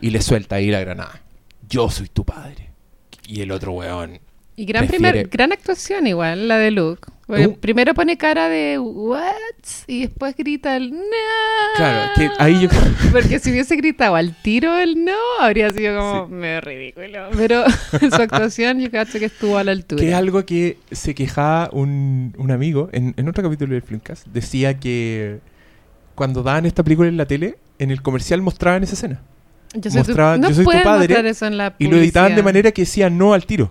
y 0.00 0.10
le 0.10 0.20
suelta 0.20 0.56
ahí 0.56 0.70
la 0.70 0.80
granada. 0.80 1.22
Yo 1.68 1.88
soy 1.88 2.08
tu 2.08 2.24
padre. 2.24 2.70
Y 3.26 3.40
el 3.40 3.52
otro 3.52 3.72
weón... 3.72 4.20
Y 4.60 4.66
gran, 4.66 4.86
Prefiere- 4.86 5.10
primer, 5.12 5.28
gran 5.28 5.52
actuación 5.52 6.06
igual, 6.06 6.46
la 6.46 6.58
de 6.58 6.70
Luke. 6.70 7.08
Uh. 7.28 7.54
Primero 7.54 7.94
pone 7.94 8.18
cara 8.18 8.50
de 8.50 8.78
¿what? 8.78 9.22
Y 9.86 10.02
después 10.02 10.36
grita 10.36 10.76
el 10.76 10.90
no. 10.90 10.98
Claro, 11.76 12.10
que 12.14 12.28
ahí 12.38 12.60
yo... 12.60 12.68
Porque 13.12 13.38
si 13.38 13.52
hubiese 13.52 13.76
gritado 13.76 14.16
al 14.16 14.34
tiro 14.42 14.76
el 14.76 15.02
no, 15.02 15.16
habría 15.38 15.70
sido 15.70 15.98
como 15.98 16.28
medio 16.28 16.60
ridículo. 16.60 17.30
Pero 17.38 17.64
su 18.10 18.20
actuación 18.20 18.80
yo 18.80 18.90
creo 18.90 19.06
que 19.06 19.24
estuvo 19.24 19.56
a 19.56 19.64
la 19.64 19.72
altura. 19.72 20.02
Que 20.02 20.10
es 20.10 20.14
algo 20.14 20.44
que 20.44 20.76
se 20.90 21.14
quejaba 21.14 21.70
un, 21.72 22.34
un 22.36 22.50
amigo 22.50 22.90
en, 22.92 23.14
en 23.16 23.28
otro 23.30 23.42
capítulo 23.42 23.72
del 23.72 23.82
Filmcast. 23.82 24.26
Decía 24.26 24.78
que 24.78 25.38
cuando 26.14 26.42
daban 26.42 26.66
esta 26.66 26.82
película 26.82 27.08
en 27.08 27.16
la 27.16 27.24
tele, 27.24 27.56
en 27.78 27.90
el 27.90 28.02
comercial 28.02 28.42
mostraban 28.42 28.82
esa 28.82 28.92
escena. 28.92 29.22
Yo 29.74 29.90
soy, 29.90 30.02
tu, 30.02 30.08
mostraba, 30.08 30.36
no 30.36 30.48
"Yo 30.48 30.54
soy 30.54 30.64
tu 30.64 30.82
padre", 30.82 31.28
eso 31.28 31.46
en 31.46 31.56
la 31.56 31.74
Y 31.78 31.86
lo 31.86 31.96
editaban 31.96 32.34
de 32.34 32.42
manera 32.42 32.72
que 32.72 32.82
decía 32.82 33.08
no 33.08 33.34
al 33.34 33.46
tiro 33.46 33.68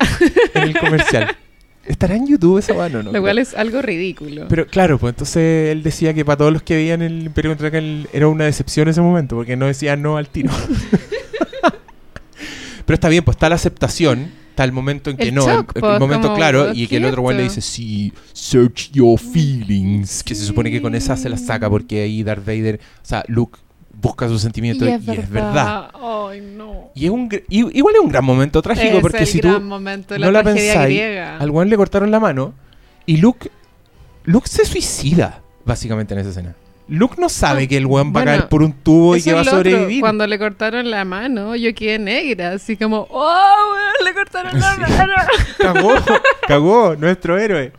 en 0.54 0.64
el 0.64 0.78
comercial. 0.78 1.36
¿Estará 1.86 2.16
en 2.16 2.28
YouTube 2.28 2.60
esa 2.60 2.74
mano 2.76 3.02
no? 3.02 3.12
Lo 3.12 3.20
cual 3.20 3.40
es 3.40 3.56
algo 3.56 3.82
ridículo. 3.82 4.46
Pero 4.48 4.68
claro, 4.68 5.00
pues 5.00 5.14
entonces 5.14 5.72
él 5.72 5.82
decía 5.82 6.14
que 6.14 6.24
para 6.24 6.38
todos 6.38 6.54
los 6.54 6.62
que 6.62 6.76
veían 6.76 7.02
el 7.02 7.24
Imperio 7.24 7.50
contra 7.52 7.72
Khan 7.72 8.08
era 8.14 8.28
una 8.28 8.46
decepción 8.46 8.88
ese 8.88 9.02
momento, 9.02 9.36
porque 9.36 9.56
no 9.56 9.66
decía 9.66 9.96
no 9.96 10.16
al 10.16 10.30
tiro. 10.30 10.52
Pero 12.86 12.96
está 12.96 13.10
bien, 13.10 13.24
pues 13.24 13.36
está 13.38 13.50
la 13.50 13.56
aceptación, 13.56 14.32
está 14.50 14.64
el 14.64 14.72
momento 14.72 15.10
en 15.10 15.18
que 15.18 15.30
El 15.30 15.36
no, 15.36 15.46
shock, 15.46 15.72
el, 15.76 15.84
el 15.84 15.90
pues, 15.90 16.00
momento 16.00 16.34
claro, 16.34 16.74
y 16.74 16.88
que 16.88 16.98
el 16.98 17.06
otro 17.06 17.24
güey 17.24 17.38
le 17.38 17.44
dice, 17.44 17.62
sí, 17.62 18.14
search 18.34 18.92
your 18.92 19.20
feelings, 19.20 20.24
que 20.24 20.36
se 20.36 20.46
supone 20.46 20.72
que 20.72 20.82
con 20.82 20.94
esa 20.96 21.18
se 21.18 21.30
la 21.30 21.38
saca 21.38 21.70
porque 21.70 22.02
ahí 22.02 22.24
Darth 22.24 22.46
Vader, 22.46 22.80
o 23.02 23.06
sea, 23.06 23.24
Luke 23.28 23.60
busca 24.02 24.28
sus 24.28 24.42
sentimientos 24.42 24.88
y, 24.88 24.92
es 24.92 25.30
verdad. 25.30 25.90
Ay, 25.94 26.42
no. 26.42 26.90
Y 26.96 27.06
es 27.06 27.12
un, 27.12 27.30
y- 27.50 27.78
igual 27.78 27.96
es 27.96 28.02
un 28.02 28.10
gran 28.10 28.24
momento 28.24 28.62
trágico, 28.62 28.98
es 28.98 29.02
porque 29.02 29.20
el 29.20 29.28
si 29.28 29.40
gran 29.40 29.56
tú 29.56 29.62
momento 29.62 30.14
de 30.14 30.20
no 30.20 30.32
la 30.32 30.44
pensáis, 30.44 31.02
al 31.40 31.50
weón 31.52 31.70
le 31.70 31.76
cortaron 31.78 32.10
la 32.12 32.20
mano 32.20 32.54
y 33.06 33.18
Luke, 33.18 33.50
Luke 34.24 34.48
se 34.48 34.66
suicida, 34.66 35.42
básicamente, 35.66 36.14
en 36.14 36.20
esa 36.22 36.30
escena. 36.30 36.56
Luke 36.88 37.16
no 37.20 37.30
sabe 37.30 37.64
Ah, 37.64 37.68
que 37.68 37.78
el 37.78 37.86
weón 37.86 38.12
va 38.16 38.22
a 38.22 38.26
caer 38.26 38.50
por 38.50 38.64
un 38.64 38.74
tubo 38.74 39.16
y 39.16 39.22
que 39.22 39.32
va 39.34 39.40
a 39.42 39.44
es 39.44 39.50
sobrevivir. 39.50 40.00
Cuando 40.02 40.26
le 40.26 40.40
cortaron 40.40 40.90
la 40.90 41.06
mano, 41.06 41.56
yo 41.56 41.74
quedé 41.76 42.00
negra, 42.00 42.54
así 42.54 42.78
como, 42.78 43.06
¡oh, 43.12 43.74
weón! 43.74 44.06
Le 44.06 44.14
cortaron 44.14 44.60
la 44.60 44.74
Sí. 44.76 44.82
mano. 44.82 45.14
Cagó, 45.60 45.94
cagó, 46.48 46.96
nuestro 46.96 47.38
héroe. 47.38 47.72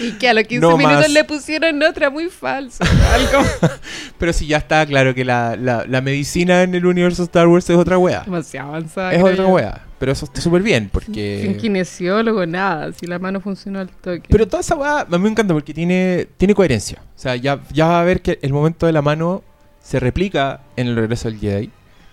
Y 0.00 0.12
que 0.12 0.28
a 0.28 0.34
los 0.34 0.44
15 0.44 0.60
No 0.60 0.76
minutos 0.76 0.98
más. 1.00 1.10
le 1.10 1.24
pusieron 1.24 1.82
otra 1.82 2.10
muy 2.10 2.28
falsa. 2.28 2.84
Algo 3.12 3.48
Pero 4.18 4.32
sí, 4.32 4.46
ya 4.46 4.58
está 4.58 4.84
claro 4.86 5.14
que 5.14 5.24
la, 5.24 5.56
la, 5.56 5.84
la 5.86 6.00
medicina 6.00 6.62
en 6.62 6.74
el 6.74 6.86
universo 6.86 7.22
Star 7.24 7.46
Wars 7.48 7.68
es 7.70 7.76
otra 7.76 7.98
wea. 7.98 8.22
demasiado 8.24 8.68
avanzada. 8.70 9.12
Es 9.14 9.22
otra 9.22 9.36
yo. 9.36 9.48
wea. 9.48 9.80
Pero 9.98 10.12
eso 10.12 10.26
está 10.26 10.40
súper 10.40 10.62
bien, 10.62 10.82
Sin 10.84 10.90
porque... 10.90 11.56
kinesiólogo, 11.60 12.44
nada. 12.46 12.92
Si 12.92 13.06
la 13.06 13.18
mano 13.18 13.40
funcionó 13.40 13.78
al 13.80 13.88
toque. 13.88 14.22
Pero 14.28 14.46
toda 14.46 14.60
esa 14.60 14.74
weá 14.74 15.00
a 15.00 15.04
mí 15.06 15.18
me 15.18 15.28
encanta 15.30 15.54
porque 15.54 15.72
tiene, 15.72 16.26
tiene 16.36 16.54
coherencia. 16.54 16.98
O 17.16 17.18
sea, 17.18 17.36
ya, 17.36 17.60
ya 17.72 17.86
va 17.86 18.00
a 18.00 18.04
ver 18.04 18.20
que 18.20 18.38
el 18.42 18.52
momento 18.52 18.86
de 18.86 18.92
la 18.92 19.00
mano 19.02 19.42
se 19.82 20.00
replica 20.00 20.60
en 20.76 20.88
el 20.88 20.96
regreso 20.96 21.30
del 21.30 21.38
Jedi. 21.38 21.70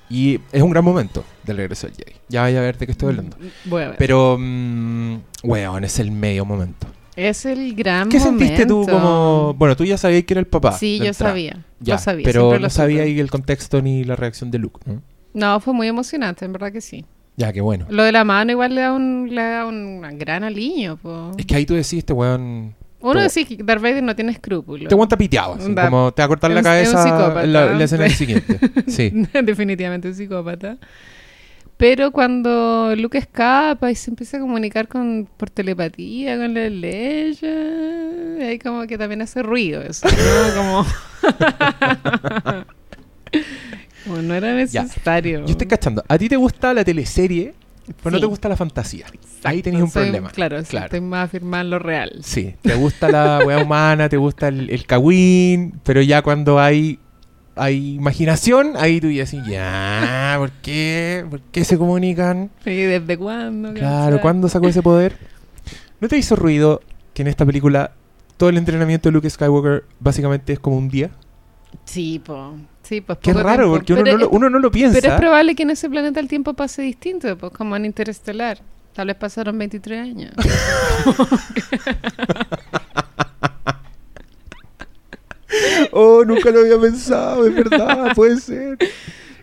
Y 0.10 0.40
es 0.52 0.62
un 0.62 0.70
gran 0.72 0.84
momento 0.84 1.24
del 1.44 1.58
regreso 1.58 1.88
del 1.88 1.96
Jedi. 1.96 2.14
Ya 2.30 2.42
vaya 2.42 2.60
a 2.60 2.62
ver 2.62 2.78
de 2.78 2.86
qué 2.86 2.92
estoy 2.92 3.10
hablando. 3.10 3.38
Voy 3.66 3.84
a 3.84 3.88
ver. 3.90 3.98
Pero, 3.98 4.38
mm, 4.40 5.16
weón, 5.44 5.84
es 5.84 6.00
el 6.00 6.12
medio 6.12 6.46
momento. 6.46 6.88
Es 7.30 7.46
el 7.46 7.74
gran 7.76 8.10
¿Qué 8.10 8.20
sentiste 8.20 8.66
tú 8.66 8.86
como.? 8.90 9.54
Bueno, 9.58 9.76
tú 9.76 9.84
ya 9.86 9.98
sabías 9.98 10.24
que 10.24 10.34
era 10.34 10.40
el 10.42 10.48
papá. 10.48 10.74
Sí, 10.74 11.00
yo 11.00 11.06
entrada. 11.06 11.32
sabía. 11.32 11.66
Ya, 11.80 11.96
lo 11.96 12.00
sabía. 12.00 12.24
pero 12.26 12.60
no 12.60 12.70
sabía 12.70 13.04
ahí 13.04 13.20
el 13.20 13.30
contexto 13.32 13.82
ni 13.82 14.04
la 14.04 14.16
reacción 14.16 14.52
de 14.52 14.60
Luke. 14.60 14.80
¿no? 14.86 15.02
No, 15.34 15.60
fue 15.60 15.74
muy 15.74 15.88
emocionante, 15.88 16.46
en 16.46 16.54
verdad 16.54 16.72
que 16.72 16.82
sí. 16.82 17.06
Ya, 17.38 17.52
qué 17.54 17.62
bueno. 17.62 17.86
Lo 17.90 18.04
de 18.04 18.12
la 18.12 18.24
mano 18.24 18.52
igual 18.52 18.76
le 18.76 18.82
da 18.82 18.94
un, 18.94 19.28
le 19.34 19.42
da 19.42 19.66
un 19.66 20.02
gran 20.18 20.44
aliño, 20.44 20.98
po. 20.98 21.32
Es 21.38 21.46
que 21.46 21.56
ahí 21.56 21.66
tú 21.66 21.74
decís, 21.74 21.94
este 21.94 22.14
weón. 22.14 22.76
Uno 23.00 23.20
decís 23.20 23.48
que 23.48 23.58
Darth 23.64 23.82
Vader 23.82 24.04
no 24.04 24.16
tiene 24.16 24.32
escrúpulos. 24.32 24.88
Te 24.88 24.94
aguanta 24.94 25.18
piteado, 25.18 25.56
así, 25.56 25.74
Da- 25.74 25.86
como 25.90 26.12
te 26.12 26.22
va 26.22 26.26
a 26.26 26.28
cortar 26.28 26.52
la 26.52 26.62
cabeza 26.62 27.02
psicópata. 27.02 27.44
en 27.46 27.54
la, 27.54 27.74
la 27.74 27.84
escena 27.84 28.08
siguiente. 28.10 28.60
Sí. 28.88 29.12
Definitivamente 29.44 30.10
un 30.10 30.14
psicópata. 30.14 30.78
Pero 31.82 32.12
cuando 32.12 32.94
Luke 32.96 33.18
escapa 33.18 33.90
y 33.90 33.96
se 33.96 34.12
empieza 34.12 34.38
a 34.38 34.40
comunicar 34.40 34.88
con 34.88 35.28
por 35.36 35.50
telepatía 35.50 36.38
con 36.38 36.54
la 36.54 36.70
Leia, 36.70 38.48
ahí 38.48 38.60
como 38.60 38.86
que 38.86 39.00
también 39.00 39.24
hace 39.24 39.42
ruido 39.42 39.82
eso, 39.82 40.08
¿no? 40.08 40.56
Como... 40.56 40.86
como 44.06 44.22
no 44.22 44.36
era 44.36 44.54
necesario. 44.54 45.40
Yo 45.40 45.46
estoy 45.52 45.66
cachando. 45.68 46.04
¿A 46.08 46.18
ti 46.20 46.30
te 46.30 46.36
gusta 46.36 46.72
la 46.72 46.84
teleserie? 46.84 47.56
Pero 48.04 48.12
no 48.12 48.20
te 48.20 48.26
gusta 48.28 48.48
la 48.48 48.56
fantasía. 48.56 49.08
Ahí 49.44 49.64
tenías 49.64 49.82
un 49.82 49.90
Soy- 49.90 50.04
problema. 50.04 50.30
Claro, 50.30 50.60
sí, 50.62 50.68
Claro. 50.70 50.86
estoy 50.86 51.02
más 51.02 51.26
afirmada 51.26 51.64
en 51.64 51.70
lo 51.72 51.80
real. 51.80 52.20
Sí, 52.24 52.54
te 52.62 52.76
gusta 52.76 53.10
la 53.10 53.42
weá 53.44 53.58
humana, 53.64 54.08
te 54.08 54.18
gusta 54.18 54.50
el, 54.50 54.70
el 54.70 54.86
cagüín, 54.86 55.80
pero 55.84 56.00
ya 56.04 56.22
cuando 56.22 56.60
hay, 56.60 57.00
hay 57.62 57.94
imaginación, 57.94 58.74
ahí 58.76 59.00
tú 59.00 59.12
ya 59.12 59.22
así, 59.22 59.40
ya, 59.48 60.34
¿por 60.40 60.50
qué? 60.50 61.24
¿Por 61.30 61.42
qué 61.42 61.64
se 61.64 61.78
comunican? 61.78 62.50
¿Y 62.66 62.72
desde 62.72 63.16
cuándo? 63.20 63.72
Claro. 63.76 64.20
¿cuándo 64.20 64.50
sacó 64.50 64.68
ese 64.68 64.82
poder? 64.82 65.16
¿No 66.00 66.08
te 66.08 66.18
hizo 66.18 66.36
ruido 66.36 66.82
que 67.14 67.22
en 67.22 67.28
esta 67.28 67.46
película 67.46 67.92
todo 68.38 68.50
el 68.50 68.58
entrenamiento 68.58 69.10
de 69.10 69.14
Luke 69.14 69.30
Skywalker 69.30 69.84
básicamente 70.00 70.54
es 70.54 70.60
como 70.60 70.76
un 70.76 70.90
día? 70.90 71.12
Sí, 71.86 72.18
po. 72.18 72.56
Sí, 72.82 73.02
pues 73.02 73.20
Qué 73.22 73.32
raro, 73.32 73.46
tiempo. 73.46 73.76
porque 73.76 73.94
uno 73.94 74.04
Pero 74.06 74.18
no, 74.18 74.24
lo, 74.24 74.30
uno 74.32 74.50
no 74.50 74.58
lo 74.58 74.72
piensa. 74.72 74.98
Pero 75.00 75.14
es 75.14 75.20
probable 75.20 75.54
que 75.54 75.62
en 75.62 75.70
ese 75.70 75.88
planeta 75.88 76.20
el 76.20 76.28
tiempo 76.28 76.56
pase 76.56 76.82
distinto, 76.82 77.38
pues 77.38 77.54
como 77.54 77.76
en 77.76 77.86
Interestelar. 77.86 78.58
Tal 78.94 79.06
vez 79.06 79.18
pasaron 79.18 79.56
23 79.60 80.02
años. 80.02 80.34
Oh, 85.92 86.24
nunca 86.26 86.50
lo 86.52 86.60
había 86.62 86.80
pensado, 86.80 87.46
es 87.46 87.56
verdad, 87.56 88.14
puede 88.16 88.38
ser. 88.40 88.78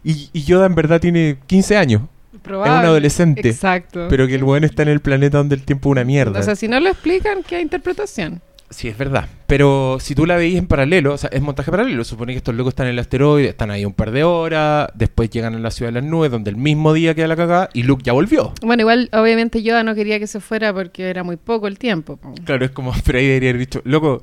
Y, 0.04 0.30
y 0.32 0.44
Yoda 0.44 0.66
en 0.66 0.74
verdad 0.74 1.00
tiene 1.00 1.38
15 1.46 1.76
años, 1.76 2.02
Probable. 2.42 2.72
es 2.74 2.80
un 2.80 2.86
adolescente. 2.86 3.48
Exacto. 3.48 4.06
Pero 4.08 4.26
que 4.26 4.36
el 4.36 4.44
weón 4.44 4.64
está 4.64 4.82
en 4.82 4.88
el 4.88 5.00
planeta 5.00 5.38
donde 5.38 5.54
el 5.56 5.62
tiempo 5.62 5.88
es 5.88 5.92
una 5.92 6.04
mierda. 6.04 6.40
O 6.40 6.42
sea, 6.42 6.56
si 6.56 6.68
no 6.68 6.80
lo 6.80 6.88
explican, 6.88 7.42
¿qué 7.42 7.60
interpretación? 7.60 8.40
Sí, 8.70 8.86
es 8.88 8.98
verdad. 8.98 9.26
Pero 9.46 9.96
si 9.98 10.14
tú 10.14 10.26
la 10.26 10.36
veis 10.36 10.58
en 10.58 10.66
paralelo, 10.66 11.14
o 11.14 11.18
sea, 11.18 11.30
es 11.32 11.40
montaje 11.40 11.70
paralelo. 11.70 12.04
Supone 12.04 12.32
que 12.34 12.36
estos 12.38 12.54
locos 12.54 12.72
están 12.72 12.86
en 12.86 12.92
el 12.92 12.98
asteroide, 12.98 13.48
están 13.48 13.70
ahí 13.70 13.84
un 13.86 13.94
par 13.94 14.10
de 14.10 14.24
horas, 14.24 14.90
después 14.94 15.30
llegan 15.30 15.54
a 15.54 15.58
la 15.58 15.70
ciudad 15.70 15.90
de 15.90 16.00
las 16.02 16.10
nubes, 16.10 16.30
donde 16.30 16.50
el 16.50 16.56
mismo 16.56 16.92
día 16.92 17.14
queda 17.14 17.28
la 17.28 17.36
cagada 17.36 17.70
y 17.72 17.84
Luke 17.84 18.02
ya 18.04 18.12
volvió. 18.12 18.52
Bueno, 18.60 18.82
igual, 18.82 19.08
obviamente 19.14 19.62
Yoda 19.62 19.84
no 19.84 19.94
quería 19.94 20.18
que 20.18 20.26
se 20.26 20.40
fuera 20.40 20.74
porque 20.74 21.08
era 21.08 21.24
muy 21.24 21.36
poco 21.38 21.66
el 21.66 21.78
tiempo. 21.78 22.18
po. 22.18 22.34
Claro, 22.44 22.62
es 22.66 22.70
como, 22.70 22.92
pero 23.06 23.18
ahí 23.18 23.26
debería 23.26 23.50
haber 23.50 23.60
dicho, 23.60 23.80
loco, 23.84 24.22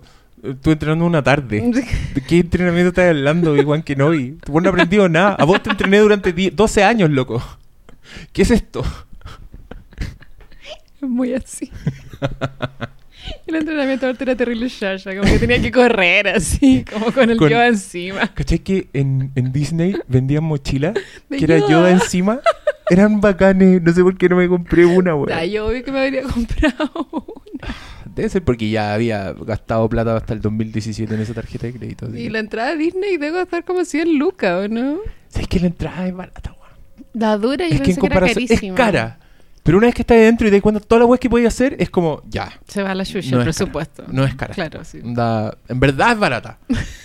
estuve 0.51 0.73
entrenando 0.73 1.05
una 1.05 1.23
tarde. 1.23 1.61
¿De 2.13 2.21
qué 2.27 2.39
entrenamiento 2.39 2.89
estás 2.89 3.09
hablando, 3.09 3.55
Igual 3.55 3.83
que 3.83 3.95
no? 3.95 4.13
Y 4.13 4.37
Tú 4.43 4.59
no 4.59 4.69
aprendido 4.69 5.07
nada. 5.09 5.35
A 5.39 5.45
vos 5.45 5.61
te 5.61 5.69
entrené 5.69 5.99
durante 5.99 6.33
10 6.33 6.55
12 6.55 6.83
años, 6.83 7.09
loco. 7.09 7.41
¿Qué 8.33 8.43
es 8.43 8.51
esto? 8.51 8.83
Es 11.01 11.09
muy 11.09 11.33
así. 11.33 11.71
El 13.47 13.55
entrenamiento 13.55 14.05
ahorita 14.05 14.23
era 14.23 14.35
terrible 14.35 14.67
Shasha, 14.69 15.15
como 15.15 15.23
que 15.31 15.39
tenía 15.39 15.61
que 15.61 15.71
correr 15.71 16.27
así, 16.27 16.85
como 16.91 17.11
con 17.11 17.29
el 17.29 17.37
Con- 17.37 17.49
Yoda 17.49 17.67
encima. 17.67 18.27
¿Cachai 18.33 18.59
que 18.59 18.87
en, 18.93 19.31
en 19.35 19.51
Disney 19.51 19.95
vendían 20.07 20.43
mochilas 20.43 20.93
que 21.29 21.43
era 21.43 21.57
Yoda. 21.59 21.91
Encima? 21.91 22.39
Eran 22.89 23.19
bacanes. 23.21 23.81
No 23.81 23.91
sé 23.93 24.03
por 24.03 24.15
qué 24.17 24.29
no 24.29 24.35
me 24.35 24.47
compré 24.47 24.85
una. 24.85 25.13
Ah, 25.33 25.45
yo 25.45 25.67
obvio 25.67 25.83
que 25.83 25.91
me 25.91 26.01
habría 26.05 26.21
comprado 26.23 27.07
una. 27.51 27.75
Debe 28.15 28.29
ser 28.29 28.43
porque 28.43 28.69
ya 28.69 28.93
había 28.93 29.33
gastado 29.33 29.87
plata 29.89 30.15
hasta 30.15 30.33
el 30.33 30.41
2017 30.41 31.13
en 31.13 31.19
esa 31.21 31.33
tarjeta 31.33 31.67
de 31.67 31.73
crédito. 31.73 32.07
Y 32.09 32.23
que- 32.23 32.29
la 32.31 32.39
entrada 32.39 32.69
a 32.69 32.75
Disney 32.75 33.17
debe 33.17 33.39
costar 33.41 33.63
como 33.65 33.83
100 33.85 34.17
lucas, 34.17 34.65
¿o 34.65 34.67
no? 34.69 34.99
¿Sabes 35.29 35.47
que 35.49 35.59
la 35.59 35.67
entrada 35.67 36.07
es 36.07 36.15
barata, 36.15 36.51
weón? 36.53 37.05
La 37.13 37.37
dura, 37.37 37.67
yo 37.67 37.75
Es 37.75 37.81
que 37.81 37.91
en 37.91 37.95
pensé 37.97 38.01
que 38.01 38.07
era 38.07 38.15
comparación 38.19 38.47
es 38.71 38.73
cara. 38.77 39.19
Pero 39.63 39.79
una 39.79 39.87
vez 39.87 39.95
que 39.95 40.03
estás 40.03 40.17
dentro 40.19 40.47
y 40.47 40.51
te 40.51 40.57
das 40.57 40.61
cuenta 40.61 40.79
de 40.79 40.85
todas 40.85 40.99
las 41.01 41.09
weas 41.09 41.19
que 41.19 41.29
podías 41.29 41.53
hacer, 41.53 41.75
es 41.79 41.89
como, 41.89 42.21
ya, 42.29 42.53
Se 42.67 42.83
va 42.83 42.91
a 42.91 42.95
la 42.95 43.03
chucha 43.03 43.31
No 43.31 43.41
el 43.41 43.47
es 43.49 43.57
cara. 43.57 43.71
presupuesto. 43.71 44.03
no 44.11 44.23
es 44.23 44.35
cara. 44.35 44.53
Claro, 44.53 44.83
sí. 44.85 44.99
Da- 45.03 45.57
en 45.67 45.79
verdad 45.79 46.11
es 46.11 46.19
barata. 46.19 46.59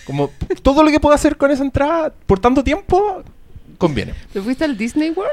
Como 0.05 0.31
todo 0.63 0.83
lo 0.85 0.91
que 0.91 1.01
puedo 1.01 1.15
hacer 1.15 1.37
con 1.39 1.51
esa 1.51 1.65
entrada 1.65 2.13
por 2.27 2.39
tanto 2.39 2.63
tiempo, 2.63 3.25
conviene. 3.79 4.13
¿Te 4.33 4.43
fuiste 4.43 4.65
al 4.65 4.77
Disney 4.77 5.11
World? 5.11 5.33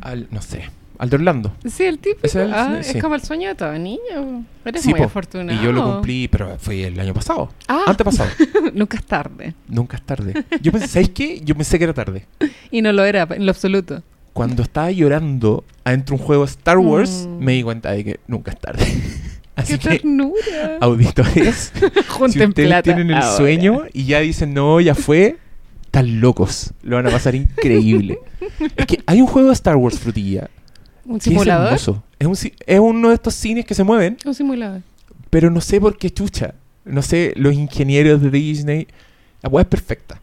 Al, 0.00 0.28
no 0.30 0.40
sé, 0.42 0.70
al 0.98 1.10
de 1.10 1.16
Orlando. 1.16 1.52
Sí, 1.64 1.84
el. 1.84 2.00
Ese 2.22 2.44
es 2.44 2.50
ah, 2.52 2.78
sí. 2.82 2.96
es 2.96 3.02
como 3.02 3.14
el 3.14 3.22
sueño 3.22 3.48
de 3.48 3.54
todo 3.54 3.72
niño. 3.78 4.44
Eres 4.64 4.82
Sí, 4.82 4.90
muy 4.90 5.00
po. 5.00 5.06
afortunado. 5.06 5.60
Y 5.60 5.64
yo 5.64 5.72
lo 5.72 5.84
cumplí, 5.84 6.28
pero 6.28 6.56
fue 6.58 6.84
el 6.84 6.98
año 6.98 7.14
pasado. 7.14 7.50
Ah. 7.68 7.84
Antepasado. 7.86 8.30
Nunca 8.74 8.96
es 8.96 9.04
tarde. 9.04 9.54
Nunca 9.68 9.96
es 9.96 10.02
tarde. 10.02 10.44
Yo 10.60 10.72
pensé, 10.72 10.88
¿sabes 10.88 11.10
qué? 11.10 11.40
Yo 11.44 11.54
pensé 11.54 11.78
que 11.78 11.84
era 11.84 11.94
tarde. 11.94 12.26
Y 12.70 12.82
no 12.82 12.92
lo 12.92 13.04
era 13.04 13.26
en 13.30 13.44
lo 13.46 13.50
absoluto. 13.50 14.02
Cuando 14.32 14.62
estaba 14.62 14.90
llorando 14.90 15.64
adentro 15.84 16.14
de 16.16 16.20
un 16.22 16.26
juego 16.26 16.44
Star 16.44 16.78
Wars, 16.78 17.26
Mm. 17.28 17.38
me 17.44 17.52
di 17.52 17.62
cuenta 17.62 17.90
de 17.92 18.04
que 18.04 18.20
nunca 18.26 18.50
es 18.50 18.60
tarde. 18.60 18.84
Así 19.56 19.78
¡Qué 19.78 19.88
que, 19.88 19.98
ternura! 20.00 20.78
auditores, 20.82 21.72
si 22.30 22.42
ustedes 22.42 22.82
tienen 22.82 23.08
el 23.08 23.14
ahora. 23.14 23.36
sueño 23.36 23.82
y 23.94 24.04
ya 24.04 24.20
dicen, 24.20 24.52
no, 24.52 24.78
ya 24.82 24.94
fue, 24.94 25.38
están 25.86 26.20
locos. 26.20 26.74
Lo 26.82 26.96
van 26.96 27.06
a 27.06 27.10
pasar 27.10 27.34
increíble. 27.34 28.18
es 28.76 28.84
que 28.86 29.02
hay 29.06 29.22
un 29.22 29.26
juego 29.26 29.48
de 29.48 29.54
Star 29.54 29.76
Wars, 29.76 29.98
frutilla, 29.98 30.50
¿Un 31.06 31.16
es 31.18 31.22
simulador? 31.24 31.66
hermoso. 31.66 32.02
Es, 32.18 32.26
un, 32.26 32.52
es 32.66 32.80
uno 32.80 33.08
de 33.08 33.14
estos 33.14 33.34
cines 33.34 33.64
que 33.64 33.74
se 33.74 33.84
mueven, 33.84 34.16
Un 34.24 34.34
simulador. 34.34 34.82
pero 35.30 35.50
no 35.50 35.60
sé 35.60 35.80
por 35.80 35.96
qué 35.98 36.10
chucha. 36.10 36.54
No 36.84 37.02
sé, 37.02 37.32
los 37.36 37.52
ingenieros 37.54 38.22
de 38.22 38.30
Disney. 38.30 38.86
La 39.42 39.48
weá 39.48 39.62
es 39.62 39.68
perfecta. 39.68 40.20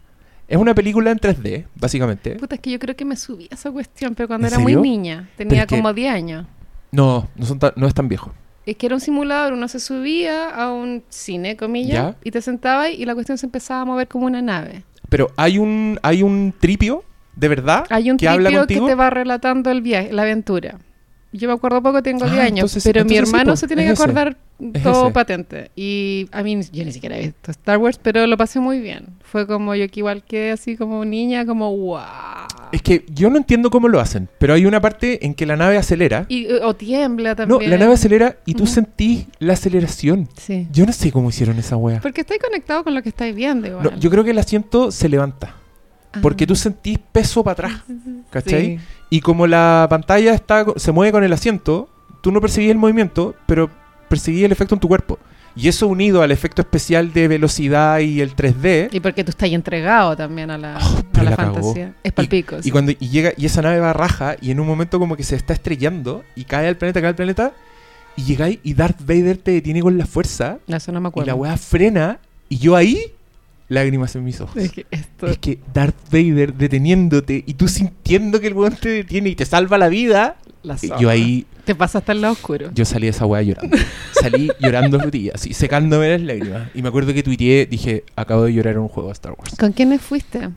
Es 0.48 0.58
una 0.58 0.74
película 0.74 1.12
en 1.12 1.18
3D, 1.20 1.66
básicamente. 1.76 2.32
Puta, 2.36 2.56
es 2.56 2.62
que 2.62 2.72
yo 2.72 2.80
creo 2.80 2.96
que 2.96 3.06
me 3.06 3.16
subí 3.16 3.48
a 3.52 3.56
esa 3.56 3.72
cuestión, 3.72 4.14
pero 4.16 4.28
cuando 4.28 4.48
¿En 4.48 4.54
era 4.54 4.62
muy 4.62 4.76
niña. 4.76 5.30
Tenía 5.38 5.62
es 5.62 5.68
que- 5.68 5.76
como 5.78 5.94
10 5.94 6.14
años. 6.14 6.46
No, 6.92 7.28
no, 7.36 7.46
son 7.46 7.60
tan- 7.60 7.74
no 7.76 7.88
es 7.88 7.94
tan 7.94 8.08
viejo. 8.08 8.32
Es 8.66 8.78
que 8.78 8.86
era 8.86 8.96
un 8.96 9.02
simulador, 9.02 9.54
uno 9.54 9.68
se 9.68 9.80
subía 9.80 10.50
a 10.50 10.72
un 10.72 11.04
cine, 11.10 11.58
comillas, 11.58 12.14
Ya. 12.14 12.18
y 12.24 12.32
te 12.32 12.42
sentabas 12.42 12.92
y 12.92 13.04
la 13.06 13.14
cuestión 13.14 13.38
se 13.38 13.46
empezaba 13.46 13.82
a 13.82 13.86
mover 13.86 14.08
como 14.08 14.26
una 14.26 14.42
nave. 14.42 14.84
Pero 15.10 15.32
hay 15.36 15.58
un, 15.58 16.00
hay 16.02 16.24
un 16.24 16.54
tripio, 16.58 17.04
de 17.36 17.48
verdad, 17.48 17.86
Hay 17.90 18.10
un 18.12 18.18
que 18.18 18.28
habla 18.28 18.50
tripio 18.50 18.68
que 18.68 18.76
contigo. 18.76 18.88
te 18.88 18.96
va 18.96 19.10
relatando 19.10 19.72
el 19.72 19.82
viaje, 19.82 20.12
la 20.14 20.22
aventura. 20.24 20.80
Yo 21.36 21.48
me 21.48 21.56
acuerdo 21.56 21.82
poco, 21.82 22.04
tengo 22.04 22.26
Ah, 22.26 22.30
10 22.30 22.40
años, 22.42 22.58
entonces- 22.60 22.84
pero 22.84 23.04
mi 23.06 23.16
entonces 23.16 23.34
hermano 23.34 23.56
se 23.56 23.66
tiene 23.68 23.88
es 23.90 23.98
que 23.98 24.04
acordar 24.04 24.38
todo 24.84 25.12
patente. 25.12 25.72
Y 25.76 26.28
a 26.32 26.44
mí, 26.44 26.60
yo 26.72 26.86
ni 26.86 26.92
siquiera 26.92 27.18
he 27.18 27.22
visto 27.24 27.50
Star 27.50 27.80
Wars, 27.80 28.00
pero 28.02 28.28
lo 28.28 28.38
pasé 28.38 28.60
muy 28.60 28.80
bien. 28.80 29.08
Fue 29.24 29.48
como 29.48 29.74
yo 29.74 29.88
que 29.90 30.02
igual 30.02 30.24
quedé 30.24 30.52
así 30.52 30.78
como 30.78 31.04
niña, 31.06 31.44
como 31.48 31.76
wow. 31.76 32.02
Es 32.72 32.84
que 32.84 33.04
yo 33.12 33.32
no 33.32 33.38
entiendo 33.38 33.72
cómo 33.72 33.88
lo 33.88 34.00
hacen, 34.00 34.30
pero 34.38 34.54
hay 34.54 34.68
una 34.68 34.80
parte 34.80 35.26
en 35.26 35.34
que 35.34 35.48
la 35.48 35.56
nave 35.58 35.76
acelera. 35.78 36.28
Y, 36.30 36.46
eh, 36.46 36.60
o 36.64 36.76
tiembla 36.76 37.32
No, 37.32 37.36
también. 37.36 37.72
la 37.72 37.78
nave 37.80 37.94
acelera 37.96 38.38
y 38.46 38.54
tú 38.54 38.64
Ujú. 38.66 38.74
sentís 38.74 39.26
la 39.40 39.54
aceleración. 39.54 40.30
Sí. 40.38 40.68
Yo 40.72 40.86
no 40.86 40.92
sé 40.94 41.12
cómo 41.12 41.30
hicieron 41.30 41.58
esa 41.58 41.78
wea. 41.78 42.00
Porque 42.00 42.22
estáis 42.22 42.40
conectado 42.42 42.84
con 42.84 42.94
lo 42.94 43.02
que 43.02 43.10
estáis 43.10 43.36
viendo 43.36 43.68
igual. 43.68 43.84
No, 43.86 43.98
yo 44.00 44.12
creo 44.12 44.24
que 44.24 44.32
el 44.32 44.38
asiento 44.40 44.92
se 44.92 45.10
levanta. 45.10 45.56
Ah. 46.14 46.20
Porque 46.22 46.46
tú 46.48 46.56
sentís 46.56 47.00
peso 47.12 47.44
para 47.44 47.54
atrás. 47.54 47.84
¿Cachai? 48.30 48.78
Sí. 48.78 48.84
Y 49.10 49.22
como 49.22 49.48
la 49.48 49.88
pantalla 49.90 50.34
está 50.34 50.66
se 50.76 50.92
mueve 50.92 51.12
con 51.12 51.24
el 51.24 51.34
asiento, 51.34 51.90
tú 52.22 52.32
no 52.32 52.40
percibís 52.42 52.72
el 52.72 52.78
movimiento, 52.78 53.36
pero 53.46 53.70
percibís 54.10 54.44
el 54.46 54.52
efecto 54.52 54.76
en 54.76 54.80
tu 54.82 54.88
cuerpo. 54.88 55.20
Y 55.56 55.68
eso 55.68 55.88
unido 55.88 56.24
al 56.24 56.32
efecto 56.32 56.64
especial 56.64 57.14
de 57.14 57.28
velocidad 57.28 58.00
y 58.00 58.22
el 58.22 58.36
3D. 58.36 58.90
Y 58.92 59.00
porque 59.02 59.24
tú 59.24 59.30
estás 59.30 59.50
entregado 59.52 60.16
también 60.18 60.50
a 60.50 60.58
la, 60.58 60.80
Oh, 60.82 61.20
a 61.20 61.24
la 61.24 61.30
la 61.30 61.36
cagó. 61.36 61.54
fantasía. 61.54 61.94
Es 62.04 62.12
palpico. 62.12 62.58
Y 62.64 62.72
cuando 62.72 62.92
y 62.92 63.10
llega 63.10 63.34
y 63.38 63.46
esa 63.46 63.62
nave 63.62 63.80
va 63.80 63.94
raja 63.94 64.36
y 64.42 64.50
en 64.50 64.60
un 64.60 64.66
momento 64.66 64.98
como 65.00 65.16
que 65.16 65.24
se 65.24 65.36
está 65.36 65.54
estrellando 65.54 66.24
y 66.36 66.46
cae 66.46 66.68
al 66.68 66.76
planeta, 66.78 67.02
cae 67.02 67.10
al 67.10 67.16
planeta 67.16 67.54
y 68.16 68.24
llegáis 68.24 68.60
y 68.64 68.74
Darth 68.74 69.02
Vader 69.02 69.38
te 69.38 69.52
detiene 69.52 69.82
con 69.82 69.96
la 69.98 70.06
fuerza 70.08 70.58
Eso 70.68 70.92
no 70.92 71.00
me 71.02 71.08
y 71.08 71.10
acuerdo. 71.10 71.28
la 71.28 71.36
weá 71.36 71.58
frena 71.58 72.20
y 72.50 72.58
yo 72.58 72.76
ahí 72.76 73.12
lágrimas 73.74 74.16
en 74.16 74.24
mis 74.24 74.40
ojos. 74.42 74.56
Es 74.58 74.72
que 74.72 74.86
esto... 74.92 75.28
Es 75.28 75.38
que 75.40 75.60
Darth 75.74 75.96
Vader 76.12 76.54
deteniéndote 76.54 77.44
y 77.46 77.54
tú 77.56 77.68
sintiendo 77.68 78.40
que 78.40 78.48
el 78.48 78.54
weón 78.54 78.76
te 78.76 78.90
detiene 78.90 79.30
y 79.30 79.36
te 79.36 79.46
salva 79.46 79.78
la 79.78 79.90
vida. 79.90 80.38
la 80.64 80.76
y 80.82 80.88
zorra. 80.88 81.00
yo 81.02 81.10
ahí, 81.10 81.46
Te 81.66 81.76
pasa 81.76 81.98
hasta 82.00 82.12
el 82.14 82.22
lado 82.22 82.34
oscuro. 82.34 82.72
yo 82.74 82.86
salí 82.86 83.08
de 83.08 83.12
esa 83.12 83.26
weá 83.26 83.42
llorando. 83.42 83.78
Salí 84.14 84.50
llorando 84.60 85.00
frutilla, 85.00 85.34
así, 85.36 85.54
secándome 85.54 86.10
las 86.10 86.22
lágrimas. 86.22 86.70
Y 86.74 86.82
me 86.82 86.88
acuerdo 86.90 87.14
que 87.14 87.24
tuiteé, 87.24 87.66
dije, 87.66 88.04
acabo 88.16 88.44
de 88.44 88.54
llorar 88.54 88.76
en 88.76 88.80
un 88.82 88.88
juego 88.88 89.10
de 89.10 89.14
Star 89.14 89.34
Wars. 89.38 89.56
¿Con 89.60 89.72
quiénes 89.74 90.02
fuiste? 90.02 90.50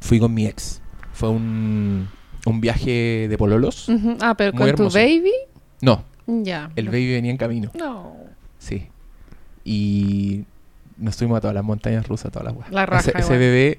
Fui 0.00 0.18
con 0.18 0.32
mi 0.32 0.46
ex. 0.46 0.80
Fue 1.12 1.28
un, 1.28 2.08
un 2.46 2.60
viaje 2.60 3.26
de 3.28 3.36
pololos. 3.38 3.88
Ah, 4.20 4.34
pero 4.36 4.52
con 4.52 4.68
hermoso. 4.68 4.88
tu 4.90 4.94
baby. 4.94 5.32
No, 5.82 6.04
Ya. 6.26 6.70
el 6.76 6.86
baby 6.86 7.12
venía 7.12 7.30
en 7.30 7.36
camino. 7.36 7.70
No. 7.78 8.16
Sí. 8.58 8.86
Y 9.64 10.44
nos 10.96 11.16
fuimos 11.16 11.38
a 11.38 11.40
todas 11.40 11.54
las 11.54 11.64
montañas 11.64 12.06
rusas, 12.06 12.26
a 12.26 12.30
todas 12.30 12.46
las 12.46 12.56
weas. 12.56 12.70
La 12.70 12.86
raja 12.86 13.10
Ese, 13.14 13.36
bebé 13.36 13.78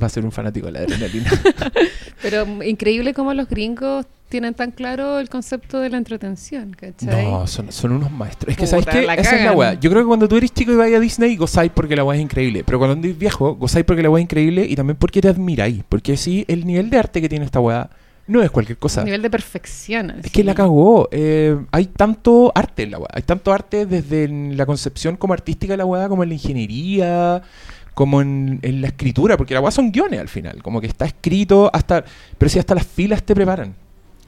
va 0.00 0.06
a 0.06 0.10
ser 0.10 0.24
un 0.24 0.32
fanático 0.32 0.66
de 0.66 0.72
la 0.72 0.78
adrenalina. 0.80 1.30
Pero 2.22 2.62
increíble 2.62 3.14
cómo 3.14 3.34
los 3.34 3.48
gringos 3.48 4.06
tienen 4.28 4.54
tan 4.54 4.70
claro 4.72 5.18
el 5.18 5.28
concepto 5.28 5.80
de 5.80 5.88
la 5.88 5.96
entretención, 5.96 6.72
¿cachai? 6.78 7.24
No, 7.24 7.46
son, 7.46 7.72
son 7.72 7.92
unos 7.92 8.10
maestros. 8.10 8.50
Es 8.50 8.56
que, 8.56 8.64
Puta, 8.64 8.82
¿sabes 8.82 8.86
qué? 8.86 9.20
Esa 9.20 9.36
es 9.36 9.44
la 9.44 9.52
weá. 9.52 9.74
Yo 9.74 9.90
creo 9.90 10.02
que 10.02 10.06
cuando 10.06 10.28
tú 10.28 10.36
eres 10.36 10.52
chico 10.52 10.72
y 10.72 10.76
vas 10.76 10.92
a 10.92 11.00
Disney, 11.00 11.36
gozáis 11.36 11.72
porque 11.72 11.96
la 11.96 12.04
weá 12.04 12.16
es 12.16 12.22
increíble. 12.22 12.62
Pero 12.64 12.78
cuando 12.78 13.06
eres 13.06 13.18
viejo, 13.18 13.54
gozáis 13.54 13.86
porque 13.86 14.02
la 14.02 14.10
weá 14.10 14.20
es 14.20 14.24
increíble 14.24 14.66
y 14.68 14.76
también 14.76 14.96
porque 14.96 15.20
te 15.20 15.28
admiráis. 15.28 15.82
Porque 15.88 16.16
sí, 16.16 16.44
el 16.48 16.66
nivel 16.66 16.90
de 16.90 16.98
arte 16.98 17.20
que 17.20 17.28
tiene 17.28 17.44
esta 17.44 17.60
weá 17.60 17.88
no 18.28 18.42
es 18.42 18.50
cualquier 18.50 18.78
cosa. 18.78 19.02
nivel 19.02 19.22
de 19.22 19.30
perfección. 19.30 20.10
Es 20.22 20.30
que 20.30 20.44
la 20.44 20.54
cagó. 20.54 21.08
Eh, 21.10 21.58
hay 21.72 21.86
tanto 21.86 22.52
arte 22.54 22.84
en 22.84 22.92
la 22.92 22.98
weá. 22.98 23.08
Hay 23.12 23.22
tanto 23.22 23.52
arte 23.52 23.86
desde 23.86 24.28
la 24.28 24.66
concepción 24.66 25.16
como 25.16 25.32
artística 25.32 25.72
de 25.72 25.78
la 25.78 25.86
weá, 25.86 26.08
como 26.08 26.22
en 26.22 26.28
la 26.28 26.34
ingeniería, 26.34 27.42
como 27.94 28.20
en, 28.20 28.60
en 28.62 28.82
la 28.82 28.88
escritura. 28.88 29.36
Porque 29.36 29.54
la 29.54 29.60
weá 29.60 29.70
son 29.70 29.90
guiones 29.90 30.20
al 30.20 30.28
final. 30.28 30.62
Como 30.62 30.80
que 30.80 30.86
está 30.86 31.06
escrito 31.06 31.70
hasta... 31.72 32.04
Pero 32.36 32.48
si 32.50 32.58
hasta 32.58 32.74
las 32.74 32.86
filas 32.86 33.22
te 33.22 33.34
preparan. 33.34 33.74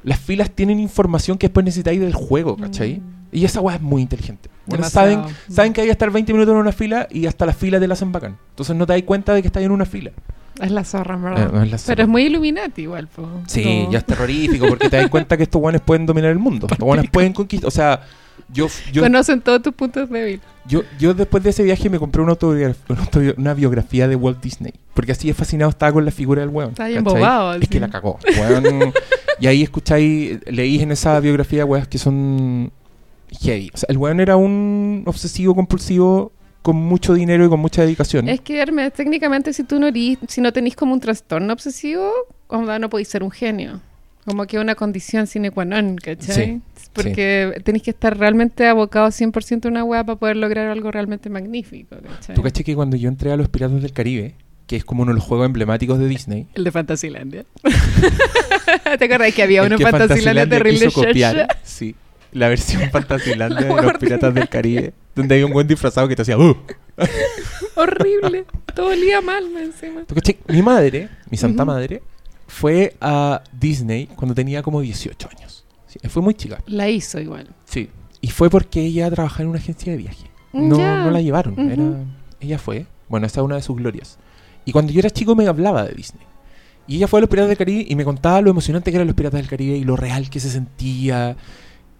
Las 0.03 0.19
filas 0.19 0.51
tienen 0.51 0.81
información 0.81 1.37
que 1.37 1.49
después 1.49 1.65
necesitáis 1.65 2.01
del 2.01 2.15
juego, 2.15 2.57
¿cachai? 2.57 3.01
Mm. 3.01 3.21
Y 3.33 3.45
esa 3.45 3.61
weá 3.61 3.77
es 3.77 3.83
muy 3.83 4.01
inteligente. 4.03 4.49
Bueno, 4.67 4.89
saben, 4.89 5.23
saben 5.51 5.73
que 5.73 5.83
hay 5.83 5.89
que 5.89 5.93
estar 5.93 6.11
20 6.11 6.33
minutos 6.33 6.53
en 6.53 6.59
una 6.59 6.73
fila 6.73 7.07
y 7.11 7.27
hasta 7.27 7.45
las 7.45 7.57
filas 7.57 7.81
te 7.81 7.87
la 7.87 7.95
hacen 7.95 8.13
bacán. 8.13 8.39
Entonces 8.51 8.75
no 8.75 8.87
te 8.87 8.95
das 8.95 9.03
cuenta 9.03 9.35
de 9.35 9.43
que 9.43 9.49
estás 9.49 9.63
en 9.63 9.73
una 9.73 9.85
fila. 9.85 10.13
Es 10.61 10.71
la 10.71 10.85
zorra, 10.85 11.15
en 11.17 11.21
Eh, 11.21 11.25
verdad. 11.25 11.65
es 11.65 11.71
la 11.71 11.79
zorra. 11.79 11.93
Pero 11.97 12.03
es 12.03 12.09
muy 12.09 12.23
Illuminati 12.25 12.83
igual, 12.83 13.09
po. 13.09 13.29
Sí, 13.47 13.87
ya 13.91 13.99
es 13.99 14.05
terrorífico 14.05 14.67
porque 14.69 14.89
te 14.89 14.97
das 14.97 15.09
cuenta 15.11 15.37
que 15.37 15.43
estos 15.45 15.61
guanes 15.61 15.81
pueden 15.81 16.07
dominar 16.07 16.31
el 16.31 16.39
mundo. 16.39 16.67
Estos 16.71 16.85
guanes 16.85 17.11
pueden 17.11 17.33
conquistar. 17.33 17.69
O 17.69 17.71
sea, 17.71 18.03
Yo, 18.53 18.67
yo, 18.93 19.03
Conocen 19.03 19.41
todos 19.43 19.63
tus 19.63 19.73
puntos 19.75 20.11
débiles. 20.11 20.41
yo, 20.67 20.83
yo 20.99 21.15
después 21.15 21.43
de 21.45 21.51
ese 21.51 21.63
viaje 21.63 21.89
me 21.89 21.99
compré 22.01 22.21
una, 22.23 22.37
una, 23.37 23.55
biografía 23.55 24.09
de 24.09 24.17
Walt 24.17 24.43
Disney. 24.43 24.73
Porque 24.95 25.13
así 25.13 25.29
de 25.29 25.35
fascinado 25.35 25.71
estaba 25.71 25.93
con 25.93 26.05
la 26.05 26.11
figura 26.11 26.41
del 26.41 26.51
weón. 26.51 26.71
Está 26.71 26.87
bien 26.87 26.99
embobado, 26.99 27.55
Es 27.55 27.69
que 27.69 27.79
la 27.81 27.89
cagó. 27.89 28.19
weón. 28.39 28.93
y 29.39 29.47
ahí 29.47 29.63
escucháis, 29.63 30.41
leí 30.47 30.81
en 30.83 30.91
esa 30.91 31.21
biografía 31.21 31.65
weas 31.65 31.87
que 31.87 31.99
son 31.99 32.73
heavy. 33.41 33.71
O 33.73 33.77
sea, 33.77 33.87
el 33.89 33.99
weón 33.99 34.19
era 34.21 34.37
un 34.37 35.05
obsesivo 35.07 35.55
compulsivo 35.55 36.33
con 36.63 36.77
mucho 36.77 37.15
dinero 37.15 37.45
y 37.47 37.49
con 37.49 37.61
mucha 37.61 37.83
dedicación. 37.83 38.29
Es 38.29 38.41
que, 38.41 38.61
Hermes, 38.61 38.93
técnicamente 38.93 39.53
si 39.53 39.65
tú 39.65 39.79
no 39.79 39.89
eres, 39.89 40.19
si 40.29 40.41
no 40.41 40.53
tenés 40.53 40.77
como 40.77 40.93
un 40.93 41.01
trastorno 41.01 41.53
obsesivo, 41.53 42.13
onda, 42.49 42.79
no 42.79 42.91
podéis 42.91 43.09
ser 43.09 43.23
un 43.23 43.31
genio. 43.31 43.81
Como 44.27 44.47
que 44.47 44.59
una 44.59 44.75
condición 44.75 45.27
sine 45.27 45.51
qua 45.51 45.65
non, 45.65 45.97
¿cachai? 45.97 46.61
Porque 46.93 47.63
tenéis 47.65 47.85
que 47.85 47.91
estar 47.91 48.19
realmente 48.19 48.67
abocado 48.67 49.09
100% 49.09 49.65
a 49.65 49.69
una 49.69 49.85
weá 49.85 50.05
para 50.05 50.19
poder 50.19 50.37
lograr 50.37 50.69
algo 50.69 50.91
realmente 50.91 51.31
magnífico, 51.31 51.97
¿cachai? 51.97 52.37
¿Tú 52.37 52.43
caché 52.43 52.63
que 52.63 52.75
cuando 52.75 52.97
yo 52.97 53.09
entré 53.09 53.33
a 53.33 53.37
los 53.37 53.49
Piratas 53.49 53.81
del 53.81 53.93
Caribe, 53.93 54.35
que 54.67 54.77
es 54.77 54.85
como 54.85 55.03
uno 55.03 55.11
de 55.11 55.17
los 55.17 55.25
juegos 55.25 55.47
emblemáticos 55.47 55.99
de 55.99 56.07
Disney, 56.07 56.47
El 56.55 56.63
de 56.63 56.71
Fantasilandia. 56.71 57.45
¿Te 58.99 59.05
acuerdas 59.05 59.35
que 59.35 59.43
había 59.43 59.63
uno 59.63 59.75
en 59.75 59.79
que 59.79 59.85
Fantasilandia 59.85 60.49
terrible 60.49 60.87
quiso 60.87 61.03
copiar, 61.03 61.59
sí, 61.65 61.97
la 62.33 62.49
versión 62.49 62.83
Fantasilandia 62.93 63.69
La 63.69 63.75
de 63.77 63.83
los 63.83 63.99
Piratas 63.99 64.35
del 64.35 64.49
Caribe, 64.49 64.93
donde 65.15 65.35
hay 65.37 65.43
un 65.43 65.53
buen 65.53 65.67
disfrazado 65.67 66.09
que 66.09 66.17
te 66.17 66.23
hacía 66.23 66.39
"Uh". 66.39 66.57
Horrible. 67.77 68.45
Todo 68.75 68.89
olía 68.89 69.21
mal, 69.21 69.49
me 69.51 69.63
encima. 69.65 70.03
Mi 70.49 70.63
madre, 70.63 71.09
mi 71.31 71.37
santa 71.37 71.63
Ujú. 71.63 71.73
madre, 71.73 72.03
fue 72.47 72.97
a 73.01 73.43
Disney 73.53 74.07
cuando 74.15 74.35
tenía 74.35 74.63
como 74.63 74.81
18 74.81 75.29
años. 75.37 75.65
Sí, 75.87 75.99
fue 76.09 76.23
muy 76.23 76.35
chica. 76.35 76.63
La 76.67 76.89
hizo 76.89 77.19
igual. 77.21 77.49
Sí. 77.65 77.89
Y 78.21 78.29
fue 78.29 78.51
porque 78.51 78.81
ella 78.83 79.11
trabajaba 79.11 79.43
en 79.43 79.49
una 79.49 79.59
agencia 79.59 79.93
de 79.93 79.99
viaje. 79.99 80.31
No, 80.53 80.77
Ya. 80.79 81.05
no 81.05 81.11
la 81.11 81.21
llevaron. 81.21 81.55
Ujú. 81.55 81.63
era, 81.71 82.05
ella 82.41 82.59
fue. 82.59 82.87
Bueno, 83.09 83.27
esa 83.27 83.41
es 83.41 83.45
una 83.45 83.57
de 83.57 83.63
sus 83.63 83.77
glorias. 83.77 84.19
Y 84.65 84.73
cuando 84.73 84.93
yo 84.93 85.01
era 85.01 85.11
chico 85.11 85.35
me 85.35 85.47
hablaba 85.49 85.85
de 85.85 85.95
Disney. 85.95 86.25
Y 86.87 86.97
ella 86.97 87.09
fue 87.09 87.19
a 87.19 87.23
los 87.23 87.31
Piratas 87.31 87.49
del 87.49 87.59
Caribe 87.59 87.87
y 87.89 87.95
me 87.95 88.05
contaba 88.05 88.41
lo 88.41 88.51
emocionante 88.51 88.91
que 88.91 88.97
eran 88.97 89.07
los 89.07 89.17
Piratas 89.17 89.41
del 89.41 89.49
Caribe 89.49 89.77
y 89.77 89.85
lo 89.85 89.97
real 89.97 90.29
que 90.29 90.41
se 90.41 90.51
sentía. 90.51 91.37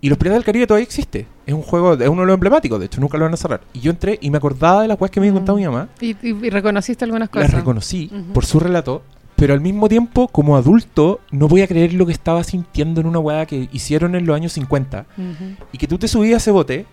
Y 0.03 0.09
los 0.09 0.17
Piratas 0.17 0.37
del 0.39 0.45
Caribe 0.45 0.67
todavía 0.67 0.85
existe. 0.85 1.27
Es 1.47 1.53
un 1.53 1.63
juego, 1.63 1.93
es 1.95 2.09
uno 2.09 2.23
de 2.23 2.27
los 2.27 2.35
emblemáticos, 2.35 2.81
de 2.81 2.87
hecho 2.87 3.01
nunca 3.01 3.19
lo 3.19 3.25
van 3.25 3.35
a 3.35 3.37
cerrar. 3.37 3.61
Y 3.75 3.81
yo 3.81 3.91
entré 3.91 4.19
y 4.23 4.31
me 4.31 4.39
acordaba 4.39 4.83
de 4.83 4.89
las 4.89 4.97
cosas 4.97 5.11
que 5.11 5.21
me 5.21 5.27
había 5.29 5.39
contado 5.39 5.59
Mm. 5.59 5.61
mi 5.61 5.67
mamá. 5.67 5.89
Y, 6.01 6.11
y- 6.27 6.47
y 6.47 6.51
reconociste 6.51 7.05
algunas 7.05 7.29
Las 7.33 7.45
cosas. 7.45 7.51
reconocí 7.55 8.11
Ujú. 8.13 8.33
por 8.33 8.47
su 8.47 8.59
relato, 8.61 9.03
pero 9.37 9.53
al 9.53 9.61
mismo 9.61 9.89
tiempo, 9.89 10.29
como 10.29 10.57
adulto, 10.57 11.21
no 11.31 11.49
voy 11.49 11.61
a 11.63 11.67
creer 11.69 11.93
lo 11.95 12.07
que 12.07 12.13
estaba 12.13 12.43
sintiendo 12.45 13.01
en 13.03 13.07
una 13.09 13.19
weá 13.19 13.45
que 13.47 13.69
hicieron 13.73 14.15
en 14.15 14.25
los 14.27 14.35
años 14.37 14.53
50 14.53 15.05
Ujú. 15.19 15.57
y 15.73 15.79
que 15.79 15.87
tú 15.87 15.99
te 15.99 16.09
subías 16.09 16.35
a 16.35 16.37
ese 16.39 16.51
bote, 16.51 16.87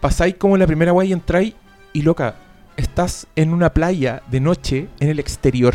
pasáis 0.00 0.34
como 0.34 0.56
en 0.56 0.60
la 0.60 0.66
primera 0.66 0.92
weá 0.92 1.06
y 1.06 1.12
entráis 1.12 1.54
y 1.92 2.02
loca, 2.02 2.34
estás 2.76 3.26
en 3.36 3.52
una 3.52 3.70
playa 3.72 4.22
de 4.30 4.40
noche 4.40 4.88
en 4.98 5.08
el 5.08 5.18
exterior. 5.20 5.74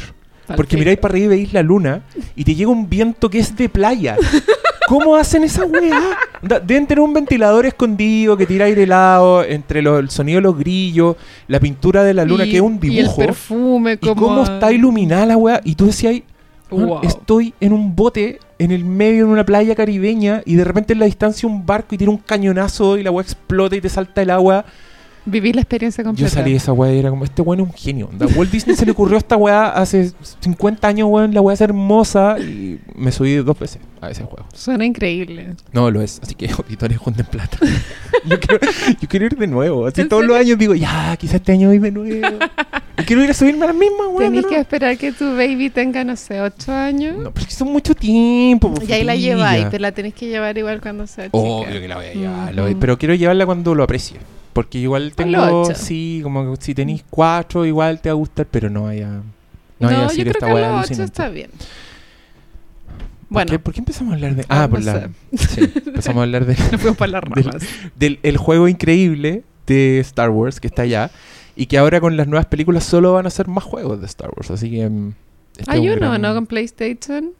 Porque 0.55 0.77
miráis 0.77 0.99
para 0.99 1.13
arriba 1.13 1.25
y 1.33 1.37
veis 1.37 1.53
la 1.53 1.63
luna 1.63 2.01
y 2.35 2.43
te 2.43 2.53
llega 2.53 2.69
un 2.69 2.87
viento 2.89 3.29
que 3.29 3.39
es 3.39 3.55
de 3.55 3.67
playa. 3.69 4.15
¿Cómo 4.87 5.15
hacen 5.15 5.43
esa 5.43 5.65
weá? 5.65 6.17
Deben 6.63 6.85
tener 6.85 6.99
un 6.99 7.13
ventilador 7.13 7.65
escondido 7.65 8.37
que 8.37 8.45
tira 8.45 8.65
aire 8.65 8.83
helado 8.83 9.43
entre 9.43 9.81
los- 9.81 9.99
el 9.99 10.09
sonido 10.09 10.37
de 10.37 10.41
los 10.43 10.57
grillos, 10.57 11.15
la 11.47 11.59
pintura 11.59 12.03
de 12.03 12.13
la 12.13 12.23
luna 12.25 12.45
Y- 12.45 12.51
que 12.51 12.55
es 12.57 12.61
un 12.61 12.79
Y 12.81 12.87
el 12.87 13.05
dibujo. 13.05 13.17
perfume, 13.17 13.93
Y 13.93 13.97
como... 13.97 14.15
cómo 14.21 14.43
está 14.43 14.71
iluminada 14.71 15.25
la 15.25 15.37
weá. 15.37 15.59
Y 15.63 15.75
tú 15.75 15.87
decías, 15.87 16.21
"Weón, 16.69 16.87
Wow. 16.89 16.99
estoy 17.03 17.53
en 17.59 17.73
un 17.73 17.95
bote 17.95 18.39
en 18.59 18.71
el 18.71 18.85
medio 18.85 19.25
de 19.27 19.31
una 19.33 19.45
playa 19.45 19.75
caribeña 19.75 20.41
y 20.45 20.55
de 20.55 20.63
repente 20.63 20.93
en 20.93 20.99
la 20.99 21.05
distancia 21.05 21.47
un 21.49 21.65
barco 21.65 21.95
y 21.95 21.97
tira 21.97 22.11
un 22.11 22.17
cañonazo 22.17 22.97
y 22.97 23.03
la 23.03 23.11
weá 23.11 23.23
explota 23.23 23.75
y 23.75 23.81
te 23.81 23.89
salta 23.89 24.21
el 24.21 24.29
agua. 24.29 24.65
Viví 25.25 25.53
la 25.53 25.61
experiencia 25.61 26.03
completa. 26.03 26.29
Yo 26.29 26.33
salí 26.33 26.51
de 26.51 26.57
esa 26.57 26.71
weá 26.71 26.93
y 26.93 26.99
era 26.99 27.09
como, 27.09 27.23
este 27.23 27.41
weón 27.41 27.59
es 27.61 27.65
un 27.67 27.73
genio. 27.73 28.09
onda. 28.11 28.27
Walt 28.35 28.51
Disney 28.51 28.75
se 28.75 28.85
le 28.85 28.91
ocurrió 28.91 29.15
a 29.15 29.19
esta 29.19 29.35
weá 29.35 29.69
hace 29.69 30.11
50 30.41 30.87
años, 30.87 31.07
weón, 31.09 31.33
la 31.33 31.41
weá 31.41 31.55
es 31.55 31.61
hermosa 31.61 32.37
y 32.39 32.79
me 32.95 33.11
subí 33.11 33.35
dos 33.35 33.57
veces 33.57 33.79
a 34.01 34.11
ese 34.11 34.23
juego. 34.23 34.45
Suena 34.53 34.85
increíble. 34.85 35.55
No, 35.71 35.89
lo 35.89 36.01
es. 36.01 36.19
Así 36.21 36.35
que 36.35 36.49
auditores 36.57 36.97
junten 36.97 37.25
plata. 37.25 37.57
yo, 38.25 38.39
quiero, 38.39 38.59
yo 39.01 39.07
quiero 39.09 39.25
ir 39.25 39.35
de 39.35 39.47
nuevo. 39.47 39.87
Así 39.87 40.01
¿En 40.01 40.09
todos 40.09 40.23
los 40.23 40.35
serio? 40.37 40.47
años 40.47 40.59
digo, 40.59 40.75
ya, 40.75 41.15
quizás 41.17 41.35
este 41.35 41.53
año 41.53 41.69
voy 41.69 41.79
de 41.79 41.91
nuevo. 41.91 42.37
quiero 43.07 43.23
ir 43.23 43.31
a 43.31 43.33
subirme 43.33 43.63
a 43.65 43.67
la 43.67 43.73
misma, 43.73 44.07
weón. 44.09 44.31
Tenés 44.33 44.45
que 44.45 44.59
esperar 44.59 44.97
que 44.97 45.11
tu 45.11 45.25
baby 45.35 45.71
tenga, 45.71 46.03
no 46.03 46.15
sé, 46.15 46.39
ocho 46.39 46.71
años. 46.71 47.17
No, 47.17 47.31
pero 47.31 47.41
es 47.41 47.47
que 47.47 47.53
son 47.55 47.71
mucho 47.71 47.95
tiempo. 47.95 48.73
po, 48.73 48.83
y 48.83 48.91
ahí 48.91 49.03
la 49.03 49.15
lleváis, 49.15 49.65
pero 49.71 49.81
la 49.81 49.91
tenés 49.91 50.13
que 50.13 50.27
llevar 50.27 50.55
igual 50.57 50.81
cuando 50.81 51.07
sea 51.07 51.25
chica. 51.25 51.37
Obvio 51.37 51.81
que 51.81 51.87
la 51.87 51.95
voy 51.95 52.05
a 52.05 52.13
llevar. 52.13 52.59
Ujú. 52.59 52.79
Pero 52.79 52.97
quiero 52.99 53.15
llevarla 53.15 53.45
cuando 53.47 53.73
lo 53.73 53.83
aprecie. 53.83 54.17
Porque 54.55 54.77
igual 54.79 55.11
tengo, 55.13 55.65
sí, 55.75 56.21
como 56.23 56.55
que 56.55 56.61
si 56.63 56.73
tenéis 56.73 57.03
cuatro, 57.09 57.65
igual 57.65 57.99
te 57.99 58.07
va 58.09 58.13
a 58.13 58.15
gustar, 58.15 58.45
pero 58.49 58.69
no 58.69 58.83
vaya. 58.83 59.07
No, 59.09 59.21
No, 59.79 59.87
vaya 59.87 59.97
a 59.97 60.01
yo 60.03 60.07
decir 60.07 60.23
creo 60.23 60.31
esta 60.31 60.45
que 60.47 60.51
a 60.63 60.71
los 60.81 60.91
ocho 60.91 61.03
está 61.03 61.27
bien. 61.29 61.51
¿Por 61.51 61.67
Bueno, 63.29 63.51
qué, 63.51 63.59
por 63.59 63.73
qué 63.73 63.79
empezamos 63.81 64.11
a 64.11 64.15
hablar 64.15 64.35
de.? 64.35 64.45
Ah, 64.47 64.63
Ah, 64.63 64.67
por 64.69 64.79
no 64.79 64.85
la. 64.85 65.09
Sí, 65.37 65.61
empezamos 65.85 66.21
a 66.21 66.23
hablar 66.23 66.45
de, 66.45 66.55
fuimos 66.77 66.95
para 66.97 67.19
las 67.19 67.23
Del- 67.35 67.59
del 67.95 68.19
el 68.23 68.37
juego 68.37 68.67
increíble 68.67 69.43
de 69.67 69.99
Star 69.99 70.29
Wars 70.29 70.59
que 70.59 70.67
está 70.67 70.83
allá. 70.83 71.11
Y 71.57 71.65
que 71.67 71.77
ahora 71.77 71.99
con 72.01 72.15
las 72.17 72.27
nuevas 72.27 72.45
películas 72.45 72.83
solo 72.83 73.13
van 73.13 73.25
a 73.27 73.29
ser 73.29 73.47
más 73.47 73.63
juegos 73.63 73.99
de 73.99 74.05
Star 74.05 74.29
Wars. 74.35 74.51
Así 74.51 74.69
que. 74.71 74.87
mm, 74.89 75.13
este 75.57 75.71
Hay 75.71 75.89
un 75.89 75.97
uno, 75.97 76.09
gran- 76.11 76.21
¿no? 76.21 76.33
Con 76.33 76.45
PlayStation. 76.47 77.31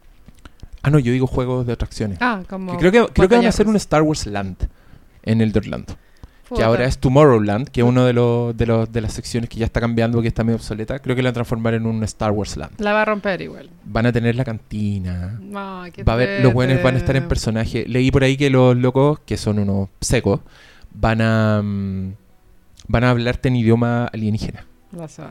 Ah, 0.82 0.90
no, 0.90 1.00
yo 1.00 1.12
digo 1.12 1.28
juegos 1.28 1.66
de 1.66 1.74
atracciones. 1.74 2.18
Ah, 2.22 2.42
como... 2.50 2.74
Que 2.74 2.78
creo 2.78 2.92
que, 2.92 3.14
creo 3.14 3.28
que 3.30 3.36
van 3.38 3.46
a 3.46 3.50
hacer 3.50 3.68
un 3.68 3.76
Star 3.76 4.02
Wars 4.04 4.26
Land 4.28 4.68
en 5.24 5.42
el 5.42 5.52
de 5.52 5.60
Orlando. 5.60 5.96
Que 6.54 6.64
ahora 6.64 6.86
es 6.86 7.00
Tomorrowland, 7.00 7.70
que 7.70 7.82
es 7.82 7.88
uno 7.88 8.06
de 8.06 8.14
los, 8.14 8.56
de 8.56 8.66
los 8.66 8.92
de 8.92 9.02
las 9.02 9.14
secciones 9.14 9.50
que 9.50 9.58
ya 9.58 9.66
está 9.66 9.80
cambiando, 9.80 10.22
que 10.22 10.28
está 10.28 10.44
medio 10.44 10.58
obsoleta. 10.58 11.00
Creo 11.00 11.16
que 11.16 11.24
la 11.24 11.30
van 11.30 11.32
a 11.32 11.34
transformar 11.34 11.74
en 11.74 11.86
un 11.86 12.04
Star 12.04 12.32
Wars 12.32 12.56
Land. 12.56 12.80
La 12.80 12.94
va 12.94 13.02
a 13.02 13.06
romper 13.06 13.42
igual. 13.42 13.70
Van 13.84 14.06
a 14.06 14.12
tener 14.12 14.36
la 14.36 14.44
cantina. 14.44 15.40
Qué 15.94 16.04
Va 16.04 16.14
a 16.14 16.16
haber, 16.16 16.44
los 16.44 16.54
buenos 16.54 16.82
van 16.84 16.96
a 16.96 16.98
estar 16.98 17.16
en 17.16 17.28
personaje. 17.28 17.86
Leí 17.88 18.12
por 18.12 18.24
ahí 18.24 18.38
que 18.38 18.50
los 18.50 18.76
locos, 18.76 19.20
que 19.26 19.38
son 19.38 19.60
unos 19.60 19.90
secos, 20.02 20.42
van 20.92 21.22
a 21.22 21.62
mm, 21.64 22.14
van 22.88 23.04
a 23.04 23.10
hablarte 23.10 23.48
en 23.48 23.56
idioma 23.56 24.06
alienígena. 24.06 24.66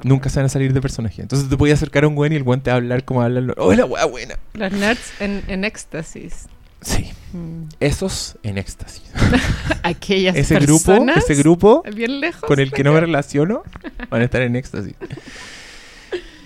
Nunca 0.03 0.29
se 0.29 0.41
van 0.41 0.47
a 0.47 0.49
salir 0.49 0.73
de 0.73 0.81
personaje. 0.81 1.23
Entonces 1.23 1.49
te 1.49 1.57
podías 1.57 1.79
acercar 1.79 2.05
a 2.05 2.09
un 2.09 2.15
buen 2.15 2.33
y 2.33 2.37
el 2.37 2.43
buen 2.43 2.61
te 2.61 2.71
va 2.71 2.75
a 2.75 2.77
hablar 2.79 3.05
como 3.05 3.23
hablan 3.23 3.47
los. 3.47 3.57
¡Oh, 3.59 3.73
la 3.73 3.87
wea 3.87 4.05
buena! 4.05 4.39
Los 4.55 4.73
nerds 4.73 5.21
en, 5.21 5.43
en 5.49 5.65
éxtasis. 5.65 6.49
Sí, 6.85 7.11
Mm. 7.33 7.65
esos 7.81 8.37
en 8.45 8.59
éxtasis. 8.59 9.03
Aquellas 9.83 10.37
Ese 10.37 10.55
grupo, 10.61 10.85
personas 10.85 11.17
ese 11.17 11.35
grupo 11.35 11.83
bien 11.93 12.21
lejos 12.21 12.43
con 12.43 12.61
el 12.61 12.71
que 12.71 12.85
no 12.85 12.93
me 12.93 13.01
relaciono 13.01 13.65
van 14.09 14.21
a 14.23 14.25
estar 14.25 14.43
en 14.43 14.55
éxtasis. 14.55 14.95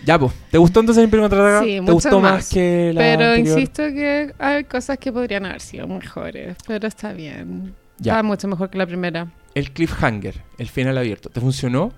Ya, 0.06 0.18
pues, 0.18 0.32
¿te 0.50 0.56
gustó 0.56 0.80
entonces 0.80 1.04
el 1.04 1.10
primer 1.10 1.28
contraataque? 1.28 1.66
Sí, 1.80 1.84
¿Te 1.84 1.92
gustó 1.92 2.20
más, 2.20 2.32
más. 2.32 2.48
que 2.48 2.92
la 2.94 3.00
pero 3.00 3.24
anterior? 3.26 3.58
insisto 3.58 3.82
que 3.88 4.32
hay 4.38 4.64
cosas 4.64 4.96
que 4.98 5.12
podrían 5.12 5.44
haber 5.44 5.60
sido 5.60 5.86
mejores 5.86 6.56
pero 6.66 6.86
está 6.88 7.12
bien 7.12 7.74
Ya. 7.98 8.12
está 8.12 8.22
mucho 8.22 8.48
mejor 8.48 8.70
que 8.70 8.78
la 8.78 8.86
primera 8.86 9.26
El 9.54 9.70
cliffhanger, 9.72 10.42
el 10.56 10.68
final 10.68 10.96
abierto, 10.96 11.28
¿te 11.28 11.40
funcionó? 11.40 11.92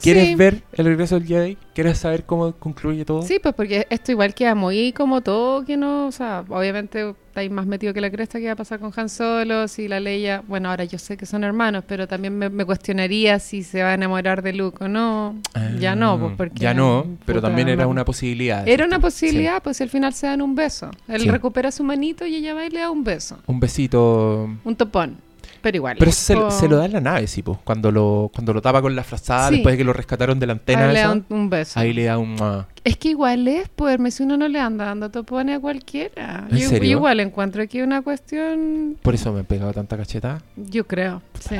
¿Quieres 0.00 0.28
Sí. 0.28 0.34
ver 0.36 0.62
el 0.74 0.84
regreso 0.86 1.18
del 1.18 1.26
Jedi? 1.26 1.56
¿Quieres 1.74 1.98
saber 1.98 2.24
cómo 2.24 2.52
concluye 2.52 3.04
todo? 3.04 3.22
Sí, 3.22 3.38
pues 3.42 3.54
porque 3.54 3.86
esto 3.90 4.12
igual 4.12 4.32
queda 4.34 4.54
muy 4.54 4.92
como 4.92 5.20
todo, 5.22 5.64
que 5.64 5.76
no, 5.76 6.06
o 6.06 6.12
sea, 6.12 6.44
obviamente 6.48 7.14
estáis 7.28 7.50
más 7.50 7.66
metido 7.66 7.92
que 7.92 8.00
la 8.00 8.10
cresta 8.10 8.38
que 8.38 8.46
va 8.46 8.52
a 8.52 8.56
pasar 8.56 8.78
con 8.80 8.92
Han 8.96 9.08
Solo, 9.08 9.66
si 9.68 9.86
la 9.88 9.98
Leia, 10.00 10.42
bueno, 10.46 10.70
ahora 10.70 10.84
yo 10.84 10.98
sé 10.98 11.16
que 11.16 11.26
son 11.26 11.42
hermanos, 11.44 11.84
pero 11.86 12.06
también 12.08 12.36
me, 12.38 12.48
me 12.48 12.64
cuestionaría 12.64 13.38
si 13.40 13.62
se 13.62 13.82
va 13.82 13.90
a 13.90 13.94
enamorar 13.94 14.42
de 14.42 14.52
Luke 14.52 14.84
o 14.84 14.88
no. 14.88 15.36
ya 15.80 15.94
no, 15.96 16.18
pues 16.18 16.32
Ah, 16.32 16.34
porque... 16.36 16.58
Ya 16.60 16.74
no, 16.74 17.06
pero 17.26 17.40
también 17.40 17.68
era 17.68 17.86
una 17.86 18.04
posibilidad. 18.04 18.66
Era 18.68 18.84
una 18.86 18.98
posibilidad, 19.00 19.62
pues 19.62 19.76
si 19.78 19.82
al 19.82 19.88
final 19.90 20.14
se 20.14 20.26
dan 20.28 20.42
un 20.42 20.54
beso. 20.54 20.90
Él 21.08 21.22
Sí. 21.22 21.30
recupera 21.30 21.70
su 21.72 21.82
manito 21.84 22.24
y 22.26 22.36
ella 22.36 22.54
va 22.54 22.64
y 22.66 22.70
le 22.70 22.80
da 22.80 22.90
un 22.90 23.02
beso. 23.04 23.38
Un 23.46 23.60
besito. 23.60 24.48
Un 24.64 24.76
topón. 24.76 25.16
Pero 25.60 25.76
igual. 25.76 25.96
Pero 25.98 26.10
es 26.10 26.16
se, 26.16 26.34
lo 26.34 26.76
da 26.76 26.84
en 26.84 26.92
la 26.92 27.00
nave, 27.00 27.26
sí, 27.26 27.42
pues. 27.42 27.58
Cuando 27.64 27.90
lo, 27.90 28.30
cuando 28.34 28.52
lo 28.52 28.62
tapa 28.62 28.80
con 28.82 28.94
la 28.94 29.04
frazada, 29.04 29.48
Sí. 29.48 29.54
después 29.56 29.72
de 29.74 29.78
que 29.78 29.84
lo 29.84 29.92
rescataron 29.92 30.38
de 30.38 30.46
la 30.46 30.52
antena 30.54 30.88
Ahí 30.88 30.94
le 30.94 31.00
da 31.00 31.12
un, 31.12 31.24
un 31.28 31.50
beso. 31.50 31.80
ahí 31.80 31.92
le 31.92 32.04
da 32.04 32.18
un... 32.18 32.36
ah, 32.40 32.66
Es 32.84 32.96
que 32.96 33.08
igual 33.10 33.48
es, 33.48 33.68
pues, 33.68 33.98
si 34.14 34.22
uno 34.22 34.36
no 34.36 34.48
le 34.48 34.60
anda 34.60 34.84
dando 34.86 35.10
topones 35.10 35.56
a 35.58 35.60
cualquiera. 35.60 36.46
¿En 36.50 36.56
yo, 36.56 36.68
serio? 36.68 36.90
yo 36.90 36.96
igual 36.98 37.20
encuentro 37.20 37.62
aquí 37.62 37.82
una 37.82 38.02
cuestión, 38.02 38.96
por 39.02 39.14
eso 39.14 39.32
me 39.32 39.40
he 39.40 39.44
pegado 39.44 39.72
tanta 39.72 39.96
cacheta. 39.96 40.42
yo 40.56 40.86
creo. 40.86 41.22
Sí. 41.40 41.56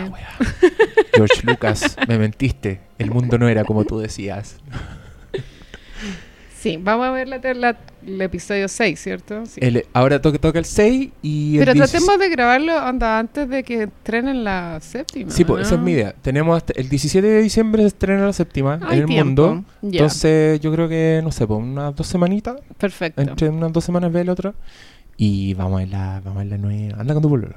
George 1.14 1.40
Lucas, 1.44 1.96
me 2.06 2.18
mentiste. 2.18 2.80
El 2.98 3.10
mundo 3.10 3.38
no 3.38 3.48
era 3.48 3.64
como 3.64 3.84
tú 3.84 3.98
decías. 3.98 4.56
Sí, 6.60 6.76
vamos 6.76 7.06
a 7.06 7.10
ver 7.12 7.28
la, 7.28 7.76
el 8.04 8.20
episodio 8.20 8.66
6, 8.66 8.98
¿cierto? 9.00 9.46
Sí. 9.46 9.60
El- 9.62 9.86
ahora 9.92 10.20
toca, 10.20 10.38
toca 10.38 10.58
el 10.58 10.64
6 10.64 11.10
y 11.22 11.54
el 11.54 11.60
Pero 11.60 11.72
16 11.74 12.02
tratemos 12.04 12.18
de 12.20 12.28
grabarlo 12.34 12.76
onda, 12.84 13.18
antes 13.20 13.48
de 13.48 13.62
que 13.62 13.84
estrenen 13.84 14.42
la 14.42 14.78
séptima. 14.80 15.30
Sí, 15.30 15.44
pues 15.44 15.60
¿no? 15.60 15.66
esa 15.66 15.74
es 15.76 15.80
mi 15.80 15.92
idea. 15.92 16.14
Tenemos 16.20 16.56
hasta 16.56 16.72
el 16.74 16.88
17 16.88 17.24
de 17.24 17.42
diciembre 17.42 17.82
se 17.82 17.88
estrena 17.88 18.26
la 18.26 18.32
séptima 18.32 18.80
Hay 18.82 18.96
en 18.98 19.02
el 19.04 19.06
tiempo. 19.06 19.46
mundo. 19.54 19.64
Entonces 19.82 20.58
yo 20.60 20.72
creo 20.72 20.88
que, 20.88 21.20
no 21.22 21.30
sé, 21.30 21.46
pues 21.46 21.60
unas 21.60 21.94
dos 21.94 22.06
semanitas. 22.08 22.56
perfecto. 22.76 23.22
Entre 23.22 23.48
unas 23.48 23.72
dos 23.72 23.84
semanas 23.84 24.10
ve 24.12 24.22
el 24.22 24.28
otro. 24.28 24.54
Y 25.16 25.54
vamos 25.54 25.80
a 25.82 25.86
la, 25.86 26.20
vamos 26.24 26.42
a 26.42 26.44
la 26.44 26.58
nueva. 26.58 26.98
Anda 27.00 27.14
con 27.14 27.22
tu 27.22 27.28
pololo. 27.28 27.54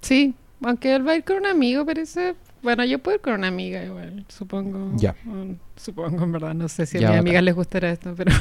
Sí, 0.00 0.34
Aunque 0.62 0.94
él 0.94 1.06
va 1.06 1.12
a 1.12 1.16
ir 1.16 1.24
con 1.24 1.36
un 1.36 1.46
amigo, 1.46 1.84
parece. 1.86 2.34
Bueno, 2.64 2.84
yo 2.84 2.98
puedo 2.98 3.16
ir 3.16 3.20
con 3.20 3.34
una 3.34 3.46
amiga 3.48 3.84
igual, 3.84 4.24
supongo. 4.28 4.90
Ya. 4.96 5.14
Mm, 5.24 5.52
Supongo, 5.76 6.24
en 6.24 6.32
verdad. 6.32 6.54
No 6.54 6.68
sé 6.68 6.86
si 6.86 6.96
a 7.04 7.10
mis 7.10 7.18
amigas 7.20 7.42
les 7.44 7.54
gustará 7.54 7.90
esto, 7.90 8.14
pero. 8.16 8.32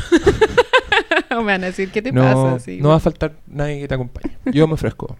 o 1.31 1.41
me 1.41 1.51
van 1.53 1.63
a 1.63 1.67
decir, 1.67 1.91
¿qué 1.91 2.01
te 2.01 2.11
no, 2.11 2.21
pasa? 2.23 2.59
Sí. 2.59 2.79
no 2.81 2.89
va 2.89 2.95
a 2.95 2.99
faltar 2.99 3.33
nadie 3.47 3.81
que 3.81 3.87
te 3.87 3.93
acompañe. 3.95 4.35
Yo 4.45 4.65
me 4.67 4.73
ofrezco, 4.73 5.15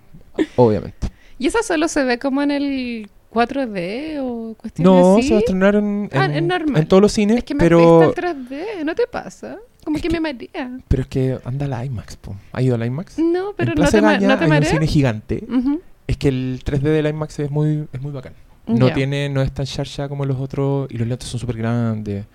obviamente. 0.55 1.09
¿Y 1.37 1.47
eso 1.47 1.59
solo 1.63 1.87
se 1.87 2.03
ve 2.05 2.17
como 2.17 2.41
en 2.41 2.51
el 2.51 3.09
4D 3.33 4.19
o 4.21 4.55
cuestiones 4.55 4.93
No, 5.03 5.17
así? 5.17 5.23
se 5.27 5.33
va 5.33 5.37
a 5.37 5.39
estrenar 5.39 5.75
en, 5.75 6.09
Ah, 6.13 6.25
en- 6.25 6.31
es 6.35 6.43
normal. 6.43 6.81
en 6.81 6.87
todos 6.87 7.01
los 7.01 7.11
cines, 7.11 7.37
Es 7.37 7.43
que 7.43 7.55
me 7.55 7.59
pero, 7.59 8.03
el 8.03 8.15
3D, 8.15 8.85
¿no 8.85 8.95
te 8.95 9.05
pasa? 9.07 9.57
Como 9.83 9.97
Es 9.97 10.01
que, 10.01 10.07
que- 10.07 10.19
me 10.19 10.33
marea. 10.33 10.77
pero 10.87 11.01
es 11.01 11.07
que 11.09 11.39
anda 11.43 11.67
la 11.67 11.83
IMAX. 11.83 12.15
po. 12.17 12.35
¿Ha 12.53 12.61
ido 12.61 12.75
a 12.75 12.77
la 12.77 12.85
IMAX? 12.85 13.19
No, 13.19 13.53
pero 13.57 13.71
en 13.71 13.75
no 13.75 13.81
Plaza 13.81 13.97
te, 13.97 14.01
Gaña 14.01 14.27
no 14.29 14.37
te 14.37 14.43
hay 14.45 14.49
un 14.49 14.55
marea. 14.55 14.69
cine 14.69 14.87
gigante. 14.87 15.43
Ujú. 15.49 15.81
Es 16.07 16.15
que 16.17 16.29
el 16.29 16.61
3D 16.63 16.81
de 16.83 17.01
la 17.03 17.09
IMAX 17.09 17.39
es 17.39 17.51
muy, 17.51 17.87
es 17.91 18.01
muy 18.01 18.11
bacán. 18.11 18.33
No 18.67 18.93
tiene, 18.93 19.29
no 19.29 19.41
es 19.41 19.51
tan 19.51 19.65
charcha 19.65 20.07
como 20.07 20.25
los 20.25 20.39
otros 20.39 20.87
y 20.89 20.97
los 20.97 21.07
lentes 21.07 21.27
son 21.29 21.39
súper 21.39 21.57
grandes 21.57 22.25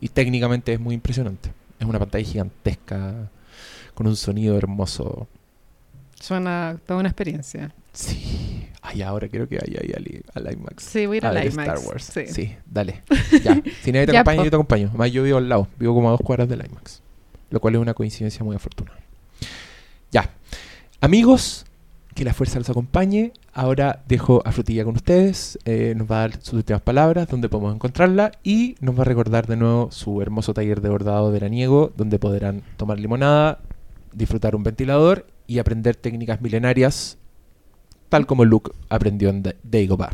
y 0.00 0.08
técnicamente 0.08 0.72
es 0.72 0.80
muy 0.80 0.94
impresionante. 0.94 1.52
Es 1.78 1.86
una 1.86 1.98
pantalla 1.98 2.24
gigantesca 2.24 3.30
con 3.94 4.06
un 4.06 4.16
sonido 4.16 4.56
hermoso. 4.56 5.26
Suena 6.20 6.78
toda 6.86 7.00
una 7.00 7.08
experiencia. 7.08 7.74
Sí. 7.92 8.68
Ay, 8.82 9.02
ahora 9.02 9.28
quiero 9.28 9.48
que 9.48 9.56
vaya 9.58 9.80
al, 9.96 10.46
al 10.46 10.52
IMAX. 10.54 10.84
Sí, 10.84 11.06
voy 11.06 11.16
a 11.16 11.18
ir 11.18 11.26
a 11.26 11.28
a 11.30 11.32
la 11.32 11.40
ver 11.40 11.52
IMAX. 11.52 11.68
Star 11.68 11.88
Wars. 11.88 12.04
Sí. 12.04 12.26
Sí, 12.28 12.54
dale. 12.66 13.02
Ya. 13.42 13.60
Si 13.82 13.92
nadie 13.92 14.06
te 14.06 14.12
Ya, 14.12 14.20
acompaña, 14.20 14.38
po. 14.38 14.44
yo 14.44 14.50
te 14.50 14.56
acompaño. 14.56 14.88
Además, 14.90 15.12
yo 15.12 15.22
vivo 15.22 15.38
al 15.38 15.48
lado. 15.48 15.68
Vivo 15.78 15.94
como 15.94 16.08
a 16.08 16.12
dos 16.12 16.20
cuadras 16.22 16.48
del 16.48 16.64
IMAX. 16.64 17.02
Lo 17.50 17.60
cual 17.60 17.74
es 17.74 17.80
una 17.80 17.94
coincidencia 17.94 18.44
muy 18.44 18.56
afortunada. 18.56 18.98
Ya. 20.10 20.30
Amigos, 21.00 21.66
que 22.14 22.24
la 22.24 22.32
fuerza 22.34 22.58
los 22.58 22.70
acompañe. 22.70 23.32
Ahora 23.52 24.02
dejo 24.08 24.42
a 24.44 24.52
Frutilla 24.52 24.84
con 24.84 24.94
ustedes. 24.96 25.58
Eh, 25.64 25.94
nos 25.96 26.10
va 26.10 26.16
a 26.18 26.20
dar 26.28 26.40
sus 26.40 26.54
últimas 26.54 26.82
palabras, 26.82 27.28
donde 27.28 27.48
podemos 27.48 27.74
encontrarla. 27.74 28.32
Y 28.42 28.76
nos 28.80 28.96
va 28.96 29.02
a 29.02 29.04
recordar 29.04 29.46
de 29.46 29.56
nuevo 29.56 29.90
su 29.90 30.20
hermoso 30.22 30.54
taller 30.54 30.80
de 30.80 30.88
bordado 30.88 31.30
veraniego, 31.32 31.92
donde 31.96 32.18
podrán 32.18 32.62
tomar 32.76 32.98
limonada, 33.00 33.58
disfrutar 34.12 34.54
un 34.54 34.62
ventilador 34.62 35.26
y 35.46 35.58
aprender 35.58 35.96
técnicas 35.96 36.40
milenarias, 36.40 37.18
tal 38.08 38.26
como 38.26 38.44
Luke 38.44 38.70
aprendió 38.88 39.28
en 39.28 39.42
Da- 39.42 39.54
Dagobah. 39.62 40.10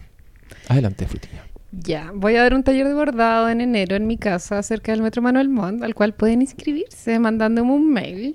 Adelante, 0.69 1.07
Frutilla. 1.07 1.45
Ya, 1.73 2.11
voy 2.13 2.35
a 2.35 2.43
dar 2.43 2.55
un 2.55 2.65
taller 2.65 2.89
de 2.89 2.95
bordado 2.95 3.49
en 3.49 3.61
enero 3.61 3.95
en 3.95 4.07
mi 4.09 4.17
casa 4.19 4.61
cerca 4.65 4.91
del 4.91 5.03
Metro 5.03 5.23
Manuel 5.23 5.49
Montt, 5.49 5.85
al 5.85 5.95
cual 5.95 6.15
pueden 6.15 6.43
inscribirse 6.43 7.19
mandándome 7.21 7.71
un 7.71 7.93
mail, 7.93 8.35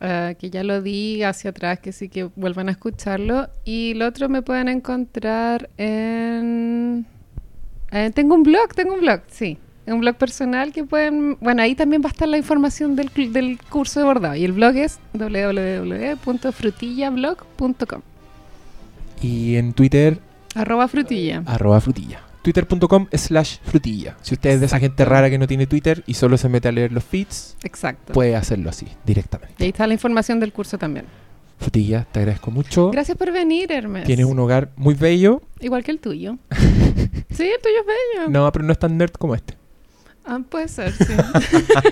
eh, 0.00 0.36
que 0.38 0.50
ya 0.50 0.62
lo 0.64 0.82
di 0.82 1.22
hacia 1.22 1.50
atrás, 1.50 1.78
que 1.80 1.92
sí 1.92 2.08
que 2.08 2.24
vuelvan 2.36 2.68
a 2.68 2.72
escucharlo. 2.72 3.48
Y 3.64 3.94
lo 3.94 4.06
otro 4.06 4.28
me 4.28 4.42
pueden 4.42 4.68
encontrar 4.68 5.70
en... 5.76 7.06
eh, 7.92 8.10
tengo 8.14 8.34
un 8.34 8.42
blog, 8.42 8.74
tengo 8.74 8.94
un 8.94 9.00
blog, 9.00 9.20
sí. 9.28 9.58
Un 9.86 10.00
blog 10.00 10.16
personal 10.16 10.72
que 10.72 10.82
pueden... 10.84 11.36
Bueno, 11.40 11.62
ahí 11.62 11.74
también 11.76 12.02
va 12.02 12.08
a 12.08 12.12
estar 12.12 12.26
la 12.28 12.36
información 12.38 12.96
del, 12.96 13.10
del 13.32 13.58
curso 13.70 14.00
de 14.00 14.06
bordado. 14.06 14.34
Y 14.34 14.44
el 14.44 14.52
blog 14.52 14.74
es 14.76 14.98
www.frutillablog.com. 15.12 18.02
Y 19.22 19.56
en 19.56 19.72
Twitter, 19.72 20.18
Arroba 20.54 20.88
frutilla. 20.88 21.42
arroba 21.46 21.80
frutilla. 21.80 22.20
Twitter.com 22.46 23.08
slash 23.12 23.56
frutilla. 23.64 24.16
Si 24.22 24.34
usted 24.34 24.50
es 24.50 24.60
de 24.60 24.66
esa 24.66 24.78
gente 24.78 25.04
rara 25.04 25.28
que 25.28 25.36
no 25.36 25.48
tiene 25.48 25.66
Twitter 25.66 26.04
y 26.06 26.14
solo 26.14 26.38
se 26.38 26.48
mete 26.48 26.68
a 26.68 26.72
leer 26.72 26.92
los 26.92 27.02
feeds, 27.02 27.56
Exacto. 27.64 28.12
puede 28.12 28.36
hacerlo 28.36 28.70
así, 28.70 28.86
directamente. 29.04 29.56
Y 29.58 29.64
ahí 29.64 29.70
está 29.70 29.84
la 29.88 29.94
información 29.94 30.38
del 30.38 30.52
curso 30.52 30.78
también. 30.78 31.06
Frutilla, 31.58 32.06
te 32.12 32.20
agradezco 32.20 32.52
mucho. 32.52 32.92
Gracias 32.92 33.18
por 33.18 33.32
venir, 33.32 33.72
Hermes. 33.72 34.04
Tienes 34.04 34.26
un 34.26 34.38
hogar 34.38 34.70
muy 34.76 34.94
bello. 34.94 35.42
Igual 35.58 35.82
que 35.82 35.90
el 35.90 35.98
tuyo. 35.98 36.38
sí, 37.30 37.42
el 37.42 37.60
tuyo 37.60 37.80
es 37.80 37.86
bello. 38.14 38.30
No, 38.30 38.52
pero 38.52 38.64
no 38.64 38.70
es 38.70 38.78
tan 38.78 38.96
nerd 38.96 39.10
como 39.14 39.34
este. 39.34 39.56
Ah, 40.24 40.38
puede 40.48 40.68
ser, 40.68 40.92
sí. 40.92 41.14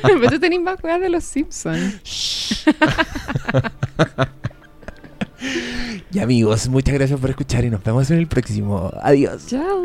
pero 0.02 0.30
tú 0.30 0.38
tenés 0.38 0.60
más 0.60 0.78
de 0.80 1.08
los 1.08 1.24
Simpsons. 1.24 2.64
Y 6.12 6.18
amigos, 6.18 6.68
muchas 6.68 6.94
gracias 6.94 7.18
por 7.18 7.30
escuchar 7.30 7.64
y 7.64 7.70
nos 7.70 7.82
vemos 7.82 8.10
en 8.10 8.18
el 8.18 8.26
próximo. 8.26 8.90
Adiós. 9.02 9.46
Chao. 9.46 9.82